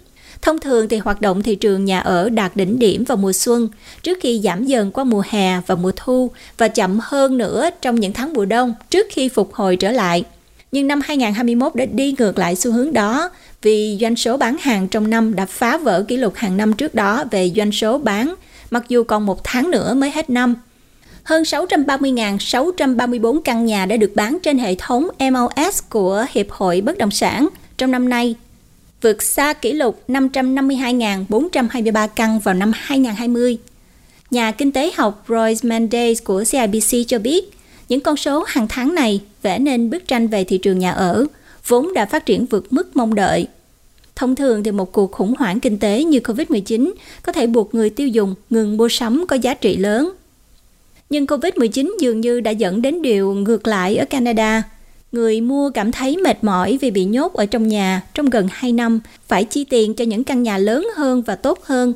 Thông 0.41 0.59
thường 0.59 0.89
thì 0.89 0.97
hoạt 0.97 1.21
động 1.21 1.43
thị 1.43 1.55
trường 1.55 1.85
nhà 1.85 1.99
ở 1.99 2.29
đạt 2.29 2.55
đỉnh 2.55 2.79
điểm 2.79 3.03
vào 3.03 3.17
mùa 3.17 3.33
xuân, 3.33 3.69
trước 4.03 4.17
khi 4.21 4.41
giảm 4.43 4.65
dần 4.65 4.91
qua 4.91 5.03
mùa 5.03 5.23
hè 5.29 5.61
và 5.67 5.75
mùa 5.75 5.91
thu 5.95 6.31
và 6.57 6.67
chậm 6.67 6.99
hơn 7.01 7.37
nữa 7.37 7.69
trong 7.81 7.99
những 7.99 8.13
tháng 8.13 8.33
mùa 8.33 8.45
đông 8.45 8.73
trước 8.89 9.07
khi 9.11 9.29
phục 9.29 9.53
hồi 9.53 9.75
trở 9.75 9.91
lại. 9.91 10.23
Nhưng 10.71 10.87
năm 10.87 11.01
2021 11.03 11.75
đã 11.75 11.85
đi 11.85 12.15
ngược 12.19 12.37
lại 12.39 12.55
xu 12.55 12.71
hướng 12.71 12.93
đó 12.93 13.29
vì 13.61 13.97
doanh 14.01 14.15
số 14.15 14.37
bán 14.37 14.57
hàng 14.59 14.87
trong 14.87 15.09
năm 15.09 15.35
đã 15.35 15.45
phá 15.45 15.77
vỡ 15.77 16.05
kỷ 16.07 16.17
lục 16.17 16.35
hàng 16.35 16.57
năm 16.57 16.73
trước 16.73 16.95
đó 16.95 17.23
về 17.31 17.51
doanh 17.55 17.71
số 17.71 17.97
bán, 17.97 18.35
mặc 18.71 18.83
dù 18.89 19.03
còn 19.03 19.25
một 19.25 19.43
tháng 19.43 19.71
nữa 19.71 19.93
mới 19.93 20.11
hết 20.11 20.29
năm. 20.29 20.55
Hơn 21.23 21.43
630.634 21.43 23.41
căn 23.41 23.65
nhà 23.65 23.85
đã 23.85 23.97
được 23.97 24.11
bán 24.15 24.37
trên 24.43 24.57
hệ 24.57 24.75
thống 24.75 25.07
MLS 25.19 25.83
của 25.89 26.25
Hiệp 26.31 26.51
hội 26.51 26.81
Bất 26.81 26.97
động 26.97 27.11
sản 27.11 27.49
trong 27.77 27.91
năm 27.91 28.09
nay, 28.09 28.35
vượt 29.01 29.23
xa 29.23 29.53
kỷ 29.53 29.71
lục 29.71 30.03
552.423 30.07 32.07
căn 32.07 32.39
vào 32.39 32.53
năm 32.53 32.71
2020. 32.75 33.57
Nhà 34.31 34.51
kinh 34.51 34.71
tế 34.71 34.91
học 34.95 35.25
Royce 35.27 35.59
Mendes 35.63 36.23
của 36.23 36.43
CIBC 36.51 37.07
cho 37.07 37.19
biết, 37.19 37.51
những 37.89 38.01
con 38.01 38.17
số 38.17 38.43
hàng 38.47 38.67
tháng 38.69 38.95
này 38.95 39.21
vẽ 39.41 39.59
nên 39.59 39.89
bức 39.89 40.07
tranh 40.07 40.27
về 40.27 40.43
thị 40.43 40.57
trường 40.57 40.79
nhà 40.79 40.91
ở, 40.91 41.25
vốn 41.67 41.93
đã 41.93 42.05
phát 42.05 42.25
triển 42.25 42.45
vượt 42.45 42.73
mức 42.73 42.95
mong 42.95 43.15
đợi. 43.15 43.47
Thông 44.15 44.35
thường 44.35 44.63
thì 44.63 44.71
một 44.71 44.91
cuộc 44.91 45.11
khủng 45.11 45.33
hoảng 45.39 45.59
kinh 45.59 45.79
tế 45.79 46.03
như 46.03 46.19
COVID-19 46.19 46.91
có 47.23 47.31
thể 47.31 47.47
buộc 47.47 47.75
người 47.75 47.89
tiêu 47.89 48.07
dùng 48.07 48.35
ngừng 48.49 48.77
mua 48.77 48.89
sắm 48.89 49.25
có 49.27 49.35
giá 49.35 49.53
trị 49.53 49.77
lớn. 49.77 50.13
Nhưng 51.13 51.25
COVID-19 51.25 51.91
dường 51.99 52.21
như 52.21 52.39
đã 52.39 52.51
dẫn 52.51 52.81
đến 52.81 53.01
điều 53.01 53.33
ngược 53.33 53.67
lại 53.67 53.97
ở 53.97 54.05
Canada. 54.05 54.63
Người 55.11 55.41
mua 55.41 55.69
cảm 55.69 55.91
thấy 55.91 56.17
mệt 56.17 56.43
mỏi 56.43 56.77
vì 56.81 56.91
bị 56.91 57.05
nhốt 57.05 57.33
ở 57.33 57.45
trong 57.45 57.67
nhà 57.67 58.01
trong 58.13 58.29
gần 58.29 58.47
2 58.51 58.71
năm, 58.71 58.99
phải 59.27 59.43
chi 59.43 59.63
tiền 59.63 59.93
cho 59.93 60.05
những 60.05 60.23
căn 60.23 60.43
nhà 60.43 60.57
lớn 60.57 60.87
hơn 60.95 61.21
và 61.21 61.35
tốt 61.35 61.59
hơn. 61.63 61.93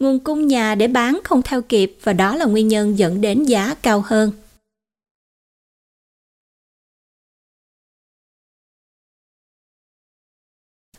Nguồn 0.00 0.18
cung 0.18 0.46
nhà 0.46 0.74
để 0.74 0.88
bán 0.88 1.18
không 1.24 1.42
theo 1.42 1.62
kịp 1.62 1.96
và 2.02 2.12
đó 2.12 2.36
là 2.36 2.44
nguyên 2.44 2.68
nhân 2.68 2.98
dẫn 2.98 3.20
đến 3.20 3.44
giá 3.44 3.74
cao 3.82 4.04
hơn. 4.06 4.30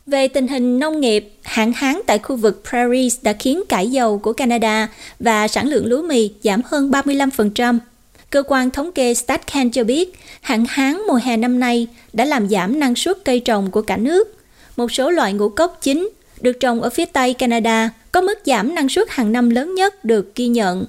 Về 0.09 0.27
tình 0.27 0.47
hình 0.47 0.79
nông 0.79 1.01
nghiệp, 1.01 1.31
hạn 1.43 1.73
hán 1.75 1.99
tại 2.05 2.19
khu 2.19 2.35
vực 2.35 2.63
Prairies 2.69 3.17
đã 3.21 3.33
khiến 3.33 3.63
cải 3.69 3.91
dầu 3.91 4.19
của 4.19 4.33
Canada 4.33 4.87
và 5.19 5.47
sản 5.47 5.67
lượng 5.67 5.85
lúa 5.85 6.01
mì 6.01 6.29
giảm 6.43 6.61
hơn 6.65 6.91
35%. 6.91 7.79
Cơ 8.29 8.43
quan 8.47 8.69
thống 8.69 8.91
kê 8.91 9.13
StatCan 9.13 9.71
cho 9.71 9.83
biết, 9.83 10.13
hạn 10.41 10.65
hán 10.69 11.01
mùa 11.07 11.19
hè 11.23 11.37
năm 11.37 11.59
nay 11.59 11.87
đã 12.13 12.25
làm 12.25 12.49
giảm 12.49 12.79
năng 12.79 12.95
suất 12.95 13.17
cây 13.25 13.39
trồng 13.39 13.71
của 13.71 13.81
cả 13.81 13.97
nước. 13.97 14.37
Một 14.77 14.91
số 14.91 15.09
loại 15.09 15.33
ngũ 15.33 15.49
cốc 15.49 15.77
chính 15.81 16.09
được 16.41 16.59
trồng 16.59 16.81
ở 16.81 16.89
phía 16.89 17.05
Tây 17.05 17.33
Canada 17.33 17.89
có 18.11 18.21
mức 18.21 18.39
giảm 18.45 18.75
năng 18.75 18.89
suất 18.89 19.07
hàng 19.09 19.31
năm 19.31 19.49
lớn 19.49 19.75
nhất 19.75 20.05
được 20.05 20.35
ghi 20.35 20.47
nhận. 20.47 20.85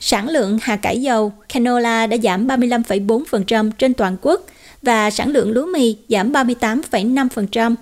Sản 0.00 0.28
lượng 0.28 0.58
hạt 0.62 0.76
cải 0.76 1.02
dầu 1.02 1.32
canola 1.52 2.06
đã 2.06 2.16
giảm 2.22 2.46
35,4% 2.48 3.70
trên 3.78 3.94
toàn 3.94 4.16
quốc 4.22 4.46
và 4.82 5.10
sản 5.10 5.28
lượng 5.28 5.52
lúa 5.52 5.66
mì 5.66 5.96
giảm 6.08 6.32
38,5%. 6.32 7.74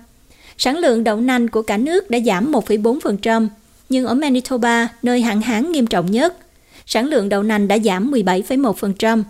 Sản 0.59 0.77
lượng 0.77 1.03
đậu 1.03 1.21
nành 1.21 1.47
của 1.47 1.61
cả 1.61 1.77
nước 1.77 2.09
đã 2.09 2.19
giảm 2.19 2.51
1,4%, 2.51 3.47
nhưng 3.89 4.05
ở 4.05 4.13
Manitoba, 4.13 4.87
nơi 5.03 5.21
hạn 5.21 5.41
hán 5.41 5.71
nghiêm 5.71 5.87
trọng 5.87 6.11
nhất, 6.11 6.37
sản 6.85 7.05
lượng 7.05 7.29
đậu 7.29 7.43
nành 7.43 7.67
đã 7.67 7.77
giảm 7.77 8.11
17,1%. 8.11 9.23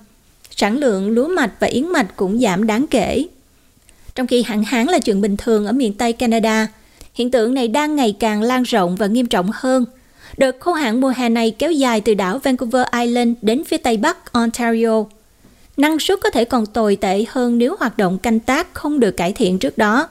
Sản 0.55 0.77
lượng 0.77 1.09
lúa 1.09 1.27
mạch 1.27 1.51
và 1.59 1.67
yến 1.67 1.87
mạch 1.87 2.15
cũng 2.15 2.39
giảm 2.39 2.67
đáng 2.67 2.85
kể. 2.87 3.25
Trong 4.15 4.27
khi 4.27 4.43
hạn 4.43 4.63
hán 4.63 4.87
là 4.87 4.99
chuyện 4.99 5.21
bình 5.21 5.37
thường 5.37 5.65
ở 5.65 5.71
miền 5.71 5.93
Tây 5.93 6.13
Canada, 6.13 6.67
hiện 7.13 7.31
tượng 7.31 7.53
này 7.53 7.67
đang 7.67 7.95
ngày 7.95 8.15
càng 8.19 8.41
lan 8.41 8.63
rộng 8.63 8.95
và 8.95 9.07
nghiêm 9.07 9.25
trọng 9.25 9.49
hơn. 9.53 9.85
Đợt 10.37 10.55
khô 10.59 10.73
hạn 10.73 11.01
mùa 11.01 11.13
hè 11.15 11.29
này 11.29 11.51
kéo 11.51 11.71
dài 11.71 12.01
từ 12.01 12.13
đảo 12.13 12.39
Vancouver 12.39 12.85
Island 12.99 13.37
đến 13.41 13.63
phía 13.63 13.77
tây 13.77 13.97
bắc 13.97 14.33
Ontario. 14.33 15.03
Năng 15.77 15.99
suất 15.99 16.19
có 16.23 16.29
thể 16.29 16.45
còn 16.45 16.65
tồi 16.65 16.95
tệ 16.95 17.25
hơn 17.29 17.57
nếu 17.57 17.75
hoạt 17.79 17.97
động 17.97 18.17
canh 18.17 18.39
tác 18.39 18.73
không 18.73 18.99
được 18.99 19.11
cải 19.11 19.33
thiện 19.33 19.59
trước 19.59 19.77
đó. 19.77 20.07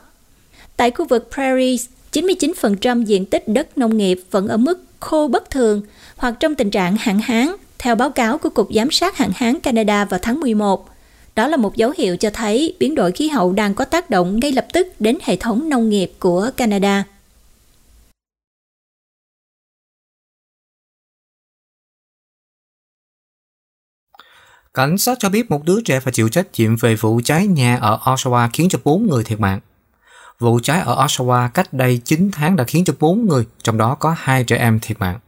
Tại 0.79 0.91
khu 0.91 1.05
vực 1.05 1.29
Prairies, 1.35 1.87
99% 2.13 3.03
diện 3.03 3.27
tích 3.27 3.49
đất 3.49 3.79
nông 3.79 3.97
nghiệp 3.97 4.21
vẫn 4.31 4.49
ở 4.49 4.57
mức 4.57 4.85
khô 5.01 5.29
bất 5.29 5.51
thường 5.51 5.83
hoặc 6.17 6.35
trong 6.41 6.55
tình 6.55 6.71
trạng 6.71 6.97
hạn 6.97 7.19
hán, 7.19 7.49
theo 7.79 7.95
báo 7.95 8.11
cáo 8.11 8.39
của 8.39 8.51
Cục 8.51 8.69
Giám 8.75 8.91
sát 8.91 9.17
hạn 9.17 9.31
hán 9.35 9.61
Canada 9.61 10.05
vào 10.05 10.21
tháng 10.23 10.41
11. 10.41 10.89
Đó 11.35 11.49
là 11.49 11.57
một 11.57 11.77
dấu 11.77 11.93
hiệu 11.99 12.17
cho 12.17 12.31
thấy 12.31 12.77
biến 12.79 12.95
đổi 12.95 13.13
khí 13.13 13.29
hậu 13.29 13.53
đang 13.53 13.75
có 13.75 13.85
tác 13.85 14.11
động 14.11 14.41
ngay 14.41 14.53
lập 14.53 14.67
tức 14.73 14.87
đến 14.99 15.19
hệ 15.23 15.37
thống 15.37 15.69
nông 15.69 15.89
nghiệp 15.89 16.13
của 16.19 16.51
Canada. 16.57 17.05
Cảnh 24.75 24.99
sát 24.99 25.19
cho 25.21 25.29
biết 25.29 25.51
một 25.51 25.65
đứa 25.65 25.81
trẻ 25.85 26.01
phải 26.01 26.13
chịu 26.13 26.29
trách 26.29 26.47
nhiệm 26.59 26.77
về 26.77 26.95
vụ 26.95 27.21
cháy 27.25 27.47
nhà 27.47 27.77
ở 27.77 27.99
Oshawa 28.05 28.49
khiến 28.53 28.69
cho 28.71 28.79
4 28.85 29.07
người 29.07 29.25
thiệt 29.25 29.41
mạng. 29.41 29.61
Vụ 30.39 30.61
cháy 30.63 30.81
ở 30.81 31.05
Oshawa 31.07 31.49
cách 31.49 31.73
đây 31.73 32.01
9 32.05 32.31
tháng 32.33 32.57
đã 32.57 32.65
khiến 32.65 32.85
cho 32.85 32.93
4 33.01 33.27
người, 33.27 33.47
trong 33.63 33.79
đó 33.79 33.95
có 33.95 34.15
hai 34.19 34.45
trẻ 34.45 34.57
em 34.57 34.79
thiệt 34.83 35.01
mạng. 35.01 35.19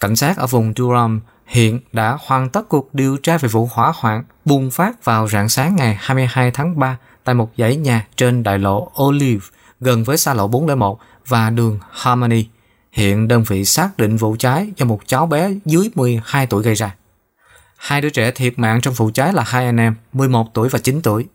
Cảnh 0.00 0.16
sát 0.16 0.36
ở 0.36 0.46
vùng 0.46 0.72
Durham 0.76 1.20
hiện 1.46 1.80
đã 1.92 2.18
hoàn 2.20 2.48
tất 2.48 2.68
cuộc 2.68 2.94
điều 2.94 3.16
tra 3.16 3.38
về 3.38 3.48
vụ 3.48 3.68
hỏa 3.72 3.92
hoạn 3.96 4.24
bùng 4.44 4.70
phát 4.70 5.04
vào 5.04 5.28
rạng 5.28 5.48
sáng 5.48 5.76
ngày 5.76 5.98
22 6.00 6.50
tháng 6.50 6.78
3 6.78 6.98
tại 7.24 7.34
một 7.34 7.50
dãy 7.56 7.76
nhà 7.76 8.06
trên 8.16 8.42
đại 8.42 8.58
lộ 8.58 8.92
Olive 9.02 9.46
gần 9.80 10.04
với 10.04 10.16
xa 10.16 10.34
lộ 10.34 10.48
401 10.48 10.98
và 11.26 11.50
đường 11.50 11.78
Harmony. 11.90 12.46
Hiện 12.92 13.28
đơn 13.28 13.44
vị 13.48 13.64
xác 13.64 13.96
định 13.96 14.16
vụ 14.16 14.36
cháy 14.38 14.72
do 14.76 14.86
một 14.86 15.00
cháu 15.06 15.26
bé 15.26 15.50
dưới 15.64 15.90
12 15.94 16.46
tuổi 16.46 16.62
gây 16.62 16.74
ra. 16.74 16.94
Hai 17.76 18.00
đứa 18.00 18.10
trẻ 18.10 18.30
thiệt 18.30 18.58
mạng 18.58 18.80
trong 18.80 18.94
vụ 18.94 19.10
cháy 19.14 19.32
là 19.32 19.42
hai 19.42 19.66
anh 19.66 19.76
em 19.76 19.94
11 20.12 20.54
tuổi 20.54 20.68
và 20.68 20.78
9 20.78 21.00
tuổi 21.02 21.26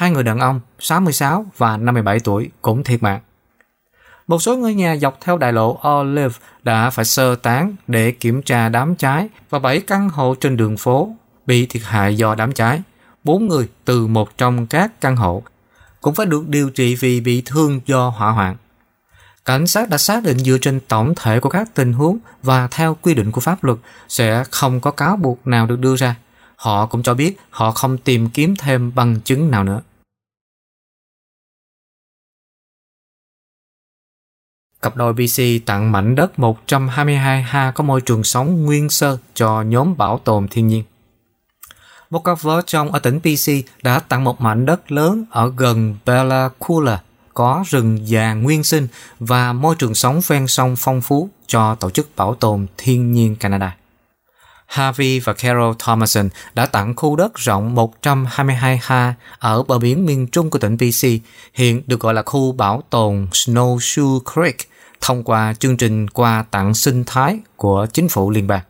hai 0.00 0.10
người 0.10 0.22
đàn 0.22 0.38
ông 0.38 0.60
66 0.78 1.46
và 1.56 1.76
57 1.76 2.20
tuổi, 2.20 2.50
cũng 2.62 2.84
thiệt 2.84 3.02
mạng. 3.02 3.20
Một 4.26 4.42
số 4.42 4.56
người 4.56 4.74
nhà 4.74 4.96
dọc 4.96 5.18
theo 5.20 5.38
đại 5.38 5.52
lộ 5.52 5.80
Olive 5.88 6.34
đã 6.62 6.90
phải 6.90 7.04
sơ 7.04 7.34
tán 7.34 7.76
để 7.86 8.10
kiểm 8.10 8.42
tra 8.42 8.68
đám 8.68 8.96
cháy 8.96 9.28
và 9.50 9.58
7 9.58 9.80
căn 9.80 10.08
hộ 10.08 10.34
trên 10.34 10.56
đường 10.56 10.76
phố 10.76 11.14
bị 11.46 11.66
thiệt 11.66 11.82
hại 11.84 12.16
do 12.16 12.34
đám 12.34 12.52
cháy. 12.52 12.82
Bốn 13.24 13.48
người 13.48 13.68
từ 13.84 14.06
một 14.06 14.38
trong 14.38 14.66
các 14.66 15.00
căn 15.00 15.16
hộ 15.16 15.42
cũng 16.00 16.14
phải 16.14 16.26
được 16.26 16.48
điều 16.48 16.70
trị 16.70 16.94
vì 16.94 17.20
bị 17.20 17.42
thương 17.46 17.80
do 17.86 18.08
hỏa 18.08 18.30
hoạn. 18.30 18.56
Cảnh 19.44 19.66
sát 19.66 19.88
đã 19.88 19.98
xác 19.98 20.22
định 20.22 20.38
dựa 20.38 20.58
trên 20.60 20.80
tổng 20.88 21.14
thể 21.16 21.40
của 21.40 21.48
các 21.48 21.74
tình 21.74 21.92
huống 21.92 22.18
và 22.42 22.68
theo 22.70 22.96
quy 23.02 23.14
định 23.14 23.32
của 23.32 23.40
pháp 23.40 23.64
luật 23.64 23.78
sẽ 24.08 24.44
không 24.50 24.80
có 24.80 24.90
cáo 24.90 25.16
buộc 25.16 25.46
nào 25.46 25.66
được 25.66 25.78
đưa 25.78 25.96
ra. 25.96 26.14
Họ 26.56 26.86
cũng 26.86 27.02
cho 27.02 27.14
biết 27.14 27.40
họ 27.50 27.70
không 27.70 27.98
tìm 27.98 28.30
kiếm 28.30 28.56
thêm 28.56 28.94
bằng 28.94 29.20
chứng 29.20 29.50
nào 29.50 29.64
nữa. 29.64 29.80
Cặp 34.82 34.96
đôi 34.96 35.12
BC 35.12 35.42
tặng 35.66 35.92
mảnh 35.92 36.14
đất 36.14 36.38
122 36.38 37.42
ha 37.42 37.70
có 37.70 37.84
môi 37.84 38.00
trường 38.00 38.24
sống 38.24 38.64
nguyên 38.64 38.90
sơ 38.90 39.18
cho 39.34 39.62
nhóm 39.62 39.96
bảo 39.96 40.18
tồn 40.24 40.48
thiên 40.48 40.68
nhiên. 40.68 40.84
Một 42.10 42.24
cặp 42.24 42.42
vợ 42.42 42.62
chồng 42.66 42.92
ở 42.92 42.98
tỉnh 42.98 43.18
BC 43.18 43.52
đã 43.82 43.98
tặng 43.98 44.24
một 44.24 44.40
mảnh 44.40 44.66
đất 44.66 44.92
lớn 44.92 45.24
ở 45.30 45.52
gần 45.56 45.96
Bella 46.06 46.48
Coola 46.58 47.00
có 47.34 47.64
rừng 47.68 47.98
già 48.08 48.34
nguyên 48.34 48.64
sinh 48.64 48.88
và 49.20 49.52
môi 49.52 49.74
trường 49.78 49.94
sống 49.94 50.20
ven 50.26 50.46
sông 50.46 50.74
phong 50.78 51.00
phú 51.00 51.28
cho 51.46 51.74
Tổ 51.74 51.90
chức 51.90 52.16
Bảo 52.16 52.34
tồn 52.34 52.66
Thiên 52.76 53.12
nhiên 53.12 53.36
Canada. 53.36 53.76
Harvey 54.70 55.20
và 55.20 55.32
Carol 55.32 55.74
Thomason 55.78 56.28
đã 56.54 56.66
tặng 56.66 56.94
khu 56.96 57.16
đất 57.16 57.34
rộng 57.34 57.74
122 57.74 58.80
ha 58.82 59.14
ở 59.38 59.62
bờ 59.62 59.78
biển 59.78 60.06
miền 60.06 60.26
trung 60.26 60.50
của 60.50 60.58
tỉnh 60.58 60.76
BC, 60.76 61.08
hiện 61.54 61.82
được 61.86 62.00
gọi 62.00 62.14
là 62.14 62.22
khu 62.22 62.52
bảo 62.52 62.82
tồn 62.90 63.26
Snowshoe 63.32 64.20
Creek 64.34 64.56
thông 65.00 65.24
qua 65.24 65.54
chương 65.58 65.76
trình 65.76 66.08
quà 66.08 66.44
tặng 66.50 66.74
sinh 66.74 67.04
thái 67.06 67.38
của 67.56 67.86
chính 67.92 68.08
phủ 68.08 68.30
liên 68.30 68.46
bang. 68.46 68.60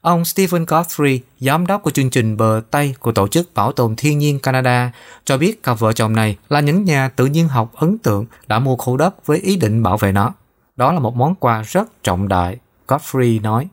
Ông 0.00 0.24
Stephen 0.24 0.64
Guthrie, 0.64 1.18
giám 1.40 1.66
đốc 1.66 1.82
của 1.82 1.90
chương 1.90 2.10
trình 2.10 2.36
bờ 2.36 2.60
Tây 2.70 2.94
của 3.00 3.12
Tổ 3.12 3.28
chức 3.28 3.54
Bảo 3.54 3.72
tồn 3.72 3.96
Thiên 3.96 4.18
nhiên 4.18 4.38
Canada, 4.38 4.92
cho 5.24 5.38
biết 5.38 5.62
cặp 5.62 5.78
vợ 5.78 5.92
chồng 5.92 6.12
này 6.12 6.36
là 6.48 6.60
những 6.60 6.84
nhà 6.84 7.08
tự 7.08 7.26
nhiên 7.26 7.48
học 7.48 7.72
ấn 7.74 7.98
tượng 7.98 8.26
đã 8.46 8.58
mua 8.58 8.76
khu 8.76 8.96
đất 8.96 9.26
với 9.26 9.38
ý 9.38 9.56
định 9.56 9.82
bảo 9.82 9.96
vệ 9.96 10.12
nó. 10.12 10.32
Đó 10.76 10.92
là 10.92 11.00
một 11.00 11.16
món 11.16 11.34
quà 11.34 11.62
rất 11.62 12.02
trọng 12.02 12.28
đại, 12.28 12.56
Guthrie 12.88 13.38
nói. 13.38 13.68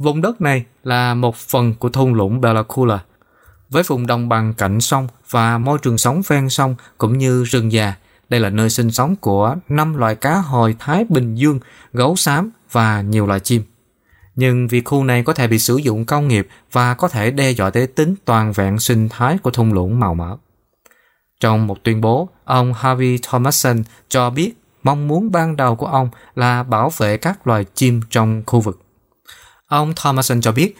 Vùng 0.00 0.20
đất 0.20 0.40
này 0.40 0.64
là 0.84 1.14
một 1.14 1.36
phần 1.36 1.74
của 1.74 1.88
thung 1.88 2.14
lũng 2.14 2.40
Bellacoola, 2.40 2.98
với 3.70 3.82
vùng 3.82 4.06
đồng 4.06 4.28
bằng 4.28 4.54
cạnh 4.54 4.80
sông 4.80 5.08
và 5.30 5.58
môi 5.58 5.78
trường 5.78 5.98
sống 5.98 6.22
ven 6.28 6.48
sông 6.48 6.74
cũng 6.98 7.18
như 7.18 7.44
rừng 7.44 7.72
già. 7.72 7.94
Đây 8.28 8.40
là 8.40 8.50
nơi 8.50 8.70
sinh 8.70 8.90
sống 8.90 9.16
của 9.16 9.56
năm 9.68 9.96
loài 9.96 10.14
cá 10.14 10.34
hồi 10.34 10.76
Thái 10.78 11.04
Bình 11.08 11.34
Dương, 11.34 11.60
gấu 11.92 12.16
xám 12.16 12.50
và 12.72 13.00
nhiều 13.00 13.26
loài 13.26 13.40
chim. 13.40 13.62
Nhưng 14.34 14.68
vì 14.68 14.80
khu 14.80 15.04
này 15.04 15.24
có 15.24 15.32
thể 15.32 15.48
bị 15.48 15.58
sử 15.58 15.76
dụng 15.76 16.04
công 16.04 16.28
nghiệp 16.28 16.48
và 16.72 16.94
có 16.94 17.08
thể 17.08 17.30
đe 17.30 17.50
dọa 17.50 17.70
tới 17.70 17.86
tính 17.86 18.14
toàn 18.24 18.52
vẹn 18.52 18.78
sinh 18.78 19.08
thái 19.08 19.38
của 19.38 19.50
thung 19.50 19.72
lũng 19.72 20.00
màu 20.00 20.14
mỡ. 20.14 20.36
Trong 21.40 21.66
một 21.66 21.84
tuyên 21.84 22.00
bố, 22.00 22.28
ông 22.44 22.72
Harvey 22.72 23.18
Thomason 23.22 23.82
cho 24.08 24.30
biết 24.30 24.52
mong 24.82 25.08
muốn 25.08 25.30
ban 25.32 25.56
đầu 25.56 25.76
của 25.76 25.86
ông 25.86 26.08
là 26.34 26.62
bảo 26.62 26.90
vệ 26.96 27.16
các 27.16 27.46
loài 27.46 27.64
chim 27.74 28.00
trong 28.10 28.42
khu 28.46 28.60
vực. 28.60 28.80
Ông 29.70 29.92
Thomason 29.96 30.40
cho 30.40 30.52
biết, 30.52 30.76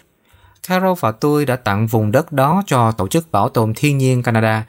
Carol 0.68 0.98
và 1.00 1.12
tôi 1.12 1.46
đã 1.46 1.56
tặng 1.56 1.86
vùng 1.86 2.12
đất 2.12 2.32
đó 2.32 2.62
cho 2.66 2.92
Tổ 2.92 3.08
chức 3.08 3.32
Bảo 3.32 3.48
tồn 3.48 3.72
Thiên 3.76 3.98
nhiên 3.98 4.22
Canada, 4.22 4.66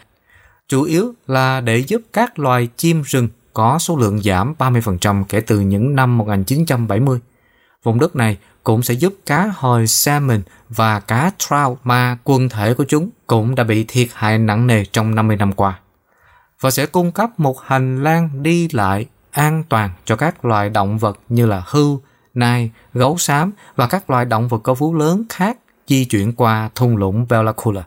chủ 0.68 0.84
yếu 0.84 1.14
là 1.28 1.62
để 1.62 1.78
giúp 1.78 2.02
các 2.14 2.40
loài 2.40 2.70
chim 2.78 3.02
rừng 3.02 3.28
có 3.54 3.80
số 3.80 3.96
lượng 3.98 4.22
giảm 4.22 4.54
30% 4.60 5.24
kể 5.30 5.42
từ 5.42 5.60
những 5.60 5.96
năm 5.96 6.18
1970. 6.18 7.20
Vùng 7.84 8.00
đất 8.00 8.16
này 8.16 8.38
cũng 8.64 8.84
sẽ 8.84 8.94
giúp 8.94 9.14
cá 9.26 9.52
hồi 9.56 9.88
salmon 9.88 10.42
và 10.70 11.00
cá 11.00 11.32
trout 11.38 11.80
mà 11.84 12.18
quần 12.24 12.50
thể 12.50 12.74
của 12.74 12.86
chúng 12.88 13.10
cũng 13.28 13.56
đã 13.56 13.64
bị 13.64 13.86
thiệt 13.88 14.08
hại 14.14 14.38
nặng 14.38 14.68
nề 14.68 14.86
trong 14.86 15.16
50 15.16 15.38
năm 15.38 15.52
qua. 15.52 15.80
Và 16.60 16.72
sẽ 16.72 16.86
cung 16.86 17.12
cấp 17.12 17.30
một 17.38 17.62
hành 17.62 18.04
lang 18.04 18.30
đi 18.44 18.68
lại 18.72 19.06
an 19.32 19.64
toàn 19.70 19.90
cho 20.06 20.16
các 20.16 20.46
loài 20.46 20.70
động 20.70 20.98
vật 20.98 21.20
như 21.30 21.46
là 21.46 21.64
hưu, 21.66 22.02
nai, 22.34 22.72
gấu 22.94 23.18
xám 23.18 23.52
và 23.76 23.88
các 23.88 24.10
loài 24.10 24.26
động 24.26 24.48
vật 24.48 24.58
có 24.64 24.74
vú 24.74 24.94
lớn 24.94 25.24
khác 25.30 25.58
di 25.88 26.06
chuyển 26.06 26.34
qua 26.34 26.70
thung 26.76 26.98
lũng 26.98 27.26
Velacula. 27.26 27.84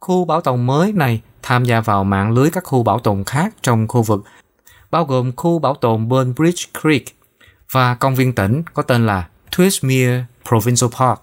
Khu 0.00 0.24
bảo 0.24 0.40
tồn 0.40 0.66
mới 0.66 0.92
này 0.92 1.20
tham 1.42 1.64
gia 1.64 1.80
vào 1.80 2.04
mạng 2.04 2.32
lưới 2.32 2.50
các 2.50 2.64
khu 2.64 2.82
bảo 2.82 2.98
tồn 2.98 3.24
khác 3.24 3.54
trong 3.62 3.88
khu 3.88 4.02
vực, 4.02 4.24
bao 4.90 5.04
gồm 5.04 5.32
khu 5.36 5.58
bảo 5.58 5.74
tồn 5.74 6.08
Burnbridge 6.08 6.64
Creek 6.80 7.04
và 7.70 7.94
công 7.94 8.14
viên 8.14 8.34
tỉnh 8.34 8.62
có 8.74 8.82
tên 8.82 9.06
là 9.06 9.28
Twistmere 9.50 10.22
Provincial 10.48 10.90
Park. 10.98 11.20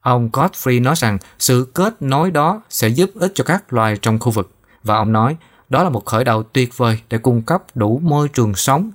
Ông 0.00 0.30
Godfrey 0.32 0.82
nói 0.82 0.94
rằng 0.96 1.18
sự 1.38 1.70
kết 1.74 2.02
nối 2.02 2.30
đó 2.30 2.62
sẽ 2.70 2.88
giúp 2.88 3.10
ích 3.14 3.32
cho 3.34 3.44
các 3.44 3.72
loài 3.72 3.98
trong 4.02 4.18
khu 4.18 4.30
vực 4.30 4.54
và 4.84 4.96
ông 4.96 5.12
nói 5.12 5.36
đó 5.68 5.82
là 5.82 5.90
một 5.90 6.04
khởi 6.04 6.24
đầu 6.24 6.42
tuyệt 6.42 6.76
vời 6.76 7.00
để 7.08 7.18
cung 7.18 7.42
cấp 7.42 7.62
đủ 7.74 8.00
môi 8.04 8.28
trường 8.28 8.54
sống 8.54 8.90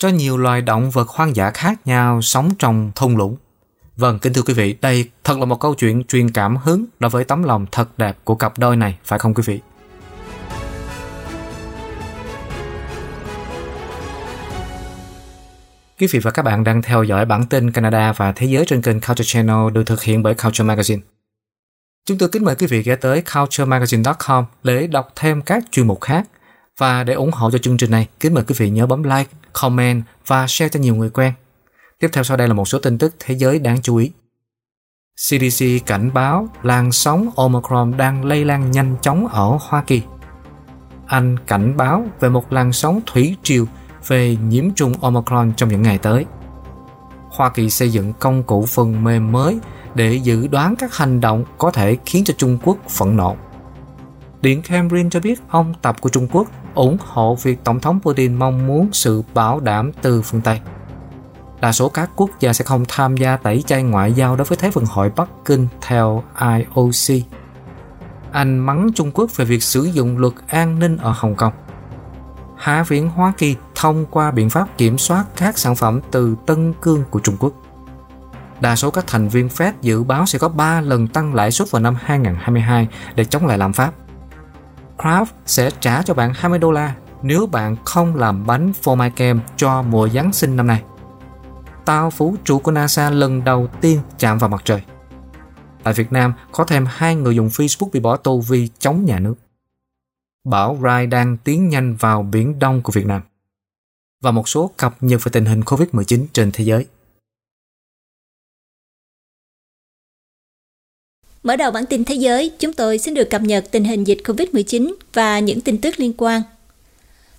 cho 0.00 0.08
nhiều 0.08 0.36
loài 0.36 0.62
động 0.62 0.90
vật 0.90 1.08
hoang 1.08 1.36
dã 1.36 1.50
khác 1.50 1.80
nhau 1.84 2.22
sống 2.22 2.50
trong 2.58 2.92
thung 2.94 3.16
lũng. 3.16 3.36
Vâng, 3.96 4.18
kính 4.18 4.32
thưa 4.32 4.42
quý 4.42 4.54
vị, 4.54 4.76
đây 4.80 5.10
thật 5.24 5.38
là 5.38 5.44
một 5.44 5.60
câu 5.60 5.74
chuyện 5.74 6.04
truyền 6.04 6.30
cảm 6.30 6.56
hứng 6.56 6.84
đối 7.00 7.10
với 7.10 7.24
tấm 7.24 7.42
lòng 7.42 7.66
thật 7.72 7.98
đẹp 7.98 8.16
của 8.24 8.34
cặp 8.34 8.58
đôi 8.58 8.76
này, 8.76 8.98
phải 9.04 9.18
không 9.18 9.34
quý 9.34 9.42
vị? 9.46 9.60
Quý 16.00 16.06
vị 16.10 16.18
và 16.18 16.30
các 16.30 16.42
bạn 16.42 16.64
đang 16.64 16.82
theo 16.82 17.02
dõi 17.02 17.24
bản 17.24 17.46
tin 17.46 17.70
Canada 17.70 18.12
và 18.12 18.32
Thế 18.32 18.46
giới 18.46 18.64
trên 18.66 18.82
kênh 18.82 19.00
Culture 19.00 19.24
Channel 19.24 19.72
được 19.72 19.82
thực 19.86 20.02
hiện 20.02 20.22
bởi 20.22 20.34
Culture 20.34 20.64
Magazine. 20.64 21.00
Chúng 22.06 22.18
tôi 22.18 22.28
kính 22.28 22.44
mời 22.44 22.54
quý 22.54 22.66
vị 22.66 22.82
ghé 22.82 22.96
tới 22.96 23.22
culturemagazine.com 23.32 24.44
để 24.62 24.86
đọc 24.86 25.12
thêm 25.16 25.42
các 25.42 25.64
chuyên 25.70 25.86
mục 25.86 26.00
khác. 26.00 26.26
Và 26.80 27.04
để 27.04 27.14
ủng 27.14 27.30
hộ 27.32 27.50
cho 27.50 27.58
chương 27.58 27.76
trình 27.76 27.90
này, 27.90 28.08
kính 28.20 28.34
mời 28.34 28.44
quý 28.44 28.54
vị 28.58 28.70
nhớ 28.70 28.86
bấm 28.86 29.02
like, 29.02 29.30
comment 29.52 30.02
và 30.26 30.46
share 30.46 30.68
cho 30.68 30.80
nhiều 30.80 30.94
người 30.94 31.10
quen. 31.10 31.32
Tiếp 31.98 32.08
theo 32.12 32.24
sau 32.24 32.36
đây 32.36 32.48
là 32.48 32.54
một 32.54 32.68
số 32.68 32.78
tin 32.78 32.98
tức 32.98 33.14
thế 33.18 33.34
giới 33.34 33.58
đáng 33.58 33.82
chú 33.82 33.96
ý. 33.96 34.12
CDC 35.16 35.64
cảnh 35.86 36.10
báo 36.14 36.48
làn 36.62 36.92
sóng 36.92 37.30
Omicron 37.36 37.96
đang 37.96 38.24
lây 38.24 38.44
lan 38.44 38.70
nhanh 38.70 38.96
chóng 39.02 39.26
ở 39.26 39.58
Hoa 39.60 39.82
Kỳ. 39.86 40.02
Anh 41.06 41.36
cảnh 41.46 41.76
báo 41.76 42.04
về 42.20 42.28
một 42.28 42.52
làn 42.52 42.72
sóng 42.72 43.00
thủy 43.06 43.36
triều 43.42 43.64
về 44.06 44.36
nhiễm 44.36 44.70
trùng 44.70 44.92
Omicron 45.00 45.52
trong 45.56 45.68
những 45.68 45.82
ngày 45.82 45.98
tới. 45.98 46.24
Hoa 47.30 47.50
Kỳ 47.50 47.70
xây 47.70 47.92
dựng 47.92 48.12
công 48.12 48.42
cụ 48.42 48.66
phần 48.66 49.04
mềm 49.04 49.32
mới 49.32 49.58
để 49.94 50.14
dự 50.14 50.46
đoán 50.46 50.76
các 50.76 50.96
hành 50.96 51.20
động 51.20 51.44
có 51.58 51.70
thể 51.70 51.96
khiến 52.06 52.24
cho 52.24 52.34
Trung 52.36 52.58
Quốc 52.62 52.76
phẫn 52.88 53.16
nộ. 53.16 53.36
Điện 54.42 54.62
Kremlin 54.62 55.10
cho 55.10 55.20
biết 55.20 55.40
ông 55.48 55.74
Tập 55.82 56.00
của 56.00 56.08
Trung 56.08 56.28
Quốc 56.32 56.48
ủng 56.74 56.96
hộ 57.00 57.34
việc 57.34 57.64
Tổng 57.64 57.80
thống 57.80 58.00
Putin 58.02 58.34
mong 58.34 58.66
muốn 58.66 58.88
sự 58.92 59.22
bảo 59.34 59.60
đảm 59.60 59.92
từ 60.02 60.22
phương 60.22 60.40
Tây. 60.40 60.60
Đa 61.60 61.72
số 61.72 61.88
các 61.88 62.10
quốc 62.16 62.30
gia 62.40 62.52
sẽ 62.52 62.64
không 62.64 62.84
tham 62.88 63.16
gia 63.16 63.36
tẩy 63.36 63.62
chay 63.66 63.82
ngoại 63.82 64.12
giao 64.12 64.36
đối 64.36 64.44
với 64.44 64.58
Thế 64.58 64.70
vận 64.70 64.84
hội 64.84 65.10
Bắc 65.16 65.28
Kinh 65.44 65.68
theo 65.80 66.22
IOC. 66.40 67.22
Anh 68.32 68.58
mắng 68.58 68.90
Trung 68.94 69.10
Quốc 69.14 69.36
về 69.36 69.44
việc 69.44 69.62
sử 69.62 69.82
dụng 69.82 70.18
luật 70.18 70.32
an 70.48 70.78
ninh 70.78 70.96
ở 70.96 71.14
Hồng 71.16 71.34
Kông. 71.34 71.52
Hạ 72.56 72.82
viện 72.82 73.08
Hoa 73.08 73.32
Kỳ 73.38 73.56
thông 73.74 74.06
qua 74.10 74.30
biện 74.30 74.50
pháp 74.50 74.78
kiểm 74.78 74.98
soát 74.98 75.24
các 75.36 75.58
sản 75.58 75.76
phẩm 75.76 76.00
từ 76.10 76.36
Tân 76.46 76.72
Cương 76.80 77.04
của 77.10 77.20
Trung 77.20 77.36
Quốc. 77.40 77.52
Đa 78.60 78.76
số 78.76 78.90
các 78.90 79.04
thành 79.06 79.28
viên 79.28 79.48
Fed 79.48 79.72
dự 79.80 80.02
báo 80.02 80.26
sẽ 80.26 80.38
có 80.38 80.48
3 80.48 80.80
lần 80.80 81.08
tăng 81.08 81.34
lãi 81.34 81.50
suất 81.50 81.70
vào 81.70 81.82
năm 81.82 81.96
2022 82.00 82.88
để 83.14 83.24
chống 83.24 83.46
lại 83.46 83.58
lạm 83.58 83.72
phát. 83.72 83.92
Kraft 85.02 85.26
sẽ 85.46 85.70
trả 85.80 86.02
cho 86.02 86.14
bạn 86.14 86.32
20 86.34 86.58
đô 86.58 86.70
la 86.70 86.94
nếu 87.22 87.46
bạn 87.46 87.76
không 87.84 88.16
làm 88.16 88.46
bánh 88.46 88.72
phô 88.72 88.94
mai 88.94 89.10
kem 89.10 89.40
cho 89.56 89.82
mùa 89.82 90.08
Giáng 90.08 90.32
sinh 90.32 90.56
năm 90.56 90.66
nay. 90.66 90.82
Tàu 91.84 92.10
vũ 92.10 92.34
trụ 92.44 92.58
của 92.58 92.72
NASA 92.72 93.10
lần 93.10 93.44
đầu 93.44 93.68
tiên 93.80 94.00
chạm 94.18 94.38
vào 94.38 94.50
mặt 94.50 94.62
trời. 94.64 94.82
Tại 95.82 95.94
Việt 95.94 96.12
Nam, 96.12 96.32
có 96.52 96.64
thêm 96.64 96.86
hai 96.88 97.14
người 97.16 97.36
dùng 97.36 97.48
Facebook 97.48 97.90
bị 97.92 98.00
bỏ 98.00 98.16
tù 98.16 98.40
vì 98.40 98.68
chống 98.78 99.04
nhà 99.04 99.18
nước. 99.18 99.34
Bão 100.44 100.78
Rai 100.82 101.06
đang 101.06 101.36
tiến 101.36 101.68
nhanh 101.68 101.96
vào 101.96 102.22
biển 102.22 102.58
Đông 102.58 102.82
của 102.82 102.92
Việt 102.92 103.06
Nam. 103.06 103.22
Và 104.22 104.30
một 104.30 104.48
số 104.48 104.70
cập 104.76 104.94
nhật 105.00 105.24
về 105.24 105.30
tình 105.32 105.44
hình 105.44 105.60
COVID-19 105.60 106.26
trên 106.32 106.50
thế 106.52 106.64
giới. 106.64 106.86
Mở 111.42 111.56
đầu 111.56 111.70
bản 111.70 111.86
tin 111.86 112.04
thế 112.04 112.14
giới, 112.14 112.50
chúng 112.58 112.72
tôi 112.72 112.98
xin 112.98 113.14
được 113.14 113.30
cập 113.30 113.42
nhật 113.42 113.64
tình 113.70 113.84
hình 113.84 114.04
dịch 114.04 114.18
COVID-19 114.24 114.94
và 115.12 115.38
những 115.38 115.60
tin 115.60 115.78
tức 115.78 116.00
liên 116.00 116.12
quan. 116.16 116.42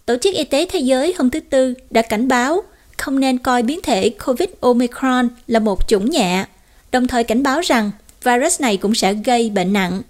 Tổ 0.06 0.18
chức 0.18 0.36
Y 0.36 0.44
tế 0.44 0.66
Thế 0.72 0.80
giới 0.80 1.14
hôm 1.18 1.30
thứ 1.30 1.40
Tư 1.40 1.74
đã 1.90 2.02
cảnh 2.02 2.28
báo 2.28 2.64
không 2.98 3.20
nên 3.20 3.38
coi 3.38 3.64
biến 3.64 3.80
thể 3.84 4.10
COVID 4.10 4.50
Omicron 4.60 5.30
là 5.48 5.60
một 5.60 5.88
chủng 5.88 6.10
nhẹ, 6.10 6.46
đồng 6.92 7.08
thời 7.08 7.24
cảnh 7.24 7.44
báo 7.44 7.62
rằng 7.62 7.92
virus 8.24 8.62
này 8.62 8.78
cũng 8.78 8.96
sẽ 8.96 9.14
gây 9.14 9.50
bệnh 9.50 9.74
nặng. 9.74 10.02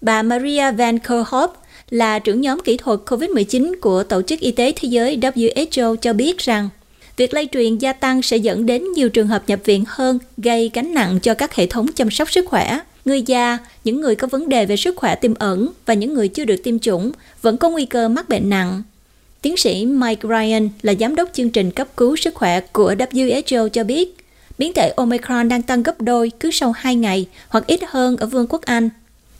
Bà 0.00 0.22
Maria 0.22 0.72
Van 0.72 0.98
Kerkhove 0.98 1.54
là 1.90 2.18
trưởng 2.18 2.40
nhóm 2.40 2.60
kỹ 2.64 2.76
thuật 2.76 3.00
COVID-19 3.06 3.74
của 3.80 4.02
Tổ 4.02 4.22
chức 4.22 4.40
Y 4.40 4.50
tế 4.50 4.72
Thế 4.76 4.88
giới 4.88 5.16
WHO 5.16 5.96
cho 5.96 6.12
biết 6.12 6.38
rằng 6.38 6.68
việc 7.16 7.34
lây 7.34 7.48
truyền 7.52 7.78
gia 7.78 7.92
tăng 7.92 8.22
sẽ 8.22 8.36
dẫn 8.36 8.66
đến 8.66 8.92
nhiều 8.92 9.08
trường 9.08 9.28
hợp 9.28 9.42
nhập 9.46 9.60
viện 9.64 9.84
hơn, 9.88 10.18
gây 10.36 10.70
gánh 10.74 10.94
nặng 10.94 11.20
cho 11.20 11.34
các 11.34 11.54
hệ 11.54 11.66
thống 11.66 11.86
chăm 11.92 12.10
sóc 12.10 12.32
sức 12.32 12.46
khỏe 12.48 12.80
người 13.06 13.22
già, 13.22 13.58
những 13.84 14.00
người 14.00 14.14
có 14.14 14.26
vấn 14.26 14.48
đề 14.48 14.66
về 14.66 14.76
sức 14.76 14.96
khỏe 14.96 15.14
tiềm 15.14 15.34
ẩn 15.34 15.68
và 15.86 15.94
những 15.94 16.14
người 16.14 16.28
chưa 16.28 16.44
được 16.44 16.56
tiêm 16.64 16.78
chủng 16.78 17.12
vẫn 17.42 17.56
có 17.56 17.70
nguy 17.70 17.86
cơ 17.86 18.08
mắc 18.08 18.28
bệnh 18.28 18.50
nặng. 18.50 18.82
Tiến 19.42 19.56
sĩ 19.56 19.86
Mike 19.86 20.28
Ryan 20.28 20.68
là 20.82 20.94
giám 21.00 21.14
đốc 21.14 21.28
chương 21.32 21.50
trình 21.50 21.70
cấp 21.70 21.88
cứu 21.96 22.16
sức 22.16 22.34
khỏe 22.34 22.60
của 22.60 22.94
WHO 22.94 23.68
cho 23.68 23.84
biết, 23.84 24.16
biến 24.58 24.72
thể 24.72 24.92
Omicron 24.96 25.48
đang 25.48 25.62
tăng 25.62 25.82
gấp 25.82 26.00
đôi 26.00 26.30
cứ 26.40 26.50
sau 26.50 26.72
2 26.72 26.96
ngày 26.96 27.26
hoặc 27.48 27.66
ít 27.66 27.80
hơn 27.86 28.16
ở 28.16 28.26
Vương 28.26 28.46
quốc 28.48 28.62
Anh. 28.62 28.88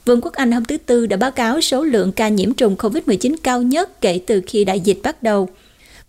Vương 0.05 0.21
quốc 0.21 0.33
Anh 0.33 0.51
hôm 0.51 0.65
thứ 0.65 0.77
Tư 0.77 1.05
đã 1.05 1.17
báo 1.17 1.31
cáo 1.31 1.61
số 1.61 1.83
lượng 1.83 2.11
ca 2.11 2.27
nhiễm 2.27 2.53
trùng 2.53 2.75
COVID-19 2.75 3.35
cao 3.43 3.61
nhất 3.61 4.01
kể 4.01 4.19
từ 4.27 4.41
khi 4.47 4.65
đại 4.65 4.79
dịch 4.79 4.99
bắt 5.03 5.23
đầu, 5.23 5.49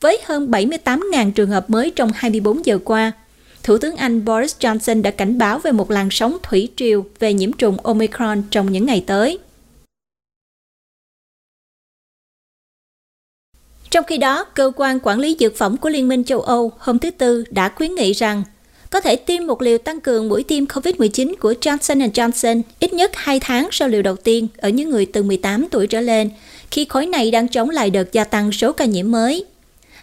với 0.00 0.18
hơn 0.24 0.50
78.000 0.50 1.32
trường 1.32 1.50
hợp 1.50 1.70
mới 1.70 1.90
trong 1.90 2.10
24 2.14 2.66
giờ 2.66 2.78
qua– 2.84 3.12
Thủ 3.68 3.78
tướng 3.78 3.96
Anh 3.96 4.24
Boris 4.24 4.56
Johnson 4.60 5.02
đã 5.02 5.10
cảnh 5.10 5.38
báo 5.38 5.58
về 5.58 5.72
một 5.72 5.90
làn 5.90 6.08
sóng 6.10 6.36
thủy 6.42 6.68
triều 6.76 7.04
về 7.18 7.32
nhiễm 7.32 7.52
trùng 7.52 7.76
Omicron 7.82 8.42
trong 8.50 8.72
những 8.72 8.86
ngày 8.86 9.04
tới. 9.06 9.38
Trong 13.90 14.04
khi 14.04 14.18
đó, 14.18 14.44
cơ 14.44 14.72
quan 14.76 14.98
quản 15.02 15.18
lý 15.18 15.36
dược 15.40 15.56
phẩm 15.56 15.76
của 15.76 15.88
Liên 15.88 16.08
minh 16.08 16.24
châu 16.24 16.40
Âu 16.40 16.72
hôm 16.78 16.98
thứ 16.98 17.10
Tư 17.10 17.44
đã 17.50 17.68
khuyến 17.68 17.94
nghị 17.94 18.12
rằng 18.12 18.42
có 18.90 19.00
thể 19.00 19.16
tiêm 19.16 19.46
một 19.46 19.62
liều 19.62 19.78
tăng 19.78 20.00
cường 20.00 20.28
mũi 20.28 20.42
tiêm 20.42 20.64
COVID-19 20.64 21.34
của 21.40 21.54
Johnson 21.60 22.10
Johnson 22.10 22.62
ít 22.80 22.92
nhất 22.92 23.10
2 23.14 23.40
tháng 23.40 23.68
sau 23.72 23.88
liều 23.88 24.02
đầu 24.02 24.16
tiên 24.16 24.48
ở 24.56 24.68
những 24.68 24.90
người 24.90 25.06
từ 25.06 25.22
18 25.22 25.68
tuổi 25.70 25.86
trở 25.86 26.00
lên, 26.00 26.30
khi 26.70 26.84
khối 26.84 27.06
này 27.06 27.30
đang 27.30 27.48
chống 27.48 27.70
lại 27.70 27.90
đợt 27.90 28.12
gia 28.12 28.24
tăng 28.24 28.52
số 28.52 28.72
ca 28.72 28.84
nhiễm 28.84 29.10
mới. 29.10 29.44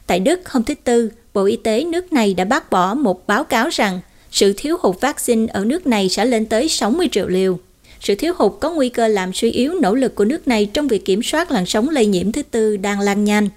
Tại 0.08 0.20
Đức 0.20 0.50
hôm 0.50 0.64
thứ 0.64 0.74
Tư, 0.84 1.10
Bộ 1.36 1.46
Y 1.46 1.56
tế 1.56 1.84
nước 1.84 2.14
này 2.14 2.34
đã 2.34 2.46
bác 2.46 2.70
bỏ 2.70 2.94
một 2.94 3.28
báo 3.28 3.44
cáo 3.44 3.70
rằng 3.72 4.00
sự 4.32 4.54
thiếu 4.58 4.78
hụt 4.82 5.02
vaccine 5.02 5.48
ở 5.54 5.66
nước 5.66 5.88
này 5.88 6.10
sẽ 6.10 6.26
lên 6.26 6.46
tới 6.46 6.70
60 6.70 7.10
triệu 7.12 7.28
liều. 7.28 7.60
Sự 8.00 8.16
thiếu 8.16 8.34
hụt 8.38 8.52
có 8.60 8.70
nguy 8.70 8.90
cơ 8.90 9.08
làm 9.08 9.34
suy 9.34 9.52
yếu 9.52 9.74
nỗ 9.74 9.96
lực 9.96 10.16
của 10.16 10.26
nước 10.26 10.48
này 10.48 10.66
trong 10.74 10.88
việc 10.88 11.06
kiểm 11.06 11.24
soát 11.24 11.52
làn 11.52 11.66
sóng 11.66 11.90
lây 11.90 12.06
nhiễm 12.06 12.32
thứ 12.32 12.44
tư 12.44 12.78
đang 12.78 13.00
lan 13.00 13.24
nhanh. 13.24 13.50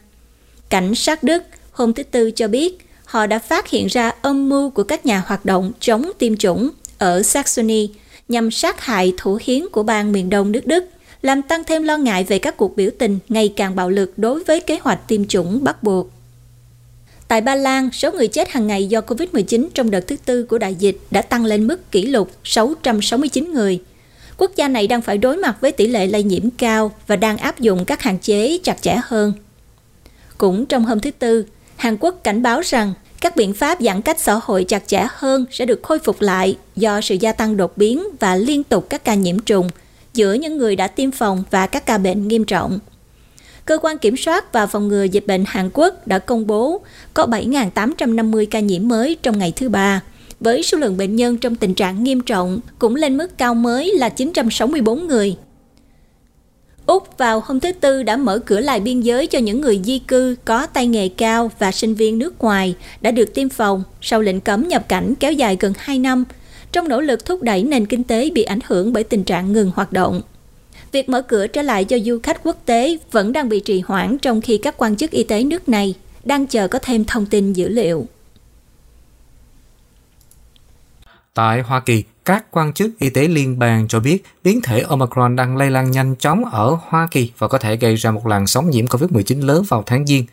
Cảnh 0.69 0.95
sát 0.95 1.23
Đức 1.23 1.43
hôm 1.71 1.93
thứ 1.93 2.03
Tư 2.03 2.31
cho 2.31 2.49
biết 2.49 2.79
họ 3.05 3.27
đã 3.27 3.39
phát 3.39 3.69
hiện 3.69 3.87
ra 3.87 4.13
âm 4.23 4.49
mưu 4.49 4.71
của 4.71 4.83
các 4.83 5.07
nhà 5.07 5.23
hoạt 5.27 5.45
động 5.45 5.73
chống 5.81 6.11
tiêm 6.19 6.37
chủng 6.37 6.71
ở 6.99 7.23
Saxony 7.23 7.91
nhằm 8.29 8.51
sát 8.51 8.81
hại 8.81 9.13
thủ 9.17 9.39
hiến 9.43 9.69
của 9.73 9.83
bang 9.83 10.13
miền 10.13 10.31
đông 10.31 10.53
nước 10.53 10.67
Đức, 10.67 10.85
làm 11.23 11.43
tăng 11.43 11.65
thêm 11.65 11.83
lo 11.83 11.97
ngại 11.97 12.25
về 12.25 12.39
các 12.39 12.57
cuộc 12.57 12.77
biểu 12.77 12.91
tình 12.99 13.19
ngày 13.29 13.53
càng 13.57 13.77
bạo 13.77 13.91
lực 13.91 14.13
đối 14.17 14.45
với 14.45 14.61
kế 14.61 14.79
hoạch 14.83 15.09
tiêm 15.09 15.27
chủng 15.27 15.65
bắt 15.65 15.83
buộc. 15.83 16.18
Tại 17.29 17.41
Ba 17.41 17.55
Lan, 17.55 17.91
số 17.93 18.13
người 18.13 18.29
chết 18.29 18.51
hàng 18.51 18.67
ngày 18.67 18.87
do 18.87 19.01
COVID-19 19.01 19.69
trong 19.75 19.91
đợt 19.91 20.07
thứ 20.07 20.17
tư 20.25 20.43
của 20.43 20.59
đại 20.59 20.75
dịch 20.75 20.97
đã 21.11 21.23
tăng 21.23 21.45
lên 21.45 21.67
mức 21.67 21.91
kỷ 21.91 22.07
lục 22.07 22.31
669 22.45 23.53
người. 23.53 23.83
Quốc 24.37 24.51
gia 24.57 24.69
này 24.69 24.87
đang 24.87 25.03
phải 25.03 25.19
đối 25.19 25.37
mặt 25.37 25.57
với 25.61 25.73
tỷ 25.73 25.87
lệ 25.87 26.07
lây 26.07 26.23
nhiễm 26.23 26.51
cao 26.51 26.93
và 27.07 27.17
đang 27.17 27.39
áp 27.39 27.61
dụng 27.61 27.85
các 27.85 28.03
hạn 28.03 28.19
chế 28.19 28.59
chặt 28.65 28.83
chẽ 28.83 29.01
hơn. 29.05 29.33
Cũng 30.39 30.67
trong 30.67 30.85
hôm 30.85 31.01
thứ 31.01 31.11
tư, 31.11 31.45
Hàn 31.77 31.97
Quốc 32.01 32.21
cảnh 32.25 32.43
báo 32.43 32.61
rằng 32.65 32.95
các 33.21 33.37
biện 33.37 33.55
pháp 33.55 33.81
giãn 33.81 34.03
cách 34.03 34.21
xã 34.21 34.41
hội 34.43 34.65
chặt 34.65 34.83
chẽ 34.87 35.07
hơn 35.11 35.45
sẽ 35.51 35.67
được 35.67 35.81
khôi 35.83 35.99
phục 35.99 36.21
lại 36.21 36.57
do 36.77 37.01
sự 37.01 37.15
gia 37.15 37.33
tăng 37.33 37.57
đột 37.57 37.77
biến 37.77 38.05
và 38.21 38.37
liên 38.37 38.65
tục 38.65 38.87
các 38.91 39.05
ca 39.05 39.15
nhiễm 39.15 39.39
trùng 39.39 39.69
giữa 40.15 40.33
những 40.33 40.59
người 40.59 40.77
đã 40.77 40.87
tiêm 40.87 41.11
phòng 41.11 41.45
và 41.51 41.67
các 41.67 41.87
ca 41.87 41.99
bệnh 41.99 42.29
nghiêm 42.29 42.45
trọng. 42.45 42.79
Cơ 43.69 43.79
quan 43.83 43.99
Kiểm 43.99 44.17
soát 44.17 44.53
và 44.53 44.67
Phòng 44.67 44.89
ngừa 44.89 45.03
Dịch 45.03 45.27
bệnh 45.27 45.45
Hàn 45.47 45.71
Quốc 45.73 46.07
đã 46.07 46.19
công 46.19 46.47
bố 46.47 46.81
có 47.15 47.27
7.850 47.27 48.47
ca 48.51 48.61
nhiễm 48.61 48.89
mới 48.89 49.17
trong 49.23 49.39
ngày 49.39 49.53
thứ 49.57 49.69
ba, 49.69 50.03
với 50.41 50.63
số 50.63 50.79
lượng 50.79 50.97
bệnh 50.97 51.17
nhân 51.17 51.37
trong 51.37 51.57
tình 51.57 51.75
trạng 51.75 52.05
nghiêm 52.05 52.21
trọng 52.21 52.61
cũng 52.79 52.95
lên 52.95 53.17
mức 53.17 53.39
cao 53.39 53.55
mới 53.55 53.95
là 53.95 54.09
964 54.09 55.07
người. 55.07 55.37
Úc 56.87 57.19
vào 57.19 57.43
hôm 57.45 57.61
thứ 57.61 57.73
Tư 57.73 58.03
đã 58.03 58.17
mở 58.17 58.39
cửa 58.39 58.61
lại 58.61 58.81
biên 58.81 59.01
giới 59.01 59.27
cho 59.27 59.39
những 59.39 59.61
người 59.61 59.81
di 59.85 59.99
cư 59.99 60.37
có 60.45 60.67
tay 60.67 60.87
nghề 60.87 61.09
cao 61.09 61.51
và 61.59 61.73
sinh 61.73 61.95
viên 61.95 62.19
nước 62.19 62.39
ngoài 62.39 62.75
đã 63.01 63.11
được 63.11 63.35
tiêm 63.35 63.49
phòng 63.49 63.83
sau 64.01 64.21
lệnh 64.21 64.41
cấm 64.41 64.69
nhập 64.69 64.89
cảnh 64.89 65.15
kéo 65.15 65.33
dài 65.33 65.57
gần 65.61 65.73
2 65.79 65.99
năm, 65.99 66.25
trong 66.73 66.89
nỗ 66.89 67.01
lực 67.01 67.25
thúc 67.25 67.43
đẩy 67.43 67.63
nền 67.63 67.87
kinh 67.87 68.05
tế 68.05 68.31
bị 68.31 68.43
ảnh 68.43 68.61
hưởng 68.67 68.93
bởi 68.93 69.05
tình 69.05 69.25
trạng 69.25 69.53
ngừng 69.53 69.71
hoạt 69.75 69.93
động. 69.93 70.23
Việc 70.93 71.09
mở 71.09 71.23
cửa 71.23 71.47
trở 71.47 71.63
lại 71.63 71.85
cho 71.85 71.99
du 71.99 72.19
khách 72.23 72.41
quốc 72.43 72.57
tế 72.67 72.99
vẫn 73.11 73.33
đang 73.33 73.49
bị 73.49 73.61
trì 73.61 73.81
hoãn 73.81 74.19
trong 74.19 74.41
khi 74.41 74.59
các 74.59 74.75
quan 74.79 74.97
chức 74.97 75.11
y 75.11 75.25
tế 75.25 75.45
nước 75.45 75.69
này 75.69 75.95
đang 76.25 76.47
chờ 76.47 76.69
có 76.69 76.79
thêm 76.83 77.05
thông 77.05 77.27
tin 77.27 77.53
dữ 77.53 77.69
liệu. 77.69 78.07
Tại 81.35 81.61
Hoa 81.61 81.81
Kỳ, 81.81 82.05
các 82.25 82.45
quan 82.51 82.73
chức 82.73 82.91
y 82.99 83.11
tế 83.11 83.29
liên 83.29 83.59
bang 83.59 83.89
cho 83.89 84.01
biết 84.01 84.25
biến 84.45 84.61
thể 84.63 84.81
Omicron 84.81 85.37
đang 85.37 85.57
lây 85.57 85.71
lan 85.71 85.91
nhanh 85.91 86.17
chóng 86.17 86.45
ở 86.45 86.79
Hoa 86.81 87.09
Kỳ 87.11 87.33
và 87.39 87.49
có 87.49 87.59
thể 87.59 87.77
gây 87.77 87.95
ra 87.95 88.11
một 88.11 88.27
làn 88.27 88.47
sóng 88.47 88.71
nhiễm 88.71 88.87
COVID-19 88.87 89.47
lớn 89.47 89.65
vào 89.69 89.83
tháng 89.87 90.07
Giêng. 90.07 90.25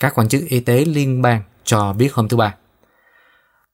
Các 0.00 0.12
quan 0.14 0.28
chức 0.28 0.42
y 0.48 0.60
tế 0.60 0.84
liên 0.84 1.22
bang 1.22 1.42
cho 1.64 1.92
biết 1.92 2.14
hôm 2.14 2.28
thứ 2.28 2.36
Ba. 2.36 2.54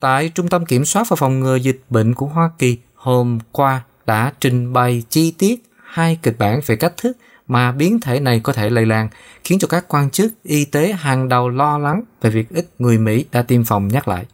Tại 0.01 0.29
Trung 0.35 0.49
tâm 0.49 0.67
Kiểm 0.67 0.85
soát 0.85 1.09
và 1.09 1.17
Phòng 1.17 1.41
ngừa 1.41 1.57
Dịch 1.57 1.81
bệnh 1.91 2.15
của 2.15 2.27
Hoa 2.27 2.51
Kỳ 2.59 2.79
hôm 2.95 3.39
qua 3.53 3.83
đã 4.07 4.33
trình 4.41 4.73
bày 4.73 5.03
chi 5.11 5.35
tiết 5.39 5.63
hai 5.93 6.19
kịch 6.23 6.39
bản 6.39 6.61
về 6.67 6.77
cách 6.77 6.97
thức 6.97 7.17
mà 7.47 7.73
biến 7.73 8.01
thể 8.01 8.21
này 8.21 8.41
có 8.41 8.53
thể 8.53 8.71
lây 8.71 8.87
lan, 8.87 9.09
khiến 9.45 9.59
cho 9.59 9.69
các 9.69 9.85
quan 9.89 10.11
chức 10.11 10.33
y 10.43 10.65
tế 10.65 10.93
hàng 10.93 11.29
đầu 11.29 11.49
lo 11.49 11.79
lắng 11.79 12.03
về 12.21 12.31
việc 12.31 12.51
ít 12.51 12.67
người 12.79 12.99
Mỹ 12.99 13.25
đã 13.33 13.43
tiêm 13.43 13.65
phòng 13.65 13.89
nhắc 13.89 14.09
lại. 14.09 14.27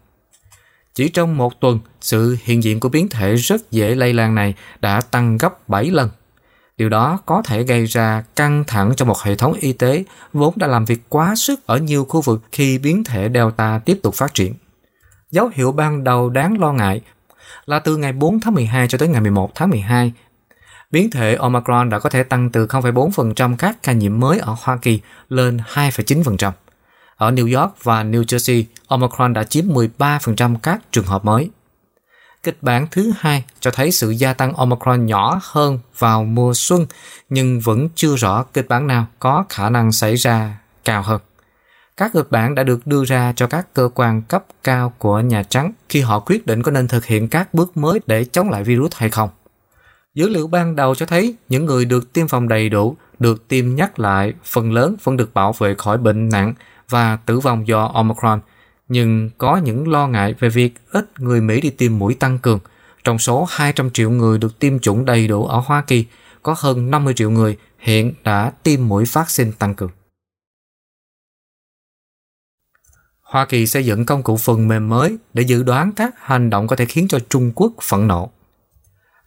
Chỉ 0.95 1.09
trong 1.09 1.37
một 1.37 1.61
tuần, 1.61 1.79
sự 2.01 2.37
hiện 2.43 2.63
diện 2.63 2.81
của 2.81 2.89
biến 2.89 3.09
thể 3.09 3.35
rất 3.35 3.71
dễ 3.71 3.95
lây 3.95 4.13
lan 4.13 4.35
này 4.35 4.55
đã 4.81 5.01
tăng 5.01 5.39
gấp 5.39 5.69
7 5.69 5.91
lần. 5.91 6.11
Điều 6.77 6.89
đó 6.89 7.19
có 7.27 7.43
thể 7.43 7.63
gây 7.63 7.87
ra 7.87 8.25
căng 8.37 8.65
thẳng 8.67 8.93
cho 8.97 9.05
một 9.05 9.23
hệ 9.23 9.35
thống 9.35 9.53
y 9.61 9.73
tế 9.73 10.05
vốn 10.33 10.55
đã 10.57 10.67
làm 10.67 10.85
việc 10.85 11.03
quá 11.09 11.35
sức 11.37 11.67
ở 11.67 11.79
nhiều 11.79 12.05
khu 12.05 12.21
vực 12.21 12.43
khi 12.53 12.79
biến 12.79 13.05
thể 13.05 13.31
Delta 13.35 13.81
tiếp 13.85 14.01
tục 14.03 14.15
phát 14.15 14.35
triển. 14.35 14.55
Dấu 15.31 15.51
hiệu 15.55 15.73
ban 15.73 16.05
đầu 16.05 16.31
đáng 16.31 16.61
lo 16.61 16.73
ngại 16.73 17.01
là 17.67 17.79
từ 17.79 17.97
ngày 17.97 18.13
4 18.13 18.41
tháng 18.41 18.55
12 18.55 18.89
cho 18.89 18.99
tới 18.99 19.09
ngày 19.09 19.21
11 19.21 19.55
tháng 19.55 19.71
12, 19.71 20.13
biến 20.91 21.11
thể 21.11 21.35
Omicron 21.35 21.91
đã 21.91 21.99
có 21.99 22.11
thể 22.11 22.23
tăng 22.23 22.51
từ 22.51 22.67
0,4% 22.67 23.57
các 23.57 23.83
ca 23.83 23.93
nhiễm 23.93 24.21
mới 24.21 24.39
ở 24.39 24.57
Hoa 24.63 24.77
Kỳ 24.77 25.01
lên 25.29 25.59
2,9%. 25.75 26.53
Ở 27.17 27.31
New 27.31 27.61
York 27.61 27.85
và 27.85 28.05
New 28.05 28.23
Jersey, 28.23 28.65
Omicron 28.87 29.33
đã 29.33 29.45
chiếm 29.45 29.65
13% 29.65 30.57
các 30.63 30.81
trường 30.93 31.07
hợp 31.07 31.25
mới. 31.25 31.51
Kịch 32.43 32.59
bản 32.61 32.87
thứ 32.91 33.13
hai 33.19 33.45
cho 33.61 33.71
thấy 33.71 33.93
sự 33.93 34.11
gia 34.11 34.35
tăng 34.35 34.53
Omicron 34.53 35.07
nhỏ 35.07 35.41
hơn 35.43 35.79
vào 35.99 36.25
mùa 36.25 36.53
xuân, 36.55 36.87
nhưng 37.29 37.61
vẫn 37.61 37.89
chưa 37.95 38.17
rõ 38.17 38.43
kịch 38.43 38.69
bản 38.69 38.87
nào 38.87 39.07
có 39.19 39.45
khả 39.49 39.71
năng 39.71 39.93
xảy 39.93 40.17
ra 40.17 40.59
cao 40.85 41.03
hơn. 41.03 41.21
Các 41.97 42.11
kịch 42.15 42.31
bản 42.31 42.55
đã 42.55 42.63
được 42.63 42.87
đưa 42.87 43.05
ra 43.05 43.33
cho 43.37 43.47
các 43.47 43.75
cơ 43.75 43.89
quan 43.95 44.23
cấp 44.23 44.45
cao 44.65 44.93
của 44.99 45.21
Nhà 45.21 45.43
Trắng 45.43 45.73
khi 45.89 46.01
họ 46.01 46.21
quyết 46.21 46.47
định 46.47 46.63
có 46.63 46.71
nên 46.71 46.89
thực 46.89 47.05
hiện 47.05 47.29
các 47.29 47.55
bước 47.55 47.77
mới 47.77 48.01
để 48.07 48.25
chống 48.25 48.51
lại 48.51 48.65
virus 48.65 48.93
hay 48.95 49.11
không. 49.11 49.31
Dữ 50.15 50.29
liệu 50.29 50.47
ban 50.47 50.77
đầu 50.77 50.95
cho 50.95 51.07
thấy 51.07 51.35
những 51.49 51.65
người 51.65 51.85
được 51.85 52.13
tiêm 52.13 52.29
phòng 52.29 52.49
đầy 52.49 52.69
đủ, 52.69 52.97
được 53.19 53.49
tiêm 53.49 53.75
nhắc 53.75 53.99
lại, 53.99 54.33
phần 54.45 54.73
lớn 54.73 54.97
vẫn 55.05 55.17
được 55.17 55.35
bảo 55.35 55.53
vệ 55.53 55.75
khỏi 55.75 55.99
bệnh 55.99 56.29
nặng 56.29 56.55
và 56.89 57.17
tử 57.17 57.41
vong 57.41 57.69
do 57.69 57.91
Omicron, 57.95 58.41
nhưng 58.89 59.31
có 59.39 59.57
những 59.57 59.89
lo 59.89 60.07
ngại 60.07 60.35
về 60.39 60.49
việc 60.49 60.75
ít 60.91 61.21
người 61.21 61.41
Mỹ 61.41 61.61
đi 61.61 61.71
tiêm 61.71 61.99
mũi 61.99 62.15
tăng 62.15 62.39
cường. 62.39 62.59
Trong 63.05 63.19
số 63.19 63.47
200 63.51 63.91
triệu 63.91 64.11
người 64.11 64.39
được 64.39 64.59
tiêm 64.59 64.79
chủng 64.79 65.05
đầy 65.05 65.29
đủ 65.29 65.47
ở 65.47 65.63
Hoa 65.67 65.83
Kỳ, 65.83 66.05
có 66.43 66.55
hơn 66.59 66.91
50 66.91 67.15
triệu 67.15 67.31
người 67.31 67.57
hiện 67.79 68.15
đã 68.25 68.53
tiêm 68.63 68.89
mũi 68.89 69.05
vaccine 69.13 69.51
tăng 69.59 69.75
cường. 69.75 69.91
Hoa 73.23 73.47
Kỳ 73.47 73.67
xây 73.67 73.85
dựng 73.85 74.07
công 74.07 74.23
cụ 74.23 74.37
phần 74.37 74.69
mềm 74.69 74.89
mới 74.89 75.17
để 75.35 75.43
dự 75.43 75.63
đoán 75.63 75.93
các 75.93 76.15
hành 76.19 76.51
động 76.51 76.67
có 76.67 76.77
thể 76.77 76.85
khiến 76.85 77.09
cho 77.09 77.19
Trung 77.29 77.53
Quốc 77.55 77.73
phẫn 77.83 78.09
nộ. 78.09 78.31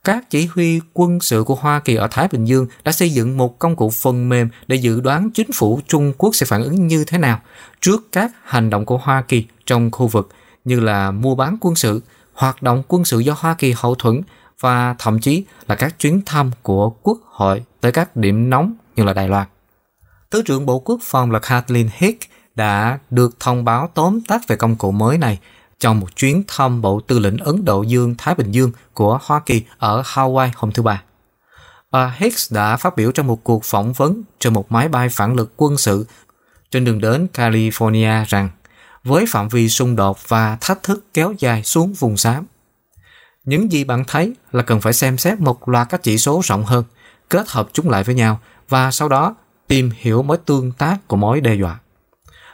Các 0.04 0.30
chỉ 0.30 0.46
huy 0.46 0.82
quân 0.94 1.20
sự 1.20 1.44
của 1.44 1.56
Hoa 1.56 1.80
Kỳ 1.80 1.96
ở 1.96 2.08
Thái 2.12 2.28
Bình 2.32 2.46
Dương 2.46 2.68
đã 2.84 2.92
xây 2.92 3.10
dựng 3.10 3.38
một 3.38 3.60
công 3.60 3.76
cụ 3.76 3.90
phần 3.90 4.30
mềm 4.30 4.50
để 4.68 4.76
dự 4.76 5.02
đoán 5.02 5.30
chính 5.34 5.52
phủ 5.52 5.80
Trung 5.88 6.14
Quốc 6.18 6.36
sẽ 6.36 6.46
phản 6.46 6.64
ứng 6.64 6.88
như 6.88 7.04
thế 7.08 7.18
nào 7.18 7.40
trước 7.82 8.08
các 8.12 8.32
hành 8.44 8.70
động 8.70 8.86
của 8.86 8.98
Hoa 8.98 9.22
Kỳ 9.22 9.46
trong 9.66 9.92
khu 9.92 10.08
vực 10.08 10.30
như 10.66 10.80
là 10.80 11.12
mua 11.12 11.36
bán 11.36 11.58
quân 11.62 11.76
sự, 11.76 12.02
hoạt 12.34 12.64
động 12.64 12.84
quân 12.88 13.06
sự 13.06 13.20
do 13.20 13.36
Hoa 13.38 13.54
Kỳ 13.54 13.74
hậu 13.78 13.96
thuẫn 13.96 14.22
và 14.60 14.96
thậm 15.00 15.20
chí 15.20 15.44
là 15.68 15.76
các 15.76 16.00
chuyến 16.00 16.22
thăm 16.26 16.52
của 16.62 16.90
quốc 16.90 17.18
hội 17.26 17.64
tới 17.82 17.92
các 17.92 18.16
điểm 18.16 18.50
nóng 18.50 18.74
như 18.96 19.04
là 19.04 19.14
Đài 19.14 19.28
Loan. 19.28 19.48
Thứ 20.32 20.42
trưởng 20.46 20.66
Bộ 20.66 20.80
Quốc 20.80 21.00
phòng 21.04 21.32
là 21.32 21.40
Kathleen 21.40 21.90
Hicks 21.94 22.28
đã 22.56 23.00
được 23.10 23.40
thông 23.40 23.66
báo 23.66 23.90
tóm 23.94 24.22
tắt 24.22 24.42
về 24.48 24.56
công 24.56 24.76
cụ 24.76 24.92
mới 24.92 25.18
này 25.18 25.40
trong 25.82 26.00
một 26.00 26.16
chuyến 26.16 26.44
thăm 26.48 26.82
Bộ 26.82 27.00
Tư 27.00 27.20
lệnh 27.20 27.38
Ấn 27.38 27.66
Độ 27.66 27.82
Dương-Thái 27.82 28.36
Bình 28.36 28.52
Dương 28.52 28.72
của 28.94 29.20
Hoa 29.22 29.42
Kỳ 29.46 29.64
ở 29.78 30.02
Hawaii 30.02 30.50
hôm 30.56 30.72
thứ 30.72 30.84
Ba. 30.84 31.04
Bà 31.92 32.16
Hicks 32.18 32.54
đã 32.54 32.78
phát 32.78 32.96
biểu 32.96 33.12
trong 33.12 33.28
một 33.28 33.44
cuộc 33.44 33.64
phỏng 33.64 33.94
vấn 33.94 34.24
trên 34.40 34.54
một 34.54 34.72
máy 34.72 34.88
bay 34.88 35.10
phản 35.10 35.36
lực 35.36 35.54
quân 35.58 35.78
sự 35.78 36.06
trên 36.72 36.86
đường 36.86 37.02
đến 37.02 37.28
California 37.34 38.26
rằng 38.28 38.50
với 39.04 39.26
phạm 39.28 39.48
vi 39.48 39.70
xung 39.70 39.96
đột 39.96 40.30
và 40.30 40.58
thách 40.62 40.84
thức 40.84 41.06
kéo 41.14 41.34
dài 41.40 41.64
xuống 41.64 41.94
vùng 41.94 42.18
xám, 42.18 42.46
những 43.46 43.72
gì 43.72 43.84
bạn 43.84 44.04
thấy 44.08 44.34
là 44.52 44.64
cần 44.64 44.82
phải 44.82 44.94
xem 44.94 45.18
xét 45.18 45.40
một 45.40 45.70
loạt 45.70 45.90
các 45.90 46.04
chỉ 46.04 46.18
số 46.18 46.42
rộng 46.44 46.64
hơn, 46.64 46.84
kết 47.30 47.50
hợp 47.50 47.70
chúng 47.74 47.90
lại 47.90 48.04
với 48.04 48.16
nhau 48.16 48.40
và 48.70 48.92
sau 48.92 49.10
đó 49.10 49.36
tìm 49.68 49.92
hiểu 49.96 50.24
mối 50.24 50.38
tương 50.38 50.72
tác 50.72 51.08
của 51.08 51.18
mối 51.18 51.42
đe 51.42 51.56
dọa. 51.56 51.80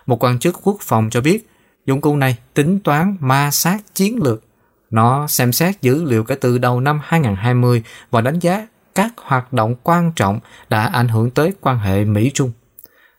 Một 0.06 0.24
quan 0.24 0.40
chức 0.40 0.60
quốc 0.64 0.78
phòng 0.82 1.10
cho 1.10 1.22
biết 1.22 1.48
Dụng 1.88 2.02
cụ 2.02 2.16
này 2.16 2.38
tính 2.54 2.80
toán 2.80 3.18
ma 3.20 3.52
sát 3.52 3.78
chiến 3.94 4.24
lược. 4.24 4.44
Nó 4.92 5.28
xem 5.28 5.54
xét 5.54 5.82
dữ 5.82 6.04
liệu 6.04 6.24
kể 6.24 6.36
từ 6.36 6.58
đầu 6.58 6.80
năm 6.80 7.00
2020 7.04 7.84
và 8.12 8.22
đánh 8.22 8.40
giá 8.40 8.68
các 8.96 9.14
hoạt 9.18 9.54
động 9.54 9.76
quan 9.84 10.12
trọng 10.16 10.40
đã 10.70 10.86
ảnh 10.86 11.08
hưởng 11.08 11.30
tới 11.30 11.54
quan 11.62 11.80
hệ 11.80 12.06
Mỹ-Trung. 12.06 12.52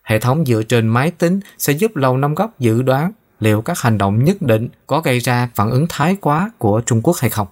Hệ 0.03 0.19
thống 0.19 0.45
dựa 0.47 0.63
trên 0.63 0.89
máy 0.89 1.11
tính 1.11 1.41
sẽ 1.59 1.73
giúp 1.73 1.97
Lầu 1.97 2.17
Năm 2.17 2.35
Góc 2.35 2.59
dự 2.59 2.83
đoán 2.83 3.13
liệu 3.41 3.63
các 3.63 3.81
hành 3.81 3.99
động 3.99 4.25
nhất 4.25 4.43
định 4.43 4.69
có 4.87 5.01
gây 5.01 5.19
ra 5.19 5.49
phản 5.55 5.71
ứng 5.71 5.87
thái 5.89 6.17
quá 6.21 6.51
của 6.59 6.81
Trung 6.87 7.01
Quốc 7.03 7.17
hay 7.21 7.31
không. 7.31 7.49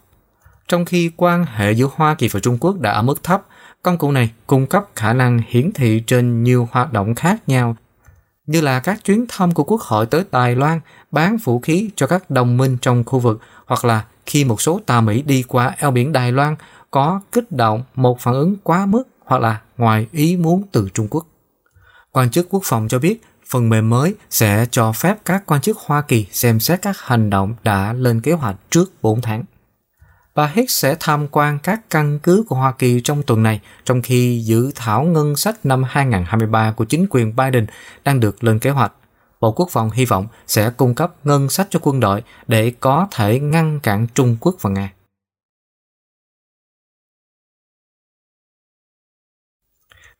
Trong 0.68 0.84
khi 0.84 1.10
quan 1.16 1.46
hệ 1.54 1.72
giữa 1.72 1.88
Hoa 1.94 2.14
Kỳ 2.14 2.28
và 2.28 2.40
Trung 2.40 2.58
Quốc 2.60 2.80
đã 2.80 2.90
ở 2.90 3.02
mức 3.02 3.22
thấp, 3.22 3.46
công 3.82 3.98
cụ 3.98 4.12
này 4.12 4.30
cung 4.46 4.66
cấp 4.66 4.84
khả 4.96 5.12
năng 5.12 5.40
hiển 5.48 5.72
thị 5.72 6.02
trên 6.06 6.42
nhiều 6.42 6.68
hoạt 6.72 6.92
động 6.92 7.14
khác 7.14 7.36
nhau 7.46 7.76
như 8.46 8.60
là 8.60 8.80
các 8.80 9.04
chuyến 9.04 9.24
thăm 9.28 9.52
của 9.52 9.64
Quốc 9.64 9.80
hội 9.80 10.06
tới 10.06 10.24
Đài 10.32 10.54
Loan, 10.54 10.80
bán 11.10 11.36
vũ 11.36 11.60
khí 11.60 11.90
cho 11.96 12.06
các 12.06 12.30
đồng 12.30 12.56
minh 12.56 12.76
trong 12.82 13.04
khu 13.04 13.18
vực, 13.18 13.40
hoặc 13.66 13.84
là 13.84 14.04
khi 14.26 14.44
một 14.44 14.60
số 14.60 14.80
tàu 14.86 15.02
Mỹ 15.02 15.22
đi 15.22 15.42
qua 15.42 15.74
eo 15.78 15.90
biển 15.90 16.12
Đài 16.12 16.32
Loan 16.32 16.56
có 16.90 17.20
kích 17.32 17.52
động 17.52 17.82
một 17.94 18.20
phản 18.20 18.34
ứng 18.34 18.56
quá 18.62 18.86
mức 18.86 19.02
hoặc 19.24 19.40
là 19.40 19.60
ngoài 19.76 20.06
ý 20.12 20.36
muốn 20.36 20.62
từ 20.72 20.88
Trung 20.94 21.08
Quốc. 21.10 21.26
Quan 22.12 22.30
chức 22.30 22.46
quốc 22.50 22.62
phòng 22.64 22.88
cho 22.88 22.98
biết, 22.98 23.22
phần 23.46 23.68
mềm 23.68 23.90
mới 23.90 24.14
sẽ 24.30 24.66
cho 24.70 24.92
phép 24.92 25.16
các 25.24 25.46
quan 25.46 25.60
chức 25.60 25.78
Hoa 25.78 26.02
Kỳ 26.02 26.26
xem 26.32 26.60
xét 26.60 26.82
các 26.82 27.00
hành 27.00 27.30
động 27.30 27.54
đã 27.64 27.92
lên 27.92 28.20
kế 28.20 28.32
hoạch 28.32 28.56
trước 28.70 28.92
4 29.02 29.20
tháng. 29.20 29.44
Bà 30.36 30.46
Hicks 30.46 30.82
sẽ 30.82 30.96
tham 31.00 31.26
quan 31.30 31.58
các 31.62 31.90
căn 31.90 32.18
cứ 32.22 32.44
của 32.48 32.56
Hoa 32.56 32.72
Kỳ 32.72 33.00
trong 33.04 33.22
tuần 33.22 33.42
này, 33.42 33.60
trong 33.84 34.02
khi 34.02 34.42
dự 34.44 34.72
thảo 34.74 35.04
ngân 35.04 35.36
sách 35.36 35.66
năm 35.66 35.82
2023 35.88 36.72
của 36.72 36.84
chính 36.84 37.06
quyền 37.10 37.36
Biden 37.36 37.66
đang 38.04 38.20
được 38.20 38.44
lên 38.44 38.58
kế 38.58 38.70
hoạch. 38.70 38.92
Bộ 39.40 39.52
Quốc 39.52 39.68
phòng 39.70 39.90
hy 39.90 40.04
vọng 40.04 40.26
sẽ 40.46 40.70
cung 40.70 40.94
cấp 40.94 41.14
ngân 41.24 41.48
sách 41.48 41.66
cho 41.70 41.78
quân 41.82 42.00
đội 42.00 42.22
để 42.46 42.72
có 42.80 43.08
thể 43.10 43.40
ngăn 43.40 43.80
cản 43.80 44.06
Trung 44.14 44.36
Quốc 44.40 44.56
và 44.60 44.70
Nga. 44.70 44.92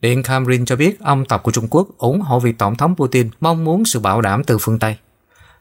Điện 0.01 0.23
Kremlin 0.23 0.65
cho 0.65 0.77
biết 0.77 1.01
ông 1.01 1.25
tập 1.25 1.43
của 1.43 1.51
Trung 1.51 1.69
Quốc 1.71 1.89
ủng 1.99 2.21
hộ 2.21 2.41
việc 2.41 2.59
Tổng 2.59 2.77
thống 2.77 2.97
Putin 2.97 3.31
mong 3.41 3.65
muốn 3.65 3.85
sự 3.85 4.01
bảo 4.01 4.21
đảm 4.21 4.45
từ 4.45 4.59
phương 4.61 4.79
Tây. 4.79 4.97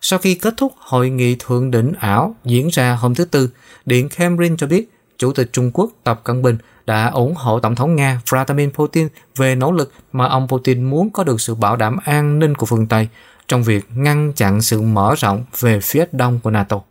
Sau 0.07 0.19
khi 0.19 0.35
kết 0.35 0.53
thúc 0.57 0.73
hội 0.79 1.09
nghị 1.09 1.35
thượng 1.39 1.71
đỉnh 1.71 1.93
ảo 1.99 2.35
diễn 2.43 2.67
ra 2.67 2.93
hôm 2.93 3.15
thứ 3.15 3.25
Tư, 3.25 3.49
Điện 3.85 4.09
Kremlin 4.09 4.57
cho 4.57 4.67
biết 4.67 4.89
Chủ 5.17 5.33
tịch 5.33 5.49
Trung 5.53 5.71
Quốc 5.73 5.89
Tập 6.03 6.21
Cận 6.23 6.41
Bình 6.41 6.57
đã 6.85 7.07
ủng 7.07 7.33
hộ 7.35 7.59
Tổng 7.59 7.75
thống 7.75 7.95
Nga 7.95 8.21
Vladimir 8.29 8.69
Putin 8.69 9.07
về 9.35 9.55
nỗ 9.55 9.71
lực 9.71 9.91
mà 10.11 10.27
ông 10.27 10.47
Putin 10.47 10.83
muốn 10.83 11.09
có 11.09 11.23
được 11.23 11.41
sự 11.41 11.55
bảo 11.55 11.75
đảm 11.75 11.97
an 12.05 12.39
ninh 12.39 12.55
của 12.55 12.65
phương 12.65 12.87
Tây, 12.87 13.07
trong 13.47 13.63
việc 13.63 13.85
ngăn 13.95 14.33
chặn 14.35 14.61
sự 14.61 14.81
mở 14.81 15.15
rộng 15.17 15.43
về 15.59 15.79
phía 15.79 16.05
đông 16.11 16.39
của 16.43 16.49
NATO. 16.49 16.81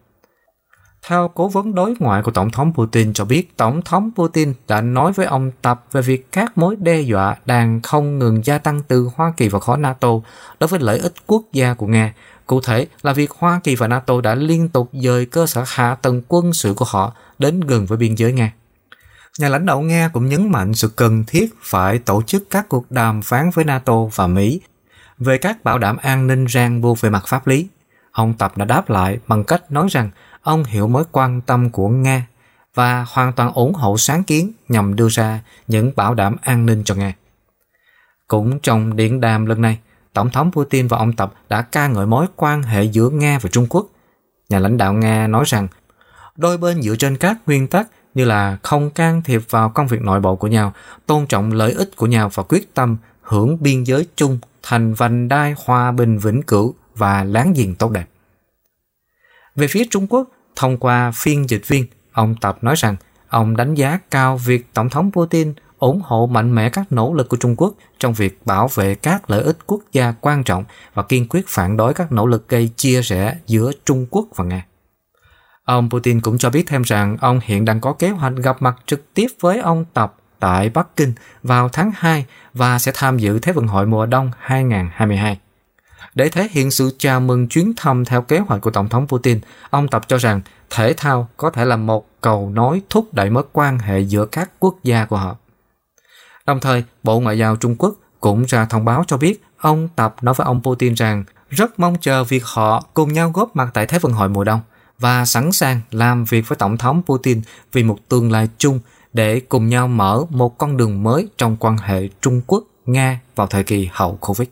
Theo 1.07 1.31
cố 1.35 1.49
vấn 1.49 1.75
đối 1.75 1.95
ngoại 1.99 2.23
của 2.23 2.31
Tổng 2.31 2.51
thống 2.51 2.73
Putin 2.75 3.13
cho 3.13 3.25
biết, 3.25 3.57
Tổng 3.57 3.83
thống 3.83 4.11
Putin 4.17 4.55
đã 4.69 4.81
nói 4.81 5.13
với 5.13 5.27
ông 5.27 5.51
Tập 5.63 5.85
về 5.93 6.03
việc 6.03 6.33
các 6.33 6.59
mối 6.59 6.77
đe 6.77 7.01
dọa 7.01 7.37
đang 7.47 7.81
không 7.83 8.19
ngừng 8.19 8.45
gia 8.45 8.59
tăng 8.59 8.83
từ 8.89 9.11
Hoa 9.15 9.33
Kỳ 9.37 9.49
và 9.49 9.61
khối 9.61 9.79
NATO 9.79 10.09
đối 10.61 10.69
với 10.69 10.81
lợi 10.81 10.99
ích 10.99 11.13
quốc 11.27 11.43
gia 11.53 11.75
của 11.75 11.87
Nga. 11.87 12.15
Cụ 12.47 12.61
thể 12.61 12.87
là 13.03 13.13
việc 13.13 13.31
Hoa 13.31 13.61
Kỳ 13.65 13.77
và 13.77 13.89
NATO 13.89 14.21
đã 14.21 14.35
liên 14.35 14.69
tục 14.69 14.91
dời 14.93 15.27
cơ 15.27 15.47
sở 15.47 15.65
hạ 15.67 15.95
tầng 15.95 16.23
quân 16.29 16.53
sự 16.53 16.75
của 16.75 16.85
họ 16.89 17.13
đến 17.39 17.61
gần 17.61 17.87
với 17.87 17.99
biên 17.99 18.15
giới 18.15 18.33
Nga. 18.33 18.53
Nhà 19.39 19.49
lãnh 19.49 19.67
đạo 19.67 19.81
Nga 19.81 20.11
cũng 20.13 20.29
nhấn 20.29 20.53
mạnh 20.53 20.75
sự 20.75 20.89
cần 20.89 21.25
thiết 21.27 21.55
phải 21.63 21.99
tổ 21.99 22.23
chức 22.23 22.51
các 22.51 22.69
cuộc 22.69 22.91
đàm 22.91 23.23
phán 23.23 23.51
với 23.55 23.65
NATO 23.65 24.05
và 24.15 24.27
Mỹ 24.27 24.61
về 25.19 25.39
các 25.39 25.65
bảo 25.65 25.79
đảm 25.79 25.97
an 25.97 26.27
ninh 26.27 26.45
ràng 26.45 26.81
buộc 26.81 27.01
về 27.01 27.11
mặt 27.11 27.25
pháp 27.27 27.47
lý. 27.47 27.69
Ông 28.13 28.35
Tập 28.35 28.57
đã 28.57 28.65
đáp 28.65 28.91
lại 28.91 29.19
bằng 29.27 29.45
cách 29.45 29.73
nói 29.73 29.89
rằng 29.91 30.11
ông 30.43 30.65
hiểu 30.65 30.89
mối 30.89 31.05
quan 31.13 31.41
tâm 31.41 31.71
của 31.71 31.89
Nga 31.89 32.27
và 32.75 33.07
hoàn 33.09 33.33
toàn 33.33 33.53
ủng 33.53 33.75
hộ 33.75 33.99
sáng 33.99 34.25
kiến 34.25 34.53
nhằm 34.69 34.97
đưa 34.97 35.09
ra 35.09 35.41
những 35.67 35.93
bảo 35.97 36.15
đảm 36.15 36.37
an 36.43 36.67
ninh 36.67 36.83
cho 36.85 36.95
Nga. 36.95 37.15
Cũng 38.29 38.61
trong 38.61 38.97
điện 38.97 39.21
đàm 39.21 39.47
lần 39.47 39.61
này, 39.61 39.79
Tổng 40.15 40.31
thống 40.31 40.53
Putin 40.53 40.89
và 40.89 40.99
ông 40.99 41.13
Tập 41.13 41.35
đã 41.49 41.63
ca 41.63 41.87
ngợi 41.87 42.07
mối 42.07 42.27
quan 42.37 42.63
hệ 42.63 42.85
giữa 42.85 43.11
Nga 43.11 43.39
và 43.43 43.49
Trung 43.53 43.67
Quốc. 43.69 43.87
Nhà 44.49 44.59
lãnh 44.59 44.77
đạo 44.77 44.93
Nga 44.93 45.27
nói 45.27 45.45
rằng 45.47 45.69
đôi 46.37 46.59
bên 46.59 46.83
dựa 46.83 46.97
trên 46.97 47.17
các 47.17 47.37
nguyên 47.47 47.67
tắc 47.67 47.89
như 48.15 48.25
là 48.25 48.59
không 48.63 48.91
can 48.91 49.23
thiệp 49.23 49.43
vào 49.51 49.71
công 49.71 49.87
việc 49.87 50.03
nội 50.03 50.21
bộ 50.21 50.37
của 50.37 50.47
nhau, 50.47 50.73
tôn 51.07 51.27
trọng 51.27 51.53
lợi 51.53 51.73
ích 51.73 51.97
của 51.97 52.07
nhau 52.07 52.31
và 52.35 52.43
quyết 52.43 52.75
tâm 52.75 52.97
hưởng 53.23 53.63
biên 53.63 53.85
giới 53.85 54.07
chung 54.17 54.39
thành 54.63 54.95
vành 54.95 55.29
đai 55.29 55.55
hòa 55.65 55.93
bình 55.93 56.19
vĩnh 56.19 56.43
cửu 56.43 56.75
và 56.95 57.25
láng 57.25 57.53
giềng 57.57 57.75
tốt 57.75 57.91
đẹp. 57.91 58.07
Về 59.57 59.67
phía 59.69 59.85
Trung 59.91 60.07
Quốc, 60.07 60.29
thông 60.57 60.77
qua 60.77 61.13
phiên 61.15 61.51
dịch 61.51 61.69
viên, 61.69 61.87
ông 62.13 62.35
Tập 62.41 62.59
nói 62.63 62.75
rằng 62.79 62.97
ông 63.29 63.57
đánh 63.57 63.75
giá 63.75 63.99
cao 64.11 64.37
việc 64.37 64.67
Tổng 64.75 64.91
thống 64.91 65.13
Putin 65.13 65.55
ủng 65.79 66.01
hộ 66.05 66.27
mạnh 66.27 66.55
mẽ 66.55 66.69
các 66.69 66.93
nỗ 66.93 67.13
lực 67.13 67.29
của 67.29 67.37
Trung 67.37 67.55
Quốc 67.57 67.75
trong 67.99 68.13
việc 68.13 68.41
bảo 68.47 68.69
vệ 68.75 68.95
các 68.95 69.31
lợi 69.31 69.43
ích 69.43 69.59
quốc 69.67 69.81
gia 69.93 70.13
quan 70.21 70.45
trọng 70.45 70.65
và 70.95 71.03
kiên 71.03 71.29
quyết 71.29 71.49
phản 71.49 71.77
đối 71.77 71.95
các 71.95 72.13
nỗ 72.13 72.27
lực 72.27 72.49
gây 72.49 72.71
chia 72.77 73.01
rẽ 73.01 73.37
giữa 73.47 73.71
Trung 73.85 74.07
Quốc 74.11 74.29
và 74.35 74.45
Nga. 74.45 74.67
Ông 75.65 75.91
Putin 75.91 76.21
cũng 76.21 76.39
cho 76.39 76.51
biết 76.51 76.65
thêm 76.67 76.83
rằng 76.83 77.17
ông 77.21 77.41
hiện 77.43 77.65
đang 77.65 77.81
có 77.81 77.93
kế 77.93 78.09
hoạch 78.09 78.33
gặp 78.37 78.63
mặt 78.63 78.77
trực 78.87 79.15
tiếp 79.15 79.27
với 79.41 79.59
ông 79.59 79.85
Tập 79.95 80.15
tại 80.41 80.69
Bắc 80.69 80.97
Kinh 80.97 81.13
vào 81.43 81.69
tháng 81.69 81.93
2 81.95 82.27
và 82.55 82.79
sẽ 82.79 82.93
tham 82.95 83.19
dự 83.19 83.39
Thế 83.39 83.53
vận 83.53 83.67
hội 83.67 83.87
mùa 83.87 84.07
đông 84.07 84.31
2022. 84.39 85.39
Để 86.15 86.29
thể 86.29 86.49
hiện 86.51 86.71
sự 86.71 86.91
chào 86.99 87.21
mừng 87.21 87.49
chuyến 87.49 87.73
thăm 87.77 88.05
theo 88.05 88.23
kế 88.23 88.39
hoạch 88.39 88.61
của 88.61 88.71
Tổng 88.71 88.89
thống 88.89 89.07
Putin, 89.09 89.41
ông 89.71 89.89
Tập 89.89 90.09
cho 90.09 90.17
rằng 90.17 90.41
thể 90.71 90.95
thao 90.97 91.29
có 91.37 91.51
thể 91.51 91.65
là 91.65 91.77
một 91.77 92.07
cầu 92.21 92.51
nối 92.51 92.83
thúc 92.91 93.15
đẩy 93.15 93.31
mối 93.31 93.45
quan 93.53 93.79
hệ 93.79 94.01
giữa 94.01 94.27
các 94.27 94.51
quốc 94.59 94.77
gia 94.83 95.05
của 95.05 95.17
họ. 95.17 95.37
Đồng 96.47 96.61
thời, 96.61 96.85
Bộ 97.03 97.21
Ngoại 97.21 97.39
giao 97.39 97.57
Trung 97.57 97.77
Quốc 97.79 97.95
cũng 98.21 98.45
ra 98.45 98.65
thông 98.65 98.85
báo 98.85 99.05
cho 99.07 99.17
biết 99.17 99.43
ông 99.57 99.89
Tập 99.97 100.17
nói 100.23 100.35
với 100.35 100.45
ông 100.45 100.61
Putin 100.65 100.95
rằng 100.95 101.25
rất 101.49 101.81
mong 101.81 101.97
chờ 102.01 102.25
việc 102.25 102.45
họ 102.45 102.85
cùng 102.95 103.13
nhau 103.13 103.31
góp 103.35 103.57
mặt 103.57 103.71
tại 103.75 103.87
Thế 103.87 103.99
vận 103.99 104.13
hội 104.13 104.29
mùa 104.29 104.45
đông 104.45 104.61
và 104.99 105.25
sẵn 105.25 105.53
sàng 105.53 105.81
làm 105.91 106.25
việc 106.25 106.49
với 106.49 106.57
Tổng 106.57 106.79
thống 106.79 107.03
Putin 107.07 107.41
vì 107.73 107.83
một 107.83 107.99
tương 108.09 108.33
lai 108.33 108.49
chung 108.59 108.81
để 109.13 109.41
cùng 109.41 109.69
nhau 109.69 109.89
mở 109.89 110.25
một 110.31 110.59
con 110.59 110.77
đường 110.77 111.03
mới 111.03 111.29
trong 111.39 111.57
quan 111.61 111.79
hệ 111.79 112.09
Trung 112.21 112.41
Quốc-Nga 112.47 113.21
vào 113.35 113.47
thời 113.47 113.65
kỳ 113.65 113.89
hậu 113.93 114.19
Covid. 114.21 114.49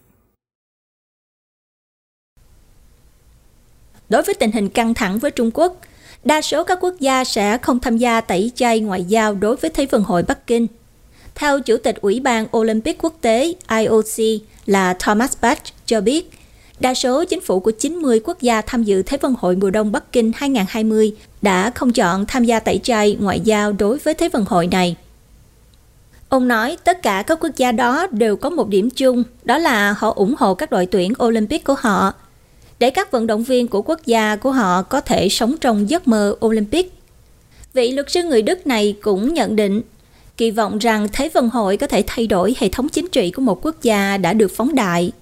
Đối 4.08 4.22
với 4.22 4.34
tình 4.34 4.52
hình 4.52 4.68
căng 4.68 4.94
thẳng 4.94 5.18
với 5.18 5.30
Trung 5.30 5.50
Quốc, 5.54 5.76
đa 6.24 6.40
số 6.40 6.64
các 6.64 6.78
quốc 6.80 6.94
gia 7.00 7.24
sẽ 7.24 7.58
không 7.58 7.80
tham 7.80 7.98
gia 7.98 8.20
tẩy 8.20 8.52
chay 8.54 8.80
ngoại 8.80 9.04
giao 9.04 9.34
đối 9.34 9.56
với 9.56 9.70
Thế 9.74 9.86
vận 9.86 10.02
hội 10.02 10.22
Bắc 10.22 10.46
Kinh. 10.46 10.66
Theo 11.34 11.60
Chủ 11.60 11.76
tịch 11.76 12.00
Ủy 12.00 12.20
ban 12.20 12.46
Olympic 12.56 13.02
Quốc 13.02 13.14
tế 13.20 13.54
IOC 13.68 14.42
là 14.66 14.94
Thomas 14.94 15.32
Bach 15.40 15.62
cho 15.86 16.00
biết, 16.00 16.30
đa 16.80 16.94
số 16.94 17.24
chính 17.24 17.40
phủ 17.40 17.60
của 17.60 17.70
90 17.70 18.20
quốc 18.24 18.40
gia 18.40 18.60
tham 18.60 18.84
dự 18.84 19.02
Thế 19.02 19.18
vận 19.20 19.34
hội 19.38 19.56
mùa 19.56 19.70
đông 19.70 19.92
Bắc 19.92 20.12
Kinh 20.12 20.32
2020 20.34 21.12
đã 21.42 21.70
không 21.74 21.92
chọn 21.92 22.26
tham 22.26 22.44
gia 22.44 22.60
tẩy 22.60 22.80
chay 22.82 23.16
ngoại 23.20 23.40
giao 23.40 23.72
đối 23.72 23.98
với 23.98 24.14
Thế 24.14 24.28
vận 24.28 24.44
hội 24.44 24.66
này. 24.66 24.96
Ông 26.28 26.48
nói 26.48 26.76
tất 26.84 27.02
cả 27.02 27.24
các 27.26 27.38
quốc 27.40 27.50
gia 27.56 27.72
đó 27.72 28.06
đều 28.10 28.36
có 28.36 28.50
một 28.50 28.68
điểm 28.68 28.90
chung, 28.90 29.24
đó 29.44 29.58
là 29.58 29.94
họ 29.98 30.12
ủng 30.16 30.34
hộ 30.38 30.54
các 30.54 30.70
đội 30.70 30.86
tuyển 30.86 31.12
Olympic 31.22 31.64
của 31.64 31.76
họ 31.78 32.12
để 32.78 32.90
các 32.90 33.10
vận 33.10 33.26
động 33.26 33.42
viên 33.42 33.68
của 33.68 33.82
quốc 33.82 34.00
gia 34.06 34.36
của 34.36 34.52
họ 34.52 34.82
có 34.82 35.00
thể 35.00 35.28
sống 35.28 35.56
trong 35.60 35.90
giấc 35.90 36.08
mơ 36.08 36.36
Olympic. 36.46 36.92
Vị 37.74 37.92
luật 37.92 38.10
sư 38.10 38.22
người 38.22 38.42
Đức 38.42 38.66
này 38.66 38.96
cũng 39.02 39.34
nhận 39.34 39.56
định, 39.56 39.82
kỳ 40.36 40.50
vọng 40.50 40.78
rằng 40.78 41.08
Thế 41.12 41.28
vận 41.28 41.48
hội 41.48 41.76
có 41.76 41.86
thể 41.86 42.04
thay 42.06 42.26
đổi 42.26 42.54
hệ 42.58 42.68
thống 42.68 42.88
chính 42.88 43.08
trị 43.08 43.30
của 43.30 43.42
một 43.42 43.66
quốc 43.66 43.82
gia 43.82 44.16
đã 44.16 44.32
được 44.32 44.52
phóng 44.56 44.74
đại. 44.74 45.12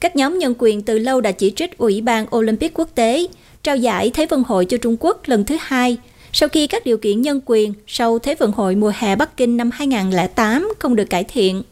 Các 0.00 0.16
nhóm 0.16 0.38
nhân 0.38 0.54
quyền 0.58 0.82
từ 0.82 0.98
lâu 0.98 1.20
đã 1.20 1.32
chỉ 1.32 1.52
trích 1.56 1.78
Ủy 1.78 2.00
ban 2.00 2.36
Olympic 2.36 2.78
quốc 2.78 2.88
tế 2.94 3.26
trao 3.62 3.76
giải 3.76 4.10
Thế 4.10 4.26
vận 4.26 4.42
hội 4.42 4.64
cho 4.64 4.76
Trung 4.76 4.96
Quốc 5.00 5.20
lần 5.26 5.44
thứ 5.44 5.56
hai 5.60 5.96
sau 6.32 6.48
khi 6.48 6.66
các 6.66 6.84
điều 6.86 6.96
kiện 6.96 7.22
nhân 7.22 7.40
quyền 7.46 7.74
sau 7.86 8.18
Thế 8.18 8.34
vận 8.34 8.52
hội 8.52 8.74
mùa 8.74 8.92
hè 8.96 9.16
Bắc 9.16 9.36
Kinh 9.36 9.56
năm 9.56 9.70
2008 9.72 10.72
không 10.78 10.96
được 10.96 11.04
cải 11.10 11.24
thiện. 11.24 11.62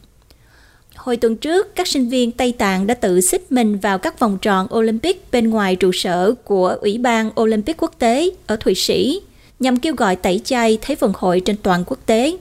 Hồi 0.95 1.17
tuần 1.17 1.35
trước, 1.35 1.75
các 1.75 1.87
sinh 1.87 2.09
viên 2.09 2.31
Tây 2.31 2.51
Tạng 2.51 2.87
đã 2.87 2.93
tự 2.93 3.21
xích 3.21 3.51
mình 3.51 3.77
vào 3.77 3.97
các 3.97 4.19
vòng 4.19 4.37
tròn 4.41 4.67
Olympic 4.75 5.31
bên 5.31 5.49
ngoài 5.49 5.75
trụ 5.75 5.91
sở 5.91 6.33
của 6.43 6.77
Ủy 6.81 6.97
ban 6.97 7.29
Olympic 7.41 7.77
quốc 7.81 7.91
tế 7.99 8.29
ở 8.47 8.55
Thụy 8.55 8.75
Sĩ 8.75 9.21
nhằm 9.59 9.79
kêu 9.79 9.93
gọi 9.95 10.15
tẩy 10.15 10.41
chay 10.43 10.77
Thế 10.81 10.95
vận 10.95 11.13
hội 11.15 11.39
trên 11.39 11.55
toàn 11.63 11.83
quốc 11.87 11.99
tế. 12.05 12.37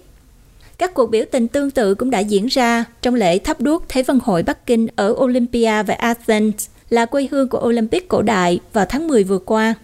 Các 0.83 0.95
cuộc 0.95 1.11
biểu 1.11 1.25
tình 1.31 1.49
tương 1.49 1.71
tự 1.71 1.95
cũng 1.95 2.11
đã 2.11 2.19
diễn 2.19 2.47
ra 2.47 2.85
trong 3.03 3.15
lễ 3.15 3.39
thắp 3.39 3.61
đuốc 3.61 3.85
Thế 3.89 4.03
vận 4.03 4.19
hội 4.25 4.43
Bắc 4.43 4.67
Kinh 4.67 4.87
ở 4.97 5.15
Olympia 5.19 5.83
và 5.83 5.95
Athens 5.95 6.67
là 6.91 7.07
quê 7.07 7.29
hương 7.31 7.49
của 7.49 7.59
Olympic 7.59 8.09
cổ 8.09 8.23
đại 8.23 8.61
vào 8.73 8.85
tháng 8.89 9.09
10 9.09 9.25
vừa 9.25 9.39
qua. 9.39 9.75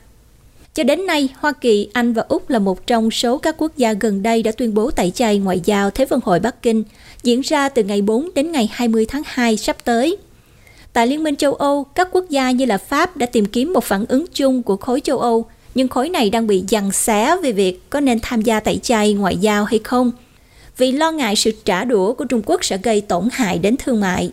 Cho 0.75 0.83
đến 0.83 1.07
nay, 1.07 1.29
Hoa 1.39 1.53
Kỳ, 1.53 1.89
Anh 1.93 2.13
và 2.13 2.25
Úc 2.29 2.51
là 2.51 2.59
một 2.59 2.87
trong 2.87 3.11
số 3.11 3.39
các 3.39 3.55
quốc 3.59 3.77
gia 3.77 3.93
gần 3.93 4.23
đây 4.23 4.43
đã 4.43 4.53
tuyên 4.53 4.75
bố 4.75 4.91
tẩy 4.91 5.11
chay 5.11 5.39
ngoại 5.39 5.61
giao 5.65 5.91
Thế 5.91 6.05
vận 6.05 6.21
hội 6.25 6.41
Bắc 6.41 6.63
Kinh 6.63 6.85
diễn 7.23 7.41
ra 7.41 7.69
từ 7.69 7.85
ngày 7.85 8.03
4 8.03 8.29
đến 8.35 8.53
ngày 8.53 8.71
20 8.73 9.07
tháng 9.09 9.23
2 9.27 9.57
sắp 9.57 9.77
tới. 9.85 10.17
Tại 10.93 11.07
Liên 11.07 11.23
minh 11.23 11.37
châu 11.37 11.55
Âu, 11.55 11.85
các 11.85 12.09
quốc 12.13 12.25
gia 12.31 12.51
như 12.51 12.65
là 12.65 12.79
Pháp 12.79 13.17
đã 13.17 13.27
tìm 13.27 13.47
kiếm 13.47 13.73
một 13.73 13.85
phản 13.85 14.07
ứng 14.09 14.25
chung 14.35 14.63
của 14.63 14.77
khối 14.77 15.01
châu 15.01 15.19
Âu, 15.19 15.47
nhưng 15.75 15.89
khối 15.89 16.09
này 16.09 16.31
đang 16.31 16.47
bị 16.47 16.65
giằng 16.69 16.93
xé 16.93 17.37
về 17.43 17.53
việc 17.53 17.91
có 17.91 18.01
nên 18.01 18.19
tham 18.23 18.43
gia 18.43 18.61
tẩy 18.61 18.79
chay 18.79 19.15
ngoại 19.15 19.37
giao 19.37 19.65
hay 19.65 19.79
không, 19.79 20.13
vì 20.79 20.93
lo 20.93 21.11
ngại 21.11 21.37
sự 21.37 21.51
trả 21.65 21.85
đũa 21.85 22.13
của 22.13 22.25
Trung 22.25 22.43
Quốc 22.47 22.65
sẽ 22.65 22.79
gây 22.79 23.01
tổn 23.01 23.29
hại 23.33 23.59
đến 23.59 23.77
thương 23.79 24.01
mại. 24.01 24.33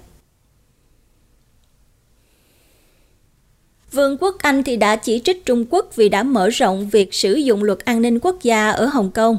Vương 3.91 4.17
quốc 4.17 4.35
Anh 4.39 4.63
thì 4.63 4.77
đã 4.77 4.95
chỉ 4.95 5.21
trích 5.25 5.45
Trung 5.45 5.65
Quốc 5.69 5.95
vì 5.95 6.09
đã 6.09 6.23
mở 6.23 6.49
rộng 6.49 6.89
việc 6.89 7.13
sử 7.13 7.33
dụng 7.33 7.63
luật 7.63 7.79
an 7.85 8.01
ninh 8.01 8.19
quốc 8.19 8.43
gia 8.43 8.69
ở 8.69 8.85
Hồng 8.85 9.11
Kông. 9.11 9.37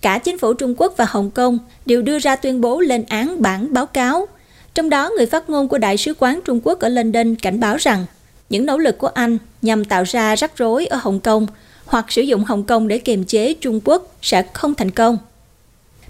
Cả 0.00 0.18
chính 0.18 0.38
phủ 0.38 0.54
Trung 0.54 0.74
Quốc 0.78 0.94
và 0.96 1.06
Hồng 1.08 1.30
Kông 1.30 1.58
đều 1.86 2.02
đưa 2.02 2.18
ra 2.18 2.36
tuyên 2.36 2.60
bố 2.60 2.80
lên 2.80 3.04
án 3.08 3.42
bản 3.42 3.72
báo 3.72 3.86
cáo. 3.86 4.28
Trong 4.74 4.90
đó, 4.90 5.10
người 5.16 5.26
phát 5.26 5.50
ngôn 5.50 5.68
của 5.68 5.78
Đại 5.78 5.96
sứ 5.96 6.14
quán 6.18 6.40
Trung 6.44 6.60
Quốc 6.64 6.80
ở 6.80 6.88
London 6.88 7.34
cảnh 7.34 7.60
báo 7.60 7.76
rằng 7.76 8.06
những 8.50 8.66
nỗ 8.66 8.78
lực 8.78 8.98
của 8.98 9.06
Anh 9.06 9.38
nhằm 9.62 9.84
tạo 9.84 10.02
ra 10.02 10.36
rắc 10.36 10.56
rối 10.56 10.86
ở 10.86 10.98
Hồng 11.02 11.20
Kông 11.20 11.46
hoặc 11.86 12.12
sử 12.12 12.22
dụng 12.22 12.44
Hồng 12.44 12.64
Kông 12.64 12.88
để 12.88 12.98
kiềm 12.98 13.24
chế 13.24 13.54
Trung 13.54 13.80
Quốc 13.84 14.16
sẽ 14.22 14.42
không 14.52 14.74
thành 14.74 14.90
công. 14.90 15.18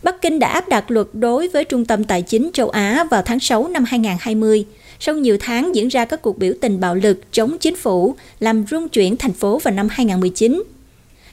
Bắc 0.05 0.22
Kinh 0.22 0.38
đã 0.38 0.48
áp 0.48 0.68
đặt 0.68 0.90
luật 0.90 1.07
đối 1.12 1.48
với 1.48 1.64
Trung 1.64 1.84
tâm 1.84 2.05
Tài 2.05 2.22
chính 2.22 2.50
châu 2.52 2.68
Á 2.68 3.05
vào 3.11 3.22
tháng 3.22 3.40
6 3.40 3.68
năm 3.68 3.84
2020, 3.84 4.64
sau 5.00 5.14
nhiều 5.14 5.36
tháng 5.40 5.74
diễn 5.74 5.88
ra 5.88 6.05
các 6.05 6.22
cuộc 6.22 6.38
biểu 6.38 6.52
tình 6.61 6.80
bạo 6.80 6.94
lực 6.94 7.20
chống 7.32 7.59
chính 7.59 7.76
phủ 7.76 8.14
làm 8.40 8.64
rung 8.70 8.88
chuyển 8.88 9.16
thành 9.16 9.32
phố 9.32 9.59
vào 9.59 9.74
năm 9.74 9.88
2019. 9.90 10.62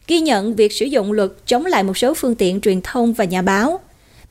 Ghi 0.07 0.19
nhận 0.19 0.55
việc 0.55 0.74
sử 0.74 0.86
dụng 0.86 1.11
luật 1.11 1.32
chống 1.47 1.65
lại 1.65 1.84
một 1.84 1.97
số 1.97 2.13
phương 2.13 2.36
tiện 2.36 2.61
truyền 2.61 2.82
thông 2.82 3.13
và 3.13 3.26
nhà 3.26 3.41
báo. 3.41 3.80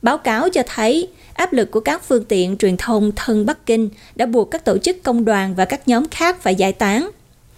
Báo 0.01 0.17
cáo 0.17 0.49
cho 0.49 0.63
thấy 0.75 1.07
áp 1.33 1.53
lực 1.53 1.71
của 1.71 1.79
các 1.79 2.03
phương 2.07 2.25
tiện 2.25 2.57
truyền 2.57 2.77
thông 2.77 3.11
thân 3.15 3.45
Bắc 3.45 3.65
Kinh 3.65 3.89
đã 4.15 4.25
buộc 4.25 4.51
các 4.51 4.65
tổ 4.65 4.77
chức 4.77 5.03
công 5.03 5.25
đoàn 5.25 5.55
và 5.55 5.65
các 5.65 5.87
nhóm 5.87 6.07
khác 6.11 6.41
phải 6.41 6.55
giải 6.55 6.73
tán. 6.73 7.09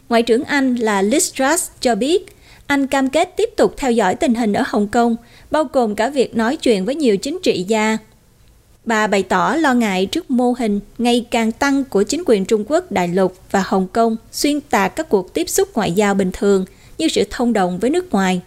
Ngoại 0.10 0.24
trưởng 0.24 0.44
Anh 0.44 0.76
là 0.76 1.02
Liz 1.02 1.34
Truss 1.34 1.72
cho 1.82 1.96
biết 1.96 2.26
anh 2.68 2.88
cam 2.88 3.10
kết 3.10 3.38
tiếp 3.38 3.50
tục 3.58 3.74
theo 3.78 3.92
dõi 3.92 4.16
tình 4.16 4.36
hình 4.36 4.54
ở 4.54 4.64
Hồng 4.68 4.88
Kông, 4.88 5.16
bao 5.52 5.64
gồm 5.74 5.96
cả 5.96 6.10
việc 6.10 6.36
nói 6.36 6.58
chuyện 6.58 6.86
với 6.86 6.96
nhiều 6.96 7.18
chính 7.18 7.40
trị 7.44 7.66
gia. 7.68 7.98
Bà 8.86 9.08
bày 9.08 9.24
tỏ 9.24 9.56
lo 9.56 9.74
ngại 9.74 10.06
trước 10.06 10.32
mô 10.32 10.52
hình 10.60 10.80
ngày 10.98 11.26
càng 11.32 11.52
tăng 11.52 11.84
của 11.84 12.04
chính 12.04 12.24
quyền 12.26 12.46
Trung 12.46 12.66
Quốc 12.68 12.92
đại 12.92 13.08
lục 13.08 13.36
và 13.52 13.64
Hồng 13.66 13.88
Kông 13.88 14.16
xuyên 14.32 14.62
tạc 14.62 14.96
các 14.96 15.10
cuộc 15.10 15.34
tiếp 15.34 15.50
xúc 15.50 15.70
ngoại 15.74 15.92
giao 15.92 16.14
bình 16.14 16.32
thường 16.34 16.66
như 16.98 17.08
sự 17.08 17.24
thông 17.30 17.54
đồng 17.54 17.80
với 17.80 17.90
nước 17.90 18.12
ngoài. 18.12 18.42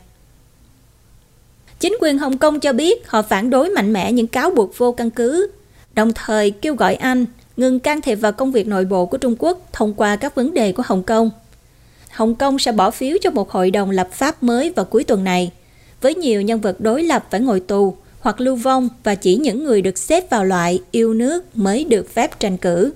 Chính 1.81 1.97
quyền 2.01 2.19
Hồng 2.19 2.39
Kông 2.39 2.61
cho 2.61 2.73
biết 2.73 3.09
họ 3.09 3.23
phản 3.23 3.51
đối 3.51 3.71
mạnh 3.71 3.93
mẽ 3.93 4.13
những 4.13 4.27
cáo 4.27 4.51
buộc 4.51 4.79
vô 4.79 4.93
căn 4.93 5.11
cứ, 5.11 5.51
đồng 5.95 6.13
thời 6.15 6.51
kêu 6.51 6.75
gọi 6.75 6.95
Anh 6.95 7.27
ngừng 7.57 7.81
can 7.81 8.01
thiệp 8.01 8.15
vào 8.15 8.33
công 8.33 8.53
việc 8.53 8.67
nội 8.67 8.85
bộ 8.85 9.07
của 9.07 9.19
Trung 9.19 9.37
Quốc 9.39 9.69
thông 9.73 9.95
qua 9.95 10.17
các 10.17 10.35
vấn 10.35 10.55
đề 10.55 10.73
của 10.73 10.83
Hồng 10.87 11.03
Kông. 11.03 11.31
Hồng 12.17 12.35
Kông 12.35 12.59
sẽ 12.59 12.73
bỏ 12.73 12.91
phiếu 12.91 13.17
cho 13.21 13.31
một 13.31 13.51
hội 13.51 13.71
đồng 13.71 13.91
lập 13.91 14.09
pháp 14.13 14.43
mới 14.43 14.71
vào 14.71 14.85
cuối 14.85 15.05
tuần 15.05 15.25
này, 15.25 15.51
với 16.01 16.15
nhiều 16.15 16.43
nhân 16.43 16.61
vật 16.61 16.81
đối 16.81 17.03
lập 17.03 17.27
phải 17.31 17.41
ngồi 17.41 17.61
tù 17.61 17.97
hoặc 18.21 18.41
lưu 18.41 18.57
vong 18.57 18.89
và 19.05 19.15
chỉ 19.15 19.37
những 19.37 19.65
người 19.65 19.83
được 19.83 19.99
xếp 19.99 20.31
vào 20.31 20.45
loại 20.45 20.83
yêu 20.91 21.15
nước 21.15 21.57
mới 21.57 21.85
được 21.85 22.15
phép 22.15 22.41
tranh 22.41 22.57
cử. 22.57 22.93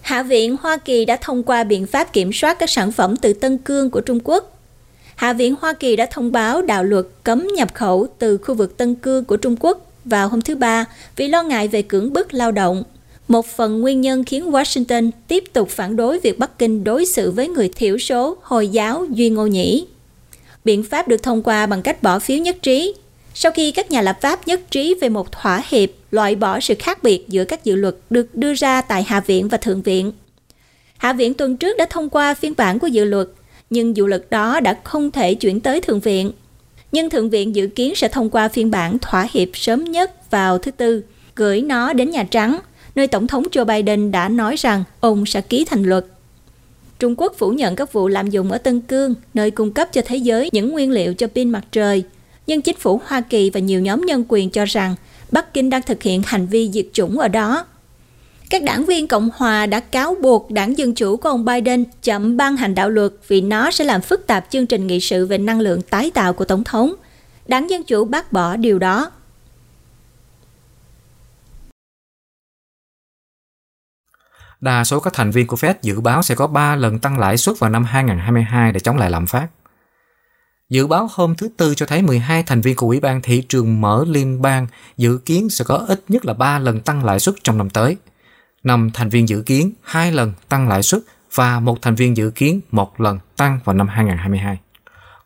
Hạ 0.00 0.22
viện 0.22 0.56
Hoa 0.60 0.76
Kỳ 0.76 1.04
đã 1.04 1.16
thông 1.16 1.42
qua 1.42 1.64
biện 1.64 1.86
pháp 1.86 2.12
kiểm 2.12 2.32
soát 2.32 2.58
các 2.58 2.70
sản 2.70 2.92
phẩm 2.92 3.16
từ 3.16 3.32
Tân 3.32 3.58
Cương 3.58 3.90
của 3.90 4.00
Trung 4.00 4.18
Quốc. 4.24 4.58
Hạ 5.16 5.32
viện 5.32 5.54
Hoa 5.60 5.72
Kỳ 5.72 5.96
đã 5.96 6.06
thông 6.06 6.32
báo 6.32 6.62
đạo 6.62 6.84
luật 6.84 7.06
cấm 7.24 7.48
nhập 7.56 7.74
khẩu 7.74 8.06
từ 8.18 8.38
khu 8.38 8.54
vực 8.54 8.76
Tân 8.76 8.94
Cương 8.94 9.24
của 9.24 9.36
Trung 9.36 9.56
Quốc 9.60 9.91
vào 10.04 10.28
hôm 10.28 10.40
thứ 10.40 10.56
Ba 10.56 10.84
vì 11.16 11.28
lo 11.28 11.42
ngại 11.42 11.68
về 11.68 11.82
cưỡng 11.82 12.12
bức 12.12 12.34
lao 12.34 12.52
động. 12.52 12.82
Một 13.28 13.46
phần 13.46 13.80
nguyên 13.80 14.00
nhân 14.00 14.24
khiến 14.24 14.50
Washington 14.50 15.10
tiếp 15.28 15.44
tục 15.52 15.68
phản 15.68 15.96
đối 15.96 16.18
việc 16.18 16.38
Bắc 16.38 16.58
Kinh 16.58 16.84
đối 16.84 17.06
xử 17.06 17.30
với 17.30 17.48
người 17.48 17.68
thiểu 17.68 17.98
số 17.98 18.36
Hồi 18.42 18.68
giáo 18.68 19.04
Duy 19.10 19.30
Ngô 19.30 19.46
Nhĩ. 19.46 19.86
Biện 20.64 20.82
pháp 20.82 21.08
được 21.08 21.22
thông 21.22 21.42
qua 21.42 21.66
bằng 21.66 21.82
cách 21.82 22.02
bỏ 22.02 22.18
phiếu 22.18 22.38
nhất 22.38 22.56
trí. 22.62 22.94
Sau 23.34 23.52
khi 23.52 23.70
các 23.70 23.90
nhà 23.90 24.02
lập 24.02 24.18
pháp 24.20 24.48
nhất 24.48 24.60
trí 24.70 24.94
về 25.00 25.08
một 25.08 25.32
thỏa 25.32 25.62
hiệp 25.68 25.90
loại 26.10 26.34
bỏ 26.36 26.60
sự 26.60 26.74
khác 26.78 27.02
biệt 27.02 27.28
giữa 27.28 27.44
các 27.44 27.64
dự 27.64 27.76
luật 27.76 27.94
được 28.10 28.34
đưa 28.34 28.54
ra 28.54 28.80
tại 28.80 29.02
Hạ 29.02 29.20
viện 29.20 29.48
và 29.48 29.58
Thượng 29.58 29.82
viện. 29.82 30.12
Hạ 30.98 31.12
viện 31.12 31.34
tuần 31.34 31.56
trước 31.56 31.76
đã 31.76 31.86
thông 31.90 32.10
qua 32.10 32.34
phiên 32.34 32.54
bản 32.56 32.78
của 32.78 32.86
dự 32.86 33.04
luật, 33.04 33.28
nhưng 33.70 33.96
dự 33.96 34.06
luật 34.06 34.26
đó 34.30 34.60
đã 34.60 34.78
không 34.84 35.10
thể 35.10 35.34
chuyển 35.34 35.60
tới 35.60 35.80
Thượng 35.80 36.00
viện. 36.00 36.32
Nhưng 36.92 37.10
Thượng 37.10 37.30
viện 37.30 37.54
dự 37.56 37.66
kiến 37.66 37.94
sẽ 37.94 38.08
thông 38.08 38.30
qua 38.30 38.48
phiên 38.48 38.70
bản 38.70 38.98
thỏa 38.98 39.28
hiệp 39.32 39.48
sớm 39.54 39.84
nhất 39.84 40.30
vào 40.30 40.58
thứ 40.58 40.70
Tư, 40.70 41.02
gửi 41.36 41.60
nó 41.60 41.92
đến 41.92 42.10
Nhà 42.10 42.24
Trắng, 42.24 42.58
nơi 42.94 43.06
Tổng 43.06 43.26
thống 43.26 43.44
Joe 43.52 43.64
Biden 43.64 44.10
đã 44.10 44.28
nói 44.28 44.56
rằng 44.56 44.84
ông 45.00 45.26
sẽ 45.26 45.40
ký 45.40 45.64
thành 45.64 45.82
luật. 45.82 46.06
Trung 46.98 47.14
Quốc 47.16 47.34
phủ 47.38 47.50
nhận 47.50 47.76
các 47.76 47.92
vụ 47.92 48.08
lạm 48.08 48.30
dụng 48.30 48.52
ở 48.52 48.58
Tân 48.58 48.80
Cương, 48.80 49.14
nơi 49.34 49.50
cung 49.50 49.72
cấp 49.72 49.88
cho 49.92 50.02
thế 50.04 50.16
giới 50.16 50.48
những 50.52 50.72
nguyên 50.72 50.90
liệu 50.90 51.14
cho 51.14 51.26
pin 51.26 51.50
mặt 51.50 51.64
trời. 51.72 52.02
Nhưng 52.46 52.62
chính 52.62 52.76
phủ 52.76 53.00
Hoa 53.04 53.20
Kỳ 53.20 53.50
và 53.50 53.60
nhiều 53.60 53.80
nhóm 53.80 54.00
nhân 54.06 54.24
quyền 54.28 54.50
cho 54.50 54.64
rằng 54.64 54.94
Bắc 55.30 55.54
Kinh 55.54 55.70
đang 55.70 55.82
thực 55.82 56.02
hiện 56.02 56.22
hành 56.26 56.46
vi 56.46 56.70
diệt 56.72 56.86
chủng 56.92 57.18
ở 57.18 57.28
đó. 57.28 57.66
Các 58.52 58.62
đảng 58.62 58.84
viên 58.84 59.08
Cộng 59.08 59.30
hòa 59.34 59.66
đã 59.66 59.80
cáo 59.80 60.16
buộc 60.22 60.50
đảng 60.50 60.78
Dân 60.78 60.94
Chủ 60.94 61.16
của 61.16 61.28
ông 61.28 61.44
Biden 61.44 61.84
chậm 62.02 62.36
ban 62.36 62.56
hành 62.56 62.74
đạo 62.74 62.90
luật 62.90 63.12
vì 63.28 63.40
nó 63.40 63.70
sẽ 63.70 63.84
làm 63.84 64.00
phức 64.00 64.26
tạp 64.26 64.46
chương 64.50 64.66
trình 64.66 64.86
nghị 64.86 65.00
sự 65.00 65.26
về 65.26 65.38
năng 65.38 65.60
lượng 65.60 65.82
tái 65.82 66.10
tạo 66.14 66.32
của 66.32 66.44
Tổng 66.44 66.64
thống. 66.64 66.94
Đảng 67.46 67.70
Dân 67.70 67.84
Chủ 67.84 68.04
bác 68.04 68.32
bỏ 68.32 68.56
điều 68.56 68.78
đó. 68.78 69.10
Đa 74.60 74.84
số 74.84 75.00
các 75.00 75.12
thành 75.12 75.30
viên 75.30 75.46
của 75.46 75.56
Fed 75.56 75.74
dự 75.82 76.00
báo 76.00 76.22
sẽ 76.22 76.34
có 76.34 76.46
3 76.46 76.76
lần 76.76 76.98
tăng 76.98 77.18
lãi 77.18 77.36
suất 77.36 77.58
vào 77.58 77.70
năm 77.70 77.84
2022 77.84 78.72
để 78.72 78.80
chống 78.80 78.96
lại 78.96 79.10
lạm 79.10 79.26
phát. 79.26 79.48
Dự 80.68 80.86
báo 80.86 81.08
hôm 81.12 81.34
thứ 81.34 81.48
Tư 81.56 81.74
cho 81.74 81.86
thấy 81.86 82.02
12 82.02 82.42
thành 82.42 82.60
viên 82.60 82.76
của 82.76 82.86
Ủy 82.86 83.00
ban 83.00 83.22
Thị 83.22 83.42
trường 83.48 83.80
Mở 83.80 84.04
Liên 84.08 84.42
bang 84.42 84.66
dự 84.96 85.18
kiến 85.24 85.50
sẽ 85.50 85.64
có 85.64 85.84
ít 85.88 86.04
nhất 86.08 86.24
là 86.24 86.34
3 86.34 86.58
lần 86.58 86.80
tăng 86.80 87.04
lãi 87.04 87.20
suất 87.20 87.34
trong 87.44 87.58
năm 87.58 87.70
tới. 87.70 87.96
Năm 88.64 88.90
thành 88.94 89.08
viên 89.08 89.28
dự 89.28 89.42
kiến 89.42 89.72
2 89.82 90.12
lần 90.12 90.32
tăng 90.48 90.68
lãi 90.68 90.82
suất 90.82 91.02
và 91.34 91.60
một 91.60 91.82
thành 91.82 91.94
viên 91.94 92.16
dự 92.16 92.30
kiến 92.30 92.60
một 92.70 93.00
lần 93.00 93.18
tăng 93.36 93.58
vào 93.64 93.74
năm 93.76 93.88
2022. 93.88 94.58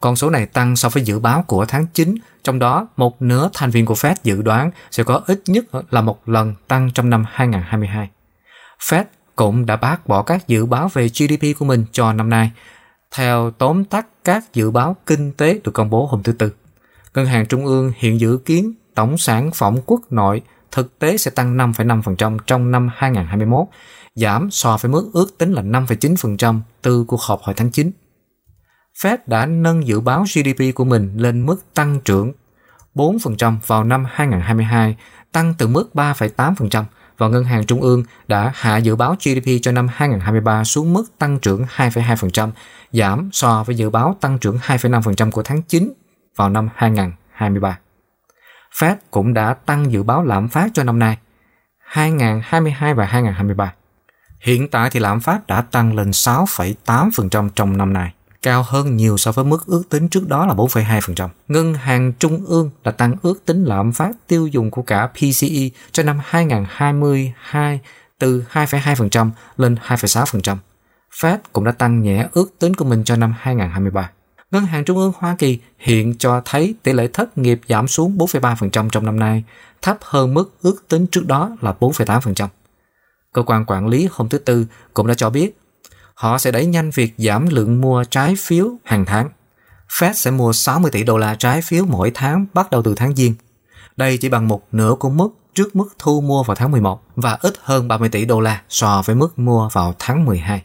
Con 0.01 0.17
số 0.17 0.31
này 0.31 0.47
tăng 0.47 0.77
so 0.77 0.89
với 0.89 1.03
dự 1.03 1.19
báo 1.19 1.45
của 1.47 1.65
tháng 1.65 1.87
9, 1.95 2.15
trong 2.45 2.59
đó 2.59 2.89
một 2.97 3.23
nửa 3.23 3.51
thành 3.55 3.71
viên 3.71 3.87
của 3.87 3.95
Fed 3.95 4.15
dự 4.23 4.43
đoán 4.43 4.71
sẽ 4.91 5.05
có 5.05 5.21
ít 5.27 5.43
nhất 5.47 5.65
là 5.91 6.01
một 6.01 6.29
lần 6.29 6.55
tăng 6.69 6.91
trong 6.95 7.11
năm 7.11 7.25
2022. 7.29 8.11
Fed 8.81 9.05
cũng 9.37 9.67
đã 9.67 9.77
bác 9.77 10.07
bỏ 10.07 10.23
các 10.23 10.49
dự 10.49 10.67
báo 10.67 10.89
về 10.93 11.09
GDP 11.09 11.59
của 11.59 11.65
mình 11.65 11.85
cho 11.93 12.13
năm 12.13 12.31
nay, 12.31 12.51
theo 13.17 13.51
tóm 13.51 13.85
tắt 13.85 14.07
các 14.25 14.55
dự 14.55 14.71
báo 14.71 14.97
kinh 15.07 15.33
tế 15.33 15.61
được 15.65 15.73
công 15.73 15.91
bố 15.91 16.07
hôm 16.07 16.23
thứ 16.23 16.33
Tư. 16.33 16.53
Ngân 17.15 17.27
hàng 17.27 17.47
Trung 17.47 17.67
ương 17.67 17.93
hiện 17.97 18.21
dự 18.21 18.39
kiến 18.45 18.73
tổng 18.95 19.19
sản 19.19 19.51
phẩm 19.55 19.77
quốc 19.87 20.01
nội 20.11 20.43
thực 20.73 20.99
tế 20.99 21.17
sẽ 21.17 21.31
tăng 21.31 21.57
5,5% 21.57 22.39
trong 22.47 22.71
năm 22.71 22.91
2021, 22.97 23.67
giảm 24.15 24.51
so 24.51 24.77
với 24.81 24.91
mức 24.91 25.11
ước 25.13 25.39
tính 25.39 25.53
là 25.53 25.63
5,9% 25.63 26.61
từ 26.83 27.05
cuộc 27.05 27.21
họp 27.21 27.43
hồi 27.43 27.55
tháng 27.55 27.71
9. 27.71 27.91
Fed 29.03 29.17
đã 29.27 29.47
nâng 29.47 29.87
dự 29.87 30.01
báo 30.01 30.25
GDP 30.35 30.75
của 30.75 30.85
mình 30.85 31.17
lên 31.17 31.47
mức 31.47 31.75
tăng 31.75 32.01
trưởng 32.05 32.33
4% 32.95 33.57
vào 33.67 33.85
năm 33.85 34.07
2022, 34.11 34.97
tăng 35.33 35.55
từ 35.59 35.67
mức 35.67 35.91
3,8% 35.95 36.85
và 37.19 37.29
Ngân 37.29 37.45
hàng 37.45 37.67
Trung 37.67 37.81
ương 37.81 38.05
đã 38.29 38.53
hạ 38.55 38.77
dự 38.77 38.97
báo 38.97 39.17
GDP 39.21 39.51
cho 39.63 39.73
năm 39.73 39.89
2023 39.93 40.65
xuống 40.65 40.93
mức 40.93 41.05
tăng 41.19 41.39
trưởng 41.39 41.65
2,2%, 41.77 42.51
giảm 42.93 43.31
so 43.33 43.65
với 43.65 43.77
dự 43.77 43.91
báo 43.91 44.17
tăng 44.21 44.39
trưởng 44.39 44.59
2,5% 44.59 45.31
của 45.31 45.43
tháng 45.43 45.63
9 45.63 45.93
vào 46.37 46.51
năm 46.51 46.69
2023. 46.75 47.79
Fed 48.79 48.97
cũng 49.11 49.35
đã 49.35 49.55
tăng 49.55 49.93
dự 49.93 50.03
báo 50.03 50.25
lạm 50.25 50.49
phát 50.49 50.71
cho 50.75 50.85
năm 50.85 50.99
nay 50.99 51.19
2022 51.79 52.95
và 52.95 53.05
2023. 53.05 53.73
Hiện 54.41 54.69
tại 54.69 54.91
thì 54.91 55.01
lạm 55.01 55.21
phát 55.21 55.47
đã 55.47 55.61
tăng 55.61 55.95
lên 55.95 56.11
6,8% 56.11 57.49
trong 57.55 57.77
năm 57.77 57.93
nay, 57.93 58.13
cao 58.43 58.65
hơn 58.67 58.97
nhiều 58.97 59.17
so 59.17 59.33
với 59.33 59.45
mức 59.45 59.67
ước 59.67 59.83
tính 59.91 60.09
trước 60.09 60.29
đó 60.29 60.47
là 60.47 60.55
4,2%. 60.55 61.29
Ngân 61.49 61.75
hàng 61.75 62.13
Trung 62.13 62.45
ương 62.47 62.71
đã 62.85 62.91
tăng 62.91 63.15
ước 63.23 63.47
tính 63.47 63.65
lạm 63.65 63.93
phát 63.93 64.11
tiêu 64.27 64.47
dùng 64.47 64.71
của 64.71 64.83
cả 64.83 65.07
PCE 65.07 65.69
cho 65.93 66.03
năm 66.03 66.21
2022 66.25 67.81
từ 68.19 68.45
2,2% 68.53 69.31
lên 69.57 69.77
2,6%. 69.87 70.57
Fed 71.21 71.39
cũng 71.53 71.65
đã 71.65 71.73
tăng 71.73 72.03
nhẹ 72.03 72.29
ước 72.33 72.59
tính 72.59 72.75
của 72.75 72.85
mình 72.85 73.05
cho 73.05 73.17
năm 73.17 73.35
2023. 73.39 74.11
Ngân 74.57 74.67
hàng 74.67 74.85
Trung 74.85 74.99
ương 74.99 75.13
Hoa 75.19 75.37
Kỳ 75.39 75.59
hiện 75.79 76.15
cho 76.19 76.43
thấy 76.45 76.75
tỷ 76.83 76.93
lệ 76.93 77.09
thất 77.13 77.39
nghiệp 77.39 77.61
giảm 77.69 77.89
xuống 77.89 78.19
4,3% 78.19 78.89
trong 78.91 79.07
năm 79.07 79.19
nay, 79.19 79.45
thấp 79.83 79.99
hơn 80.01 80.35
mức 80.35 80.55
ước 80.63 80.89
tính 80.89 81.07
trước 81.07 81.27
đó 81.27 81.57
là 81.61 81.75
4,8%. 81.81 82.49
Cơ 83.33 83.43
quan 83.43 83.65
quản 83.67 83.87
lý 83.87 84.09
hôm 84.11 84.29
thứ 84.29 84.39
Tư 84.39 84.67
cũng 84.95 85.07
đã 85.07 85.15
cho 85.15 85.31
biết 85.31 85.59
họ 86.15 86.39
sẽ 86.39 86.51
đẩy 86.51 86.67
nhanh 86.67 86.91
việc 86.91 87.15
giảm 87.19 87.47
lượng 87.49 87.81
mua 87.81 88.05
trái 88.05 88.35
phiếu 88.39 88.71
hàng 88.85 89.05
tháng. 89.05 89.31
Fed 89.89 90.13
sẽ 90.13 90.31
mua 90.31 90.53
60 90.53 90.91
tỷ 90.91 91.03
đô 91.03 91.19
la 91.19 91.35
trái 91.35 91.63
phiếu 91.63 91.85
mỗi 91.85 92.11
tháng 92.15 92.47
bắt 92.55 92.71
đầu 92.71 92.83
từ 92.83 92.95
tháng 92.95 93.17
Giêng. 93.17 93.35
Đây 93.97 94.19
chỉ 94.19 94.29
bằng 94.29 94.49
một 94.49 94.63
nửa 94.73 94.95
của 95.01 95.11
mức 95.11 95.29
trước 95.55 95.77
mức 95.77 95.89
thu 95.99 96.21
mua 96.21 96.43
vào 96.43 96.55
tháng 96.55 96.71
11 96.71 97.03
và 97.17 97.39
ít 97.41 97.55
hơn 97.63 97.89
30 97.89 98.09
tỷ 98.09 98.25
đô 98.25 98.41
la 98.41 98.63
so 98.69 99.03
với 99.07 99.17
mức 99.17 99.39
mua 99.39 99.69
vào 99.73 99.95
tháng 99.99 100.25
12. 100.25 100.63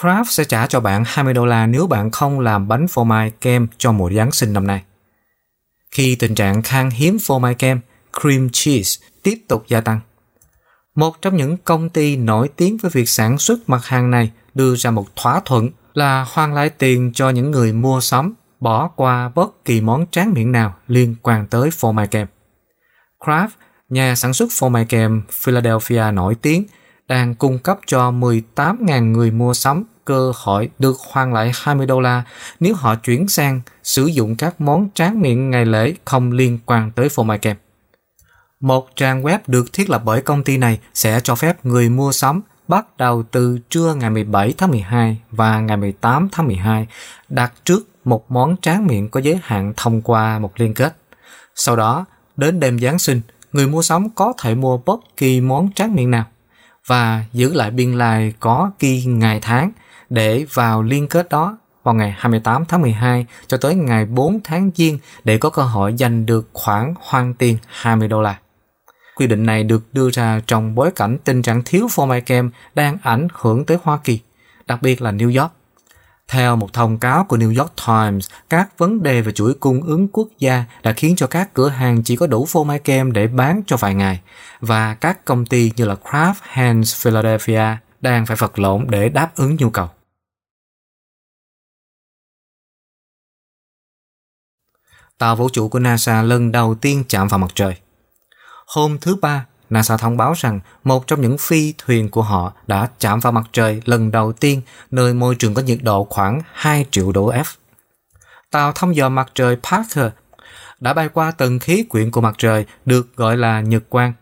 Kraft 0.00 0.24
sẽ 0.24 0.44
trả 0.44 0.66
cho 0.66 0.80
bạn 0.80 1.04
20 1.06 1.34
đô 1.34 1.46
la 1.46 1.66
nếu 1.66 1.86
bạn 1.86 2.10
không 2.10 2.40
làm 2.40 2.68
bánh 2.68 2.88
phô 2.88 3.04
mai 3.04 3.32
kem 3.40 3.66
cho 3.78 3.92
mùa 3.92 4.10
Giáng 4.10 4.32
sinh 4.32 4.52
năm 4.52 4.66
nay. 4.66 4.82
Khi 5.90 6.14
tình 6.14 6.34
trạng 6.34 6.62
khan 6.62 6.90
hiếm 6.90 7.18
phô 7.18 7.38
mai 7.38 7.54
kem, 7.54 7.80
cream 8.20 8.48
cheese 8.52 9.06
tiếp 9.22 9.38
tục 9.48 9.64
gia 9.68 9.80
tăng. 9.80 10.00
Một 10.94 11.22
trong 11.22 11.36
những 11.36 11.56
công 11.56 11.88
ty 11.88 12.16
nổi 12.16 12.48
tiếng 12.56 12.76
với 12.76 12.90
việc 12.94 13.08
sản 13.08 13.38
xuất 13.38 13.68
mặt 13.68 13.84
hàng 13.84 14.10
này 14.10 14.30
đưa 14.54 14.76
ra 14.76 14.90
một 14.90 15.16
thỏa 15.16 15.40
thuận 15.44 15.70
là 15.94 16.26
hoàn 16.28 16.54
lại 16.54 16.70
tiền 16.70 17.12
cho 17.14 17.30
những 17.30 17.50
người 17.50 17.72
mua 17.72 18.00
sắm 18.00 18.34
bỏ 18.60 18.88
qua 18.88 19.28
bất 19.28 19.64
kỳ 19.64 19.80
món 19.80 20.06
tráng 20.10 20.32
miệng 20.32 20.52
nào 20.52 20.74
liên 20.88 21.14
quan 21.22 21.46
tới 21.46 21.70
phô 21.70 21.92
mai 21.92 22.06
kem. 22.06 22.26
Kraft, 23.20 23.48
nhà 23.88 24.14
sản 24.14 24.34
xuất 24.34 24.48
phô 24.52 24.68
mai 24.68 24.84
kem 24.84 25.22
Philadelphia 25.30 26.04
nổi 26.12 26.34
tiếng, 26.34 26.64
đang 27.08 27.34
cung 27.34 27.58
cấp 27.58 27.78
cho 27.86 28.10
18.000 28.10 29.12
người 29.12 29.30
mua 29.30 29.54
sắm 29.54 29.84
cơ 30.04 30.32
hội 30.36 30.70
được 30.78 30.96
hoàn 30.98 31.32
lại 31.32 31.52
20 31.54 31.86
đô 31.86 32.00
la 32.00 32.24
nếu 32.60 32.74
họ 32.74 32.94
chuyển 32.94 33.28
sang 33.28 33.60
sử 33.82 34.06
dụng 34.06 34.36
các 34.36 34.60
món 34.60 34.88
tráng 34.94 35.20
miệng 35.20 35.50
ngày 35.50 35.64
lễ 35.64 35.94
không 36.04 36.32
liên 36.32 36.58
quan 36.66 36.90
tới 36.90 37.08
phô 37.08 37.22
mai 37.22 37.38
kem. 37.38 37.56
Một 38.60 38.88
trang 38.96 39.22
web 39.22 39.38
được 39.46 39.72
thiết 39.72 39.90
lập 39.90 40.02
bởi 40.04 40.22
công 40.22 40.44
ty 40.44 40.56
này 40.56 40.78
sẽ 40.94 41.20
cho 41.24 41.34
phép 41.34 41.64
người 41.66 41.88
mua 41.88 42.12
sắm 42.12 42.40
bắt 42.68 42.96
đầu 42.96 43.22
từ 43.30 43.58
trưa 43.70 43.94
ngày 43.94 44.10
17 44.10 44.54
tháng 44.58 44.70
12 44.70 45.20
và 45.30 45.60
ngày 45.60 45.76
18 45.76 46.28
tháng 46.32 46.46
12 46.46 46.86
đặt 47.28 47.52
trước 47.64 47.88
một 48.04 48.30
món 48.30 48.56
tráng 48.62 48.86
miệng 48.86 49.08
có 49.08 49.20
giới 49.20 49.38
hạn 49.42 49.72
thông 49.76 50.02
qua 50.02 50.38
một 50.38 50.52
liên 50.56 50.74
kết. 50.74 50.96
Sau 51.54 51.76
đó, 51.76 52.04
đến 52.36 52.60
đêm 52.60 52.78
Giáng 52.78 52.98
sinh, 52.98 53.20
người 53.52 53.66
mua 53.66 53.82
sắm 53.82 54.10
có 54.10 54.32
thể 54.38 54.54
mua 54.54 54.76
bất 54.76 55.00
kỳ 55.16 55.40
món 55.40 55.72
tráng 55.72 55.94
miệng 55.94 56.10
nào 56.10 56.24
và 56.86 57.24
giữ 57.32 57.54
lại 57.54 57.70
biên 57.70 57.92
lai 57.92 58.32
có 58.40 58.70
ghi 58.80 59.04
ngày 59.04 59.38
tháng 59.42 59.70
để 60.10 60.46
vào 60.52 60.82
liên 60.82 61.08
kết 61.08 61.28
đó 61.28 61.58
vào 61.82 61.94
ngày 61.94 62.14
28 62.18 62.64
tháng 62.64 62.82
12 62.82 63.26
cho 63.46 63.56
tới 63.56 63.74
ngày 63.74 64.06
4 64.06 64.40
tháng 64.44 64.70
Giêng 64.74 64.98
để 65.24 65.38
có 65.38 65.50
cơ 65.50 65.62
hội 65.62 65.94
giành 65.98 66.26
được 66.26 66.48
khoản 66.52 66.94
hoang 67.00 67.34
tiền 67.34 67.58
20 67.66 68.08
đô 68.08 68.22
la. 68.22 68.38
Quy 69.16 69.26
định 69.26 69.46
này 69.46 69.64
được 69.64 69.82
đưa 69.92 70.10
ra 70.10 70.40
trong 70.46 70.74
bối 70.74 70.90
cảnh 70.90 71.18
tình 71.24 71.42
trạng 71.42 71.62
thiếu 71.64 71.86
phô 71.90 72.06
mai 72.06 72.20
kem 72.20 72.50
đang 72.74 72.98
ảnh 73.02 73.28
hưởng 73.32 73.64
tới 73.64 73.78
Hoa 73.82 73.98
Kỳ, 74.04 74.20
đặc 74.66 74.82
biệt 74.82 75.02
là 75.02 75.12
New 75.12 75.40
York. 75.40 75.52
Theo 76.28 76.56
một 76.56 76.72
thông 76.72 76.98
cáo 76.98 77.24
của 77.24 77.36
New 77.36 77.58
York 77.60 77.72
Times, 77.86 78.28
các 78.48 78.78
vấn 78.78 79.02
đề 79.02 79.20
về 79.20 79.32
chuỗi 79.32 79.54
cung 79.54 79.82
ứng 79.82 80.08
quốc 80.08 80.28
gia 80.38 80.64
đã 80.82 80.92
khiến 80.92 81.16
cho 81.16 81.26
các 81.26 81.54
cửa 81.54 81.68
hàng 81.68 82.02
chỉ 82.02 82.16
có 82.16 82.26
đủ 82.26 82.46
phô 82.46 82.64
mai 82.64 82.78
kem 82.78 83.12
để 83.12 83.26
bán 83.26 83.62
cho 83.66 83.76
vài 83.76 83.94
ngày 83.94 84.20
và 84.60 84.94
các 84.94 85.24
công 85.24 85.46
ty 85.46 85.72
như 85.76 85.84
là 85.84 85.94
Kraft 85.94 86.34
Heinz 86.52 87.02
Philadelphia 87.02 87.76
đang 88.00 88.26
phải 88.26 88.36
vật 88.36 88.58
lộn 88.58 88.86
để 88.88 89.08
đáp 89.08 89.30
ứng 89.36 89.56
nhu 89.56 89.70
cầu. 89.70 89.88
Tàu 95.18 95.36
vũ 95.36 95.48
trụ 95.48 95.68
của 95.68 95.78
NASA 95.78 96.22
lần 96.22 96.52
đầu 96.52 96.74
tiên 96.74 97.04
chạm 97.08 97.28
vào 97.28 97.38
mặt 97.38 97.50
trời. 97.54 97.76
Hôm 98.66 98.98
thứ 99.00 99.16
Ba, 99.16 99.46
NASA 99.74 99.96
thông 99.96 100.16
báo 100.16 100.32
rằng 100.36 100.60
một 100.84 101.06
trong 101.06 101.20
những 101.20 101.38
phi 101.38 101.74
thuyền 101.78 102.10
của 102.10 102.22
họ 102.22 102.52
đã 102.66 102.88
chạm 102.98 103.20
vào 103.20 103.32
mặt 103.32 103.44
trời 103.52 103.82
lần 103.84 104.10
đầu 104.10 104.32
tiên 104.32 104.62
nơi 104.90 105.14
môi 105.14 105.34
trường 105.34 105.54
có 105.54 105.62
nhiệt 105.62 105.78
độ 105.82 106.06
khoảng 106.10 106.40
2 106.52 106.86
triệu 106.90 107.12
độ 107.12 107.32
F. 107.32 107.44
Tàu 108.50 108.72
thăm 108.72 108.92
dò 108.92 109.08
mặt 109.08 109.30
trời 109.34 109.56
Parker 109.70 110.12
đã 110.80 110.92
bay 110.92 111.08
qua 111.08 111.30
tầng 111.30 111.58
khí 111.58 111.84
quyển 111.88 112.10
của 112.10 112.20
mặt 112.20 112.34
trời 112.38 112.66
được 112.84 113.16
gọi 113.16 113.36
là 113.36 113.60
nhật 113.60 113.82
quang. 113.88 114.12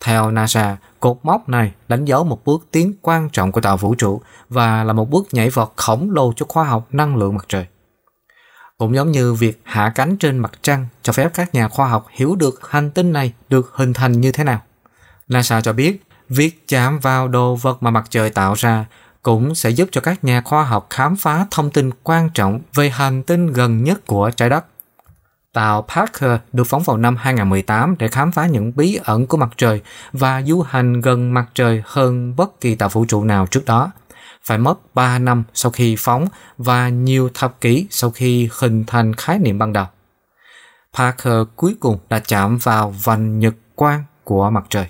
Theo 0.00 0.30
NASA, 0.30 0.76
cột 1.00 1.18
mốc 1.22 1.48
này 1.48 1.72
đánh 1.88 2.04
dấu 2.04 2.24
một 2.24 2.44
bước 2.44 2.66
tiến 2.70 2.94
quan 3.02 3.28
trọng 3.30 3.52
của 3.52 3.60
tàu 3.60 3.76
vũ 3.76 3.94
trụ 3.94 4.20
và 4.48 4.84
là 4.84 4.92
một 4.92 5.10
bước 5.10 5.26
nhảy 5.32 5.50
vọt 5.50 5.72
khổng 5.76 6.10
lồ 6.10 6.32
cho 6.36 6.46
khoa 6.48 6.64
học 6.64 6.86
năng 6.90 7.16
lượng 7.16 7.34
mặt 7.34 7.44
trời. 7.48 7.66
Cũng 8.78 8.94
giống 8.94 9.10
như 9.10 9.34
việc 9.34 9.60
hạ 9.64 9.92
cánh 9.94 10.16
trên 10.16 10.38
mặt 10.38 10.52
trăng 10.62 10.86
cho 11.02 11.12
phép 11.12 11.30
các 11.34 11.54
nhà 11.54 11.68
khoa 11.68 11.88
học 11.88 12.06
hiểu 12.10 12.36
được 12.36 12.70
hành 12.70 12.90
tinh 12.90 13.12
này 13.12 13.32
được 13.48 13.70
hình 13.74 13.92
thành 13.92 14.20
như 14.20 14.32
thế 14.32 14.44
nào. 14.44 14.60
NASA 15.30 15.60
cho 15.60 15.72
biết, 15.72 16.02
việc 16.28 16.68
chạm 16.68 16.98
vào 16.98 17.28
đồ 17.28 17.56
vật 17.56 17.82
mà 17.82 17.90
mặt 17.90 18.06
trời 18.10 18.30
tạo 18.30 18.54
ra 18.54 18.84
cũng 19.22 19.54
sẽ 19.54 19.70
giúp 19.70 19.88
cho 19.92 20.00
các 20.00 20.24
nhà 20.24 20.40
khoa 20.40 20.64
học 20.64 20.86
khám 20.90 21.16
phá 21.16 21.46
thông 21.50 21.70
tin 21.70 21.90
quan 22.02 22.30
trọng 22.34 22.60
về 22.74 22.90
hành 22.90 23.22
tinh 23.22 23.46
gần 23.46 23.84
nhất 23.84 24.06
của 24.06 24.30
trái 24.36 24.50
đất. 24.50 24.64
Tàu 25.52 25.82
Parker 25.82 26.40
được 26.52 26.64
phóng 26.64 26.82
vào 26.82 26.96
năm 26.96 27.16
2018 27.16 27.94
để 27.98 28.08
khám 28.08 28.32
phá 28.32 28.46
những 28.46 28.72
bí 28.76 28.98
ẩn 29.04 29.26
của 29.26 29.36
mặt 29.36 29.50
trời 29.56 29.80
và 30.12 30.42
du 30.42 30.62
hành 30.62 31.00
gần 31.00 31.34
mặt 31.34 31.46
trời 31.54 31.82
hơn 31.86 32.36
bất 32.36 32.60
kỳ 32.60 32.74
tàu 32.74 32.88
vũ 32.88 33.04
trụ 33.04 33.24
nào 33.24 33.46
trước 33.46 33.64
đó. 33.64 33.90
Phải 34.44 34.58
mất 34.58 34.94
3 34.94 35.18
năm 35.18 35.44
sau 35.54 35.72
khi 35.72 35.96
phóng 35.98 36.26
và 36.58 36.88
nhiều 36.88 37.30
thập 37.34 37.60
kỷ 37.60 37.86
sau 37.90 38.10
khi 38.10 38.48
hình 38.58 38.84
thành 38.86 39.14
khái 39.14 39.38
niệm 39.38 39.58
ban 39.58 39.72
đầu. 39.72 39.86
Parker 40.94 41.46
cuối 41.56 41.76
cùng 41.80 41.98
đã 42.08 42.18
chạm 42.18 42.58
vào 42.58 42.94
vành 43.04 43.38
nhật 43.38 43.54
quang 43.74 44.04
của 44.24 44.50
mặt 44.50 44.64
trời. 44.68 44.86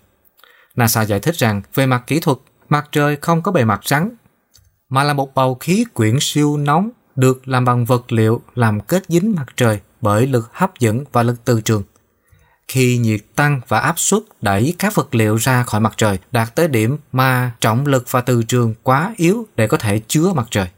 NASA 0.81 1.03
giải 1.03 1.21
thích 1.21 1.35
rằng 1.35 1.63
về 1.75 1.87
mặt 1.87 2.05
kỹ 2.07 2.21
thuật, 2.21 2.39
mặt 2.69 2.89
trời 2.93 3.17
không 3.17 3.43
có 3.43 3.53
bề 3.53 3.65
mặt 3.65 3.81
rắn, 3.85 4.11
mà 4.89 5.05
là 5.05 5.13
một 5.13 5.35
bầu 5.35 5.55
khí 5.55 5.85
quyển 5.95 6.17
siêu 6.21 6.57
nóng 6.57 6.91
được 7.17 7.49
làm 7.49 7.65
bằng 7.65 7.85
vật 7.85 8.13
liệu 8.13 8.41
làm 8.55 8.81
kết 8.81 9.03
dính 9.09 9.35
mặt 9.37 9.47
trời 9.57 9.81
bởi 10.01 10.27
lực 10.27 10.51
hấp 10.53 10.79
dẫn 10.79 11.05
và 11.13 11.23
lực 11.23 11.45
từ 11.45 11.61
trường. 11.61 11.83
Khi 12.69 12.99
nhiệt 12.99 13.21
tăng 13.37 13.61
và 13.69 13.81
áp 13.81 13.99
suất 13.99 14.23
đẩy 14.41 14.75
các 14.79 14.95
vật 14.95 15.15
liệu 15.15 15.37
ra 15.37 15.63
khỏi 15.63 15.81
mặt 15.81 15.93
trời 15.97 16.19
đạt 16.33 16.55
tới 16.55 16.69
điểm 16.69 16.99
mà 17.13 17.53
trọng 17.61 17.87
lực 17.87 18.05
và 18.11 18.21
từ 18.21 18.43
trường 18.43 18.75
quá 18.83 19.15
yếu 19.17 19.47
để 19.57 19.67
có 19.67 19.77
thể 19.77 20.01
chứa 20.09 20.33
mặt 20.33 20.47
trời. 20.51 20.69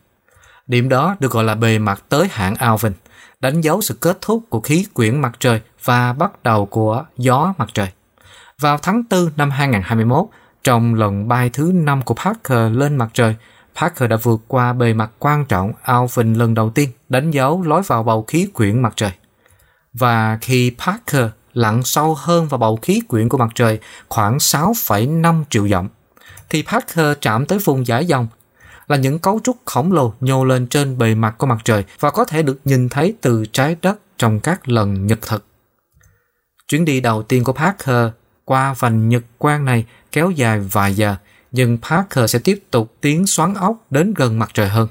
Điểm 0.66 0.88
đó 0.88 1.16
được 1.20 1.32
gọi 1.32 1.44
là 1.44 1.54
bề 1.54 1.78
mặt 1.78 2.02
tới 2.08 2.28
hạn 2.30 2.54
Alvin, 2.54 2.92
đánh 3.40 3.60
dấu 3.60 3.82
sự 3.82 3.94
kết 4.00 4.18
thúc 4.20 4.42
của 4.48 4.60
khí 4.60 4.86
quyển 4.94 5.20
mặt 5.20 5.32
trời 5.38 5.60
và 5.84 6.12
bắt 6.12 6.42
đầu 6.42 6.66
của 6.66 7.04
gió 7.18 7.54
mặt 7.58 7.70
trời. 7.74 7.88
Vào 8.62 8.78
tháng 8.78 9.02
4 9.10 9.30
năm 9.36 9.50
2021, 9.50 10.26
trong 10.64 10.94
lần 10.94 11.28
bay 11.28 11.50
thứ 11.50 11.72
năm 11.74 12.02
của 12.02 12.14
Parker 12.14 12.72
lên 12.72 12.96
mặt 12.96 13.10
trời, 13.14 13.36
Parker 13.76 14.10
đã 14.10 14.16
vượt 14.16 14.40
qua 14.48 14.72
bề 14.72 14.94
mặt 14.94 15.10
quan 15.18 15.44
trọng 15.44 15.72
Alvin 15.82 16.34
lần 16.34 16.54
đầu 16.54 16.70
tiên, 16.70 16.88
đánh 17.08 17.30
dấu 17.30 17.62
lối 17.62 17.82
vào 17.82 18.02
bầu 18.02 18.24
khí 18.28 18.48
quyển 18.54 18.82
mặt 18.82 18.92
trời. 18.96 19.10
Và 19.92 20.38
khi 20.40 20.72
Parker 20.86 21.26
lặn 21.54 21.82
sâu 21.82 22.14
hơn 22.18 22.48
vào 22.48 22.58
bầu 22.58 22.78
khí 22.82 23.00
quyển 23.08 23.28
của 23.28 23.38
mặt 23.38 23.50
trời 23.54 23.78
khoảng 24.08 24.36
6,5 24.36 25.44
triệu 25.50 25.68
dặm, 25.68 25.88
thì 26.50 26.62
Parker 26.62 27.16
chạm 27.20 27.46
tới 27.46 27.58
vùng 27.58 27.86
giải 27.86 28.06
dòng 28.06 28.26
là 28.88 28.96
những 28.96 29.18
cấu 29.18 29.40
trúc 29.44 29.56
khổng 29.64 29.92
lồ 29.92 30.14
nhô 30.20 30.44
lên 30.44 30.66
trên 30.66 30.98
bề 30.98 31.14
mặt 31.14 31.34
của 31.38 31.46
mặt 31.46 31.58
trời 31.64 31.84
và 32.00 32.10
có 32.10 32.24
thể 32.24 32.42
được 32.42 32.60
nhìn 32.64 32.88
thấy 32.88 33.14
từ 33.20 33.44
trái 33.52 33.76
đất 33.82 33.98
trong 34.18 34.40
các 34.40 34.68
lần 34.68 35.06
nhật 35.06 35.18
thực. 35.22 35.46
Chuyến 36.68 36.84
đi 36.84 37.00
đầu 37.00 37.22
tiên 37.22 37.44
của 37.44 37.52
Parker 37.52 38.12
qua 38.52 38.74
vành 38.78 39.08
nhật 39.08 39.22
quang 39.38 39.64
này 39.64 39.84
kéo 40.12 40.30
dài 40.30 40.60
vài 40.60 40.94
giờ, 40.94 41.16
nhưng 41.52 41.78
Parker 41.78 42.30
sẽ 42.30 42.38
tiếp 42.38 42.62
tục 42.70 42.94
tiến 43.00 43.26
xoắn 43.26 43.54
ốc 43.54 43.86
đến 43.90 44.14
gần 44.14 44.38
mặt 44.38 44.50
trời 44.54 44.68
hơn. 44.68 44.88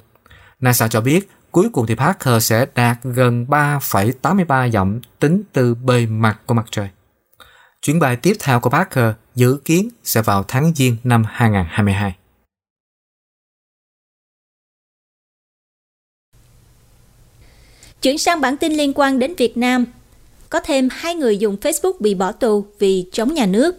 NASA 0.59 0.87
cho 0.87 1.01
biết 1.01 1.29
cuối 1.51 1.69
cùng 1.73 1.85
thì 1.85 1.95
Parker 1.95 2.43
sẽ 2.43 2.65
đạt 2.75 2.97
gần 3.03 3.45
3,83 3.49 4.71
dặm 4.71 4.99
tính 5.19 5.43
từ 5.53 5.75
bề 5.75 6.05
mặt 6.05 6.39
của 6.45 6.53
mặt 6.53 6.65
trời. 6.71 6.89
Chuyến 7.81 7.99
bay 7.99 8.15
tiếp 8.15 8.33
theo 8.39 8.59
của 8.59 8.69
Parker 8.69 9.13
dự 9.35 9.57
kiến 9.65 9.89
sẽ 10.03 10.21
vào 10.21 10.43
tháng 10.47 10.73
Giêng 10.75 10.97
năm 11.03 11.23
2022. 11.29 12.15
Chuyển 18.01 18.17
sang 18.17 18.41
bản 18.41 18.57
tin 18.57 18.73
liên 18.73 18.93
quan 18.95 19.19
đến 19.19 19.33
Việt 19.37 19.57
Nam, 19.57 19.85
có 20.51 20.59
thêm 20.59 20.89
hai 20.91 21.15
người 21.15 21.37
dùng 21.37 21.57
Facebook 21.61 21.93
bị 21.99 22.15
bỏ 22.15 22.31
tù 22.31 22.65
vì 22.79 23.05
chống 23.11 23.33
nhà 23.33 23.45
nước. 23.45 23.75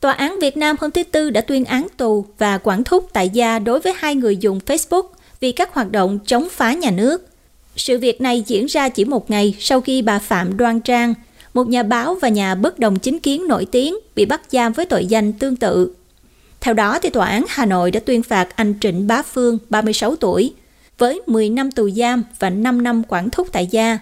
Tòa 0.00 0.12
án 0.12 0.38
Việt 0.40 0.56
Nam 0.56 0.76
hôm 0.80 0.90
thứ 0.90 1.02
Tư 1.02 1.30
đã 1.30 1.40
tuyên 1.40 1.64
án 1.64 1.86
tù 1.96 2.24
và 2.38 2.58
quản 2.58 2.84
thúc 2.84 3.08
tại 3.12 3.28
gia 3.28 3.58
đối 3.58 3.80
với 3.80 3.94
hai 3.96 4.14
người 4.14 4.36
dùng 4.36 4.60
Facebook 4.66 5.02
vì 5.40 5.52
các 5.52 5.74
hoạt 5.74 5.90
động 5.90 6.18
chống 6.26 6.48
phá 6.50 6.72
nhà 6.72 6.90
nước. 6.90 7.26
Sự 7.76 7.98
việc 7.98 8.20
này 8.20 8.44
diễn 8.46 8.66
ra 8.66 8.88
chỉ 8.88 9.04
một 9.04 9.30
ngày 9.30 9.56
sau 9.58 9.80
khi 9.80 10.02
bà 10.02 10.18
Phạm 10.18 10.56
Đoan 10.56 10.80
Trang, 10.80 11.14
một 11.54 11.68
nhà 11.68 11.82
báo 11.82 12.14
và 12.14 12.28
nhà 12.28 12.54
bất 12.54 12.78
đồng 12.78 12.98
chính 12.98 13.18
kiến 13.18 13.48
nổi 13.48 13.66
tiếng, 13.70 13.96
bị 14.14 14.24
bắt 14.24 14.40
giam 14.50 14.72
với 14.72 14.86
tội 14.86 15.06
danh 15.06 15.32
tương 15.32 15.56
tự. 15.56 15.94
Theo 16.60 16.74
đó, 16.74 16.98
thì 17.02 17.10
Tòa 17.10 17.26
án 17.26 17.44
Hà 17.48 17.66
Nội 17.66 17.90
đã 17.90 18.00
tuyên 18.00 18.22
phạt 18.22 18.56
anh 18.56 18.74
Trịnh 18.80 19.06
Bá 19.06 19.22
Phương, 19.22 19.58
36 19.70 20.16
tuổi, 20.16 20.52
với 20.98 21.20
10 21.26 21.50
năm 21.50 21.70
tù 21.70 21.90
giam 21.90 22.22
và 22.38 22.50
5 22.50 22.82
năm 22.82 23.02
quản 23.08 23.30
thúc 23.30 23.48
tại 23.52 23.66
gia 23.66 23.98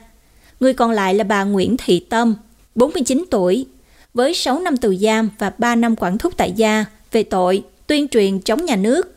Người 0.61 0.73
còn 0.73 0.91
lại 0.91 1.15
là 1.15 1.25
bà 1.25 1.45
Nguyễn 1.45 1.77
Thị 1.77 2.01
Tâm, 2.01 2.35
49 2.75 3.25
tuổi, 3.31 3.67
với 4.15 4.35
6 4.35 4.61
năm 4.61 4.77
tù 4.77 4.95
giam 4.95 5.31
và 5.39 5.53
3 5.59 5.75
năm 5.75 5.97
quản 5.97 6.19
thúc 6.19 6.35
tại 6.37 6.53
gia 6.57 6.85
về 7.13 7.23
tội 7.23 7.63
tuyên 7.87 8.09
truyền 8.09 8.41
chống 8.41 8.65
nhà 8.65 8.77
nước. 8.77 9.15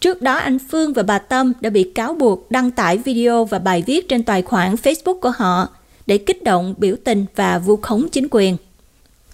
Trước 0.00 0.22
đó 0.22 0.34
anh 0.34 0.58
Phương 0.70 0.92
và 0.92 1.02
bà 1.02 1.18
Tâm 1.18 1.52
đã 1.60 1.70
bị 1.70 1.92
cáo 1.94 2.14
buộc 2.14 2.50
đăng 2.50 2.70
tải 2.70 2.98
video 2.98 3.44
và 3.44 3.58
bài 3.58 3.82
viết 3.86 4.08
trên 4.08 4.22
tài 4.22 4.42
khoản 4.42 4.74
Facebook 4.74 5.20
của 5.20 5.32
họ 5.36 5.68
để 6.06 6.18
kích 6.18 6.42
động 6.44 6.74
biểu 6.78 6.96
tình 7.04 7.26
và 7.36 7.58
vu 7.58 7.76
khống 7.76 8.08
chính 8.08 8.28
quyền. 8.30 8.56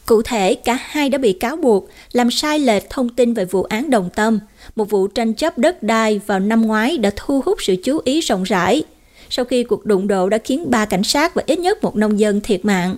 Cụ 0.06 0.22
thể, 0.22 0.54
cả 0.54 0.78
hai 0.82 1.08
đã 1.08 1.18
bị 1.18 1.32
cáo 1.32 1.56
buộc 1.56 1.88
làm 2.12 2.30
sai 2.30 2.58
lệch 2.58 2.90
thông 2.90 3.08
tin 3.08 3.34
về 3.34 3.44
vụ 3.44 3.62
án 3.62 3.90
Đồng 3.90 4.10
Tâm, 4.10 4.38
một 4.76 4.90
vụ 4.90 5.06
tranh 5.06 5.34
chấp 5.34 5.58
đất 5.58 5.82
đai 5.82 6.20
vào 6.26 6.40
năm 6.40 6.62
ngoái 6.62 6.98
đã 6.98 7.10
thu 7.16 7.40
hút 7.44 7.62
sự 7.62 7.76
chú 7.84 8.00
ý 8.04 8.20
rộng 8.20 8.42
rãi– 8.42 8.84
sau 9.30 9.44
khi 9.44 9.64
cuộc 9.64 9.86
đụng 9.86 10.08
độ 10.08 10.28
đã 10.28 10.38
khiến 10.38 10.70
ba 10.70 10.84
cảnh 10.84 11.04
sát 11.04 11.34
và 11.34 11.42
ít 11.46 11.58
nhất 11.58 11.82
một 11.82 11.96
nông 11.96 12.18
dân 12.18 12.40
thiệt 12.40 12.64
mạng. 12.64 12.96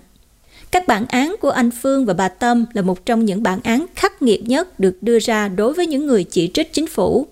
Các 0.71 0.89
bản 0.89 1.07
án 1.09 1.37
của 1.41 1.51
anh 1.51 1.71
Phương 1.83 2.07
và 2.07 2.15
bà 2.15 2.29
Tâm 2.29 2.67
là 2.73 2.83
một 2.83 3.07
trong 3.07 3.25
những 3.25 3.43
bản 3.43 3.61
án 3.63 3.87
khắc 3.95 4.23
nghiệt 4.23 4.49
nhất 4.49 4.81
được 4.81 5.03
đưa 5.03 5.19
ra 5.19 5.49
đối 5.49 5.75
với 5.75 5.87
những 5.87 6.07
người 6.07 6.25
chỉ 6.25 6.51
trích 6.55 6.73
chính 6.73 6.87
phủ. 6.87 7.27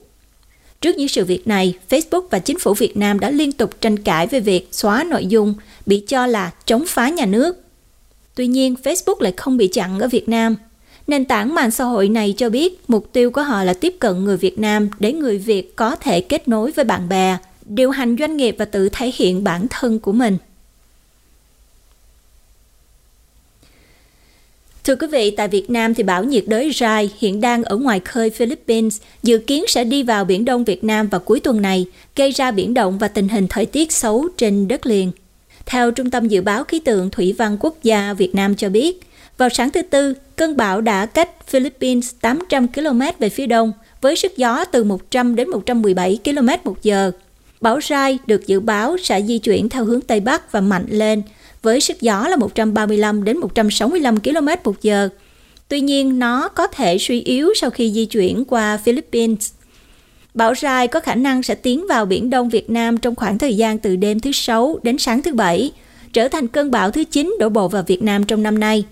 Trước 0.80 0.97
những 0.97 1.09
sự 1.09 1.24
việc 1.24 1.47
này, 1.47 1.74
Facebook 1.90 2.28
và 2.30 2.38
chính 2.38 2.59
phủ 2.59 2.74
Việt 2.74 2.97
Nam 2.97 3.20
đã 3.20 3.30
liên 3.30 3.53
tục 3.53 3.70
tranh 3.80 3.99
cãi 3.99 4.26
về 4.26 4.40
việc 4.40 4.68
xóa 4.72 5.05
nội 5.05 5.26
dung 5.26 5.55
bị 5.86 6.01
cho 6.01 6.26
là 6.26 6.51
chống 6.66 6.84
phá 6.86 7.09
nhà 7.09 7.26
nước. 7.26 7.62
Tuy 8.34 8.47
nhiên, 8.47 8.74
Facebook 8.82 9.20
lại 9.20 9.32
không 9.36 9.57
bị 9.57 9.68
chặn 9.68 10.01
ở 10.01 10.09
Việt 10.09 10.28
Nam. 10.28 10.57
Nền 11.07 11.24
tảng 11.24 11.55
mạng 11.55 11.70
xã 11.70 11.84
hội 11.84 12.09
này 12.09 12.34
cho 12.36 12.51
biết 12.51 12.80
mục 12.88 13.12
tiêu 13.12 13.30
của 13.30 13.42
họ 13.42 13.64
là 13.64 13.74
tiếp 13.74 13.97
cận 13.99 14.24
người 14.24 14.36
Việt 14.36 14.59
Nam 14.59 14.88
để 14.99 15.12
người 15.12 15.38
Việt 15.38 15.76
có 15.76 15.97
thể 15.97 16.20
kết 16.20 16.49
nối 16.49 16.72
với 16.72 16.84
bạn 16.84 17.09
bè, 17.09 17.36
điều 17.68 17.90
hành 17.90 18.16
doanh 18.18 18.36
nghiệp 18.36 18.56
và 18.58 18.64
tự 18.64 18.88
thể 18.88 19.12
hiện 19.14 19.44
bản 19.44 19.66
thân 19.70 19.98
của 19.98 20.12
mình. 20.12 20.36
Thưa 24.84 24.96
quý 24.96 25.06
vị, 25.06 25.30
tại 25.30 25.48
Việt 25.48 25.70
Nam 25.70 25.94
thì 25.94 26.02
bão 26.02 26.24
nhiệt 26.24 26.44
đới 26.46 26.70
Rai 26.74 27.10
hiện 27.18 27.40
đang 27.40 27.64
ở 27.64 27.76
ngoài 27.76 28.00
khơi 28.00 28.30
Philippines, 28.30 29.00
dự 29.22 29.38
kiến 29.38 29.64
sẽ 29.68 29.84
đi 29.84 30.02
vào 30.02 30.24
Biển 30.24 30.44
Đông 30.44 30.64
Việt 30.64 30.84
Nam 30.84 31.08
vào 31.08 31.20
cuối 31.20 31.40
tuần 31.40 31.62
này, 31.62 31.86
gây 32.16 32.30
ra 32.30 32.50
biển 32.50 32.74
động 32.74 32.98
và 32.98 33.08
tình 33.08 33.28
hình 33.28 33.46
thời 33.48 33.66
tiết 33.66 33.92
xấu 33.92 34.28
trên 34.36 34.68
đất 34.68 34.86
liền. 34.86 35.12
Theo 35.66 35.90
Trung 35.90 36.10
tâm 36.10 36.28
Dự 36.28 36.40
báo 36.42 36.64
Khí 36.64 36.80
tượng 36.80 37.10
Thủy 37.10 37.34
văn 37.38 37.56
Quốc 37.60 37.82
gia 37.82 38.12
Việt 38.12 38.34
Nam 38.34 38.56
cho 38.56 38.68
biết, 38.68 39.00
vào 39.38 39.48
sáng 39.48 39.70
thứ 39.70 39.82
Tư, 39.82 40.14
cơn 40.36 40.56
bão 40.56 40.80
đã 40.80 41.06
cách 41.06 41.46
Philippines 41.46 42.14
800 42.20 42.68
km 42.68 43.00
về 43.18 43.28
phía 43.28 43.46
đông, 43.46 43.72
với 44.00 44.16
sức 44.16 44.36
gió 44.36 44.64
từ 44.64 44.84
100 44.84 45.36
đến 45.36 45.50
117 45.50 46.18
km 46.24 46.48
một 46.64 46.82
giờ. 46.82 47.12
Bão 47.61 47.78
Rai 47.88 48.18
được 48.26 48.46
dự 48.46 48.61
báo 48.61 48.96
sẽ 49.02 49.22
di 49.22 49.38
chuyển 49.38 49.68
theo 49.68 49.84
hướng 49.84 50.00
Tây 50.00 50.20
Bắc 50.20 50.52
và 50.52 50.61
mạnh 50.61 50.86
lên 50.88 51.22
với 51.62 51.80
sức 51.80 52.00
gió 52.00 52.28
là 52.28 52.36
135 52.36 53.24
đến 53.24 53.38
165 53.38 54.20
km 54.20 54.48
một 54.64 54.82
giờ. 54.82 55.09
Tuy 55.68 55.80
nhiên, 55.80 56.18
nó 56.18 56.48
có 56.48 56.66
thể 56.66 56.98
suy 56.98 57.20
yếu 57.20 57.54
sau 57.54 57.70
khi 57.70 57.92
di 57.92 58.07
chuyển 58.07 58.44
qua 58.44 58.76
Philippines. 58.76 59.50
Bão 60.34 60.54
Rai 60.54 60.88
có 60.88 61.00
khả 61.00 61.14
năng 61.14 61.42
sẽ 61.42 61.54
tiến 61.54 61.86
vào 61.88 62.07
Biển 62.07 62.30
Đông 62.30 62.48
Việt 62.48 62.70
Nam 62.70 62.96
trong 62.96 63.14
khoảng 63.14 63.38
thời 63.38 63.57
gian 63.57 63.78
từ 63.78 63.96
đêm 63.96 64.20
thứ 64.20 64.32
Sáu 64.32 64.78
đến 64.82 64.98
sáng 64.98 65.22
thứ 65.22 65.34
Bảy, 65.34 65.72
trở 66.12 66.28
thành 66.28 66.48
cơn 66.48 66.70
bão 66.70 66.90
thứ 66.90 67.04
9 67.04 67.36
đổ 67.40 67.48
bộ 67.48 67.68
vào 67.68 67.82
Việt 67.82 68.02
Nam 68.02 68.24
trong 68.24 68.42
năm 68.42 68.59
nay. 68.59 68.84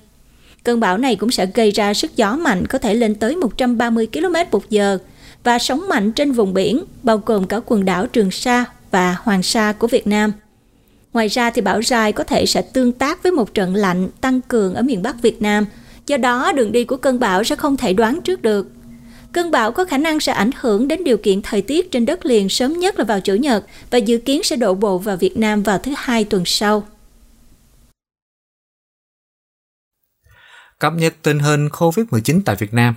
Cơn 0.64 0.80
bão 0.80 0.98
này 0.98 1.16
cũng 1.16 1.30
sẽ 1.30 1.46
gây 1.54 1.70
ra 1.70 1.94
sức 1.94 2.16
gió 2.16 2.36
mạnh 2.36 2.66
có 2.66 2.78
thể 2.78 2.94
lên 2.94 3.14
tới 3.14 3.36
130 3.36 4.06
km 4.12 4.34
một 4.50 4.70
giờ 4.70 4.98
và 5.44 5.58
sóng 5.58 5.88
mạnh 5.88 6.12
trên 6.12 6.32
vùng 6.32 6.54
biển, 6.54 6.84
bao 7.02 7.22
gồm 7.26 7.46
cả 7.46 7.60
quần 7.66 7.84
đảo 7.84 8.06
Trường 8.06 8.30
Sa 8.30 8.64
và 8.90 9.16
Hoàng 9.22 9.42
Sa 9.42 9.72
của 9.72 9.86
Việt 9.86 10.06
Nam. 10.06 10.32
Ngoài 11.12 11.28
ra 11.28 11.50
thì 11.50 11.62
bão 11.62 11.82
Rai 11.82 12.12
có 12.12 12.24
thể 12.24 12.46
sẽ 12.46 12.62
tương 12.62 12.92
tác 12.92 13.22
với 13.22 13.32
một 13.32 13.54
trận 13.54 13.74
lạnh 13.74 14.08
tăng 14.20 14.40
cường 14.40 14.74
ở 14.74 14.82
miền 14.82 15.02
Bắc 15.02 15.22
Việt 15.22 15.42
Nam, 15.42 15.66
do 16.06 16.16
đó 16.16 16.52
đường 16.52 16.72
đi 16.72 16.84
của 16.84 16.96
cơn 16.96 17.20
bão 17.20 17.44
sẽ 17.44 17.56
không 17.56 17.76
thể 17.76 17.92
đoán 17.92 18.20
trước 18.20 18.42
được. 18.42 18.70
Cơn 19.32 19.50
bão 19.50 19.72
có 19.72 19.84
khả 19.84 19.98
năng 19.98 20.20
sẽ 20.20 20.32
ảnh 20.32 20.50
hưởng 20.60 20.88
đến 20.88 21.04
điều 21.04 21.16
kiện 21.16 21.42
thời 21.42 21.62
tiết 21.62 21.90
trên 21.90 22.06
đất 22.06 22.26
liền 22.26 22.48
sớm 22.48 22.72
nhất 22.72 22.98
là 22.98 23.04
vào 23.04 23.20
Chủ 23.20 23.34
nhật 23.34 23.66
và 23.90 23.98
dự 23.98 24.18
kiến 24.18 24.42
sẽ 24.42 24.56
đổ 24.56 24.74
bộ 24.74 24.98
vào 24.98 25.16
Việt 25.16 25.36
Nam 25.36 25.62
vào 25.62 25.78
thứ 25.78 25.92
hai 25.96 26.24
tuần 26.24 26.42
sau. 26.46 26.86
Cập 30.78 30.92
nhật 30.92 31.14
tình 31.22 31.38
hình 31.38 31.68
COVID-19 31.68 32.40
tại 32.44 32.56
Việt 32.56 32.74
Nam 32.74 32.94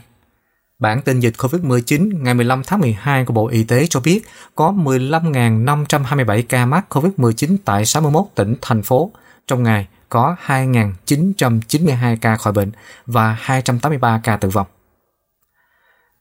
Bản 0.79 1.01
tin 1.01 1.19
dịch 1.19 1.33
COVID-19 1.37 2.23
ngày 2.23 2.33
15 2.33 2.63
tháng 2.63 2.79
12 2.79 3.25
của 3.25 3.33
Bộ 3.33 3.47
Y 3.47 3.63
tế 3.63 3.87
cho 3.89 3.99
biết 3.99 4.21
có 4.55 4.71
15.527 4.71 6.43
ca 6.49 6.65
mắc 6.65 6.85
COVID-19 6.89 7.57
tại 7.65 7.85
61 7.85 8.25
tỉnh, 8.35 8.55
thành 8.61 8.83
phố. 8.83 9.11
Trong 9.47 9.63
ngày 9.63 9.87
có 10.09 10.35
2.992 10.45 12.17
ca 12.21 12.35
khỏi 12.35 12.53
bệnh 12.53 12.71
và 13.05 13.37
283 13.39 14.21
ca 14.23 14.37
tử 14.37 14.49
vong. 14.49 14.67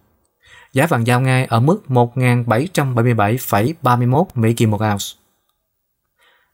Giá 0.73 0.87
vàng 0.87 1.07
giao 1.07 1.21
ngay 1.21 1.45
ở 1.45 1.59
mức 1.59 1.81
1.777,31 1.87 4.25
Mỹ 4.35 4.53
Kim 4.53 4.71
một 4.71 4.81
ounce. 4.81 5.05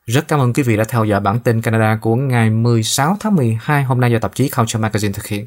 Rất 0.06 0.28
cảm 0.28 0.40
ơn 0.40 0.54
quý 0.54 0.64
vị 0.64 0.78
đã 0.78 0.84
theo 0.84 1.06
dõi 1.06 1.20
bản 1.20 1.40
tin 1.40 1.62
Canada 1.62 1.98
của 2.02 2.16
ngày 2.16 2.50
16 2.50 3.18
tháng 3.20 3.36
12 3.36 3.84
hôm 3.84 4.00
nay 4.00 4.12
do 4.12 4.20
tạp 4.20 4.36
chí 4.36 4.50
Culture 4.50 4.80
Magazine 4.80 5.14
thực 5.14 5.28
hiện. 5.28 5.46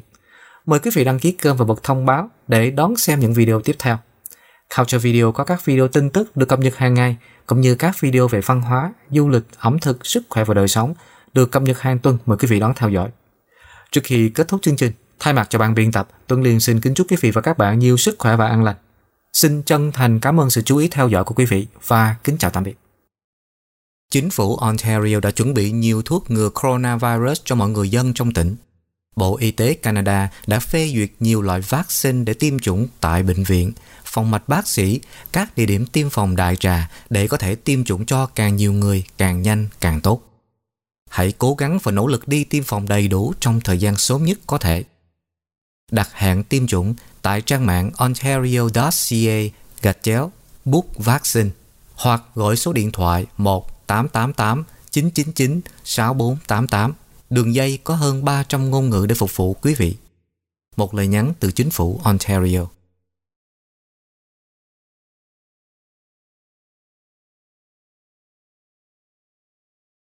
Mời 0.65 0.79
quý 0.79 0.91
vị 0.93 1.03
đăng 1.03 1.19
ký 1.19 1.31
kênh 1.31 1.55
và 1.55 1.65
bật 1.65 1.83
thông 1.83 2.05
báo 2.05 2.29
để 2.47 2.71
đón 2.71 2.95
xem 2.95 3.19
những 3.19 3.33
video 3.33 3.61
tiếp 3.61 3.75
theo. 3.79 3.97
Culture 4.77 4.97
Video 4.97 5.31
có 5.31 5.43
các 5.43 5.65
video 5.65 5.87
tin 5.87 6.09
tức 6.09 6.37
được 6.37 6.45
cập 6.45 6.59
nhật 6.59 6.75
hàng 6.75 6.93
ngày, 6.93 7.17
cũng 7.45 7.61
như 7.61 7.75
các 7.75 7.99
video 7.99 8.27
về 8.27 8.41
văn 8.45 8.61
hóa, 8.61 8.93
du 9.11 9.29
lịch, 9.29 9.43
ẩm 9.59 9.79
thực, 9.79 10.05
sức 10.05 10.23
khỏe 10.29 10.43
và 10.43 10.53
đời 10.53 10.67
sống 10.67 10.93
được 11.33 11.51
cập 11.51 11.63
nhật 11.63 11.79
hàng 11.79 11.99
tuần 11.99 12.17
mời 12.25 12.37
quý 12.37 12.47
vị 12.47 12.59
đón 12.59 12.73
theo 12.75 12.89
dõi. 12.89 13.09
Trước 13.91 14.01
khi 14.03 14.29
kết 14.29 14.47
thúc 14.47 14.61
chương 14.61 14.75
trình, 14.75 14.91
thay 15.19 15.33
mặt 15.33 15.47
cho 15.49 15.59
ban 15.59 15.75
biên 15.75 15.91
tập, 15.91 16.09
Tuấn 16.27 16.41
Liên 16.41 16.59
xin 16.59 16.81
kính 16.81 16.93
chúc 16.93 17.07
quý 17.09 17.17
vị 17.21 17.31
và 17.31 17.41
các 17.41 17.57
bạn 17.57 17.79
nhiều 17.79 17.97
sức 17.97 18.15
khỏe 18.19 18.35
và 18.35 18.47
an 18.47 18.63
lành. 18.63 18.75
Xin 19.33 19.61
chân 19.61 19.91
thành 19.91 20.19
cảm 20.19 20.39
ơn 20.39 20.49
sự 20.49 20.61
chú 20.61 20.77
ý 20.77 20.87
theo 20.87 21.09
dõi 21.09 21.23
của 21.23 21.35
quý 21.35 21.45
vị 21.45 21.67
và 21.87 22.15
kính 22.23 22.37
chào 22.37 22.51
tạm 22.51 22.63
biệt. 22.63 22.75
Chính 24.11 24.29
phủ 24.29 24.55
Ontario 24.55 25.19
đã 25.19 25.31
chuẩn 25.31 25.53
bị 25.53 25.71
nhiều 25.71 26.01
thuốc 26.01 26.31
ngừa 26.31 26.49
coronavirus 26.49 27.41
cho 27.45 27.55
mọi 27.55 27.69
người 27.69 27.89
dân 27.89 28.13
trong 28.13 28.33
tỉnh. 28.33 28.55
Bộ 29.15 29.37
Y 29.37 29.51
tế 29.51 29.73
Canada 29.73 30.29
đã 30.47 30.59
phê 30.59 30.91
duyệt 30.95 31.09
nhiều 31.19 31.41
loại 31.41 31.61
vaccine 31.61 32.23
để 32.23 32.33
tiêm 32.33 32.59
chủng 32.59 32.87
tại 32.99 33.23
bệnh 33.23 33.43
viện, 33.43 33.71
phòng 34.13 34.31
mạch 34.31 34.49
bác 34.49 34.67
sĩ, 34.67 34.99
các 35.31 35.57
địa 35.57 35.65
điểm 35.65 35.85
tiêm 35.85 36.09
phòng 36.09 36.35
đại 36.35 36.55
trà 36.55 36.89
để 37.09 37.27
có 37.27 37.37
thể 37.37 37.55
tiêm 37.55 37.83
chủng 37.83 38.05
cho 38.05 38.25
càng 38.25 38.55
nhiều 38.55 38.73
người 38.73 39.03
càng 39.17 39.41
nhanh 39.41 39.67
càng 39.81 40.01
tốt. 40.01 40.21
Hãy 41.09 41.33
cố 41.37 41.55
gắng 41.55 41.79
và 41.83 41.91
nỗ 41.91 42.07
lực 42.07 42.27
đi 42.27 42.43
tiêm 42.43 42.63
phòng 42.63 42.87
đầy 42.87 43.07
đủ 43.07 43.33
trong 43.39 43.61
thời 43.61 43.77
gian 43.77 43.97
sớm 43.97 44.23
nhất 44.23 44.39
có 44.47 44.57
thể. 44.57 44.83
Đặt 45.91 46.09
hẹn 46.13 46.43
tiêm 46.43 46.67
chủng 46.67 46.95
tại 47.21 47.41
trang 47.41 47.65
mạng 47.65 47.91
ontario.ca 47.97 49.41
gạch 49.81 49.97
chéo 50.01 50.31
book 50.65 50.85
vaccine 50.95 51.49
hoặc 51.95 52.23
gọi 52.35 52.55
số 52.55 52.73
điện 52.73 52.91
thoại 52.91 53.25
1 53.37 53.87
888 53.87 54.63
999 54.91 55.61
6488. 55.83 56.93
Đường 57.29 57.55
dây 57.55 57.79
có 57.83 57.95
hơn 57.95 58.25
300 58.25 58.69
ngôn 58.69 58.89
ngữ 58.89 59.05
để 59.09 59.15
phục 59.15 59.35
vụ 59.35 59.53
quý 59.53 59.73
vị. 59.73 59.95
Một 60.75 60.93
lời 60.93 61.07
nhắn 61.07 61.33
từ 61.39 61.51
chính 61.51 61.69
phủ 61.69 61.99
Ontario. 62.03 62.65